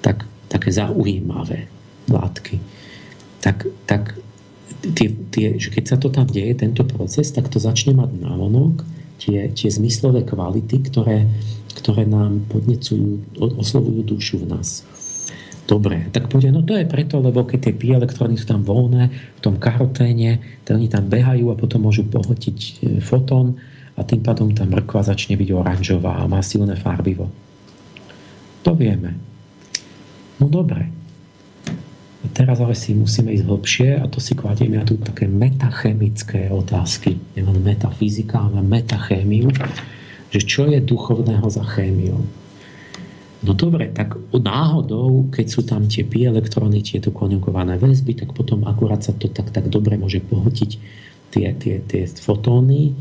Tak, 0.00 0.24
také 0.48 0.68
zaujímavé 0.72 1.68
látky. 2.08 2.60
Tak, 3.42 3.66
tak 3.86 4.16
tie, 4.82 5.08
tie, 5.30 5.46
že 5.58 5.70
keď 5.70 5.84
sa 5.86 5.96
to 5.98 6.10
tam 6.10 6.26
deje, 6.26 6.58
tento 6.58 6.82
proces, 6.82 7.30
tak 7.30 7.46
to 7.46 7.62
začne 7.62 7.94
mať 7.94 8.10
návonok 8.18 8.82
tie, 9.22 9.46
tie 9.54 9.70
zmyslové 9.70 10.26
kvality, 10.26 10.82
ktoré, 10.90 11.30
ktoré 11.78 12.02
nám 12.02 12.42
podnecujú, 12.50 13.38
oslovujú 13.38 14.02
dušu 14.02 14.42
v 14.42 14.58
nás. 14.58 14.82
Dobre, 15.62 16.10
tak 16.10 16.26
povedia, 16.26 16.50
no 16.50 16.66
to 16.66 16.74
je 16.74 16.90
preto, 16.90 17.22
lebo 17.22 17.46
keď 17.46 17.70
tie 17.70 17.74
pi 17.78 17.94
elektrony 17.94 18.34
sú 18.34 18.50
tam 18.50 18.66
voľné 18.66 19.14
v 19.38 19.40
tom 19.40 19.62
karoténe, 19.62 20.42
tak 20.66 20.74
oni 20.74 20.90
tam 20.90 21.06
behajú 21.06 21.54
a 21.54 21.56
potom 21.56 21.86
môžu 21.86 22.02
pohotiť 22.10 22.58
e, 22.58 22.72
fotón 22.98 23.62
a 23.94 24.02
tým 24.02 24.26
pádom 24.26 24.50
tá 24.50 24.66
mrkva 24.66 25.06
začne 25.06 25.38
byť 25.38 25.48
oranžová 25.54 26.18
a 26.18 26.26
má 26.26 26.42
silné 26.42 26.74
farbivo. 26.74 27.30
To 28.62 28.72
vieme. 28.78 29.18
No 30.38 30.46
dobre, 30.46 30.90
teraz 32.32 32.58
ale 32.62 32.72
si 32.78 32.96
musíme 32.96 33.30
ísť 33.34 33.46
hlbšie 33.46 33.88
a 34.00 34.08
to 34.08 34.18
si 34.18 34.32
kladieme 34.32 34.80
ja 34.80 34.84
tu 34.86 34.96
také 34.98 35.28
metachemické 35.28 36.48
otázky. 36.48 37.18
Nielen 37.36 37.60
metafyzika, 37.60 38.48
ale 38.48 38.64
metachémiu. 38.64 39.52
Že 40.32 40.40
čo 40.48 40.62
je 40.64 40.80
duchovného 40.80 41.44
za 41.46 41.62
chémiou? 41.62 42.24
No 43.42 43.58
dobre, 43.58 43.90
tak 43.90 44.14
náhodou, 44.30 45.26
keď 45.34 45.46
sú 45.50 45.66
tam 45.66 45.90
tie 45.90 46.06
pi 46.06 46.30
elektróny, 46.30 46.78
tieto 46.78 47.10
konjugované 47.10 47.74
väzby, 47.74 48.14
tak 48.14 48.30
potom 48.38 48.62
akurát 48.70 49.02
sa 49.02 49.10
to 49.10 49.26
tak, 49.26 49.50
tak 49.50 49.66
dobre 49.66 49.98
môže 49.98 50.22
pohotiť 50.22 50.70
tie, 51.34 51.50
tie, 51.58 51.82
tie 51.82 52.02
fotóny, 52.06 52.94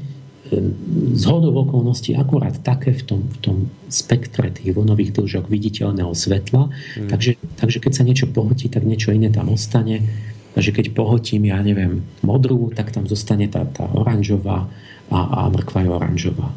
z 1.16 1.24
hodou 1.32 1.56
okolností 1.64 2.12
akurát 2.20 2.60
také 2.60 2.92
v 2.92 3.04
tom, 3.08 3.22
v 3.24 3.38
tom 3.40 3.58
spektre 3.88 4.52
tých 4.52 4.76
vlnových 4.76 5.16
dĺžok 5.16 5.48
viditeľného 5.48 6.12
svetla. 6.12 6.68
Mm. 6.68 7.08
Takže, 7.08 7.32
takže 7.56 7.78
keď 7.80 7.92
sa 7.96 8.04
niečo 8.04 8.28
pohotí, 8.28 8.68
tak 8.68 8.84
niečo 8.84 9.16
iné 9.16 9.32
tam 9.32 9.48
ostane. 9.48 10.04
Takže 10.52 10.76
keď 10.76 10.86
pohotím, 10.92 11.48
ja 11.48 11.64
neviem, 11.64 12.04
modrú, 12.20 12.76
tak 12.76 12.92
tam 12.92 13.08
zostane 13.08 13.48
tá, 13.48 13.64
tá 13.64 13.88
oranžová 13.96 14.68
a, 15.08 15.20
a 15.20 15.40
mrkva 15.48 15.88
je 15.88 15.90
oranžová. 15.90 16.50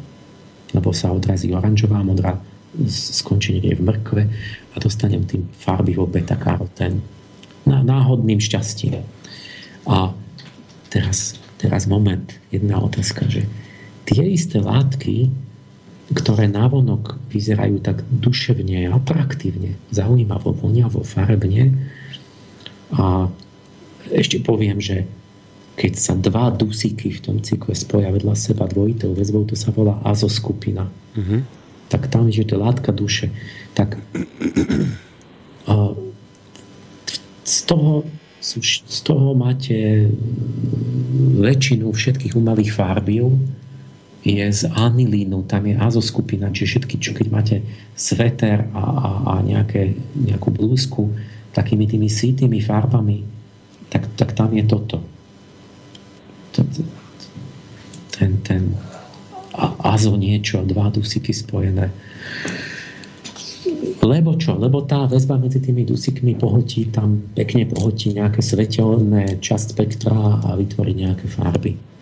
Lebo 0.75 0.91
sa 0.91 1.15
odrazí 1.15 1.55
oranžová 1.55 2.03
modrá 2.03 2.35
skončí 2.91 3.55
niekde 3.55 3.79
v 3.79 3.85
mrkve 3.87 4.21
a 4.71 4.75
dostanem 4.83 5.23
tým 5.23 5.47
farby 5.55 5.95
vo 5.95 6.03
beta-karotén. 6.03 6.99
Náhodným 7.63 8.43
šťastím. 8.43 8.99
A 9.87 10.11
teraz, 10.91 11.39
teraz 11.55 11.87
moment, 11.87 12.27
jedna 12.51 12.83
otázka, 12.83 13.31
že 13.31 13.47
tie 14.05 14.23
isté 14.29 14.61
látky, 14.61 15.33
ktoré 16.13 16.45
návonok 16.45 17.17
vyzerajú 17.33 17.81
tak 17.81 18.05
duševne, 18.13 18.93
atraktívne, 18.93 19.73
zaujímavo, 19.89 20.53
voňavo, 20.53 21.01
farebne. 21.01 21.73
A 22.93 23.27
ešte 24.13 24.37
poviem, 24.37 24.77
že 24.77 25.09
keď 25.75 25.93
sa 25.97 26.13
dva 26.15 26.53
dusíky 26.53 27.11
v 27.11 27.19
tom 27.19 27.37
cykle 27.41 27.75
spoja 27.75 28.13
vedľa 28.13 28.37
seba 28.37 28.69
dvojitou 28.69 29.11
väzbou, 29.11 29.43
to 29.49 29.57
sa 29.57 29.73
volá 29.73 29.99
azoskupina. 30.05 30.87
Mm-hmm. 31.17 31.41
Tak 31.89 32.07
tam 32.07 32.29
je 32.29 32.45
to 32.45 32.55
látka 32.55 32.93
duše. 32.93 33.33
Tak 33.73 33.97
z 37.45 37.57
toho, 37.65 38.05
z 38.39 38.99
toho 39.01 39.33
máte 39.33 40.07
väčšinu 41.41 41.89
všetkých 41.89 42.37
umelých 42.37 42.71
fárbiv, 42.71 43.35
je 44.25 44.45
z 44.49 44.65
anilínu, 44.73 45.45
tam 45.45 45.69
je 45.69 45.77
azoskupina, 45.77 46.49
čiže 46.49 46.81
všetky, 46.81 46.95
čo 46.97 47.13
keď 47.13 47.27
máte 47.29 47.55
sveter 47.93 48.65
a, 48.73 48.81
a, 48.81 49.09
a 49.21 49.33
nejaké, 49.45 49.93
nejakú 50.17 50.49
blúzku 50.49 51.13
takými 51.53 51.85
tými 51.85 52.09
sítými 52.09 52.57
farbami, 52.59 53.21
tak, 53.93 54.09
tak 54.17 54.33
tam 54.33 54.49
je 54.57 54.65
toto. 54.65 54.97
Ten, 58.17 58.41
ten 58.41 58.73
azo 59.85 60.17
niečo, 60.17 60.65
dva 60.65 60.89
dusiky 60.89 61.31
spojené. 61.31 61.93
Lebo 64.01 64.37
čo? 64.37 64.57
Lebo 64.57 64.85
tá 64.85 65.05
väzba 65.05 65.37
medzi 65.37 65.61
tými 65.61 65.85
dusíkmi 65.85 66.37
pohotí, 66.37 66.89
tam 66.89 67.29
pekne 67.33 67.65
pohotí 67.69 68.13
nejaké 68.13 68.41
svetelné 68.41 69.37
časť 69.41 69.65
spektra 69.73 70.41
a 70.41 70.53
vytvorí 70.57 70.93
nejaké 70.97 71.25
farby. 71.29 71.94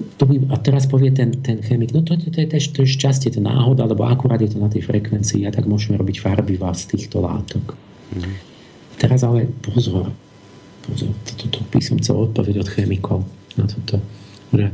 To 0.00 0.24
by, 0.24 0.52
a 0.52 0.56
teraz 0.60 0.88
povie 0.88 1.12
ten, 1.12 1.40
ten 1.44 1.60
chemik, 1.60 1.92
no 1.92 2.00
to, 2.00 2.16
to, 2.16 2.32
to, 2.32 2.40
to, 2.44 2.56
je, 2.56 2.68
to 2.72 2.78
je 2.84 2.88
šťastie, 2.88 3.32
to 3.32 3.40
je 3.40 3.44
náhoda, 3.44 3.84
lebo 3.84 4.08
akurát 4.08 4.40
je 4.40 4.52
to 4.52 4.58
na 4.60 4.72
tej 4.72 4.84
frekvencii 4.84 5.44
a 5.44 5.52
tak 5.52 5.68
môžeme 5.68 6.00
robiť 6.00 6.20
farby 6.20 6.56
vás 6.56 6.88
z 6.88 6.96
týchto 6.96 7.20
látok. 7.20 7.76
Mm. 8.16 8.36
Teraz 9.00 9.24
ale 9.24 9.48
pozor, 9.64 10.12
pozor, 10.84 11.12
toto 11.24 11.48
to 11.48 11.60
by 11.68 11.80
som 11.80 11.96
chcel 12.00 12.28
odpovedať 12.28 12.56
od 12.60 12.68
chemikov 12.68 13.24
na 13.56 13.64
toto, 13.68 14.00
že 14.52 14.72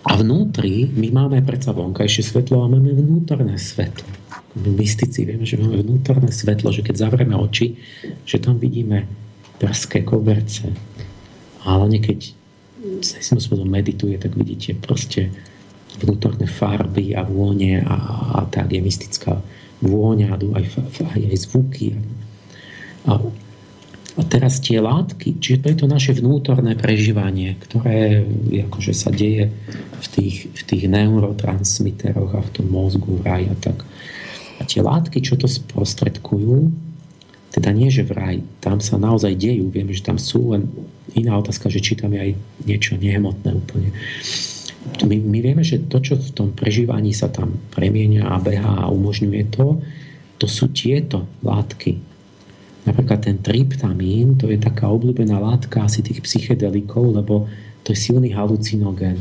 a 0.00 0.16
vnútri 0.16 0.88
my 0.96 1.12
máme 1.12 1.44
predsa 1.44 1.76
vonkajšie 1.76 2.24
svetlo 2.24 2.64
a 2.64 2.72
máme 2.72 2.96
vnútorné 2.96 3.60
svetlo. 3.60 4.08
My 4.56 4.72
mystici 4.80 5.28
vieme, 5.28 5.44
že 5.44 5.60
máme 5.60 5.84
vnútorné 5.84 6.32
svetlo, 6.32 6.72
že 6.72 6.80
keď 6.80 7.04
zavrieme 7.04 7.36
oči, 7.36 7.76
že 8.24 8.40
tam 8.40 8.56
vidíme 8.56 9.04
prské 9.60 10.00
koberce. 10.00 10.72
A 11.68 11.76
hlavne 11.76 12.00
keď 12.00 12.32
sa 13.04 13.20
istým 13.20 13.40
spôsobom 13.40 13.68
medituje, 13.68 14.16
tak 14.16 14.36
vidíte 14.36 14.76
proste 14.76 15.32
vnútorné 16.00 16.48
farby 16.48 17.12
a 17.12 17.26
vône 17.26 17.82
a, 17.82 17.96
a 18.36 18.48
tak 18.48 18.72
je 18.72 18.80
mystická 18.80 19.40
vôňa, 19.80 20.36
aj, 20.36 20.64
aj, 21.16 21.20
aj 21.28 21.38
zvuky. 21.44 21.96
A 23.08 23.20
a 24.18 24.26
teraz 24.26 24.58
tie 24.58 24.82
látky, 24.82 25.38
čiže 25.38 25.62
to 25.62 25.66
je 25.70 25.76
to 25.80 25.86
naše 25.86 26.12
vnútorné 26.18 26.74
prežívanie, 26.74 27.54
ktoré 27.62 28.26
akože 28.68 28.92
sa 28.92 29.14
deje 29.14 29.54
v 30.02 30.06
tých, 30.12 30.36
v 30.50 30.62
tých 30.66 30.84
neurotransmiteroch 30.90 32.34
a 32.34 32.42
v 32.42 32.50
tom 32.50 32.66
mozgu, 32.68 33.22
vraj 33.22 33.46
a 33.46 33.54
tak. 33.56 33.86
A 34.58 34.66
tie 34.66 34.82
látky, 34.82 35.22
čo 35.22 35.38
to 35.38 35.46
sprostredkujú, 35.46 36.89
teda 37.50 37.74
nie, 37.74 37.90
že 37.90 38.06
vraj, 38.06 38.42
tam 38.62 38.78
sa 38.78 38.94
naozaj 38.94 39.34
dejú, 39.34 39.74
vieme, 39.74 39.90
že 39.90 40.06
tam 40.06 40.18
sú, 40.18 40.54
len 40.54 40.70
iná 41.18 41.34
otázka, 41.34 41.66
že 41.66 41.82
či 41.82 41.98
tam 41.98 42.14
je 42.14 42.30
aj 42.30 42.32
niečo 42.62 42.94
nehmotné 42.94 43.50
úplne. 43.50 43.90
My, 45.04 45.16
my 45.18 45.38
vieme, 45.42 45.66
že 45.66 45.82
to, 45.90 46.00
čo 46.00 46.16
v 46.16 46.30
tom 46.30 46.48
prežívaní 46.54 47.12
sa 47.12 47.28
tam 47.28 47.58
premienia 47.74 48.30
a 48.30 48.40
behá 48.40 48.86
a 48.86 48.92
umožňuje 48.94 49.50
to, 49.52 49.82
to 50.40 50.46
sú 50.48 50.72
tieto 50.72 51.28
látky, 51.44 52.00
Napríklad 52.80 53.20
ten 53.20 53.36
tryptamín, 53.38 54.40
to 54.40 54.48
je 54.48 54.56
taká 54.56 54.88
obľúbená 54.88 55.36
látka 55.36 55.84
asi 55.84 56.00
tých 56.00 56.24
psychedelikov, 56.24 57.12
lebo 57.12 57.44
to 57.84 57.92
je 57.92 57.98
silný 58.08 58.32
halucinogén. 58.32 59.20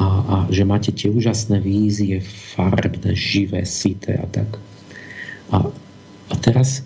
A, 0.00 0.04
a 0.04 0.36
že 0.48 0.64
máte 0.64 0.88
tie 0.90 1.12
úžasné 1.12 1.60
vízie, 1.60 2.24
farbné, 2.56 3.12
živé, 3.12 3.68
sité 3.68 4.16
a 4.16 4.24
tak. 4.24 4.56
A, 5.52 5.68
a 6.32 6.34
teraz 6.40 6.80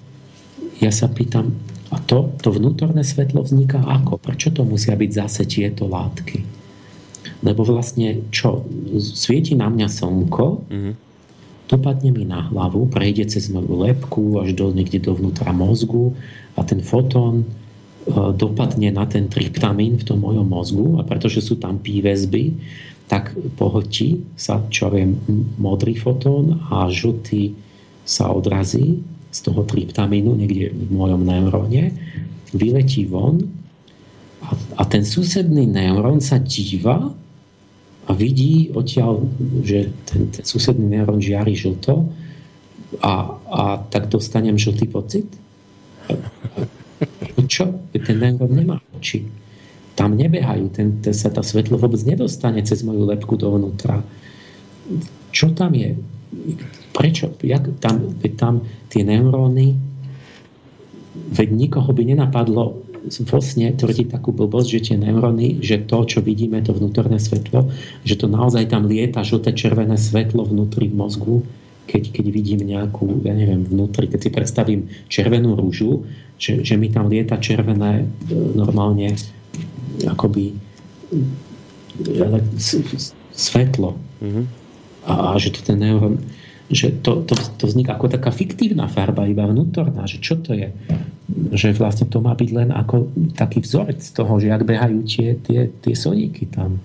ja 0.81 0.91
sa 0.91 1.07
pýtam, 1.11 1.55
a 1.95 2.01
to, 2.03 2.35
to 2.43 2.51
vnútorné 2.51 3.07
svetlo 3.07 3.47
vzniká 3.47 3.79
ako? 3.79 4.19
Prečo 4.19 4.51
to 4.51 4.67
musia 4.67 4.99
byť 4.99 5.11
zase 5.15 5.43
tieto 5.47 5.87
látky? 5.87 6.43
Lebo 7.45 7.63
vlastne 7.63 8.25
čo? 8.33 8.65
Svieti 8.99 9.55
na 9.55 9.69
mňa 9.71 9.87
slnko, 9.87 10.47
mm-hmm 10.71 10.95
dopadne 11.69 12.13
mi 12.13 12.25
na 12.29 12.45
hlavu, 12.53 12.87
prejde 12.93 13.25
cez 13.29 13.49
moju 13.49 13.73
lepku 13.81 14.41
až 14.41 14.53
do, 14.53 14.71
niekde 14.73 15.01
dovnútra 15.01 15.51
mozgu 15.57 16.13
a 16.55 16.61
ten 16.63 16.85
fotón 16.85 17.45
e, 17.45 17.47
dopadne 18.37 18.93
na 18.93 19.09
ten 19.09 19.33
tryptamín 19.33 19.97
v 19.97 20.05
tom 20.05 20.21
mojom 20.21 20.45
mozgu 20.45 20.87
a 21.01 21.03
pretože 21.03 21.41
sú 21.41 21.57
tam 21.57 21.81
pívesby, 21.81 22.53
tak 23.09 23.37
pohltí 23.57 24.25
sa, 24.37 24.65
čo 24.69 24.89
viem, 24.93 25.17
modrý 25.57 25.97
fotón 25.97 26.61
a 26.69 26.89
žltý 26.89 27.57
sa 28.05 28.33
odrazí 28.33 29.01
z 29.35 29.39
toho 29.43 29.67
tryptamínu 29.67 30.39
niekde 30.39 30.71
v 30.71 30.91
mojom 30.95 31.27
neuróne, 31.27 31.91
vyletí 32.55 33.03
von 33.11 33.43
a, 34.47 34.55
a 34.79 34.83
ten 34.87 35.03
susedný 35.03 35.67
neurón 35.67 36.23
sa 36.23 36.39
díva 36.39 37.11
a 38.07 38.11
vidí 38.15 38.71
odtiaľ, 38.71 39.27
že 39.67 39.91
ten, 40.07 40.31
ten 40.31 40.45
susedný 40.47 40.87
neurón 40.87 41.19
žiari 41.19 41.59
žlto 41.59 42.07
a, 43.03 43.35
a 43.35 43.63
tak 43.91 44.07
dostanem 44.07 44.55
žltý 44.55 44.87
pocit? 44.87 45.27
Čo? 47.51 47.91
Ten 47.91 48.17
neurón 48.23 48.55
nemá 48.55 48.79
oči. 48.95 49.27
Tam 49.99 50.15
nebehajú, 50.15 50.71
ten, 50.71 51.03
ten 51.03 51.15
sa 51.15 51.31
tá 51.35 51.43
svetlo 51.43 51.75
vôbec 51.75 51.99
nedostane 52.07 52.63
cez 52.63 52.87
moju 52.87 53.03
lepku 53.03 53.35
dovnútra. 53.35 53.99
Čo 55.35 55.51
tam 55.59 55.75
je? 55.75 55.99
Prečo? 56.95 57.35
Jak 57.43 57.83
tam, 57.83 58.15
tam 58.39 58.63
tie 58.89 59.03
neuróny 59.03 59.75
veď 61.15 61.49
nikoho 61.51 61.91
by 61.95 62.03
nenapadlo 62.07 62.83
vlastne 63.29 63.69
tvrdí 63.77 64.09
takú 64.09 64.33
blbosť, 64.33 64.69
že 64.81 64.81
tie 64.91 64.97
neuróny, 64.97 65.61
že 65.61 65.85
to, 65.85 66.09
čo 66.09 66.25
vidíme, 66.25 66.65
to 66.65 66.73
vnútorné 66.73 67.21
svetlo, 67.21 67.69
že 68.01 68.17
to 68.17 68.27
naozaj 68.27 68.65
tam 68.73 68.89
lieta 68.89 69.21
žlté 69.21 69.53
červené 69.53 70.01
svetlo 70.01 70.49
vnútri 70.49 70.89
mozgu, 70.89 71.45
keď, 71.85 72.17
keď 72.17 72.27
vidím 72.33 72.61
nejakú, 72.65 73.21
ja 73.29 73.37
neviem, 73.37 73.61
vnútri, 73.61 74.09
keď 74.09 74.21
si 74.25 74.31
predstavím 74.33 74.81
červenú 75.13 75.53
rúžu, 75.53 76.09
že, 76.41 76.65
že 76.65 76.81
mi 76.81 76.89
tam 76.89 77.13
lieta 77.13 77.37
červené 77.37 78.09
e, 78.09 78.33
normálne 78.57 79.13
akoby 80.01 80.57
ale, 82.09 82.41
svetlo. 83.37 84.01
Mm-hmm. 84.25 84.45
A, 85.05 85.13
a 85.13 85.29
že 85.37 85.53
to 85.53 85.61
ten 85.61 85.77
neurón 85.77 86.25
že 86.73 87.05
to, 87.05 87.21
to, 87.29 87.37
to 87.61 87.65
vzniká 87.69 87.97
ako 87.97 88.09
taká 88.09 88.33
fiktívna 88.33 88.89
farba, 88.89 89.29
iba 89.29 89.45
vnútorná, 89.45 90.09
že 90.09 90.17
čo 90.17 90.41
to 90.41 90.57
je? 90.57 90.73
Že 91.53 91.77
vlastne 91.77 92.09
to 92.09 92.25
má 92.25 92.33
byť 92.33 92.51
len 92.57 92.71
ako 92.73 93.13
taký 93.37 93.61
vzorec 93.61 94.01
toho, 94.01 94.41
že 94.41 94.49
ak 94.49 94.65
behajú 94.65 95.05
tie, 95.05 95.37
tie, 95.45 95.69
tie 95.69 95.95
soníky 95.95 96.49
tam. 96.49 96.81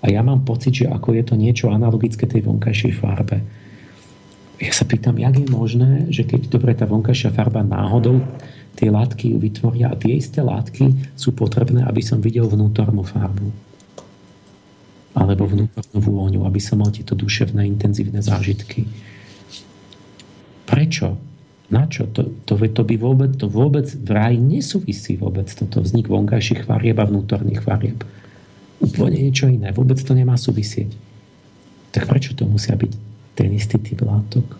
A 0.00 0.08
ja 0.08 0.24
mám 0.24 0.46
pocit, 0.46 0.72
že 0.72 0.86
ako 0.88 1.12
je 1.20 1.24
to 1.26 1.34
niečo 1.36 1.68
analogické 1.68 2.24
tej 2.24 2.48
vonkajšej 2.48 2.92
farbe. 2.96 3.44
Ja 4.58 4.72
sa 4.72 4.88
pýtam, 4.88 5.20
jak 5.20 5.36
je 5.36 5.46
možné, 5.52 6.08
že 6.08 6.24
keď 6.24 6.48
dobre 6.48 6.72
tá 6.72 6.88
vonkajšia 6.88 7.30
farba 7.34 7.60
náhodou 7.60 8.24
tie 8.78 8.94
látky 8.94 9.34
ju 9.34 9.38
vytvoria 9.42 9.90
a 9.90 9.98
tie 9.98 10.16
isté 10.16 10.38
látky 10.38 11.18
sú 11.18 11.34
potrebné, 11.34 11.82
aby 11.82 11.98
som 11.98 12.22
videl 12.22 12.46
vnútornú 12.46 13.02
farbu 13.02 13.67
alebo 15.18 15.50
vnútornú 15.50 15.98
vôňu, 15.98 16.40
aby 16.46 16.62
som 16.62 16.78
mal 16.78 16.94
tieto 16.94 17.18
duševné 17.18 17.66
intenzívne 17.66 18.22
zážitky. 18.22 18.86
Prečo? 20.62 21.18
Na 21.68 21.84
čo? 21.90 22.06
To, 22.14 22.22
to, 22.46 22.54
to 22.54 22.82
by 22.86 22.94
vôbec, 22.96 23.34
to 23.34 23.50
vôbec 23.50 23.84
vraj 24.00 24.38
nesúvisí 24.38 25.18
vôbec 25.18 25.50
toto 25.50 25.82
vznik 25.82 26.08
vonkajších 26.08 26.64
varieb 26.64 26.96
a 27.02 27.04
vnútorných 27.04 27.66
varieb. 27.66 27.98
Úplne 28.78 29.18
niečo 29.26 29.50
iné. 29.50 29.74
Vôbec 29.74 29.98
to 29.98 30.14
nemá 30.14 30.38
súvisieť. 30.38 30.94
Tak 31.92 32.06
prečo 32.06 32.32
to 32.38 32.46
musia 32.46 32.78
byť 32.78 32.92
ten 33.34 33.50
istý 33.52 33.76
typ 33.82 34.06
látok? 34.06 34.54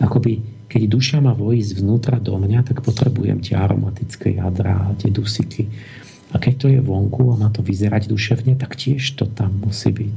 Akoby, 0.00 0.64
keď 0.70 0.82
duša 0.86 1.18
má 1.18 1.34
vojsť 1.34 1.82
zvnútra 1.82 2.16
do 2.22 2.38
mňa, 2.38 2.62
tak 2.62 2.80
potrebujem 2.80 3.42
tie 3.42 3.58
aromatické 3.58 4.38
jadrá, 4.38 4.94
tie 4.96 5.10
dusiky 5.12 5.68
a 6.30 6.36
keď 6.38 6.54
to 6.56 6.66
je 6.70 6.80
vonku 6.80 7.34
a 7.34 7.40
má 7.40 7.50
to 7.50 7.62
vyzerať 7.62 8.06
duševne, 8.06 8.54
tak 8.54 8.78
tiež 8.78 9.18
to 9.18 9.26
tam 9.26 9.58
musí 9.66 9.90
byť. 9.90 10.16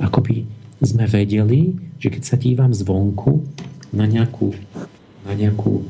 Akoby 0.00 0.48
sme 0.80 1.04
vedeli, 1.04 1.76
že 2.00 2.08
keď 2.08 2.22
sa 2.24 2.36
dívam 2.40 2.72
zvonku 2.72 3.44
na 3.92 4.08
nejakú, 4.08 4.56
na 5.28 5.32
nejakú 5.36 5.84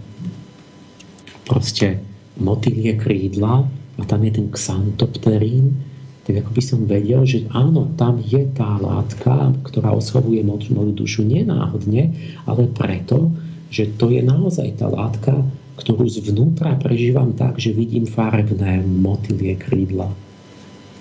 proste 1.46 2.02
motýlie 2.36 2.98
krídla 2.98 3.66
a 3.98 4.02
tam 4.02 4.20
je 4.26 4.32
ten 4.34 4.48
xantopterín, 4.50 5.78
tak 6.24 6.40
ako 6.40 6.50
by 6.56 6.62
som 6.64 6.80
vedel, 6.88 7.22
že 7.28 7.44
áno, 7.52 7.92
tam 8.00 8.16
je 8.18 8.48
tá 8.56 8.80
látka, 8.80 9.52
ktorá 9.68 9.92
oslovuje 9.92 10.40
moju 10.42 10.92
dušu 10.96 11.20
nenáhodne, 11.20 12.16
ale 12.48 12.64
preto, 12.72 13.28
že 13.68 13.92
to 14.00 14.08
je 14.08 14.24
naozaj 14.24 14.80
tá 14.80 14.88
látka, 14.88 15.44
ktorú 15.84 16.08
zvnútra 16.08 16.80
prežívam 16.80 17.36
tak, 17.36 17.60
že 17.60 17.76
vidím 17.76 18.08
farebné 18.08 18.80
motilie 18.80 19.52
krídla 19.60 20.08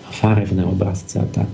a 0.03 0.09
farebné 0.11 0.67
obrazce 0.67 1.23
a 1.23 1.27
tak. 1.31 1.47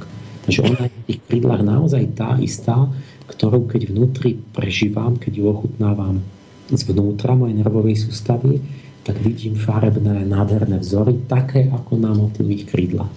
Takže 0.49 0.65
ona 0.65 0.89
je 0.89 0.97
v 0.97 1.05
tých 1.13 1.21
krídlach 1.29 1.61
naozaj 1.61 2.17
tá 2.17 2.41
istá, 2.41 2.89
ktorú 3.29 3.69
keď 3.69 3.93
vnútri 3.93 4.33
prežívam, 4.33 5.21
keď 5.21 5.33
ju 5.37 5.45
ochutnávam 5.45 6.25
zvnútra 6.73 7.37
mojej 7.37 7.61
nervovej 7.61 8.09
sústavy, 8.09 8.57
tak 9.05 9.21
vidím 9.21 9.53
farebné, 9.53 10.25
nádherné 10.25 10.81
vzory, 10.81 11.21
také 11.29 11.69
ako 11.69 12.01
na 12.01 12.09
motivých 12.17 12.65
krídlach. 12.65 13.13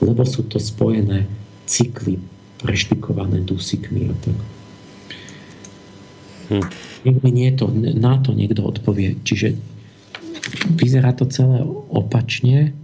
Lebo 0.00 0.24
sú 0.24 0.48
to 0.48 0.56
spojené 0.56 1.28
cykly 1.68 2.16
preštikované 2.64 3.44
dusíkmi 3.44 4.08
a 4.08 4.16
tak. 4.24 4.38
Hm. 6.48 6.64
Nie 7.24 7.52
to, 7.52 7.68
na 7.74 8.20
to 8.20 8.32
niekto 8.32 8.64
odpovie. 8.64 9.20
Čiže 9.24 9.56
vyzerá 10.76 11.12
to 11.16 11.28
celé 11.28 11.64
opačne, 11.92 12.76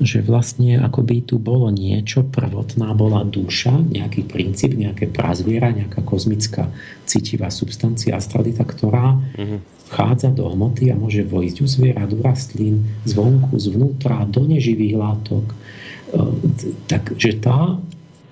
že 0.00 0.22
vlastne 0.22 0.80
akoby 0.80 1.26
tu 1.26 1.36
bolo 1.36 1.68
niečo, 1.68 2.22
prvotná 2.24 2.94
bola 2.94 3.26
duša, 3.26 3.84
nejaký 3.90 4.24
princíp, 4.24 4.78
nejaké 4.78 5.10
prazviera, 5.10 5.74
nejaká 5.74 6.00
kozmická 6.06 6.70
citivá 7.04 7.50
substancia, 7.50 8.16
astralita, 8.16 8.64
ktorá 8.64 9.18
vchádza 9.90 10.30
do 10.30 10.46
hmoty 10.46 10.94
a 10.94 10.96
môže 10.96 11.26
vojsť 11.26 11.56
u 11.60 11.66
zviera, 11.66 12.06
do 12.06 12.22
rastlín, 12.22 12.86
zvonku, 13.02 13.58
zvnútra, 13.58 14.22
do 14.30 14.46
neživých 14.46 14.94
látok. 14.94 15.50
E, 15.50 15.56
takže 16.86 17.42
tá 17.42 17.74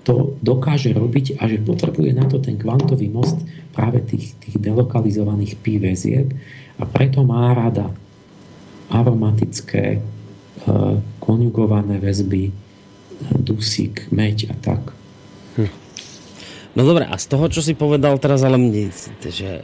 to 0.09 0.33
dokáže 0.41 0.89
robiť 0.89 1.37
a 1.37 1.45
že 1.45 1.61
potrebuje 1.61 2.17
na 2.17 2.25
to 2.25 2.41
ten 2.41 2.57
kvantový 2.57 3.13
most 3.13 3.37
práve 3.77 4.01
tých, 4.01 4.33
tých 4.41 4.57
delokalizovaných 4.57 5.53
pi 5.61 5.77
väzieb 5.77 6.33
a 6.81 6.83
preto 6.89 7.21
má 7.21 7.53
rada 7.53 7.93
aromatické 8.89 10.01
Eh, 10.59 10.95
konjugované 11.23 12.03
väzby, 12.03 12.51
eh, 12.51 12.53
dusík, 13.39 14.11
meď 14.11 14.51
a 14.51 14.55
tak. 14.59 14.91
Hm. 15.55 15.71
No 16.75 16.81
dobre, 16.83 17.07
a 17.07 17.15
z 17.15 17.25
toho, 17.31 17.47
čo 17.47 17.63
si 17.63 17.79
povedal 17.79 18.19
teraz, 18.19 18.43
ale 18.43 18.59
mne, 18.59 18.91
že... 19.23 19.63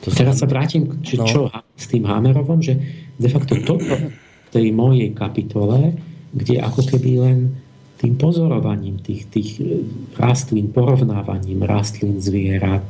To 0.00 0.08
teraz 0.08 0.40
sa 0.40 0.48
vrátim, 0.48 1.04
že 1.04 1.20
no. 1.20 1.28
čo 1.28 1.40
s 1.52 1.86
tým 1.92 2.08
Hamerovom, 2.08 2.64
že 2.64 2.80
de 3.20 3.28
facto 3.28 3.60
toto 3.60 3.92
v 3.92 4.48
tej 4.48 4.72
mojej 4.72 5.12
kapitole, 5.12 6.00
kde 6.32 6.64
ako 6.64 6.80
keby 6.88 7.10
len 7.20 7.38
tým 7.96 8.14
pozorovaním 8.20 9.00
tých, 9.00 9.28
tých 9.32 9.50
eh, 9.60 9.80
rastlín, 10.16 10.72
porovnávaním 10.72 11.64
rastlín, 11.64 12.20
zvierat, 12.20 12.84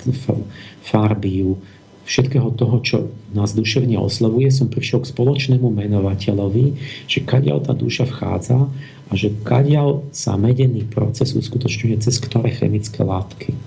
farbiu, 0.82 1.58
všetkého 2.06 2.54
toho, 2.54 2.76
čo 2.80 2.96
nás 3.34 3.52
duševne 3.52 3.98
oslovuje, 3.98 4.48
som 4.54 4.70
prišiel 4.70 5.02
k 5.02 5.10
spoločnému 5.10 5.66
menovateľovi, 5.74 6.78
že 7.10 7.26
kadiaľ 7.26 7.66
tá 7.66 7.74
duša 7.74 8.06
vchádza 8.06 8.70
a 9.10 9.12
že 9.12 9.34
kadiaľ 9.42 10.06
sa 10.14 10.38
medený 10.38 10.86
proces 10.86 11.34
uskutočňuje 11.34 11.98
cez 11.98 12.22
ktoré 12.22 12.54
chemické 12.54 13.02
látky. 13.02 13.58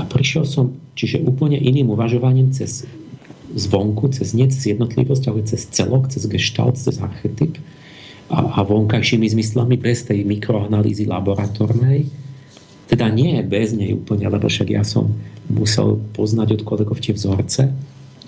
A 0.00 0.08
prišiel 0.08 0.48
som, 0.48 0.80
čiže 0.96 1.20
úplne 1.20 1.60
iným 1.60 1.92
uvažovaním 1.92 2.48
cez 2.56 2.88
zvonku, 3.52 4.08
cez 4.12 4.32
nie 4.32 4.48
cez 4.48 4.72
jednotlivosť, 4.72 5.24
ale 5.28 5.44
cez 5.44 5.68
celok, 5.68 6.08
cez 6.08 6.24
gestalt, 6.28 6.80
cez 6.80 6.96
archetyp 6.96 7.60
a, 8.28 8.60
a 8.60 8.60
vonkajšími 8.64 9.24
zmyslami 9.24 9.80
bez 9.80 10.04
tej 10.04 10.24
mikroanalýzy 10.24 11.08
laboratórnej, 11.08 12.08
teda 12.88 13.08
nie 13.12 13.40
bez 13.44 13.76
nej 13.76 13.92
úplne, 13.92 14.28
lebo 14.28 14.48
však 14.48 14.68
ja 14.72 14.84
som 14.84 15.12
musel 15.48 16.00
poznať 16.16 16.60
od 16.60 16.62
kolegov 16.64 17.00
tie 17.00 17.16
vzorce, 17.16 17.72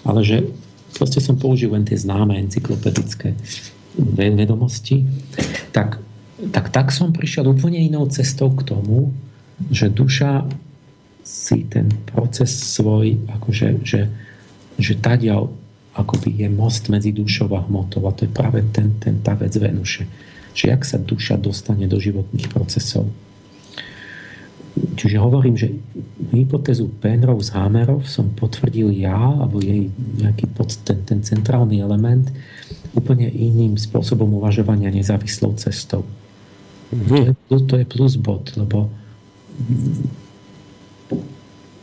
ale 0.05 0.21
že 0.25 0.49
proste 0.97 1.21
som 1.21 1.37
použil 1.37 1.73
len 1.73 1.85
tie 1.85 1.97
známe 1.97 2.37
encyklopedické 2.37 3.37
vedomosti, 4.17 5.05
tak, 5.73 6.01
tak, 6.53 6.73
tak 6.73 6.93
som 6.93 7.13
prišiel 7.13 7.49
úplne 7.49 7.81
inou 7.81 8.09
cestou 8.09 8.53
k 8.57 8.65
tomu, 8.65 9.13
že 9.69 9.93
duša 9.93 10.49
si 11.21 11.69
ten 11.69 11.93
proces 12.09 12.49
svoj, 12.49 13.21
akože, 13.29 13.85
že, 13.85 14.09
že 14.81 14.93
tadiaľ 14.97 15.53
akoby 16.01 16.45
je 16.45 16.49
most 16.49 16.89
medzi 16.89 17.13
dušou 17.13 17.53
a 17.55 17.65
hmotou 17.69 18.05
a 18.09 18.13
to 18.17 18.25
je 18.25 18.33
práve 18.33 18.65
ten, 18.73 18.97
ten, 18.97 19.21
tá 19.21 19.37
vec 19.37 19.53
Venuše. 19.53 20.09
Že 20.51 20.65
jak 20.67 20.83
sa 20.83 20.99
duša 20.99 21.39
dostane 21.39 21.87
do 21.87 22.01
životných 22.01 22.51
procesov 22.51 23.07
Čiže 24.71 25.17
hovorím, 25.19 25.59
že 25.59 25.75
hypotézu 26.31 26.89
Penrose 27.03 27.53
Hammerov 27.53 28.07
som 28.07 28.31
potvrdil 28.33 28.95
ja, 29.03 29.19
alebo 29.19 29.59
jej 29.59 29.91
nejaký 29.93 30.47
pod, 30.55 30.71
ten, 30.87 31.03
ten 31.03 31.21
centrálny 31.21 31.83
element 31.83 32.31
úplne 32.95 33.27
iným 33.27 33.75
spôsobom 33.75 34.31
uvažovania 34.39 34.95
nezávislou 34.95 35.59
cestou. 35.59 36.07
Mm-hmm. 36.95 37.51
To, 37.51 37.55
je, 37.59 37.63
to 37.67 37.75
je 37.83 37.87
plus 37.87 38.15
bod, 38.15 38.55
lebo 38.55 38.91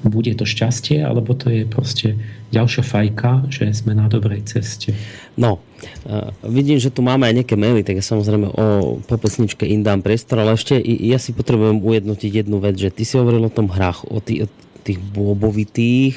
bude 0.05 0.29
to 0.37 0.45
šťastie, 0.45 1.01
alebo 1.01 1.33
to 1.33 1.49
je 1.49 1.63
proste 1.65 2.13
ďalšia 2.53 2.83
fajka, 2.85 3.49
že 3.49 3.73
sme 3.73 3.97
na 3.97 4.05
dobrej 4.05 4.45
ceste. 4.45 4.93
No, 5.33 5.57
uh, 6.05 6.29
vidím, 6.45 6.77
že 6.77 6.93
tu 6.93 7.01
máme 7.01 7.25
aj 7.25 7.33
nejaké 7.41 7.55
maily, 7.57 7.81
tak 7.81 7.97
ja 7.97 8.05
samozrejme 8.05 8.47
o 8.53 8.65
po 9.01 9.15
pesničke 9.17 9.65
im 9.65 9.81
priestor, 10.05 10.45
ale 10.45 10.53
ešte 10.53 10.77
ja 10.83 11.17
si 11.17 11.33
potrebujem 11.33 11.81
ujednotiť 11.81 12.45
jednu 12.45 12.61
vec, 12.61 12.77
že 12.77 12.93
ty 12.93 13.03
si 13.03 13.17
hovoril 13.17 13.49
o 13.49 13.53
tom 13.53 13.73
hrách, 13.73 14.05
o, 14.05 14.21
tých, 14.21 14.45
o 14.45 14.47
tých 14.85 15.01
bôbovitých, 15.01 16.15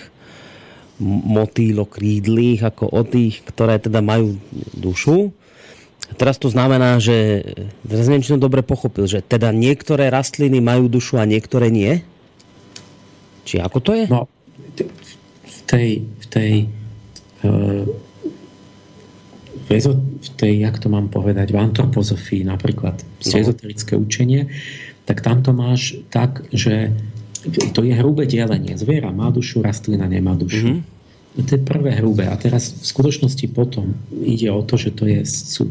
motýlo-krídlých, 1.00 2.60
ako 2.60 2.84
o 2.92 3.02
tých, 3.09 3.41
ktoré 3.49 3.81
teda 3.81 4.05
majú 4.05 4.36
dušu. 4.76 5.33
Teraz 6.20 6.36
to 6.36 6.52
znamená, 6.52 7.00
že 7.00 7.47
teraz 7.86 8.05
neviem, 8.10 8.20
či 8.20 8.36
som 8.36 8.42
dobre 8.42 8.60
pochopil, 8.60 9.09
že 9.09 9.25
teda 9.25 9.55
niektoré 9.55 10.12
rastliny 10.12 10.60
majú 10.60 10.91
dušu 10.91 11.17
a 11.17 11.25
niektoré 11.25 11.73
nie? 11.73 12.05
Či 13.44 13.60
ako 13.60 13.78
to 13.81 13.93
je? 13.97 14.05
No, 14.07 14.28
v 15.44 15.60
tej, 15.67 15.89
v 16.05 16.27
tej 16.28 16.52
uh, 17.44 17.86
v 19.70 20.28
tej, 20.35 20.67
jak 20.67 20.83
to 20.83 20.91
mám 20.91 21.07
povedať, 21.15 21.55
v 21.55 21.62
antropozofii 21.62 22.43
napríklad, 22.43 22.99
no. 23.07 23.39
ezoterické 23.39 23.94
učenie, 23.94 24.51
tak 25.07 25.23
tam 25.23 25.47
to 25.47 25.55
máš 25.55 25.94
tak, 26.10 26.43
že 26.51 26.91
to 27.73 27.86
je 27.86 27.94
hrubé 27.94 28.27
delenie. 28.27 28.75
Zviera 28.75 29.15
má 29.15 29.31
dušu, 29.31 29.62
rastlina 29.62 30.10
nemá 30.10 30.35
dušu. 30.35 30.83
Mm-hmm. 30.83 31.47
To 31.47 31.52
je 31.57 31.62
prvé 31.62 31.94
hrubé. 32.02 32.27
A 32.27 32.35
teraz 32.35 32.75
v 32.75 32.85
skutočnosti 32.85 33.47
potom 33.55 33.94
ide 34.10 34.51
o 34.51 34.60
to, 34.67 34.75
že 34.75 34.91
to 34.91 35.07
je 35.07 35.23
sú, 35.25 35.70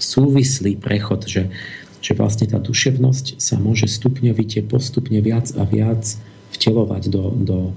súvislý 0.00 0.80
prechod, 0.80 1.28
že, 1.28 1.52
že 2.00 2.16
vlastne 2.16 2.48
tá 2.48 2.56
duševnosť 2.56 3.36
sa 3.36 3.60
môže 3.60 3.86
stupňovite 3.86 4.64
postupne 4.66 5.20
viac 5.20 5.52
a 5.54 5.62
viac 5.68 6.16
vtelovať 6.54 7.02
do, 7.10 7.24
do 7.34 7.58
e, 7.68 7.72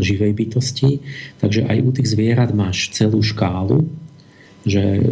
živej 0.00 0.32
bytosti. 0.32 1.02
Takže 1.42 1.66
aj 1.66 1.78
u 1.82 1.90
tých 1.90 2.08
zvierat 2.14 2.54
máš 2.54 2.94
celú 2.94 3.20
škálu, 3.20 3.84
že 4.62 5.02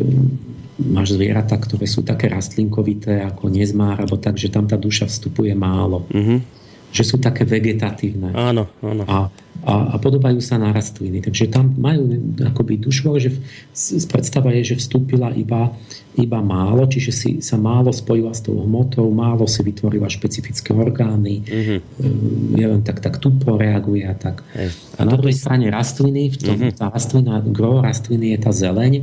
máš 0.78 1.14
zvieratá, 1.14 1.54
ktoré 1.58 1.86
sú 1.86 2.02
také 2.02 2.26
rastlinkovité 2.30 3.22
ako 3.22 3.50
nezmár, 3.50 4.02
alebo 4.02 4.18
tak, 4.18 4.38
že 4.38 4.50
tam 4.50 4.66
tá 4.66 4.74
duša 4.74 5.06
vstupuje 5.06 5.54
málo. 5.54 6.06
Mm-hmm 6.10 6.64
že 6.94 7.02
sú 7.02 7.18
také 7.18 7.42
vegetatívne. 7.42 8.30
Áno, 8.38 8.70
áno. 8.78 9.02
A, 9.10 9.26
a, 9.64 9.74
a 9.92 9.96
podobajú 9.96 10.44
sa 10.44 10.60
na 10.60 10.70
rastliny. 10.70 11.24
Takže 11.24 11.48
tam 11.48 11.72
majú 11.80 12.12
akoby 12.36 12.84
ale 12.84 13.20
že 13.20 13.30
predstava 14.12 14.52
je, 14.52 14.76
že 14.76 14.80
vstúpila 14.80 15.32
iba, 15.32 15.72
iba 16.20 16.38
málo, 16.44 16.84
čiže 16.84 17.10
si 17.10 17.30
sa 17.40 17.56
málo 17.56 17.88
spojila 17.88 18.36
s 18.36 18.44
tou 18.44 18.60
hmotou, 18.60 19.08
málo 19.08 19.48
si 19.48 19.64
vytvorila 19.64 20.06
špecifické 20.12 20.76
orgány, 20.76 21.40
mm-hmm. 21.42 21.78
je 22.60 22.66
len 22.68 22.80
tak, 22.84 23.00
tak 23.00 23.16
tupo 23.16 23.56
reaguje 23.56 24.04
a 24.04 24.12
tak. 24.12 24.44
Hey. 24.52 24.68
A 25.00 25.08
na 25.08 25.16
druhej 25.16 25.36
strane 25.36 25.72
rastliny, 25.72 26.28
v 26.28 26.36
tom, 26.36 26.56
mm-hmm. 26.60 26.76
tá 26.76 26.92
rastlina, 26.92 27.40
gro 27.40 27.80
rastliny 27.80 28.36
je 28.36 28.38
tá 28.44 28.52
zeleň 28.52 28.94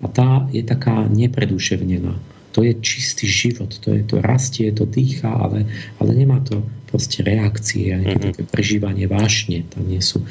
a 0.00 0.06
tá 0.08 0.48
je 0.48 0.64
taká 0.64 1.04
nepreduševnená 1.08 2.35
to 2.56 2.64
je 2.64 2.72
čistý 2.80 3.28
život, 3.28 3.68
to, 3.68 3.92
je, 3.92 4.00
to 4.00 4.16
rastie, 4.24 4.72
to 4.72 4.88
dýcha, 4.88 5.28
ale, 5.28 5.68
ale 6.00 6.10
nemá 6.16 6.40
to 6.40 6.64
proste 6.88 7.20
reakcie 7.20 7.92
nejaké 7.92 8.16
mm-hmm. 8.16 8.28
také 8.32 8.42
prežívanie 8.48 9.04
vášne 9.04 9.68
tam 9.68 9.84
nie 9.84 10.00
sú. 10.00 10.24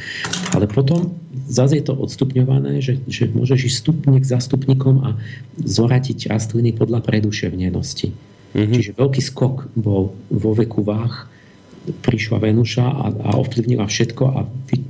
Ale 0.49 0.65
potom 0.65 1.13
zase 1.45 1.77
je 1.77 1.85
to 1.85 1.93
odstupňované, 1.93 2.81
že, 2.81 2.97
že 3.05 3.29
môžeš 3.29 3.69
ísť 3.69 3.77
stupník 3.77 4.25
za 4.25 4.41
stupníkom 4.41 5.05
a 5.05 5.09
zoratiť 5.61 6.33
rastliny 6.33 6.73
podľa 6.73 7.05
preduševnenosti. 7.05 8.09
Mm-hmm. 8.09 8.73
Čiže 8.73 8.97
veľký 8.97 9.21
skok 9.21 9.69
bol 9.77 10.17
vo 10.33 10.51
veku 10.57 10.81
váh, 10.81 11.29
prišla 12.01 12.41
Venuša 12.41 12.85
a, 12.89 13.05
a 13.21 13.29
ovplyvnila 13.37 13.85
všetko 13.85 14.23
a 14.33 14.49
vy, 14.65 14.81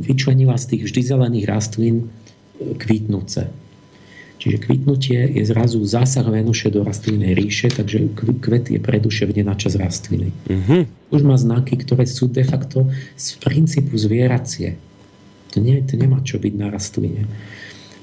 vyčlenila 0.00 0.56
z 0.56 0.64
tých 0.72 0.82
vždy 0.88 1.00
zelených 1.12 1.44
rastlín 1.44 2.08
kvítnuce 2.56 3.67
Čiže 4.38 4.62
kvitnutie 4.62 5.18
je 5.34 5.42
zrazu 5.42 5.82
zásah 5.82 6.22
Venuše 6.22 6.70
do 6.70 6.86
rastlinnej 6.86 7.34
ríše, 7.34 7.74
takže 7.74 8.14
kvet 8.14 8.70
je 8.70 8.78
preduševne 8.78 9.42
na 9.42 9.58
čas 9.58 9.74
rastliny. 9.74 10.30
Uh-huh. 10.46 10.86
Už 11.10 11.26
má 11.26 11.34
znaky, 11.34 11.74
ktoré 11.74 12.06
sú 12.06 12.30
de 12.30 12.46
facto 12.46 12.86
z 13.18 13.34
princípu 13.42 13.98
zvieracie. 13.98 14.78
To, 15.54 15.58
nie, 15.58 15.82
to 15.82 15.98
nemá 15.98 16.22
čo 16.22 16.38
byť 16.38 16.54
na 16.54 16.70
rastline. 16.70 17.26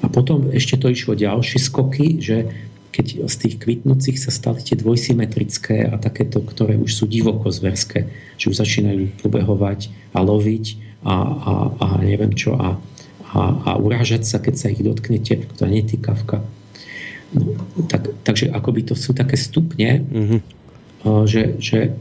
A 0.04 0.12
potom 0.12 0.52
ešte 0.52 0.76
to 0.76 0.92
išlo 0.92 1.16
ďalšie 1.16 1.58
skoky, 1.58 2.20
že 2.20 2.52
keď 2.92 3.28
z 3.28 3.36
tých 3.36 3.56
kvitnúcich 3.60 4.16
sa 4.16 4.32
stali 4.32 4.64
tie 4.64 4.80
dvojsymetrické 4.80 5.88
a 5.88 6.00
takéto, 6.00 6.40
ktoré 6.40 6.80
už 6.80 6.92
sú 6.96 7.06
divoko 7.08 7.52
zverské, 7.52 8.08
že 8.40 8.52
už 8.52 8.60
začínajú 8.60 9.20
pobehovať 9.20 9.92
a 10.16 10.24
loviť 10.24 10.66
a, 11.04 11.16
a, 11.16 11.54
a 11.76 11.88
neviem 12.00 12.32
čo 12.32 12.56
a 12.56 12.80
a, 13.36 13.44
a 13.68 13.72
urážať 13.76 14.24
sa, 14.24 14.40
keď 14.40 14.56
sa 14.56 14.72
ich 14.72 14.80
dotknete, 14.80 15.44
to 15.60 15.64
nie 15.68 15.84
je 15.84 16.00
kavka. 16.00 16.40
No, 17.36 17.60
tak, 17.92 18.16
takže 18.24 18.48
akoby 18.48 18.88
to 18.88 18.96
sú 18.96 19.12
také 19.12 19.36
stupne, 19.36 20.08
mm-hmm. 20.08 20.40
že, 21.28 21.60
že, 21.60 22.00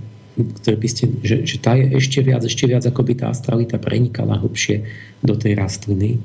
ktoré 0.62 0.76
by 0.78 0.88
ste, 0.88 1.04
že, 1.26 1.42
že 1.42 1.58
tá 1.58 1.74
je 1.74 1.90
ešte 1.98 2.22
viac, 2.22 2.46
ešte 2.46 2.70
viac, 2.70 2.86
ako 2.86 3.02
by 3.02 3.12
tá 3.18 3.26
astralita 3.34 3.82
prenikala 3.82 4.38
hlbšie 4.38 4.86
do 5.26 5.34
tej 5.34 5.58
rastliny. 5.58 6.22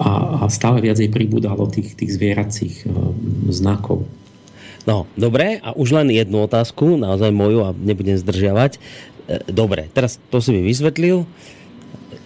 a, 0.00 0.44
a 0.44 0.48
stále 0.48 0.80
viac 0.80 0.98
jej 0.98 1.10
pribúdalo 1.12 1.68
tých, 1.68 1.94
tých 1.94 2.16
zvieracích 2.16 2.88
znakov. 3.52 4.08
No, 4.84 5.08
dobre, 5.16 5.60
a 5.64 5.72
už 5.72 5.96
len 5.96 6.12
jednu 6.12 6.44
otázku, 6.44 7.00
naozaj 7.00 7.32
moju 7.32 7.64
a 7.64 7.70
nebudem 7.72 8.20
zdržiavať. 8.20 8.76
E, 8.76 8.80
dobre, 9.48 9.88
teraz 9.96 10.20
to 10.28 10.44
si 10.44 10.52
mi 10.52 10.60
vysvetlil. 10.60 11.24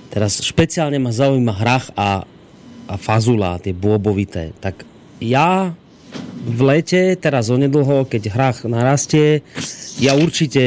Teraz 0.08 0.40
špeciálne 0.40 0.96
ma 0.96 1.12
zaujíma 1.12 1.52
hrach 1.52 1.86
a, 1.92 2.24
a 2.88 2.94
fazula, 2.96 3.60
tie 3.60 3.76
bôbovité. 3.76 4.56
Tak 4.58 4.88
ja 5.20 5.76
v 6.48 6.60
lete, 6.64 7.12
teraz 7.20 7.52
onedlho, 7.52 8.08
keď 8.08 8.32
hrách 8.32 8.58
narastie, 8.64 9.44
ja 10.00 10.16
určite 10.16 10.62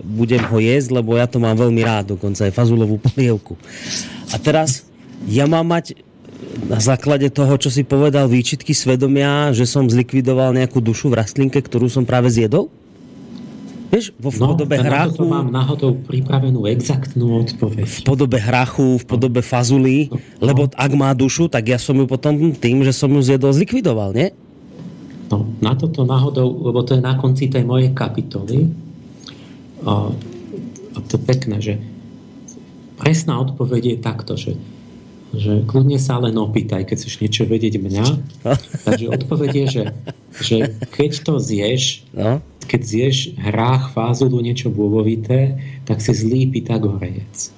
budem 0.00 0.40
ho 0.48 0.58
jesť, 0.62 0.96
lebo 0.96 1.18
ja 1.18 1.28
to 1.28 1.36
mám 1.42 1.58
veľmi 1.58 1.82
rád, 1.84 2.16
dokonca 2.16 2.48
aj 2.48 2.56
fazulovú 2.56 2.96
polievku. 2.96 3.58
A 4.32 4.40
teraz 4.40 4.88
ja 5.28 5.44
mám 5.44 5.68
mať 5.68 6.00
na 6.64 6.80
základe 6.80 7.28
toho, 7.28 7.52
čo 7.60 7.68
si 7.68 7.84
povedal, 7.84 8.28
výčitky 8.30 8.72
svedomia, 8.72 9.52
že 9.52 9.68
som 9.68 9.88
zlikvidoval 9.88 10.56
nejakú 10.56 10.80
dušu 10.80 11.12
v 11.12 11.20
rastlinke, 11.20 11.60
ktorú 11.60 11.90
som 11.92 12.08
práve 12.08 12.32
zjedol? 12.32 12.72
Vieš, 13.86 14.10
vo 14.18 14.34
v 14.34 14.38
no, 14.42 14.46
podobe 14.52 14.76
hrachu... 14.82 15.22
No, 15.22 15.30
mám 15.30 15.48
náhodou 15.48 15.94
pripravenú 15.94 16.66
exaktnú 16.66 17.46
odpoveď. 17.46 17.86
V 17.86 18.00
podobe 18.02 18.38
hrachu, 18.42 18.98
v 18.98 19.04
podobe 19.06 19.40
fazuly, 19.46 20.10
no, 20.10 20.18
no. 20.18 20.42
lebo 20.42 20.62
ak 20.74 20.92
má 20.98 21.14
dušu, 21.14 21.46
tak 21.46 21.70
ja 21.70 21.78
som 21.78 21.94
ju 21.94 22.06
potom 22.10 22.50
tým, 22.54 22.82
že 22.82 22.90
som 22.90 23.08
ju 23.14 23.22
zjedol, 23.22 23.54
zlikvidoval, 23.54 24.10
nie? 24.10 24.34
No, 25.30 25.46
na 25.62 25.74
toto 25.78 26.02
náhodou, 26.06 26.46
lebo 26.66 26.82
to 26.82 26.98
je 26.98 27.02
na 27.02 27.14
konci 27.18 27.46
tej 27.46 27.62
mojej 27.66 27.94
kapitoly, 27.94 28.70
a, 29.86 30.10
a 30.94 30.98
to 31.06 31.14
je 31.14 31.22
pekné, 31.22 31.56
že 31.62 31.74
presná 32.98 33.38
odpoveď 33.38 33.82
je 33.94 33.96
takto, 34.02 34.32
že 34.34 34.58
že 35.36 35.52
kľudne 35.68 36.00
sa 36.00 36.18
len 36.18 36.34
opýtaj, 36.36 36.88
keď 36.88 36.96
chceš 36.98 37.20
niečo 37.22 37.44
vedieť 37.46 37.78
mňa. 37.78 38.06
Takže 38.86 39.06
odpoveď 39.12 39.50
je, 39.52 39.66
že, 39.66 39.84
že 40.42 40.56
keď 40.92 41.10
to 41.22 41.34
zješ, 41.38 42.02
no. 42.16 42.40
keď 42.64 42.80
zješ 42.82 43.16
hrách, 43.38 43.92
fázulu, 43.92 44.42
niečo 44.42 44.72
bôvovité, 44.72 45.56
tak 45.84 46.02
si 46.02 46.12
zlý 46.16 46.50
Pythagorejec. 46.50 47.52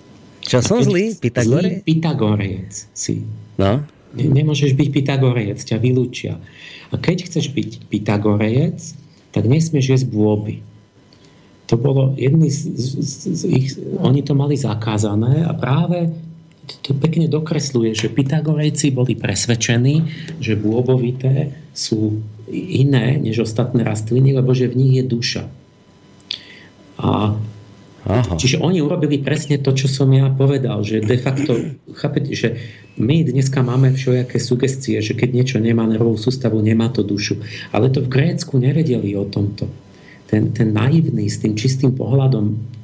Čo 0.44 0.58
som 0.64 0.78
zlý? 0.80 1.16
Pythagorejec? 1.16 1.82
Zlý 1.82 1.86
Pythagorejec 1.86 2.72
si. 2.92 3.24
No. 3.60 3.84
Ne, 4.16 4.24
nemôžeš 4.28 4.72
byť 4.72 4.88
Pythagorejec, 4.92 5.58
ťa 5.60 5.76
vylúčia. 5.76 6.40
A 6.88 6.94
keď 6.96 7.28
chceš 7.28 7.52
byť 7.52 7.92
Pythagorejec, 7.92 8.80
tak 9.32 9.44
nesmieš 9.44 9.92
jesť 9.92 10.06
bôby. 10.08 10.64
To 11.68 11.76
bolo 11.76 12.16
jedný 12.16 12.48
z, 12.48 12.64
z, 12.72 13.12
z 13.36 13.42
ich, 13.44 13.66
oni 14.00 14.24
to 14.24 14.32
mali 14.32 14.56
zakázané 14.56 15.44
a 15.44 15.52
práve 15.52 16.08
to 16.84 16.92
pekne 16.92 17.30
dokresluje, 17.30 17.96
že 17.96 18.12
Pythagorejci 18.12 18.92
boli 18.92 19.16
presvedčení, 19.16 20.08
že 20.42 20.58
bôbovité 20.58 21.56
sú 21.72 22.20
iné 22.52 23.20
než 23.20 23.48
ostatné 23.48 23.84
rastliny, 23.84 24.36
lebo 24.36 24.52
že 24.52 24.68
v 24.68 24.78
nich 24.78 24.92
je 25.00 25.04
duša. 25.04 25.44
A 26.98 27.36
Aha. 28.08 28.40
Čiže 28.40 28.64
oni 28.64 28.80
urobili 28.80 29.20
presne 29.20 29.60
to, 29.60 29.76
čo 29.76 29.84
som 29.84 30.08
ja 30.16 30.32
povedal, 30.32 30.80
že 30.80 31.04
de 31.04 31.18
facto, 31.20 31.76
chápete, 31.92 32.32
že 32.32 32.48
my 32.96 33.20
dneska 33.20 33.60
máme 33.60 33.92
všelijaké 33.92 34.40
sugestie, 34.40 34.96
že 35.04 35.12
keď 35.12 35.28
niečo 35.36 35.58
nemá 35.60 35.84
nervovú 35.84 36.16
sústavu, 36.16 36.56
nemá 36.64 36.88
to 36.88 37.04
dušu. 37.04 37.44
Ale 37.68 37.92
to 37.92 38.00
v 38.00 38.08
Grécku 38.08 38.56
nevedeli 38.56 39.12
o 39.12 39.28
tomto. 39.28 39.68
Ten, 40.24 40.56
ten 40.56 40.72
naivný, 40.72 41.28
s 41.28 41.44
tým 41.44 41.52
čistým 41.52 41.92
pohľadom 41.92 42.77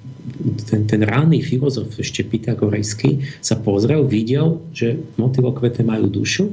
ten, 0.68 0.88
ten 0.88 1.00
ranný 1.04 1.44
filozof 1.44 1.92
ešte 2.00 2.24
pythagorejský 2.24 3.40
sa 3.44 3.60
pozrel, 3.60 4.08
videl, 4.08 4.64
že 4.72 4.96
motylokvete 5.20 5.84
majú 5.84 6.08
dušu. 6.08 6.48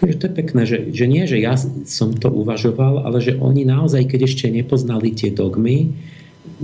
To 0.00 0.24
je 0.24 0.32
pekné, 0.32 0.64
že, 0.64 0.88
že 0.94 1.04
nie, 1.04 1.28
že 1.28 1.36
ja 1.36 1.58
som 1.84 2.16
to 2.16 2.32
uvažoval, 2.32 3.04
ale 3.04 3.20
že 3.20 3.36
oni 3.36 3.68
naozaj, 3.68 4.08
keď 4.08 4.20
ešte 4.24 4.46
nepoznali 4.48 5.12
tie 5.12 5.34
dogmy 5.34 5.92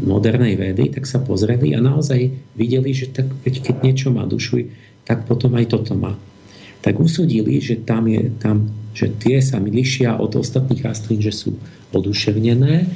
modernej 0.00 0.56
vedy, 0.56 0.88
tak 0.94 1.04
sa 1.04 1.20
pozreli 1.20 1.76
a 1.76 1.82
naozaj 1.82 2.32
videli, 2.56 2.94
že 2.96 3.12
tak, 3.12 3.28
keď 3.44 3.84
niečo 3.84 4.08
má 4.14 4.24
dušu, 4.24 4.70
tak 5.04 5.28
potom 5.28 5.52
aj 5.58 5.76
toto 5.76 5.92
má. 5.92 6.16
Tak 6.80 6.96
usudili, 6.96 7.60
že 7.60 7.76
tam 7.76 8.08
je, 8.08 8.32
tam, 8.40 8.72
že 8.96 9.12
tie 9.12 9.44
sa 9.44 9.60
lišia 9.60 10.16
od 10.16 10.40
ostatných 10.40 10.80
rastlín, 10.80 11.20
že 11.20 11.36
sú 11.36 11.60
oduševnené 11.92 12.88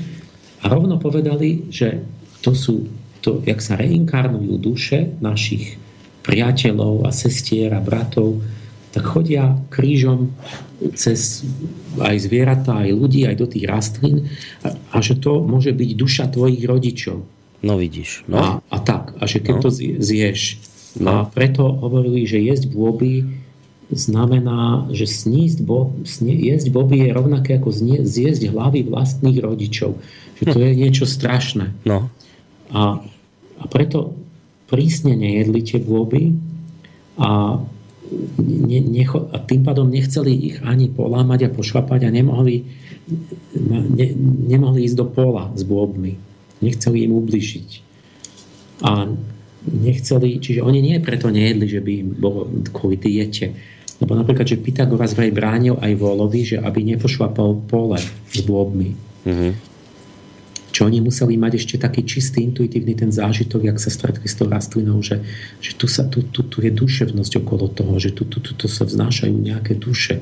a 0.65 0.73
rovno 0.73 0.97
povedali, 0.97 1.68
že 1.68 2.01
to 2.41 2.57
sú, 2.57 2.89
to, 3.20 3.44
jak 3.44 3.60
sa 3.60 3.76
reinkarnujú 3.76 4.57
duše 4.57 5.12
našich 5.20 5.76
priateľov 6.25 7.05
a 7.05 7.12
sestier 7.12 7.68
a 7.76 7.84
bratov, 7.84 8.41
tak 8.97 9.05
chodia 9.05 9.60
krížom 9.68 10.33
cez 10.97 11.44
aj 12.01 12.17
zvieratá, 12.25 12.81
aj 12.81 12.97
ľudí, 12.97 13.28
aj 13.28 13.36
do 13.36 13.47
tých 13.51 13.68
rastlín 13.68 14.31
a, 14.65 14.73
a 14.73 14.97
že 15.05 15.20
to 15.20 15.44
môže 15.44 15.75
byť 15.75 15.91
duša 15.99 16.25
tvojich 16.33 16.65
rodičov. 16.65 17.20
No 17.65 17.75
vidíš. 17.76 18.25
No. 18.31 18.39
A, 18.41 18.47
a 18.60 18.78
tak. 18.81 19.17
A 19.20 19.25
že 19.28 19.44
keď 19.44 19.55
no. 19.59 19.62
to 19.65 19.70
zješ. 20.01 20.41
No. 21.01 21.09
A 21.10 21.18
preto 21.26 21.65
hovorili, 21.65 22.25
že 22.25 22.41
jesť 22.41 22.70
bôby 22.70 23.26
znamená, 23.93 24.89
že 24.94 25.05
snísť 25.05 25.59
bo, 25.65 25.93
snie, 26.09 26.49
jesť 26.49 26.73
boby 26.73 27.09
je 27.09 27.10
rovnaké 27.12 27.60
ako 27.60 27.73
znie, 27.73 28.01
zjesť 28.05 28.49
hlavy 28.49 28.89
vlastných 28.89 29.39
rodičov. 29.43 29.97
Že 30.41 30.45
to 30.51 30.59
je 30.59 30.73
niečo 30.75 31.07
strašné. 31.07 31.71
No. 31.87 32.11
A, 32.75 32.99
a 33.61 33.65
preto 33.71 34.19
prísne 34.67 35.15
nejedli 35.15 35.61
tie 35.63 35.79
boby 35.79 36.35
a, 37.21 37.63
ne, 38.43 38.81
necho, 38.83 39.31
a 39.31 39.39
tým 39.39 39.63
pádom 39.63 39.87
nechceli 39.87 40.33
ich 40.35 40.57
ani 40.65 40.91
polámať 40.91 41.47
a 41.47 41.55
pošlapať 41.55 42.09
a 42.09 42.11
nemohli, 42.11 42.67
ne, 43.55 44.07
nemohli 44.51 44.83
ísť 44.89 44.97
do 44.99 45.07
pola 45.07 45.55
s 45.55 45.63
bôbmi. 45.63 46.19
Nechceli 46.65 47.07
im 47.07 47.13
ubližiť. 47.15 47.71
A 48.83 49.07
nechceli, 49.71 50.43
čiže 50.43 50.65
oni 50.65 50.81
nie 50.83 50.97
preto 51.01 51.31
nejedli, 51.31 51.67
že 51.71 51.81
by 51.81 51.93
im 51.95 52.09
bolo 52.19 52.51
kvôli 52.75 52.99
diete. 52.99 53.55
Lebo 54.03 54.19
napríklad, 54.19 54.45
že 54.51 54.59
Pythagoras 54.59 55.15
vraj 55.15 55.31
bránil 55.31 55.79
aj 55.79 55.93
volovi, 55.95 56.43
že 56.43 56.59
aby 56.59 56.83
nepošlapal 56.83 57.63
pole 57.71 58.03
s 58.35 58.41
bôbmi. 58.43 58.91
Mm-hmm. 59.25 59.74
Čo 60.75 60.91
oni 60.91 60.99
museli 60.99 61.39
mať 61.39 61.53
ešte 61.55 61.78
taký 61.78 62.03
čistý, 62.03 62.43
intuitívny 62.43 62.99
ten 62.99 63.15
zážitok, 63.15 63.70
jak 63.70 63.78
sa 63.78 63.94
stretli 63.94 64.27
s 64.27 64.35
tou 64.35 64.51
rastlinou, 64.51 64.99
že, 65.07 65.23
že 65.62 65.78
tu, 65.78 65.86
sa, 65.86 66.03
tu, 66.03 66.27
tu, 66.27 66.43
tu 66.43 66.59
je 66.59 66.75
duševnosť 66.75 67.47
okolo 67.47 67.70
toho, 67.70 67.94
že 68.03 68.11
tu, 68.11 68.27
tu, 68.27 68.43
tu, 68.43 68.59
tu 68.59 68.67
sa 68.67 68.83
vznášajú 68.83 69.39
nejaké 69.39 69.78
duše. 69.78 70.19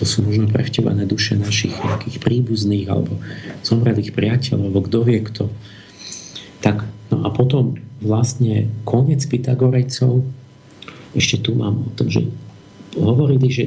To 0.00 0.08
sú 0.08 0.24
možno 0.24 0.48
prevtelené 0.48 1.04
duše 1.04 1.36
našich 1.36 1.76
nejakých 1.84 2.16
príbuzných 2.16 2.88
alebo 2.88 3.20
zomrelých 3.60 4.16
priateľov, 4.16 4.72
alebo 4.72 4.80
kto 4.88 4.98
vie 5.04 5.20
kto. 5.20 5.52
Tak, 6.64 6.88
no 7.12 7.28
a 7.28 7.28
potom 7.28 7.76
vlastne 8.00 8.72
koniec 8.88 9.20
Pythagorejcov, 9.28 10.24
ešte 11.12 11.44
tu 11.44 11.52
mám 11.52 11.84
o 11.84 11.90
tom, 11.92 12.08
že 12.08 12.24
hovorili, 12.96 13.52
že 13.52 13.64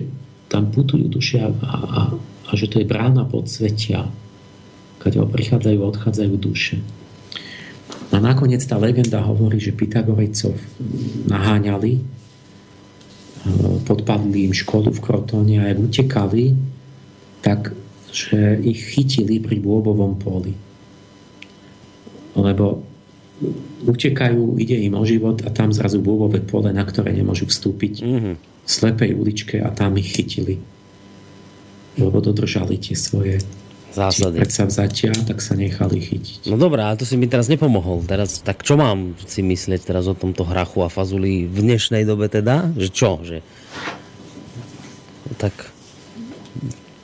tam 0.49 0.73
putujú 0.73 1.05
duše 1.13 1.45
a, 1.45 1.53
a, 1.61 2.01
a 2.49 2.51
že 2.57 2.65
to 2.73 2.81
je 2.81 2.89
brána 2.89 3.21
podsvetia, 3.30 4.09
keď 5.01 5.25
prichádzajú 5.27 5.80
a 5.81 5.89
odchádzajú 5.89 6.33
duše. 6.38 6.77
A 8.11 8.19
nakoniec 8.19 8.61
tá 8.67 8.77
legenda 8.77 9.23
hovorí, 9.23 9.57
že 9.57 9.73
Pythagorejcov 9.73 10.55
naháňali, 11.31 11.91
e, 11.97 12.01
podpadli 13.88 14.51
im 14.51 14.53
školu 14.53 14.91
v 14.91 15.03
Krotóne 15.03 15.55
a 15.63 15.71
ak 15.71 15.80
utekali, 15.80 16.55
tak 17.41 17.73
že 18.11 18.59
ich 18.59 18.91
chytili 18.91 19.39
pri 19.39 19.63
bôbovom 19.63 20.19
poli. 20.19 20.51
Lebo 22.35 22.83
utekajú, 23.88 24.59
ide 24.59 24.75
im 24.83 24.99
o 24.99 25.03
život 25.07 25.41
a 25.47 25.49
tam 25.49 25.71
zrazu 25.71 26.03
bôbové 26.03 26.43
pole, 26.43 26.75
na 26.75 26.83
ktoré 26.83 27.15
nemôžu 27.15 27.47
vstúpiť. 27.47 27.93
Mm-hmm 28.03 28.51
slepej 28.65 29.17
uličke 29.17 29.57
a 29.61 29.69
tam 29.73 29.97
ich 29.97 30.13
chytili. 30.13 30.61
Lebo 31.99 32.23
dodržali 32.23 32.80
tie 32.80 32.95
svoje 32.95 33.41
zásady. 33.91 34.39
predsavzatia, 34.39 35.11
tak 35.27 35.43
sa 35.43 35.53
nechali 35.55 35.99
chytiť. 35.99 36.47
No 36.47 36.57
dobré, 36.57 36.81
ale 36.83 36.97
to 36.97 37.05
si 37.05 37.19
mi 37.19 37.27
teraz 37.27 37.51
nepomohol. 37.51 38.03
Teraz, 38.07 38.41
tak 38.41 38.63
čo 38.63 38.79
mám 38.79 39.13
si 39.27 39.43
myslieť 39.43 39.87
teraz 39.87 40.07
o 40.07 40.15
tomto 40.15 40.47
hrachu 40.47 40.83
a 40.83 40.89
fazuli 40.89 41.45
v 41.45 41.57
dnešnej 41.63 42.07
dobe 42.07 42.31
teda? 42.31 42.71
Že 42.75 42.89
čo? 42.89 43.09
Že... 43.21 43.37
Tak 45.37 45.53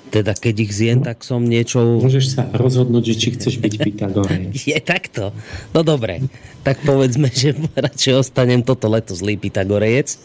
teda 0.08 0.32
keď 0.34 0.56
ich 0.64 0.72
zjem, 0.72 1.04
tak 1.04 1.20
som 1.22 1.44
niečo... 1.44 2.00
Môžeš 2.00 2.40
sa 2.40 2.48
rozhodnúť, 2.56 3.04
že 3.12 3.16
či 3.20 3.28
chceš 3.36 3.60
byť 3.60 3.74
Pythagorejec. 3.76 4.56
Je 4.72 4.80
takto. 4.80 5.36
No 5.76 5.84
dobre. 5.84 6.24
Tak 6.64 6.88
povedzme, 6.88 7.28
že 7.28 7.54
radšej 7.76 8.14
ostanem 8.24 8.64
toto 8.64 8.88
leto 8.88 9.12
zlý 9.12 9.36
Pythagorejec. 9.36 10.16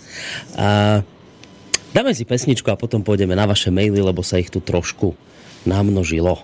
A 0.55 1.03
Dáme 1.93 2.17
si 2.17 2.25
pesničku 2.25 2.73
a 2.73 2.81
potom 2.81 3.05
pôjdeme 3.05 3.37
na 3.37 3.45
vaše 3.45 3.69
maily, 3.69 4.01
lebo 4.01 4.25
sa 4.25 4.41
ich 4.41 4.49
tu 4.49 4.65
trošku 4.65 5.13
namnožilo. 5.69 6.41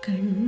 கண் 0.00 0.47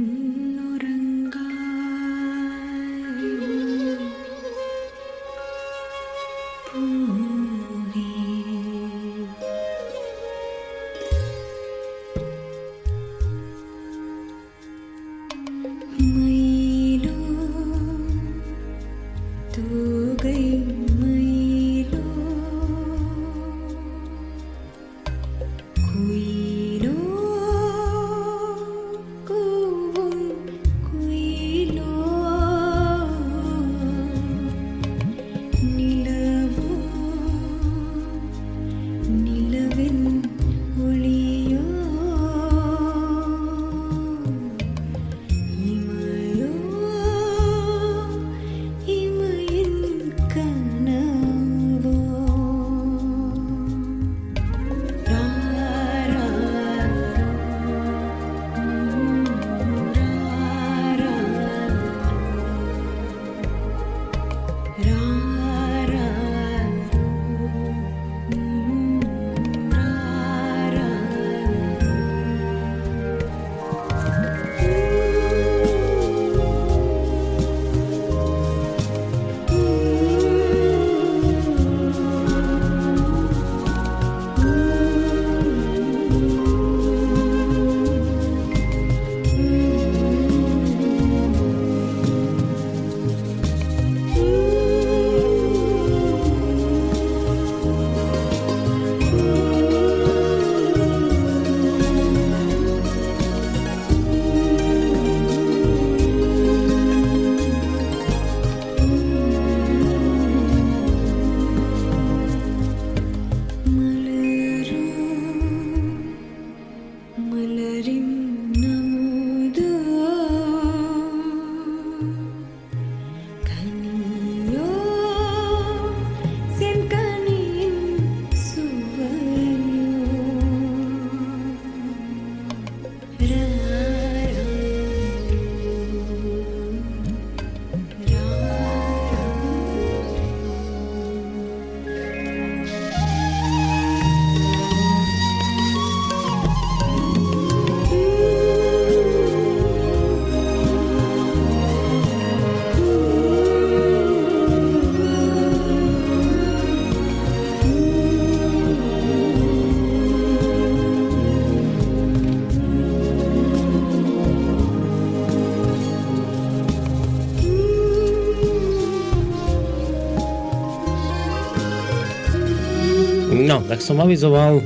tak 173.71 173.87
som 173.87 174.03
avizoval 174.03 174.59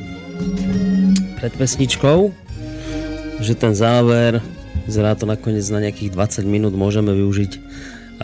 pred 1.37 1.53
pesničkou, 1.61 2.33
že 3.45 3.53
ten 3.53 3.77
záver, 3.77 4.41
zrá 4.89 5.13
to 5.13 5.29
nakoniec 5.29 5.69
na 5.69 5.85
nejakých 5.85 6.17
20 6.17 6.49
minút 6.49 6.73
môžeme 6.73 7.13
využiť 7.13 7.53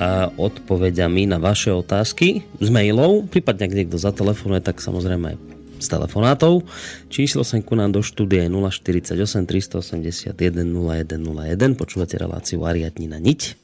a 0.01 0.33
odpovediami 0.33 1.29
na 1.29 1.37
vaše 1.37 1.69
otázky 1.69 2.49
z 2.65 2.69
mailov, 2.73 3.29
prípadne 3.29 3.69
ak 3.69 3.77
niekto 3.77 4.01
zatelefonuje, 4.01 4.65
tak 4.65 4.81
samozrejme 4.81 5.37
aj 5.37 5.37
s 5.77 5.87
telefonátov. 5.93 6.65
Číslo 7.13 7.45
sem 7.45 7.61
ku 7.61 7.77
nám 7.77 7.93
do 7.93 8.01
štúdie 8.01 8.49
048 8.49 9.21
381 9.45 10.33
0101. 10.33 11.77
Počúvate 11.77 12.17
reláciu 12.17 12.65
Ariadni 12.65 13.05
na 13.05 13.21
niť. 13.21 13.60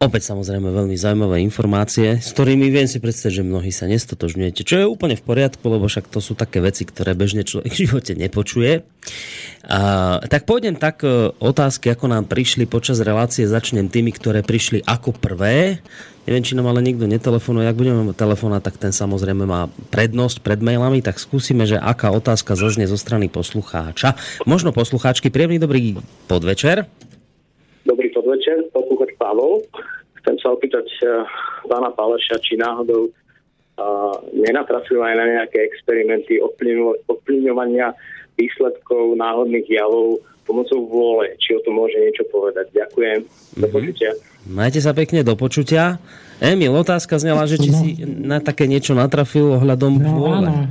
Opäť 0.00 0.32
samozrejme 0.32 0.72
veľmi 0.72 0.96
zaujímavé 0.96 1.44
informácie, 1.44 2.24
s 2.24 2.32
ktorými 2.32 2.72
viem 2.72 2.88
si 2.88 3.04
predstaviť, 3.04 3.36
že 3.36 3.44
mnohí 3.44 3.68
sa 3.68 3.84
nestotožňujete, 3.84 4.64
čo 4.64 4.80
je 4.80 4.88
úplne 4.88 5.12
v 5.12 5.20
poriadku, 5.20 5.60
lebo 5.68 5.92
však 5.92 6.08
to 6.08 6.24
sú 6.24 6.32
také 6.32 6.64
veci, 6.64 6.88
ktoré 6.88 7.12
bežne 7.12 7.44
človek 7.44 7.68
v 7.68 7.80
živote 7.84 8.16
nepočuje. 8.16 8.80
A, 9.68 10.16
tak 10.24 10.48
pôjdem 10.48 10.80
tak 10.80 11.04
e, 11.04 11.36
otázky, 11.36 11.92
ako 11.92 12.16
nám 12.16 12.32
prišli 12.32 12.64
počas 12.64 12.96
relácie, 13.04 13.44
začnem 13.44 13.92
tými, 13.92 14.08
ktoré 14.16 14.40
prišli 14.40 14.80
ako 14.88 15.12
prvé. 15.20 15.84
Neviem, 16.24 16.48
či 16.48 16.56
nám 16.56 16.72
ale 16.72 16.80
nikto 16.80 17.04
netelefonuje. 17.04 17.68
Ak 17.68 17.76
budeme 17.76 18.00
mať 18.00 18.24
telefóna, 18.24 18.64
tak 18.64 18.80
ten 18.80 18.96
samozrejme 18.96 19.44
má 19.44 19.68
prednosť 19.92 20.40
pred 20.40 20.64
mailami, 20.64 21.04
tak 21.04 21.20
skúsime, 21.20 21.68
že 21.68 21.76
aká 21.76 22.08
otázka 22.08 22.56
zaznie 22.56 22.88
zo 22.88 22.96
strany 22.96 23.28
poslucháča. 23.28 24.16
Možno 24.48 24.72
poslucháčky, 24.72 25.28
príjemný 25.28 25.60
dobrý 25.60 26.00
podvečer. 26.24 26.88
Dobrý 27.84 28.08
podvečer, 28.16 28.64
Pavol. 29.20 29.60
Chcem 30.24 30.36
sa 30.40 30.56
opýtať 30.56 30.88
uh, 31.04 31.28
pána 31.68 31.92
Paleša, 31.92 32.40
či 32.40 32.56
náhodou 32.56 33.12
uh, 33.12 34.16
nenatrafil 34.32 35.04
aj 35.04 35.14
na 35.20 35.26
nejaké 35.28 35.60
experimenty 35.68 36.40
ovplyvňovania 36.40 37.92
výsledkov 38.40 39.20
náhodných 39.20 39.68
javov 39.68 40.24
pomocou 40.48 40.80
vôle. 40.88 41.36
Či 41.36 41.60
o 41.60 41.60
tom 41.62 41.76
môže 41.78 42.00
niečo 42.00 42.24
povedať. 42.32 42.72
Ďakujem. 42.72 43.20
Do 43.22 43.28
mm-hmm. 43.28 43.70
počutia. 43.70 44.10
Majte 44.48 44.80
sa 44.80 44.96
pekne 44.96 45.20
do 45.20 45.36
počutia. 45.36 46.00
Emil, 46.40 46.72
otázka 46.72 47.20
znela, 47.20 47.44
že 47.44 47.60
či 47.60 47.68
no. 47.68 47.76
si 47.76 47.88
na 48.02 48.40
také 48.40 48.64
niečo 48.64 48.96
natrafil 48.96 49.60
ohľadom 49.60 49.92
no, 50.00 50.08
vôle. 50.16 50.48
Áno. 50.48 50.64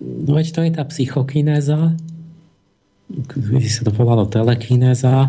No 0.00 0.30
veď 0.38 0.46
to 0.56 0.60
je 0.64 0.70
tá 0.72 0.84
psychokinéza, 0.88 1.92
kedy 3.28 3.68
sa 3.68 3.84
to 3.84 3.92
volalo 3.92 4.24
telekinéza, 4.24 5.28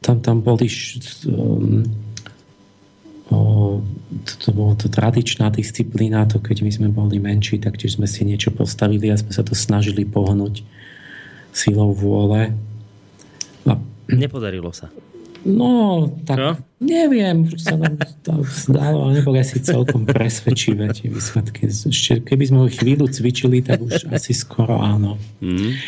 tam, 0.00 0.20
tam 0.24 0.36
boli 0.40 0.66
um, 1.28 1.84
o, 3.30 3.38
to, 4.24 4.32
to 4.40 4.48
bolo 4.50 4.72
to 4.74 4.88
tradičná 4.88 5.52
disciplína, 5.52 6.26
to 6.26 6.40
keď 6.40 6.64
my 6.64 6.70
sme 6.72 6.88
boli 6.88 7.22
menší, 7.22 7.60
tak 7.60 7.76
tiež 7.76 8.00
sme 8.00 8.08
si 8.08 8.24
niečo 8.24 8.50
postavili 8.50 9.12
a 9.12 9.20
sme 9.20 9.30
sa 9.30 9.44
to 9.44 9.52
snažili 9.52 10.08
pohnúť 10.08 10.64
silou 11.52 11.92
vôle. 11.92 12.56
A, 13.68 13.72
Nepodarilo 14.10 14.72
sa. 14.74 14.90
No, 15.40 16.04
tak 16.28 16.36
Čo? 16.36 16.50
neviem, 16.84 17.48
sa 17.56 17.72
nám 17.72 17.96
to 18.20 18.44
zdalo, 18.44 19.08
ale 19.08 19.24
nebolo 19.24 19.40
asi 19.40 19.56
celkom 19.56 20.04
presvedčivé 20.04 20.92
tie 20.92 21.08
výsledky. 21.08 21.64
Ešte, 21.64 22.20
keby 22.20 22.44
sme 22.44 22.58
ho 22.60 22.68
chvíľu 22.68 23.08
cvičili, 23.08 23.64
tak 23.64 23.80
už 23.80 24.12
asi 24.12 24.36
skoro 24.36 24.76
áno. 24.76 25.16
Mm. 25.40 25.80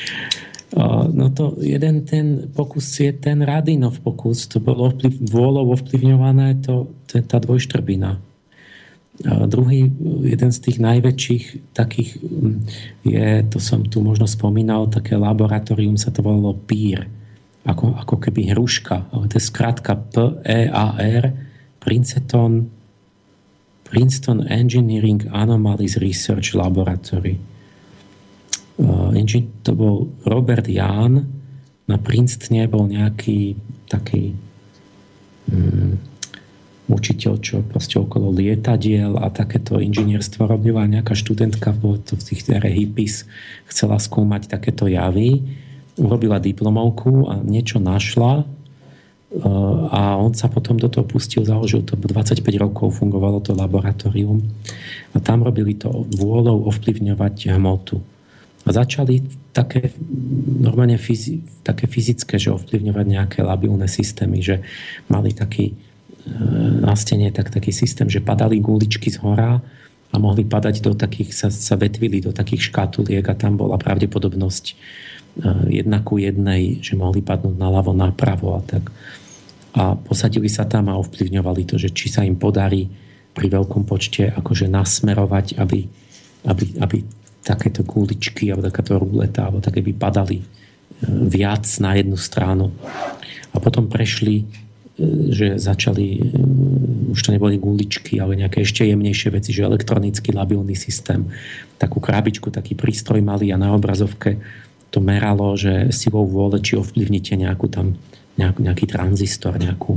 No 1.12 1.28
to 1.28 1.60
jeden 1.60 2.08
ten 2.08 2.48
pokus 2.48 2.96
je 2.96 3.12
ten 3.12 3.44
Radinov 3.44 4.00
pokus, 4.00 4.48
to 4.48 4.56
bolo 4.56 4.88
vplyv, 4.88 5.20
vôľou 5.28 5.76
ovplyvňované 5.76 6.64
to, 6.64 6.88
to, 7.04 7.20
tá 7.20 7.36
dvojštrbina. 7.36 8.16
A 9.28 9.44
druhý, 9.44 9.92
jeden 10.24 10.50
z 10.50 10.58
tých 10.64 10.80
najväčších 10.80 11.76
takých 11.76 12.16
mm, 12.24 12.56
je, 13.04 13.28
to 13.52 13.60
som 13.60 13.84
tu 13.84 14.00
možno 14.00 14.24
spomínal, 14.24 14.88
také 14.88 15.20
laboratórium 15.20 16.00
sa 16.00 16.08
to 16.08 16.24
volalo 16.24 16.56
PEER, 16.56 17.04
ako, 17.68 17.92
ako 17.92 18.16
keby 18.16 18.56
hruška, 18.56 19.12
ale 19.12 19.28
to 19.28 19.36
je 19.36 19.44
skrátka 19.44 20.00
P-E-A-R, 20.00 21.24
Princeton, 21.84 22.72
Princeton 23.84 24.48
Engineering 24.48 25.28
Anomalies 25.28 26.00
Research 26.00 26.56
Laboratory. 26.56 27.51
Uh, 28.80 29.12
to 29.62 29.72
bol 29.76 30.08
Robert 30.24 30.64
Jahn, 30.66 31.28
na 31.86 31.96
Princetone 32.00 32.64
bol 32.70 32.88
nejaký 32.88 33.58
taký 33.90 34.32
um, 35.50 35.98
učiteľ, 36.92 37.32
čo 37.40 37.64
proste 37.64 37.96
okolo 37.96 38.32
lietadiel 38.32 39.16
a 39.16 39.32
takéto 39.32 39.80
inžinierstvo 39.80 40.44
robila. 40.44 40.84
Nejaká 40.84 41.16
študentka 41.16 41.72
v 41.72 42.00
tých 42.04 42.48
hippies 42.48 43.24
chcela 43.68 43.96
skúmať 43.96 44.52
takéto 44.52 44.88
javy. 44.90 45.42
Urobila 45.96 46.40
diplomovku 46.40 47.28
a 47.28 47.40
niečo 47.40 47.80
našla. 47.80 48.44
Eh, 49.32 49.78
a 49.88 50.20
on 50.20 50.36
sa 50.36 50.52
potom 50.52 50.76
do 50.76 50.92
toho 50.92 51.08
pustil, 51.08 51.40
založil 51.40 51.80
to 51.88 51.96
25 51.96 52.44
rokov, 52.60 53.00
fungovalo 53.00 53.40
to 53.40 53.56
laboratórium. 53.56 54.44
A 55.16 55.24
tam 55.24 55.40
robili 55.40 55.72
to 55.72 55.88
vôľou 55.88 56.68
ovplyvňovať 56.68 57.56
hmotu. 57.56 58.04
A 58.62 58.70
začali 58.70 59.22
také 59.50 59.90
normálne 60.62 60.94
fyzi, 60.94 61.42
také 61.66 61.90
fyzické, 61.90 62.38
že 62.38 62.54
ovplyvňovať 62.54 63.06
nejaké 63.06 63.38
labilné 63.42 63.90
systémy, 63.90 64.38
že 64.38 64.62
mali 65.10 65.34
taký 65.34 65.72
eh, 65.72 65.76
na 66.82 66.94
stene 66.94 67.30
tak, 67.34 67.50
taký 67.50 67.74
systém, 67.74 68.06
že 68.06 68.22
padali 68.22 68.62
guličky 68.62 69.10
z 69.10 69.18
hora 69.22 69.58
a 70.12 70.16
mohli 70.20 70.44
padať 70.44 70.84
do 70.84 70.92
takých, 70.92 71.32
sa, 71.32 71.48
sa 71.48 71.74
vetvili 71.74 72.20
do 72.20 72.30
takých 72.30 72.68
škatuliek 72.68 73.24
a 73.26 73.34
tam 73.34 73.56
bola 73.56 73.80
pravdepodobnosť 73.80 74.64
Eh, 75.32 75.80
jedna 75.80 76.04
ku 76.04 76.20
jednej, 76.20 76.84
že 76.84 76.92
mohli 76.92 77.24
padnúť 77.24 77.56
naľavo, 77.56 77.96
napravo 77.96 78.52
a 78.52 78.60
tak. 78.60 78.92
A 79.72 79.96
posadili 79.96 80.52
sa 80.52 80.68
tam 80.68 80.92
a 80.92 81.00
ovplyvňovali 81.00 81.64
to, 81.64 81.80
že 81.80 81.88
či 81.88 82.12
sa 82.12 82.20
im 82.20 82.36
podarí 82.36 82.92
pri 83.32 83.48
veľkom 83.48 83.88
počte 83.88 84.28
akože 84.28 84.68
nasmerovať, 84.68 85.56
aby, 85.56 85.88
aby, 86.44 86.64
aby 86.84 86.96
takéto 87.42 87.82
kúličky 87.82 88.48
alebo 88.50 88.70
takáto 88.70 88.96
ruleta 89.02 89.50
alebo 89.50 89.58
také 89.58 89.82
by 89.82 89.92
padali 89.92 90.38
eh, 90.40 90.46
viac 91.26 91.66
na 91.82 91.98
jednu 91.98 92.16
stranu. 92.16 92.70
A 93.52 93.60
potom 93.60 93.90
prešli, 93.90 94.42
eh, 94.42 94.46
že 95.28 95.58
začali, 95.58 96.32
už 97.12 97.20
to 97.20 97.34
neboli 97.34 97.58
guličky, 97.58 98.22
ale 98.22 98.38
nejaké 98.38 98.62
ešte 98.62 98.86
jemnejšie 98.86 99.28
veci, 99.34 99.50
že 99.50 99.66
elektronický 99.66 100.32
labilný 100.32 100.78
systém, 100.78 101.28
takú 101.76 101.98
krabičku, 101.98 102.48
taký 102.54 102.78
prístroj 102.78 103.18
mali 103.20 103.50
a 103.50 103.58
na 103.58 103.74
obrazovke 103.74 104.38
to 104.92 105.00
meralo, 105.00 105.56
že 105.56 105.88
silou 105.88 106.28
vôle, 106.28 106.60
či 106.60 106.76
ovplyvnite 106.76 107.32
nejakú 107.40 107.66
tam, 107.72 107.96
nejaký, 108.36 108.60
nejaký 108.60 108.84
tranzistor, 108.84 109.56
nejakú, 109.56 109.96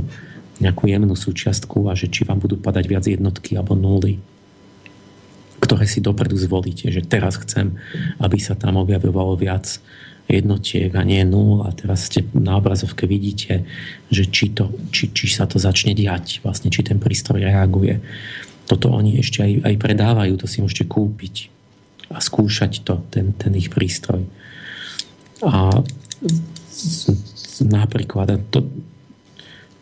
nejakú 0.56 0.88
jemnú 0.88 1.12
súčiastku 1.12 1.84
a 1.86 1.92
že 1.92 2.08
či 2.08 2.24
vám 2.24 2.40
budú 2.40 2.56
padať 2.56 2.84
viac 2.88 3.04
jednotky 3.04 3.60
alebo 3.60 3.76
nuly, 3.76 4.16
ktoré 5.66 5.84
si 5.90 5.98
dopredu 5.98 6.38
zvolíte, 6.38 6.88
že 6.94 7.02
teraz 7.02 7.36
chcem, 7.42 7.74
aby 8.22 8.38
sa 8.38 8.54
tam 8.54 8.78
objavovalo 8.78 9.34
viac 9.34 9.82
jednotiek 10.26 10.90
a 10.94 11.02
nie 11.06 11.22
nul 11.22 11.62
a 11.66 11.70
teraz 11.70 12.10
ste 12.10 12.26
na 12.34 12.58
obrazovke 12.58 13.06
vidíte, 13.06 13.66
že 14.10 14.26
či, 14.26 14.54
to, 14.54 14.70
či, 14.90 15.10
či 15.14 15.26
sa 15.30 15.46
to 15.46 15.58
začne 15.58 15.94
diať, 15.94 16.42
vlastne 16.42 16.70
či 16.70 16.82
ten 16.82 16.98
prístroj 16.98 17.42
reaguje. 17.42 18.02
Toto 18.66 18.90
oni 18.90 19.22
ešte 19.22 19.46
aj, 19.46 19.52
aj 19.62 19.74
predávajú, 19.78 20.34
to 20.38 20.50
si 20.50 20.58
môžete 20.58 20.90
kúpiť 20.90 21.50
a 22.10 22.18
skúšať 22.18 22.82
to, 22.82 23.02
ten, 23.10 23.34
ten 23.38 23.54
ich 23.54 23.70
prístroj. 23.70 24.26
A 25.46 25.70
napríklad 27.62 28.42
to, 28.50 28.66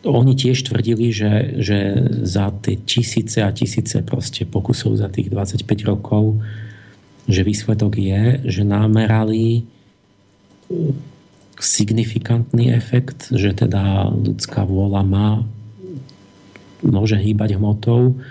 oni 0.05 0.37
tiež 0.37 0.69
tvrdili, 0.69 1.09
že, 1.09 1.57
že 1.57 1.97
za 2.21 2.53
tie 2.61 2.77
tisíce 2.77 3.41
a 3.41 3.49
tisíce 3.49 4.05
proste 4.05 4.45
pokusov 4.45 5.01
za 5.01 5.09
tých 5.09 5.33
25 5.33 5.65
rokov, 5.89 6.37
že 7.25 7.41
výsledok 7.41 7.97
je, 7.97 8.23
že 8.45 8.61
namerali 8.61 9.65
signifikantný 11.57 12.69
efekt, 12.69 13.33
že 13.33 13.57
teda 13.57 14.13
ľudská 14.13 14.61
vôľa 14.61 15.01
má 15.01 15.29
môže 16.85 17.17
hýbať 17.17 17.57
hmotou 17.57 18.21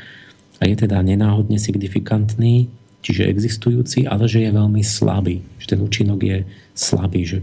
a 0.63 0.71
je 0.71 0.77
teda 0.79 1.03
nenáhodne 1.03 1.59
signifikantný, 1.59 2.71
čiže 3.03 3.27
existujúci, 3.27 4.07
ale 4.07 4.31
že 4.31 4.47
je 4.47 4.51
veľmi 4.55 4.83
slabý. 4.87 5.43
Že 5.59 5.67
ten 5.75 5.81
účinok 5.83 6.21
je 6.23 6.39
slabý, 6.79 7.27
že 7.27 7.39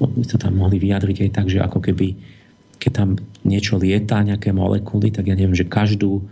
by 0.00 0.24
to 0.24 0.40
tam 0.40 0.56
mohli 0.56 0.80
vyjadriť 0.80 1.28
aj 1.28 1.30
tak, 1.36 1.46
že 1.52 1.60
ako 1.60 1.84
keby 1.84 2.16
keď 2.78 2.92
tam 2.92 3.08
niečo 3.44 3.76
lietá, 3.76 4.24
nejaké 4.24 4.50
molekuly, 4.50 5.12
tak 5.12 5.28
ja 5.28 5.36
neviem, 5.36 5.56
že 5.56 5.68
každú, 5.68 6.24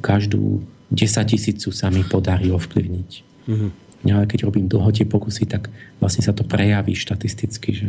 každú 0.00 0.64
desatisícu 0.90 1.70
sa 1.70 1.88
mi 1.88 2.02
podarí 2.02 2.50
ovplyvniť. 2.50 3.10
Mm-hmm. 3.46 3.70
Ja, 4.08 4.20
ale 4.20 4.26
keď 4.26 4.48
robím 4.48 4.66
dlho 4.66 4.88
tie 4.90 5.04
pokusy, 5.04 5.44
tak 5.44 5.68
vlastne 6.00 6.24
sa 6.24 6.32
to 6.32 6.42
prejaví 6.42 6.96
štatisticky. 6.96 7.70
Že... 7.76 7.88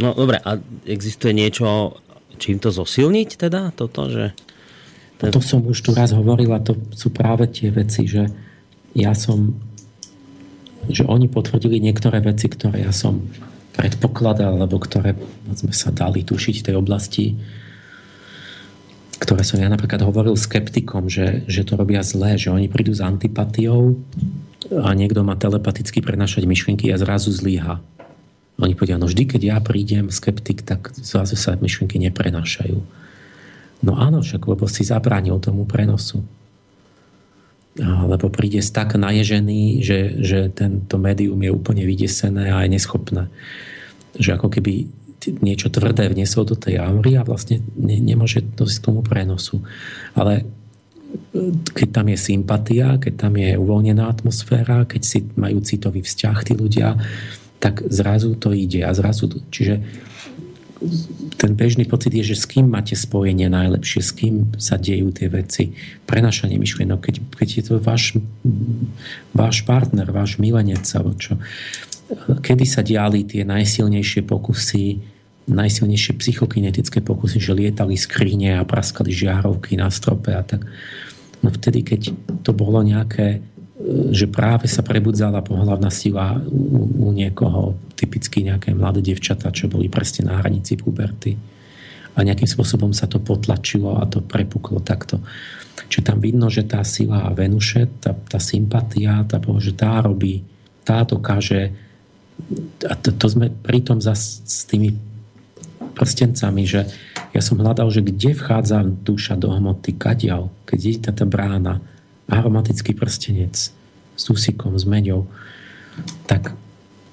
No 0.00 0.16
dobre, 0.16 0.40
a 0.40 0.56
existuje 0.88 1.36
niečo, 1.36 2.00
čím 2.40 2.56
to 2.56 2.72
zosilniť 2.72 3.30
teda? 3.36 3.76
Toto, 3.76 4.08
že... 4.08 4.32
Ten... 5.20 5.36
To 5.36 5.44
som 5.44 5.60
už 5.68 5.84
tu 5.84 5.92
raz 5.92 6.16
hovoril 6.16 6.48
a 6.56 6.64
to 6.64 6.80
sú 6.96 7.12
práve 7.12 7.44
tie 7.52 7.68
veci, 7.68 8.08
že 8.08 8.32
ja 8.96 9.12
som 9.12 9.52
že 10.88 11.04
oni 11.04 11.28
potvrdili 11.28 11.76
niektoré 11.76 12.24
veci, 12.24 12.48
ktoré 12.48 12.88
ja 12.88 12.92
som 12.94 13.20
predpokladal, 13.80 14.60
alebo 14.60 14.76
ktoré 14.76 15.16
sme 15.56 15.72
sa 15.72 15.88
dali 15.88 16.20
tušiť 16.20 16.60
v 16.60 16.66
tej 16.68 16.76
oblasti, 16.76 17.32
ktoré 19.16 19.40
som 19.40 19.56
ja 19.56 19.72
napríklad 19.72 20.04
hovoril 20.04 20.36
skeptikom, 20.36 21.08
že, 21.08 21.48
že 21.48 21.64
to 21.64 21.80
robia 21.80 22.04
zlé, 22.04 22.36
že 22.36 22.52
oni 22.52 22.68
prídu 22.68 22.92
s 22.92 23.00
antipatiou 23.00 23.96
a 24.84 24.92
niekto 24.92 25.24
má 25.24 25.32
telepaticky 25.40 26.04
prenašať 26.04 26.44
myšlienky 26.44 26.92
a 26.92 27.00
zrazu 27.00 27.32
zlíha. 27.32 27.80
Oni 28.60 28.76
povedia, 28.76 29.00
no 29.00 29.08
vždy, 29.08 29.24
keď 29.24 29.40
ja 29.40 29.56
prídem 29.64 30.12
skeptik, 30.12 30.60
tak 30.60 30.92
zrazu 31.00 31.40
sa 31.40 31.56
myšlienky 31.56 31.96
neprenášajú. 31.96 32.76
No 33.80 33.96
áno, 33.96 34.20
však, 34.20 34.44
lebo 34.44 34.68
si 34.68 34.84
zabránil 34.84 35.40
tomu 35.40 35.64
prenosu 35.64 36.20
lebo 37.78 38.26
príde 38.32 38.58
tak 38.66 38.98
naježený, 38.98 39.78
že, 39.80 40.18
že 40.18 40.50
tento 40.50 40.98
médium 40.98 41.38
je 41.38 41.54
úplne 41.54 41.86
vydesené 41.86 42.50
a 42.50 42.66
je 42.66 42.74
neschopné. 42.74 43.30
Že 44.18 44.30
ako 44.42 44.48
keby 44.50 44.72
niečo 45.44 45.68
tvrdé 45.68 46.08
vniesol 46.08 46.48
do 46.48 46.56
tej 46.56 46.80
aury 46.80 47.14
a 47.20 47.22
vlastne 47.22 47.60
ne, 47.76 48.00
nemôže 48.00 48.42
dosť 48.42 48.74
k 48.80 48.84
tomu 48.90 49.00
prenosu. 49.04 49.60
Ale 50.16 50.42
e, 50.42 50.44
keď 51.76 51.88
tam 52.00 52.06
je 52.08 52.18
sympatia, 52.18 52.96
keď 52.96 53.28
tam 53.28 53.36
je 53.36 53.54
uvoľnená 53.54 54.08
atmosféra, 54.08 54.88
keď 54.88 55.02
si 55.04 55.18
majú 55.36 55.60
citový 55.60 56.00
vzťah 56.02 56.36
tí 56.42 56.52
ľudia, 56.56 56.96
tak 57.60 57.84
zrazu 57.92 58.34
to 58.40 58.56
ide 58.56 58.80
a 58.82 58.90
zrazu, 58.96 59.28
čiže 59.52 59.84
ten 61.36 61.52
bežný 61.52 61.84
pocit 61.84 62.08
je, 62.08 62.32
že 62.32 62.40
s 62.40 62.48
kým 62.48 62.72
máte 62.72 62.96
spojenie 62.96 63.52
najlepšie, 63.52 64.00
s 64.00 64.12
kým 64.16 64.56
sa 64.56 64.80
dejú 64.80 65.12
tie 65.12 65.28
veci. 65.28 65.76
Prenašanie 66.08 66.56
myšlienok, 66.56 67.00
keď, 67.04 67.16
keď 67.36 67.48
je 67.52 67.62
to 67.68 67.74
váš, 67.76 68.16
váš 69.36 69.60
partner, 69.68 70.08
váš 70.08 70.40
milenec, 70.40 70.84
alebo 70.96 71.12
čo. 71.20 71.36
Kedy 72.40 72.64
sa 72.64 72.80
diali 72.80 73.28
tie 73.28 73.44
najsilnejšie 73.44 74.24
pokusy, 74.24 75.04
najsilnejšie 75.52 76.16
psychokinetické 76.16 77.04
pokusy, 77.04 77.36
že 77.36 77.52
lietali 77.52 78.00
skríne 78.00 78.56
a 78.56 78.64
praskali 78.64 79.12
žiarovky 79.12 79.76
na 79.76 79.92
strope 79.92 80.32
a 80.32 80.40
tak. 80.40 80.64
No 81.44 81.52
vtedy, 81.52 81.84
keď 81.84 82.12
to 82.40 82.56
bolo 82.56 82.80
nejaké 82.80 83.44
že 84.12 84.28
práve 84.28 84.68
sa 84.68 84.84
prebudzala 84.84 85.40
pohľavná 85.40 85.88
sila 85.88 86.36
u, 86.44 87.08
u 87.08 87.16
niekoho, 87.16 87.80
typicky 87.96 88.44
nejaké 88.44 88.76
mladé 88.76 89.00
devčatá, 89.00 89.48
čo 89.48 89.72
boli 89.72 89.88
presne 89.88 90.28
na 90.28 90.36
hranici 90.36 90.76
puberty. 90.76 91.36
A 92.14 92.20
nejakým 92.20 92.48
spôsobom 92.48 92.92
sa 92.92 93.08
to 93.08 93.22
potlačilo 93.22 93.96
a 93.96 94.04
to 94.04 94.20
prepuklo 94.20 94.84
takto. 94.84 95.24
Čiže 95.88 96.12
tam 96.12 96.18
vidno, 96.20 96.52
že 96.52 96.68
tá 96.68 96.84
sila 96.84 97.32
Venuše, 97.32 97.88
tá, 98.04 98.12
tá 98.12 98.36
sympatia, 98.36 99.24
tá, 99.24 99.40
že 99.40 99.72
tá 99.72 100.04
robí, 100.04 100.44
tá 100.84 101.02
dokáže 101.02 101.72
a 102.88 102.96
to, 102.96 103.12
to 103.12 103.26
sme 103.28 103.52
pritom 103.52 104.00
za 104.00 104.16
s 104.16 104.64
tými 104.64 104.96
prstencami, 105.92 106.64
že 106.64 106.88
ja 107.36 107.42
som 107.44 107.60
hľadal, 107.60 107.92
že 107.92 108.02
kde 108.02 108.32
vchádza 108.32 108.82
duša 108.84 109.36
do 109.36 109.52
hmoty, 109.52 109.94
kadiaľ, 109.94 110.48
keď 110.64 110.78
je 110.80 110.92
tá, 110.98 111.12
tá 111.12 111.26
brána, 111.28 111.84
aromatický 112.30 112.94
prstenec 112.94 113.74
s 114.16 114.24
úsikom 114.30 114.78
s 114.78 114.86
meďou, 114.86 115.26
tak, 116.24 116.54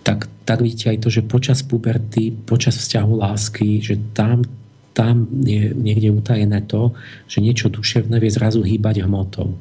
tak, 0.05 0.29
tak 0.45 0.57
vidíte 0.61 0.93
aj 0.93 0.99
to, 1.03 1.09
že 1.09 1.25
počas 1.25 1.65
puberty, 1.65 2.31
počas 2.31 2.77
vzťahu 2.77 3.13
lásky, 3.17 3.81
že 3.81 3.97
tam, 4.13 4.45
tam 4.93 5.27
je 5.43 5.73
niekde 5.73 6.13
utajené 6.13 6.63
to, 6.69 6.93
že 7.25 7.41
niečo 7.41 7.73
duševné 7.73 8.21
vie 8.21 8.31
zrazu 8.31 8.61
hýbať 8.61 9.03
hmotou. 9.03 9.57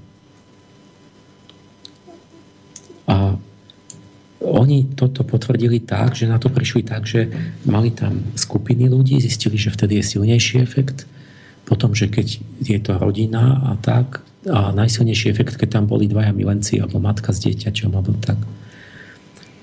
A 3.07 3.39
oni 4.43 4.95
toto 4.95 5.27
potvrdili 5.27 5.83
tak, 5.83 6.15
že 6.15 6.31
na 6.31 6.39
to 6.39 6.51
prišli 6.51 6.83
tak, 6.87 7.07
že 7.07 7.31
mali 7.67 7.91
tam 7.91 8.35
skupiny 8.35 8.87
ľudí, 8.87 9.19
zistili, 9.19 9.59
že 9.59 9.75
vtedy 9.75 9.99
je 9.99 10.15
silnejší 10.15 10.63
efekt, 10.63 11.07
potom, 11.67 11.95
že 11.95 12.07
keď 12.07 12.27
je 12.63 12.79
to 12.79 12.95
rodina 12.99 13.75
a 13.75 13.75
tak, 13.83 14.26
a 14.47 14.71
najsilnejší 14.71 15.31
efekt, 15.31 15.59
keď 15.59 15.81
tam 15.81 15.85
boli 15.91 16.07
dvaja 16.07 16.31
milenci 16.31 16.79
alebo 16.79 17.03
matka 17.03 17.35
s 17.35 17.43
dieťaťom 17.43 17.91
alebo 17.95 18.15
tak. 18.23 18.39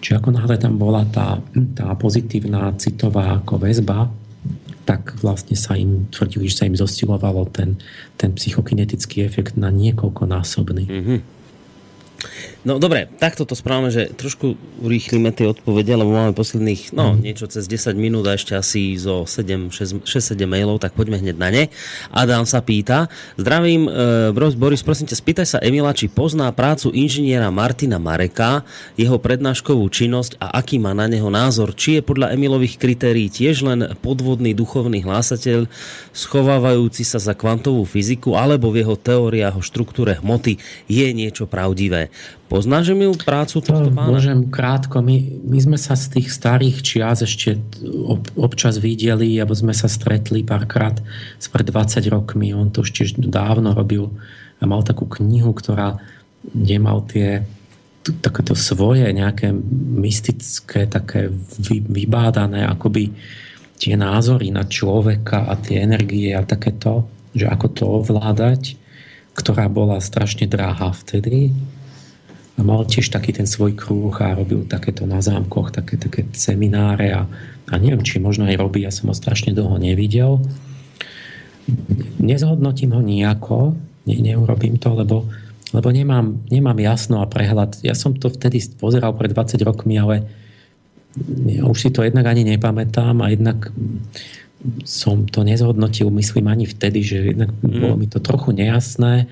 Čiže 0.03 0.19
ako 0.19 0.29
náhle 0.35 0.59
tam 0.59 0.75
bola 0.75 1.07
tá, 1.07 1.39
tá 1.75 1.95
pozitívna 1.95 2.75
citová 2.75 3.39
ako 3.39 3.55
väzba, 3.63 4.11
tak 4.83 5.15
vlastne 5.23 5.55
sa 5.55 5.79
im 5.79 6.11
tvrdili, 6.11 6.51
že 6.51 6.59
sa 6.59 6.67
im 6.67 6.75
zosilovalo 6.75 7.47
ten, 7.47 7.79
ten 8.19 8.35
psychokinetický 8.35 9.23
efekt 9.23 9.55
na 9.55 9.71
niekoľkonásobný. 9.71 10.85
Mm-hmm. 10.91 11.19
No 12.63 12.79
dobre, 12.79 13.11
takto 13.19 13.43
to 13.43 13.59
správame, 13.59 13.91
že 13.91 14.07
trošku 14.15 14.55
urýchlime 14.79 15.35
tie 15.35 15.51
odpovede, 15.51 15.99
lebo 15.99 16.15
máme 16.15 16.31
posledných, 16.31 16.95
no 16.95 17.11
mm. 17.11 17.19
niečo 17.19 17.45
cez 17.51 17.67
10 17.67 17.91
minút 17.99 18.23
a 18.23 18.39
ešte 18.39 18.55
asi 18.55 18.95
zo 18.95 19.27
6-7 19.27 20.07
mailov, 20.47 20.79
tak 20.79 20.95
poďme 20.95 21.19
hneď 21.19 21.35
na 21.35 21.51
ne. 21.51 21.63
Adam 22.07 22.47
sa 22.47 22.63
pýta, 22.63 23.11
zdravím, 23.35 23.91
e, 23.91 24.55
Boris, 24.55 24.79
prosím 24.79 25.11
ťa, 25.11 25.19
spýtaj 25.19 25.47
sa 25.47 25.59
Emila, 25.59 25.91
či 25.91 26.07
pozná 26.07 26.47
prácu 26.55 26.95
inžiniera 26.95 27.51
Martina 27.51 27.99
Mareka, 27.99 28.63
jeho 28.95 29.19
prednáškovú 29.19 29.83
činnosť 29.91 30.39
a 30.39 30.55
aký 30.63 30.79
má 30.79 30.95
na 30.95 31.11
neho 31.11 31.27
názor. 31.27 31.75
Či 31.75 31.99
je 31.99 32.07
podľa 32.07 32.31
Emilových 32.31 32.79
kritérií 32.79 33.27
tiež 33.27 33.67
len 33.67 33.91
podvodný 33.99 34.55
duchovný 34.55 35.03
hlásateľ, 35.03 35.67
schovávajúci 36.15 37.03
sa 37.03 37.19
za 37.19 37.35
kvantovú 37.35 37.83
fyziku, 37.83 38.39
alebo 38.39 38.71
v 38.71 38.87
jeho 38.87 38.95
teóriách 38.95 39.59
o 39.59 39.65
štruktúre 39.65 40.15
hmoty 40.23 40.55
je 40.87 41.07
niečo 41.11 41.43
pravdivé. 41.43 42.12
Poznáš 42.51 42.93
mi 42.93 43.09
prácu 43.17 43.65
tohto 43.65 43.89
pána? 43.89 44.13
Môžem 44.13 44.45
krátko. 44.45 45.01
My, 45.01 45.17
my 45.41 45.57
sme 45.57 45.77
sa 45.81 45.97
z 45.97 46.19
tých 46.19 46.29
starých 46.29 46.85
čias 46.85 47.25
ešte 47.25 47.57
ob, 48.05 48.29
občas 48.37 48.77
videli, 48.77 49.41
alebo 49.41 49.57
sme 49.57 49.73
sa 49.73 49.89
stretli 49.89 50.45
párkrát 50.45 51.01
spred 51.41 51.73
20 51.73 52.05
rokmi. 52.13 52.53
On 52.53 52.69
to 52.69 52.85
ešte 52.85 53.17
dávno 53.17 53.73
robil 53.73 54.13
a 54.61 54.69
mal 54.69 54.85
takú 54.85 55.09
knihu, 55.09 55.49
ktorá 55.51 55.97
nemal 56.53 57.01
tie 57.09 57.41
takéto 58.03 58.53
svoje 58.53 59.07
nejaké 59.09 59.55
mystické, 59.97 60.85
také 60.85 61.31
vy, 61.57 61.79
vybádané 61.87 62.67
akoby 62.67 63.15
tie 63.79 63.95
názory 63.95 64.51
na 64.51 64.67
človeka 64.67 65.47
a 65.47 65.55
tie 65.55 65.81
energie 65.81 66.35
a 66.35 66.43
takéto, 66.43 67.07
že 67.31 67.47
ako 67.47 67.67
to 67.71 67.83
ovládať, 67.87 68.75
ktorá 69.33 69.71
bola 69.71 69.97
strašne 70.03 70.45
drahá 70.45 70.91
vtedy 70.93 71.55
a 72.53 72.61
mal 72.61 72.85
tiež 72.85 73.09
taký 73.09 73.33
ten 73.33 73.49
svoj 73.49 73.73
kruh 73.73 74.13
a 74.21 74.37
robil 74.37 74.69
takéto 74.69 75.09
na 75.09 75.25
zámkoch, 75.25 75.73
také, 75.73 75.97
také 75.97 76.29
semináre 76.37 77.09
a, 77.09 77.25
a 77.65 77.73
neviem, 77.81 78.05
či 78.05 78.21
možno 78.21 78.45
aj 78.45 78.61
robí, 78.61 78.85
ja 78.85 78.93
som 78.93 79.09
ho 79.09 79.15
strašne 79.17 79.57
dlho 79.57 79.73
nevidel. 79.81 80.37
Nezhodnotím 82.21 82.93
ho 82.93 83.01
nejako, 83.01 83.73
ne, 84.05 84.15
neurobím 84.21 84.77
to, 84.77 84.93
lebo, 84.93 85.25
lebo 85.73 85.89
nemám, 85.89 86.45
nemám 86.53 86.77
jasno 86.77 87.25
a 87.25 87.29
prehľad. 87.29 87.81
Ja 87.81 87.97
som 87.97 88.13
to 88.13 88.29
vtedy 88.29 88.61
pozeral 88.77 89.17
pred 89.17 89.33
20 89.33 89.57
rokmi, 89.65 89.97
ale 89.97 90.29
ja 91.49 91.65
už 91.65 91.77
si 91.77 91.89
to 91.89 92.05
jednak 92.05 92.29
ani 92.29 92.45
nepamätám 92.45 93.17
a 93.21 93.33
jednak 93.33 93.73
som 94.85 95.25
to 95.25 95.43
nezhodnotil, 95.43 96.07
myslím 96.13 96.47
ani 96.47 96.69
vtedy, 96.69 97.03
že 97.03 97.17
jednak 97.33 97.49
mm. 97.49 97.81
bolo 97.81 97.95
mi 97.97 98.07
to 98.07 98.21
trochu 98.21 98.55
nejasné 98.55 99.27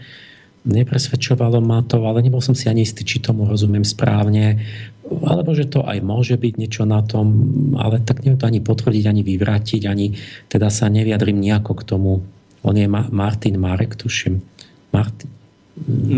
nepresvedčovalo 0.66 1.58
ma 1.62 1.82
to, 1.82 2.02
ale 2.06 2.22
nebol 2.22 2.42
som 2.42 2.54
si 2.54 2.70
ani 2.70 2.86
istý, 2.86 3.02
či 3.02 3.18
tomu 3.18 3.50
rozumiem 3.50 3.82
správne, 3.82 4.62
alebo 5.26 5.52
že 5.58 5.68
to 5.68 5.84
aj 5.84 6.00
môže 6.00 6.38
byť 6.38 6.54
niečo 6.56 6.84
na 6.86 7.02
tom, 7.04 7.34
ale 7.76 8.00
tak 8.00 8.22
neviem 8.24 8.40
to 8.40 8.48
ani 8.48 8.62
potvrdiť, 8.64 9.04
ani 9.10 9.22
vyvrátiť, 9.26 9.82
ani 9.90 10.16
teda 10.48 10.70
sa 10.70 10.88
neviadrim 10.88 11.36
nejako 11.36 11.74
k 11.82 11.84
tomu. 11.84 12.12
On 12.62 12.76
je 12.78 12.86
Ma- 12.86 13.10
Martin 13.10 13.58
Marek, 13.58 13.98
tuším. 13.98 14.40
Martin, 14.94 15.30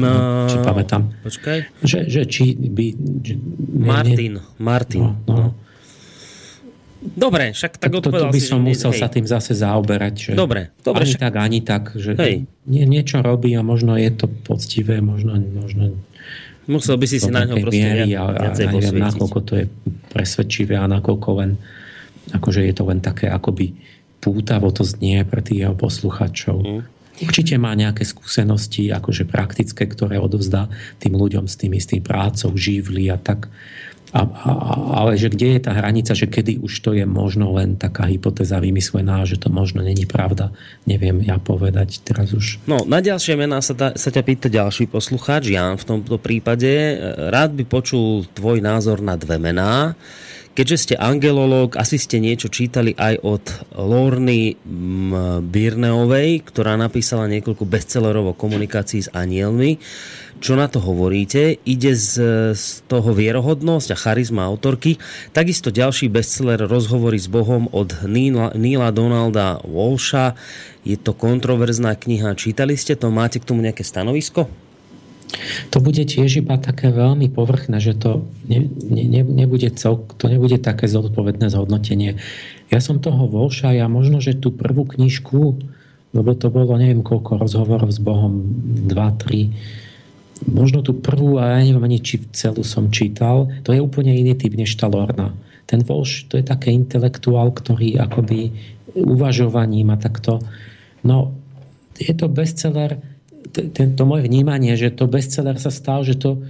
no, 0.01 0.45
či 0.51 0.57
pamätám. 0.59 1.13
Počkaj. 1.23 1.57
Že, 1.85 1.99
že 2.09 2.21
či 2.27 2.57
by... 2.57 2.85
Že, 3.23 3.33
Martin, 3.79 4.33
ne, 4.37 4.59
Martin. 4.59 5.01
No, 5.01 5.11
no. 5.29 5.33
no. 5.33 5.47
Dobre, 7.03 7.51
však 7.51 7.83
tak 7.83 7.91
to, 7.91 7.99
to, 7.99 8.09
to 8.15 8.27
by 8.31 8.41
som 8.41 8.63
si, 8.63 8.67
musel 8.71 8.91
hej. 8.95 8.99
sa 9.03 9.07
tým 9.11 9.27
zase 9.27 9.51
zaoberať. 9.59 10.13
Že 10.15 10.31
dobre, 10.39 10.71
dobre. 10.81 11.03
Ani 11.03 11.11
však... 11.11 11.21
tak, 11.21 11.33
ani 11.35 11.59
tak. 11.59 11.83
Že 11.93 12.11
hej. 12.15 12.35
Nie, 12.63 12.83
niečo 12.87 13.19
robí 13.19 13.51
a 13.59 13.61
možno 13.61 13.99
je 13.99 14.09
to 14.15 14.31
poctivé, 14.31 15.03
možno... 15.03 15.35
možno 15.35 15.99
Musel 16.63 16.95
by 16.95 17.05
si 17.11 17.19
si 17.19 17.27
na 17.27 17.43
ňo 17.43 17.59
proste 17.59 17.75
miery 17.75 18.15
a, 18.15 18.23
a, 18.23 18.55
a 18.55 18.71
neviem, 18.71 19.03
nakoľko 19.03 19.39
to 19.43 19.53
je 19.59 19.65
presvedčivé 20.15 20.79
a 20.79 20.87
nakoľko 20.87 21.29
len 21.43 21.59
akože 22.31 22.63
je 22.63 22.71
to 22.71 22.87
len 22.87 23.03
také 23.03 23.27
akoby 23.27 23.75
pútavo 24.23 24.71
to 24.71 24.87
znie 24.87 25.27
pre 25.27 25.43
tých 25.43 25.67
jeho 25.67 25.75
posluchačov. 25.75 26.63
Mm. 26.63 26.81
Určite 27.19 27.59
má 27.59 27.75
nejaké 27.75 28.07
skúsenosti 28.07 28.89
akože 28.89 29.27
praktické, 29.27 29.85
ktoré 29.85 30.17
odovzdá 30.17 30.71
tým 30.97 31.19
ľuďom 31.19 31.45
s 31.45 31.59
tým 31.59 31.75
istým 31.75 32.01
prácou, 32.01 32.55
živli 32.55 33.11
a 33.11 33.19
tak. 33.19 33.51
A, 34.13 34.21
a, 34.29 34.51
ale 35.01 35.17
že 35.17 35.33
kde 35.33 35.57
je 35.57 35.61
tá 35.65 35.73
hranica, 35.73 36.13
že 36.13 36.29
kedy 36.29 36.61
už 36.61 36.85
to 36.85 36.93
je 36.93 37.01
možno 37.01 37.49
len 37.57 37.73
taká 37.73 38.05
hypotéza 38.05 38.61
vymyslená, 38.61 39.25
že 39.25 39.41
to 39.41 39.49
možno 39.49 39.81
není 39.81 40.05
pravda, 40.05 40.53
neviem 40.85 41.17
ja 41.25 41.41
povedať 41.41 42.05
teraz 42.05 42.29
už. 42.29 42.61
No, 42.69 42.85
na 42.85 43.01
ďalšie 43.01 43.33
mená 43.33 43.57
sa, 43.65 43.73
ta, 43.73 43.97
sa 43.97 44.13
ťa 44.13 44.21
pýta 44.21 44.47
ďalší 44.53 44.85
poslucháč, 44.85 45.49
Jan 45.49 45.81
v 45.81 45.97
tomto 45.97 46.21
prípade. 46.21 46.69
Rád 47.33 47.57
by 47.57 47.63
počul 47.65 48.29
tvoj 48.37 48.61
názor 48.61 49.01
na 49.01 49.17
dve 49.17 49.41
mená. 49.41 49.97
Keďže 50.53 50.77
ste 50.77 50.95
angelológ, 51.01 51.81
asi 51.81 51.97
ste 51.97 52.21
niečo 52.21 52.45
čítali 52.45 52.93
aj 52.93 53.25
od 53.25 53.41
Lorny 53.73 54.53
Birneovej, 55.41 56.45
ktorá 56.45 56.77
napísala 56.77 57.25
niekoľko 57.25 57.65
bestsellerov 57.65 58.31
o 58.31 58.37
komunikácii 58.37 59.01
s 59.01 59.09
anielmi. 59.17 59.81
Čo 60.37 60.53
na 60.53 60.69
to 60.69 60.77
hovoríte? 60.77 61.57
Ide 61.65 61.97
z, 61.97 62.13
z 62.53 62.65
toho 62.85 63.17
vierohodnosť 63.17 63.97
a 63.97 63.97
charizma 63.97 64.45
autorky. 64.45 65.01
Takisto 65.33 65.73
ďalší 65.73 66.13
bestseller 66.13 66.69
Rozhovory 66.69 67.17
s 67.17 67.25
Bohom 67.25 67.65
od 67.73 68.05
Neila 68.05 68.93
Donalda 68.93 69.57
Walsha. 69.65 70.37
Je 70.85 71.01
to 71.01 71.17
kontroverzná 71.17 71.97
kniha. 71.97 72.37
Čítali 72.37 72.77
ste 72.77 72.93
to? 72.93 73.09
Máte 73.09 73.41
k 73.41 73.47
tomu 73.49 73.65
nejaké 73.65 73.81
stanovisko? 73.81 74.45
To 75.73 75.77
bude 75.81 76.05
tiež 76.05 76.45
iba 76.45 76.61
také 76.61 76.93
veľmi 76.93 77.29
povrchné, 77.33 77.81
že 77.81 77.97
to, 77.97 78.25
ne, 78.45 78.69
ne, 78.69 79.21
nebude, 79.25 79.69
cel, 79.73 80.05
to 80.17 80.29
nebude 80.29 80.61
také 80.61 80.85
zodpovedné 80.85 81.49
zhodnotenie. 81.49 82.21
Ja 82.69 82.79
som 82.79 83.01
toho 83.01 83.25
volša, 83.25 83.73
ja 83.73 83.89
možno, 83.89 84.21
že 84.21 84.37
tú 84.37 84.53
prvú 84.53 84.85
knižku, 84.85 85.41
lebo 86.13 86.29
to 86.37 86.53
bolo 86.53 86.77
neviem 86.77 87.01
koľko 87.01 87.41
rozhovorov 87.41 87.89
s 87.89 87.97
Bohom, 87.97 88.45
dva, 88.85 89.13
tri, 89.17 89.49
možno 90.45 90.85
tú 90.85 90.93
prvú, 90.93 91.41
a 91.41 91.57
ja 91.57 91.65
neviem 91.65 91.85
ani, 91.85 91.99
či 92.01 92.21
celú 92.33 92.61
som 92.61 92.93
čítal, 92.93 93.49
to 93.65 93.73
je 93.73 93.81
úplne 93.81 94.13
iný 94.13 94.37
typ 94.37 94.53
než 94.53 94.77
tá 94.77 94.85
Lorna. 94.85 95.33
Ten 95.65 95.81
Volš, 95.81 96.29
to 96.29 96.37
je 96.37 96.45
také 96.45 96.69
intelektuál, 96.69 97.49
ktorý 97.55 97.97
akoby 97.97 98.53
uvažovaním 98.93 99.89
a 99.89 99.97
takto, 99.97 100.43
no 101.01 101.33
je 101.97 102.13
to 102.13 102.29
bestseller, 102.29 103.12
tento 103.53 104.01
moje 104.09 104.25
vnímanie, 104.25 104.73
že 104.73 104.89
to 104.89 105.05
bestseller 105.05 105.61
sa 105.61 105.69
stal, 105.69 106.01
že 106.01 106.17
to 106.17 106.41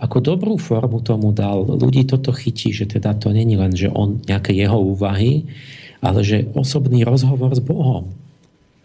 ako 0.00 0.20
dobrú 0.20 0.56
formu 0.56 1.04
tomu 1.04 1.32
dal. 1.32 1.64
Ľudí 1.64 2.08
toto 2.08 2.32
chytí, 2.32 2.72
že 2.72 2.88
teda 2.88 3.16
to 3.16 3.32
není 3.32 3.56
len, 3.56 3.76
že 3.76 3.92
on 3.92 4.20
nejaké 4.24 4.56
jeho 4.56 4.80
úvahy, 4.80 5.44
ale 6.00 6.24
že 6.24 6.48
osobný 6.56 7.04
rozhovor 7.04 7.52
s 7.52 7.60
Bohom. 7.60 8.08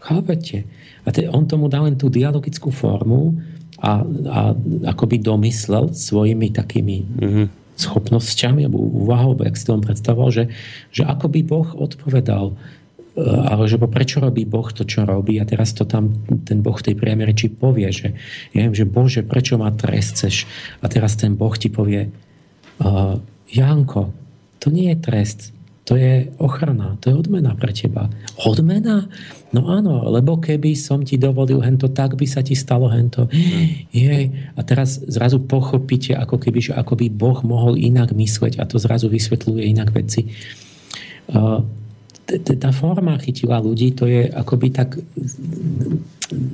Chápete? 0.00 0.68
A 1.08 1.12
te, 1.12 1.24
on 1.32 1.48
tomu 1.48 1.72
dal 1.72 1.88
len 1.88 1.96
tú 1.96 2.12
dialogickú 2.12 2.68
formu 2.68 3.40
a, 3.80 4.04
a 4.28 4.40
akoby 4.92 5.20
domyslel 5.24 5.96
svojimi 5.96 6.52
takými 6.52 6.96
mm-hmm. 7.00 7.46
schopnosťami 7.80 8.68
alebo 8.68 8.80
úvahou, 8.80 9.36
jak 9.40 9.56
si 9.56 9.64
to 9.64 9.72
on 9.72 9.84
predstavoval, 9.84 10.28
že, 10.32 10.44
že 10.92 11.08
ako 11.08 11.32
by 11.32 11.40
Boh 11.44 11.68
odpovedal 11.72 12.52
ale 13.16 13.64
že 13.64 13.80
prečo 13.80 14.20
robí 14.20 14.44
Boh 14.44 14.68
to, 14.68 14.84
čo 14.84 15.08
robí 15.08 15.40
a 15.40 15.48
teraz 15.48 15.72
to 15.72 15.88
tam 15.88 16.12
ten 16.44 16.60
Boh 16.60 16.76
tej 16.76 16.92
priamej 16.92 17.32
reči 17.32 17.48
povie, 17.48 17.88
že 17.88 18.12
ja 18.52 18.68
viem, 18.68 18.76
že 18.76 18.84
Bože, 18.84 19.24
prečo 19.24 19.56
ma 19.56 19.72
trestceš 19.72 20.44
a 20.84 20.86
teraz 20.92 21.16
ten 21.16 21.32
Boh 21.32 21.56
ti 21.56 21.72
povie 21.72 22.12
uh, 22.12 23.16
Janko, 23.48 24.12
to 24.60 24.68
nie 24.68 24.92
je 24.92 24.98
trest, 25.00 25.56
to 25.88 25.96
je 25.96 26.28
ochrana, 26.42 26.98
to 27.00 27.08
je 27.08 27.14
odmena 27.14 27.54
pre 27.54 27.70
teba. 27.70 28.10
Odmena? 28.42 29.06
No 29.54 29.70
áno, 29.70 30.02
lebo 30.10 30.36
keby 30.42 30.74
som 30.74 31.06
ti 31.06 31.14
dovolil 31.14 31.62
hento, 31.62 31.86
tak 31.86 32.18
by 32.18 32.26
sa 32.26 32.42
ti 32.42 32.58
stalo 32.58 32.90
hento. 32.90 33.30
Jej. 33.94 34.34
A 34.58 34.60
teraz 34.66 34.98
zrazu 35.06 35.40
pochopíte, 35.46 36.18
ako 36.18 36.42
keby, 36.42 36.58
že 36.58 36.72
ako 36.74 36.98
by 36.98 37.06
Boh 37.08 37.38
mohol 37.46 37.78
inak 37.78 38.10
mysleť 38.10 38.58
a 38.58 38.66
to 38.66 38.82
zrazu 38.82 39.06
vysvetľuje 39.06 39.62
inak 39.62 39.94
veci. 39.94 40.26
Uh, 41.30 41.62
tá 42.58 42.70
forma 42.74 43.14
chytila 43.22 43.62
ľudí, 43.62 43.94
to 43.94 44.10
je 44.10 44.26
akoby 44.26 44.74
tak 44.74 44.98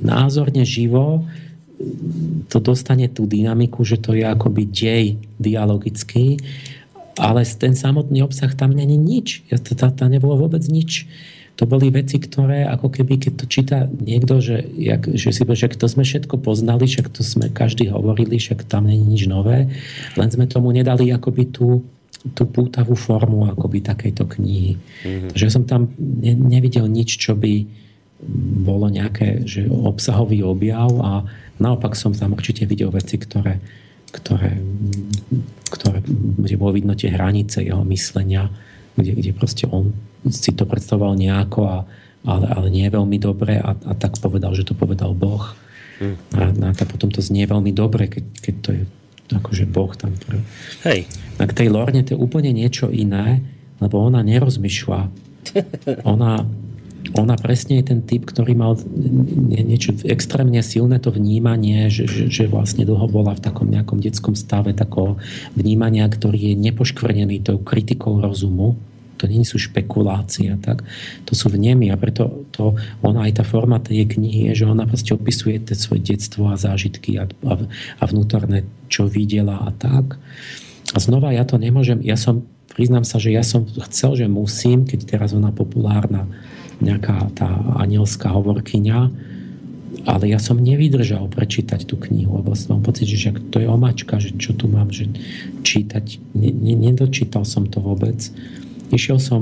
názorne 0.05 0.61
živo, 0.61 1.25
to 2.47 2.61
dostane 2.63 3.09
tú 3.09 3.25
dynamiku, 3.27 3.83
že 3.83 3.99
to 3.99 4.15
je 4.15 4.23
akoby 4.23 4.63
dej 4.69 5.05
dialogický 5.41 6.39
ale 7.17 7.45
ten 7.45 7.77
samotný 7.77 8.25
obsah 8.25 8.49
tam 8.53 8.73
není 8.73 8.97
nič. 8.97 9.45
Tam, 9.77 10.09
nebolo 10.09 10.47
vôbec 10.47 10.65
nič. 10.65 11.05
To 11.61 11.69
boli 11.69 11.93
veci, 11.93 12.17
ktoré 12.17 12.65
ako 12.65 12.89
keby, 12.89 13.21
keď 13.21 13.33
to 13.37 13.45
číta 13.45 13.77
niekto, 13.85 14.41
že, 14.41 14.65
jak, 14.73 15.05
že 15.05 15.29
si 15.29 15.45
že 15.45 15.77
to 15.77 15.85
sme 15.85 16.01
všetko 16.01 16.41
poznali, 16.41 16.89
však 16.89 17.13
to 17.13 17.21
sme 17.21 17.53
každý 17.53 17.93
hovorili, 17.93 18.41
však 18.41 18.65
tam 18.65 18.89
není 18.89 19.05
nič 19.05 19.29
nové, 19.29 19.69
len 20.17 20.29
sme 20.33 20.49
tomu 20.49 20.73
nedali 20.73 21.13
akoby 21.13 21.53
tú, 21.53 21.85
tú 22.31 22.47
pútavú 22.47 22.95
formu 22.95 23.51
akoby 23.51 23.83
takejto 23.83 24.23
knihy. 24.39 24.79
Mm-hmm. 24.79 25.29
Takže 25.35 25.47
som 25.51 25.67
tam 25.67 25.91
ne, 25.99 26.31
nevidel 26.31 26.87
nič, 26.87 27.19
čo 27.19 27.35
by 27.35 27.67
bolo 28.63 28.87
nejaké 28.87 29.43
že 29.43 29.67
obsahový 29.67 30.47
objav 30.47 30.87
a 31.03 31.27
naopak 31.59 31.99
som 31.99 32.15
tam 32.15 32.39
určite 32.39 32.63
videl 32.63 32.87
veci, 32.95 33.19
ktoré, 33.19 33.59
ktoré, 34.15 34.55
ktoré 35.67 35.99
kde 36.39 36.55
bolo 36.55 36.71
vidno 36.71 36.95
tie 36.95 37.11
hranice 37.11 37.59
jeho 37.59 37.83
myslenia, 37.91 38.47
kde, 38.95 39.19
kde 39.19 39.31
proste 39.35 39.67
on 39.67 39.91
si 40.31 40.55
to 40.55 40.63
predstavoval 40.63 41.19
nejako, 41.19 41.61
a, 41.67 41.77
ale, 42.23 42.47
ale 42.47 42.67
nie 42.71 42.87
veľmi 42.87 43.19
dobre 43.19 43.59
a, 43.59 43.75
a 43.75 43.91
tak 43.99 44.15
povedal, 44.23 44.55
že 44.55 44.63
to 44.63 44.71
povedal 44.71 45.11
Boh. 45.11 45.51
Hmm. 45.99 46.15
A, 46.31 46.47
a 46.47 46.69
tak 46.71 46.95
potom 46.95 47.11
to 47.11 47.19
znie 47.19 47.43
veľmi 47.43 47.75
dobre, 47.75 48.07
keď, 48.07 48.25
keď 48.39 48.55
to 48.63 48.69
je 48.71 48.83
akože 49.31 49.63
Boh 49.69 49.91
tam. 49.95 50.11
Hej. 50.83 51.07
A 51.39 51.43
k 51.47 51.53
tej 51.55 51.67
Lorne 51.71 52.03
to 52.03 52.15
je 52.15 52.19
úplne 52.19 52.51
niečo 52.51 52.91
iné, 52.91 53.39
lebo 53.79 54.03
ona 54.03 54.19
nerozmýšľa. 54.23 55.01
Ona, 56.07 56.47
ona 57.19 57.35
presne 57.35 57.83
je 57.83 57.91
ten 57.91 57.99
typ, 57.99 58.23
ktorý 58.23 58.55
mal 58.55 58.79
niečo 59.51 59.91
extrémne 60.07 60.63
silné 60.63 61.03
to 61.03 61.11
vnímanie, 61.11 61.91
že, 61.91 62.07
že, 62.07 62.31
že 62.31 62.43
vlastne 62.47 62.87
dlho 62.87 63.11
bola 63.11 63.35
v 63.35 63.43
takom 63.43 63.67
nejakom 63.67 63.99
detskom 63.99 64.39
stave 64.39 64.71
takého 64.71 65.19
vnímania, 65.59 66.07
ktorý 66.07 66.55
je 66.55 66.63
nepoškvrnený 66.63 67.43
tou 67.43 67.59
kritikou 67.59 68.23
rozumu 68.23 68.79
to 69.23 69.31
nie 69.31 69.47
sú 69.47 69.55
špekulácie, 69.55 70.59
tak? 70.59 70.83
To 71.23 71.31
sú 71.31 71.47
vnemy 71.47 71.87
a 71.87 71.95
preto 71.95 72.43
to, 72.51 72.75
ona 72.99 73.31
aj 73.31 73.39
tá 73.39 73.43
forma 73.47 73.79
tej 73.79 74.03
knihy 74.03 74.51
je, 74.51 74.63
že 74.63 74.65
ona 74.67 74.83
proste 74.83 75.15
opisuje 75.15 75.63
to 75.63 75.79
svoje 75.79 76.03
detstvo 76.03 76.51
a 76.51 76.59
zážitky 76.59 77.15
a, 77.15 77.31
a, 77.47 77.53
a 77.99 78.03
vnútorné, 78.03 78.67
čo 78.91 79.07
videla 79.07 79.63
a 79.63 79.71
tak. 79.71 80.19
A 80.91 80.99
znova 80.99 81.31
ja 81.31 81.47
to 81.47 81.55
nemôžem, 81.55 82.03
ja 82.03 82.19
som, 82.19 82.43
priznám 82.75 83.07
sa, 83.07 83.15
že 83.15 83.31
ja 83.31 83.47
som 83.47 83.63
chcel, 83.87 84.19
že 84.19 84.27
musím, 84.27 84.83
keď 84.83 85.07
teraz 85.07 85.31
ona 85.31 85.55
populárna, 85.55 86.27
nejaká 86.83 87.31
tá 87.31 87.47
anielská 87.79 88.27
hovorkyňa, 88.27 89.31
ale 90.03 90.27
ja 90.27 90.41
som 90.41 90.59
nevydržal 90.59 91.31
prečítať 91.31 91.87
tú 91.87 91.95
knihu, 91.95 92.43
lebo 92.43 92.57
som 92.57 92.83
pocit, 92.83 93.07
že 93.07 93.31
to 93.53 93.63
je 93.63 93.71
omačka, 93.71 94.19
že 94.19 94.35
čo 94.35 94.51
tu 94.51 94.67
mám 94.67 94.91
že 94.91 95.07
čítať. 95.63 96.19
Ne, 96.35 96.51
ne, 96.51 96.73
nedočítal 96.75 97.47
som 97.47 97.69
to 97.69 97.79
vôbec. 97.79 98.19
Išiel 98.93 99.17
som 99.17 99.41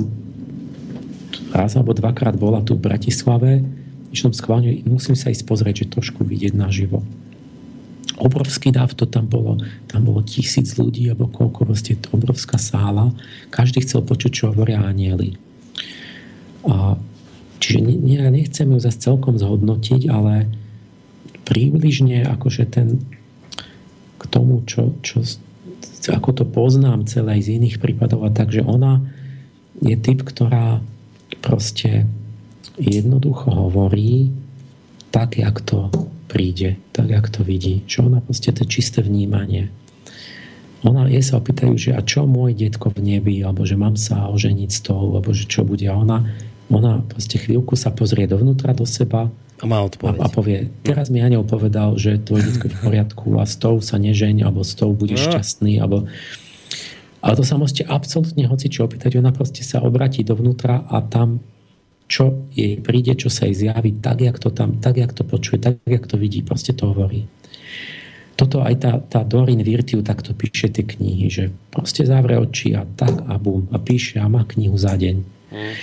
raz 1.52 1.76
alebo 1.76 1.92
dvakrát 1.92 2.40
bola 2.40 2.64
tu 2.64 2.80
v 2.80 2.88
Bratislave, 2.88 3.60
išiel 4.16 4.32
som 4.32 4.40
schválne, 4.40 4.80
musím 4.88 5.20
sa 5.20 5.28
ísť 5.28 5.44
pozrieť, 5.44 5.84
že 5.84 5.94
trošku 6.00 6.24
vidieť 6.24 6.56
naživo. 6.56 7.04
Obrovský 8.22 8.72
dáv 8.72 8.96
to 8.96 9.10
tam 9.10 9.28
bolo. 9.28 9.60
Tam 9.90 10.08
bolo 10.08 10.22
tisíc 10.22 10.78
ľudí, 10.78 11.10
alebo 11.10 11.28
koľko, 11.28 11.68
proste 11.68 11.98
to 11.98 12.16
obrovská 12.16 12.56
sála. 12.62 13.12
Každý 13.50 13.82
chcel 13.82 14.06
počuť, 14.06 14.32
čo 14.32 14.44
hovoria 14.54 14.86
anieli. 14.86 15.42
A, 16.70 17.02
čiže 17.58 17.82
ne, 17.82 17.98
ne, 17.98 18.22
nechcem 18.30 18.70
ju 18.70 18.78
zase 18.78 19.02
celkom 19.02 19.42
zhodnotiť, 19.42 20.06
ale 20.06 20.48
približne 21.50 22.30
akože 22.30 22.64
ten 22.70 23.02
k 24.22 24.24
tomu, 24.30 24.62
čo, 24.70 24.94
čo 25.02 25.26
ako 26.14 26.30
to 26.38 26.46
poznám 26.46 27.10
celé 27.10 27.42
z 27.42 27.58
iných 27.58 27.82
prípadov 27.82 28.22
a 28.22 28.30
tak, 28.30 28.54
že 28.54 28.62
ona 28.62 29.02
je 29.82 29.95
typ, 29.98 30.22
ktorá 30.22 30.80
proste 31.42 32.06
jednoducho 32.77 33.50
hovorí 33.50 34.30
tak, 35.10 35.42
jak 35.42 35.60
to 35.61 35.92
príde, 36.32 36.80
tak, 36.95 37.11
jak 37.11 37.27
to 37.27 37.43
vidí. 37.43 37.84
Že 37.90 38.08
ona 38.08 38.19
proste 38.24 38.56
to 38.56 38.64
čisté 38.64 39.03
vnímanie. 39.03 39.68
Ona, 40.82 41.06
je 41.11 41.22
sa 41.22 41.38
opýtajú, 41.38 41.77
že 41.77 41.92
a 41.93 42.01
čo 42.01 42.26
môj 42.26 42.58
detko 42.58 42.90
v 42.90 43.06
nebi, 43.06 43.38
alebo 43.45 43.68
že 43.68 43.77
mám 43.77 44.00
sa 44.00 44.32
oženiť 44.32 44.69
s 44.72 44.80
tou, 44.82 45.14
alebo 45.14 45.30
že 45.30 45.45
čo 45.45 45.61
bude. 45.61 45.85
A 45.85 45.93
ona, 45.93 46.26
ona 46.74 47.06
proste 47.06 47.38
chvíľku 47.38 47.77
sa 47.77 47.93
pozrie 47.93 48.26
dovnútra 48.26 48.74
do 48.74 48.88
seba 48.88 49.30
a, 49.61 49.66
má 49.69 49.77
odpoveď. 49.85 50.18
a, 50.18 50.26
a 50.26 50.27
povie, 50.34 50.74
teraz 50.82 51.14
mi 51.14 51.22
Aniel 51.22 51.45
povedal, 51.45 51.93
že 52.01 52.18
tvoj 52.18 52.42
detko 52.42 52.66
je 52.66 52.74
v 52.74 52.82
poriadku 52.82 53.27
a 53.38 53.45
s 53.45 53.61
tou 53.61 53.77
sa 53.77 54.01
nežeň, 54.01 54.42
alebo 54.42 54.66
s 54.66 54.74
tou 54.74 54.90
budeš 54.90 55.22
no. 55.22 55.38
šťastný, 55.38 55.77
alebo 55.77 56.10
ale 57.22 57.38
to 57.38 57.45
sa 57.45 57.56
môžete 57.56 57.85
absolútne 57.85 58.50
hoci 58.50 58.67
čo 58.67 58.90
opýtať. 58.90 59.22
Ona 59.22 59.30
proste 59.30 59.61
sa 59.61 59.82
obratí 59.85 60.25
dovnútra 60.25 60.90
a 60.90 61.06
tam 61.06 61.41
čo 62.11 62.51
jej 62.51 62.75
príde, 62.83 63.16
čo 63.16 63.32
sa 63.32 63.48
jej 63.48 63.56
zjaví, 63.56 63.95
tak, 64.03 64.19
jak 64.19 64.35
to 64.35 64.51
tam, 64.51 64.83
tak, 64.83 65.00
jak 65.00 65.16
to 65.16 65.24
počuje, 65.24 65.64
tak, 65.64 65.80
jak 65.88 66.03
to 66.03 66.19
vidí, 66.19 66.43
proste 66.43 66.75
to 66.75 66.91
hovorí. 66.91 67.24
Toto 68.35 68.59
aj 68.59 68.75
tá, 68.83 68.91
tá 69.00 69.24
Dorin 69.24 69.64
Virtiu 69.64 70.03
takto 70.03 70.35
píše 70.35 70.67
tie 70.67 70.83
knihy, 70.83 71.32
že 71.32 71.43
proste 71.72 72.03
zavre 72.03 72.35
oči 72.35 72.75
a 72.75 72.83
tak 72.83 73.16
a 73.32 73.40
bum 73.40 73.69
a 73.72 73.80
píše 73.80 74.19
a 74.19 74.27
má 74.27 74.43
knihu 74.43 74.75
za 74.75 74.98
deň. 74.98 75.16
Mm. 75.56 75.74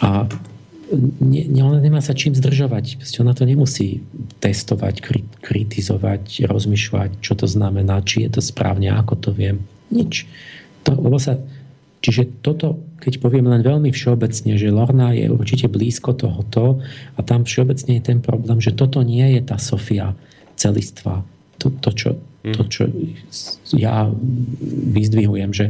A 0.00 0.08
ne, 1.20 1.42
ne, 1.52 1.60
ona 1.60 1.82
nemá 1.84 2.00
sa 2.00 2.16
čím 2.16 2.32
zdržovať. 2.32 3.02
Proste 3.02 3.20
ona 3.20 3.36
to 3.36 3.44
nemusí 3.44 4.00
testovať, 4.40 5.04
kritizovať, 5.42 6.48
rozmýšľať, 6.48 7.20
čo 7.20 7.36
to 7.36 7.44
znamená, 7.44 8.00
či 8.06 8.24
je 8.24 8.30
to 8.38 8.40
správne, 8.40 8.88
ako 8.94 9.18
to 9.20 9.30
viem. 9.36 9.68
Nič 9.92 10.24
to, 10.88 10.96
lebo 10.96 11.20
sa, 11.20 11.36
čiže 12.00 12.40
toto, 12.40 12.80
keď 13.04 13.20
poviem 13.20 13.52
len 13.52 13.60
veľmi 13.60 13.92
všeobecne, 13.92 14.56
že 14.56 14.72
Lorna 14.72 15.12
je 15.12 15.28
určite 15.28 15.68
blízko 15.68 16.16
tohoto 16.16 16.80
a 17.14 17.20
tam 17.20 17.44
všeobecne 17.44 18.00
je 18.00 18.02
ten 18.02 18.18
problém, 18.24 18.58
že 18.64 18.72
toto 18.72 19.04
nie 19.04 19.36
je 19.36 19.42
tá 19.44 19.60
Sofia 19.60 20.16
celistva. 20.56 21.22
To, 21.60 21.68
to, 21.68 21.90
čo, 21.92 22.10
mhm. 22.16 22.54
to, 22.56 22.62
čo 22.72 22.82
ja 23.76 24.08
vyzdvihujem, 24.96 25.50
že 25.52 25.66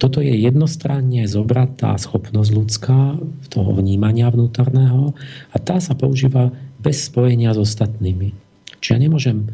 toto 0.00 0.24
je 0.24 0.32
jednostranne 0.32 1.28
zobratá 1.28 1.92
schopnosť 2.00 2.50
ľudská 2.56 3.20
toho 3.52 3.70
vnímania 3.76 4.32
vnútorného 4.32 5.12
a 5.52 5.56
tá 5.60 5.76
sa 5.76 5.92
používa 5.92 6.56
bez 6.80 7.12
spojenia 7.12 7.52
s 7.52 7.60
ostatnými. 7.60 8.32
Čiže 8.80 8.92
ja 8.96 8.98
nemôžem 8.98 9.52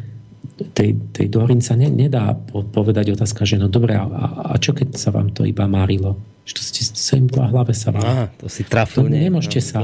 tej, 0.73 0.97
tej 1.13 1.27
Dorin 1.29 1.61
sa 1.61 1.75
ne, 1.75 1.91
nedá 1.91 2.33
povedať 2.51 3.13
otázka, 3.13 3.47
že 3.47 3.61
no 3.61 3.67
dobre, 3.71 3.95
a, 3.97 4.05
a 4.51 4.55
čo 4.57 4.73
keď 4.73 4.97
sa 4.97 5.11
vám 5.13 5.35
to 5.35 5.45
iba 5.45 5.67
marilo? 5.67 6.19
Že 6.47 6.53
to 6.57 6.63
ste 6.63 6.81
sa 6.87 7.15
im 7.19 7.27
v 7.27 7.37
hlave 7.43 7.75
sa 7.75 7.91
vám... 7.91 8.07
Aha, 8.07 8.27
to 8.39 8.47
si 8.47 8.63
trafil. 8.63 9.05
To 9.05 9.11
nie, 9.11 9.27
nemôžete 9.27 9.61
no, 9.61 9.67
sa... 9.67 9.79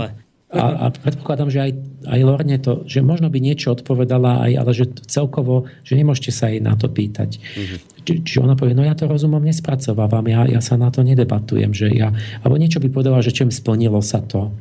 A, 0.52 0.65
a 0.84 0.86
predpokladám, 0.92 1.49
že 1.49 1.65
aj, 1.65 1.73
aj 2.12 2.20
Lorne 2.28 2.60
to, 2.60 2.84
že 2.84 3.00
možno 3.00 3.32
by 3.32 3.41
niečo 3.41 3.73
odpovedala, 3.73 4.44
aj, 4.44 4.52
ale 4.60 4.70
že 4.76 4.84
celkovo, 5.08 5.65
že 5.81 5.97
nemôžete 5.97 6.28
sa 6.28 6.52
jej 6.52 6.60
na 6.60 6.76
to 6.76 6.92
pýtať. 6.92 7.41
Mm-hmm. 7.41 7.78
Či, 8.05 8.12
čiže 8.20 8.39
ona 8.44 8.52
povie, 8.52 8.76
no 8.76 8.84
ja 8.84 8.92
to 8.92 9.08
rozumom 9.08 9.41
nespracovávam, 9.41 10.28
ja, 10.28 10.44
ja 10.44 10.60
sa 10.60 10.76
na 10.76 10.92
to 10.92 11.00
nedebatujem, 11.00 11.73
že 11.73 11.89
ja, 11.97 12.12
alebo 12.44 12.60
niečo 12.60 12.84
by 12.84 12.92
povedala, 12.92 13.24
že 13.24 13.32
čo 13.32 13.49
mi 13.49 13.55
splnilo 13.55 13.97
sa 14.05 14.20
to, 14.20 14.52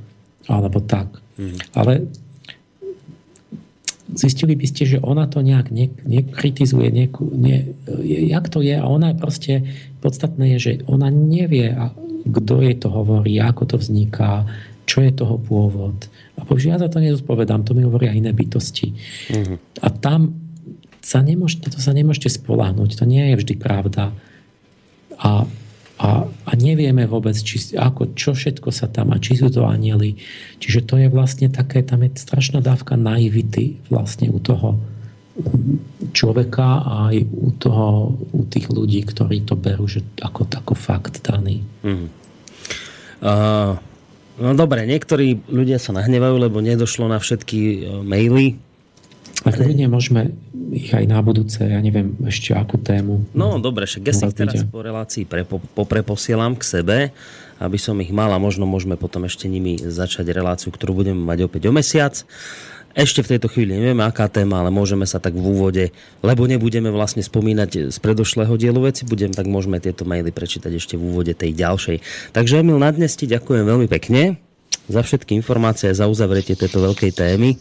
alebo 0.48 0.80
tak. 0.80 1.12
Mm-hmm. 1.36 1.76
Ale 1.76 2.08
zistili 4.14 4.56
by 4.56 4.66
ste, 4.68 4.84
že 4.86 4.98
ona 5.00 5.28
to 5.28 5.40
nejak 5.40 5.72
ne, 5.72 5.90
nekritizuje, 6.04 6.88
ne, 6.92 7.06
ne, 7.36 7.58
jak 8.06 8.46
to 8.52 8.60
je 8.60 8.76
a 8.76 8.86
ona 8.86 9.16
proste, 9.16 9.64
podstatné 10.04 10.56
je, 10.56 10.58
že 10.60 10.72
ona 10.88 11.08
nevie, 11.08 11.72
kto 12.28 12.62
jej 12.62 12.76
to 12.78 12.88
hovorí, 12.92 13.40
ako 13.42 13.64
to 13.66 13.76
vzniká, 13.80 14.46
čo 14.86 15.02
je 15.06 15.12
toho 15.16 15.40
pôvod. 15.40 16.12
A 16.36 16.44
povie, 16.44 16.70
ja 16.70 16.82
za 16.82 16.92
to 16.92 17.00
nezodpovedám, 17.00 17.64
to 17.64 17.72
mi 17.72 17.86
hovoria 17.86 18.12
iné 18.12 18.36
bytosti. 18.36 18.92
Uh-huh. 19.32 19.56
A 19.82 19.88
tam 19.94 20.36
sa 21.02 21.24
nemôžete, 21.26 21.74
to 21.74 21.80
sa 21.82 21.96
nemôžete 21.96 22.30
spoláhnuť, 22.30 23.00
to 23.00 23.06
nie 23.10 23.34
je 23.34 23.40
vždy 23.42 23.54
pravda. 23.58 24.14
A 25.18 25.46
a, 26.02 26.26
a 26.26 26.52
nevieme 26.58 27.06
vôbec, 27.06 27.38
či, 27.38 27.78
ako, 27.78 28.18
čo 28.18 28.34
všetko 28.34 28.74
sa 28.74 28.90
tam 28.90 29.14
a 29.14 29.22
či 29.22 29.38
sú 29.38 29.54
to 29.54 29.70
anieli. 29.70 30.18
Čiže 30.58 30.90
to 30.90 30.98
je 30.98 31.08
vlastne 31.14 31.54
také, 31.54 31.86
tam 31.86 32.02
je 32.02 32.18
strašná 32.18 32.58
dávka 32.58 32.98
naivity 32.98 33.78
vlastne 33.94 34.34
u 34.34 34.42
toho 34.42 34.82
človeka 36.10 36.82
a 36.82 36.94
aj 37.14 37.18
u, 37.22 37.50
toho, 37.54 38.18
u 38.34 38.42
tých 38.50 38.68
ľudí, 38.74 39.06
ktorí 39.06 39.46
to 39.46 39.54
berú 39.54 39.86
že 39.86 40.02
ako, 40.26 40.50
ako 40.50 40.74
fakt 40.74 41.22
daný. 41.22 41.62
Mm. 41.86 42.10
Uh, 43.22 43.78
no 44.42 44.58
dobre, 44.58 44.90
niektorí 44.90 45.46
ľudia 45.54 45.78
sa 45.78 45.94
nahnevajú, 45.94 46.36
lebo 46.42 46.66
nedošlo 46.66 47.06
na 47.06 47.22
všetky 47.22 47.60
uh, 47.62 48.02
maily, 48.02 48.58
a 49.42 49.50
kľudne 49.50 49.90
môžeme 49.90 50.38
ich 50.72 50.96
aj 50.96 51.04
na 51.04 51.20
budúce, 51.20 51.60
ja 51.60 51.78
neviem 51.84 52.16
ešte 52.24 52.56
akú 52.56 52.80
tému. 52.80 53.28
No 53.36 53.60
dobre, 53.60 53.84
však 53.84 54.08
ja 54.08 54.16
si 54.16 54.24
ich 54.24 54.36
teraz 54.36 54.64
po 54.64 54.80
relácii 54.80 55.28
pre, 55.28 55.44
po, 55.44 55.60
popreposielam 55.76 56.56
k 56.56 56.64
sebe, 56.64 56.98
aby 57.60 57.78
som 57.78 58.00
ich 58.00 58.10
mal 58.10 58.32
a 58.32 58.40
možno 58.40 58.64
môžeme 58.64 58.96
potom 58.96 59.28
ešte 59.28 59.52
nimi 59.52 59.78
začať 59.78 60.32
reláciu, 60.32 60.72
ktorú 60.72 61.04
budeme 61.04 61.22
mať 61.22 61.46
opäť 61.46 61.68
o 61.68 61.76
mesiac. 61.76 62.16
Ešte 62.92 63.24
v 63.24 63.36
tejto 63.36 63.48
chvíli 63.48 63.72
nevieme, 63.72 64.04
aká 64.04 64.28
téma, 64.28 64.60
ale 64.60 64.68
môžeme 64.68 65.08
sa 65.08 65.20
tak 65.24 65.32
v 65.32 65.44
úvode, 65.44 65.96
lebo 66.20 66.44
nebudeme 66.44 66.92
vlastne 66.92 67.24
spomínať 67.24 67.88
z 67.88 67.98
predošlého 68.04 68.52
dielu 68.60 68.80
veci, 68.84 69.08
budem, 69.08 69.32
tak 69.32 69.48
môžeme 69.48 69.80
tieto 69.80 70.04
maily 70.04 70.36
prečítať 70.36 70.72
ešte 70.76 71.00
v 71.00 71.08
úvode 71.08 71.32
tej 71.32 71.56
ďalšej. 71.56 71.98
Takže 72.36 72.60
Emil, 72.60 72.80
na 72.84 72.92
dnes 72.92 73.16
ti 73.16 73.32
ďakujem 73.32 73.64
veľmi 73.64 73.88
pekne 73.88 74.36
za 74.92 75.08
všetky 75.08 75.40
informácie 75.40 75.88
a 75.88 75.96
za 75.96 76.12
uzavretie 76.12 76.60
tejto 76.60 76.84
veľkej 76.84 77.16
témy. 77.16 77.56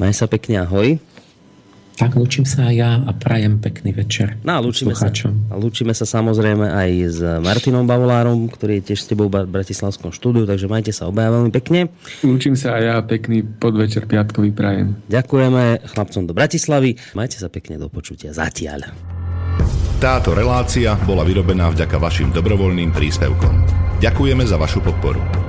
Maj 0.00 0.24
sa 0.24 0.24
pekne, 0.24 0.64
ahoj. 0.64 0.96
Tak 1.96 2.12
lúčim 2.12 2.44
sa 2.44 2.68
aj 2.68 2.74
ja 2.76 3.00
a 3.00 3.10
prajem 3.16 3.56
pekný 3.56 3.96
večer. 3.96 4.36
No 4.44 4.56
a 4.56 4.60
lúčime 4.60 4.92
sa, 4.92 5.08
a 5.48 5.54
lúčime 5.56 5.96
sa 5.96 6.04
samozrejme 6.04 6.68
aj 6.68 6.90
s 7.08 7.20
Martinom 7.40 7.88
Bavolárom, 7.88 8.52
ktorý 8.52 8.84
je 8.84 8.92
tiež 8.92 9.00
s 9.00 9.08
tebou 9.08 9.32
v 9.32 9.48
Bratislavskom 9.48 10.12
štúdiu, 10.12 10.44
takže 10.44 10.68
majte 10.68 10.92
sa 10.92 11.08
obaja 11.08 11.32
veľmi 11.32 11.48
pekne. 11.56 11.88
Lúčim 12.20 12.52
sa 12.52 12.76
aj 12.76 12.82
ja 12.84 12.96
pekný 13.00 13.40
podvečer 13.40 14.04
piatkový 14.04 14.52
prajem. 14.52 14.92
Ďakujeme 15.08 15.88
chlapcom 15.88 16.22
do 16.28 16.36
Bratislavy. 16.36 17.00
Majte 17.16 17.40
sa 17.40 17.48
pekne 17.48 17.80
do 17.80 17.88
počutia 17.88 18.36
zatiaľ. 18.36 18.92
Táto 19.96 20.36
relácia 20.36 20.92
bola 21.08 21.24
vyrobená 21.24 21.72
vďaka 21.72 21.96
vašim 21.96 22.28
dobrovoľným 22.28 22.92
príspevkom. 22.92 23.54
Ďakujeme 24.04 24.44
za 24.44 24.60
vašu 24.60 24.84
podporu. 24.84 25.45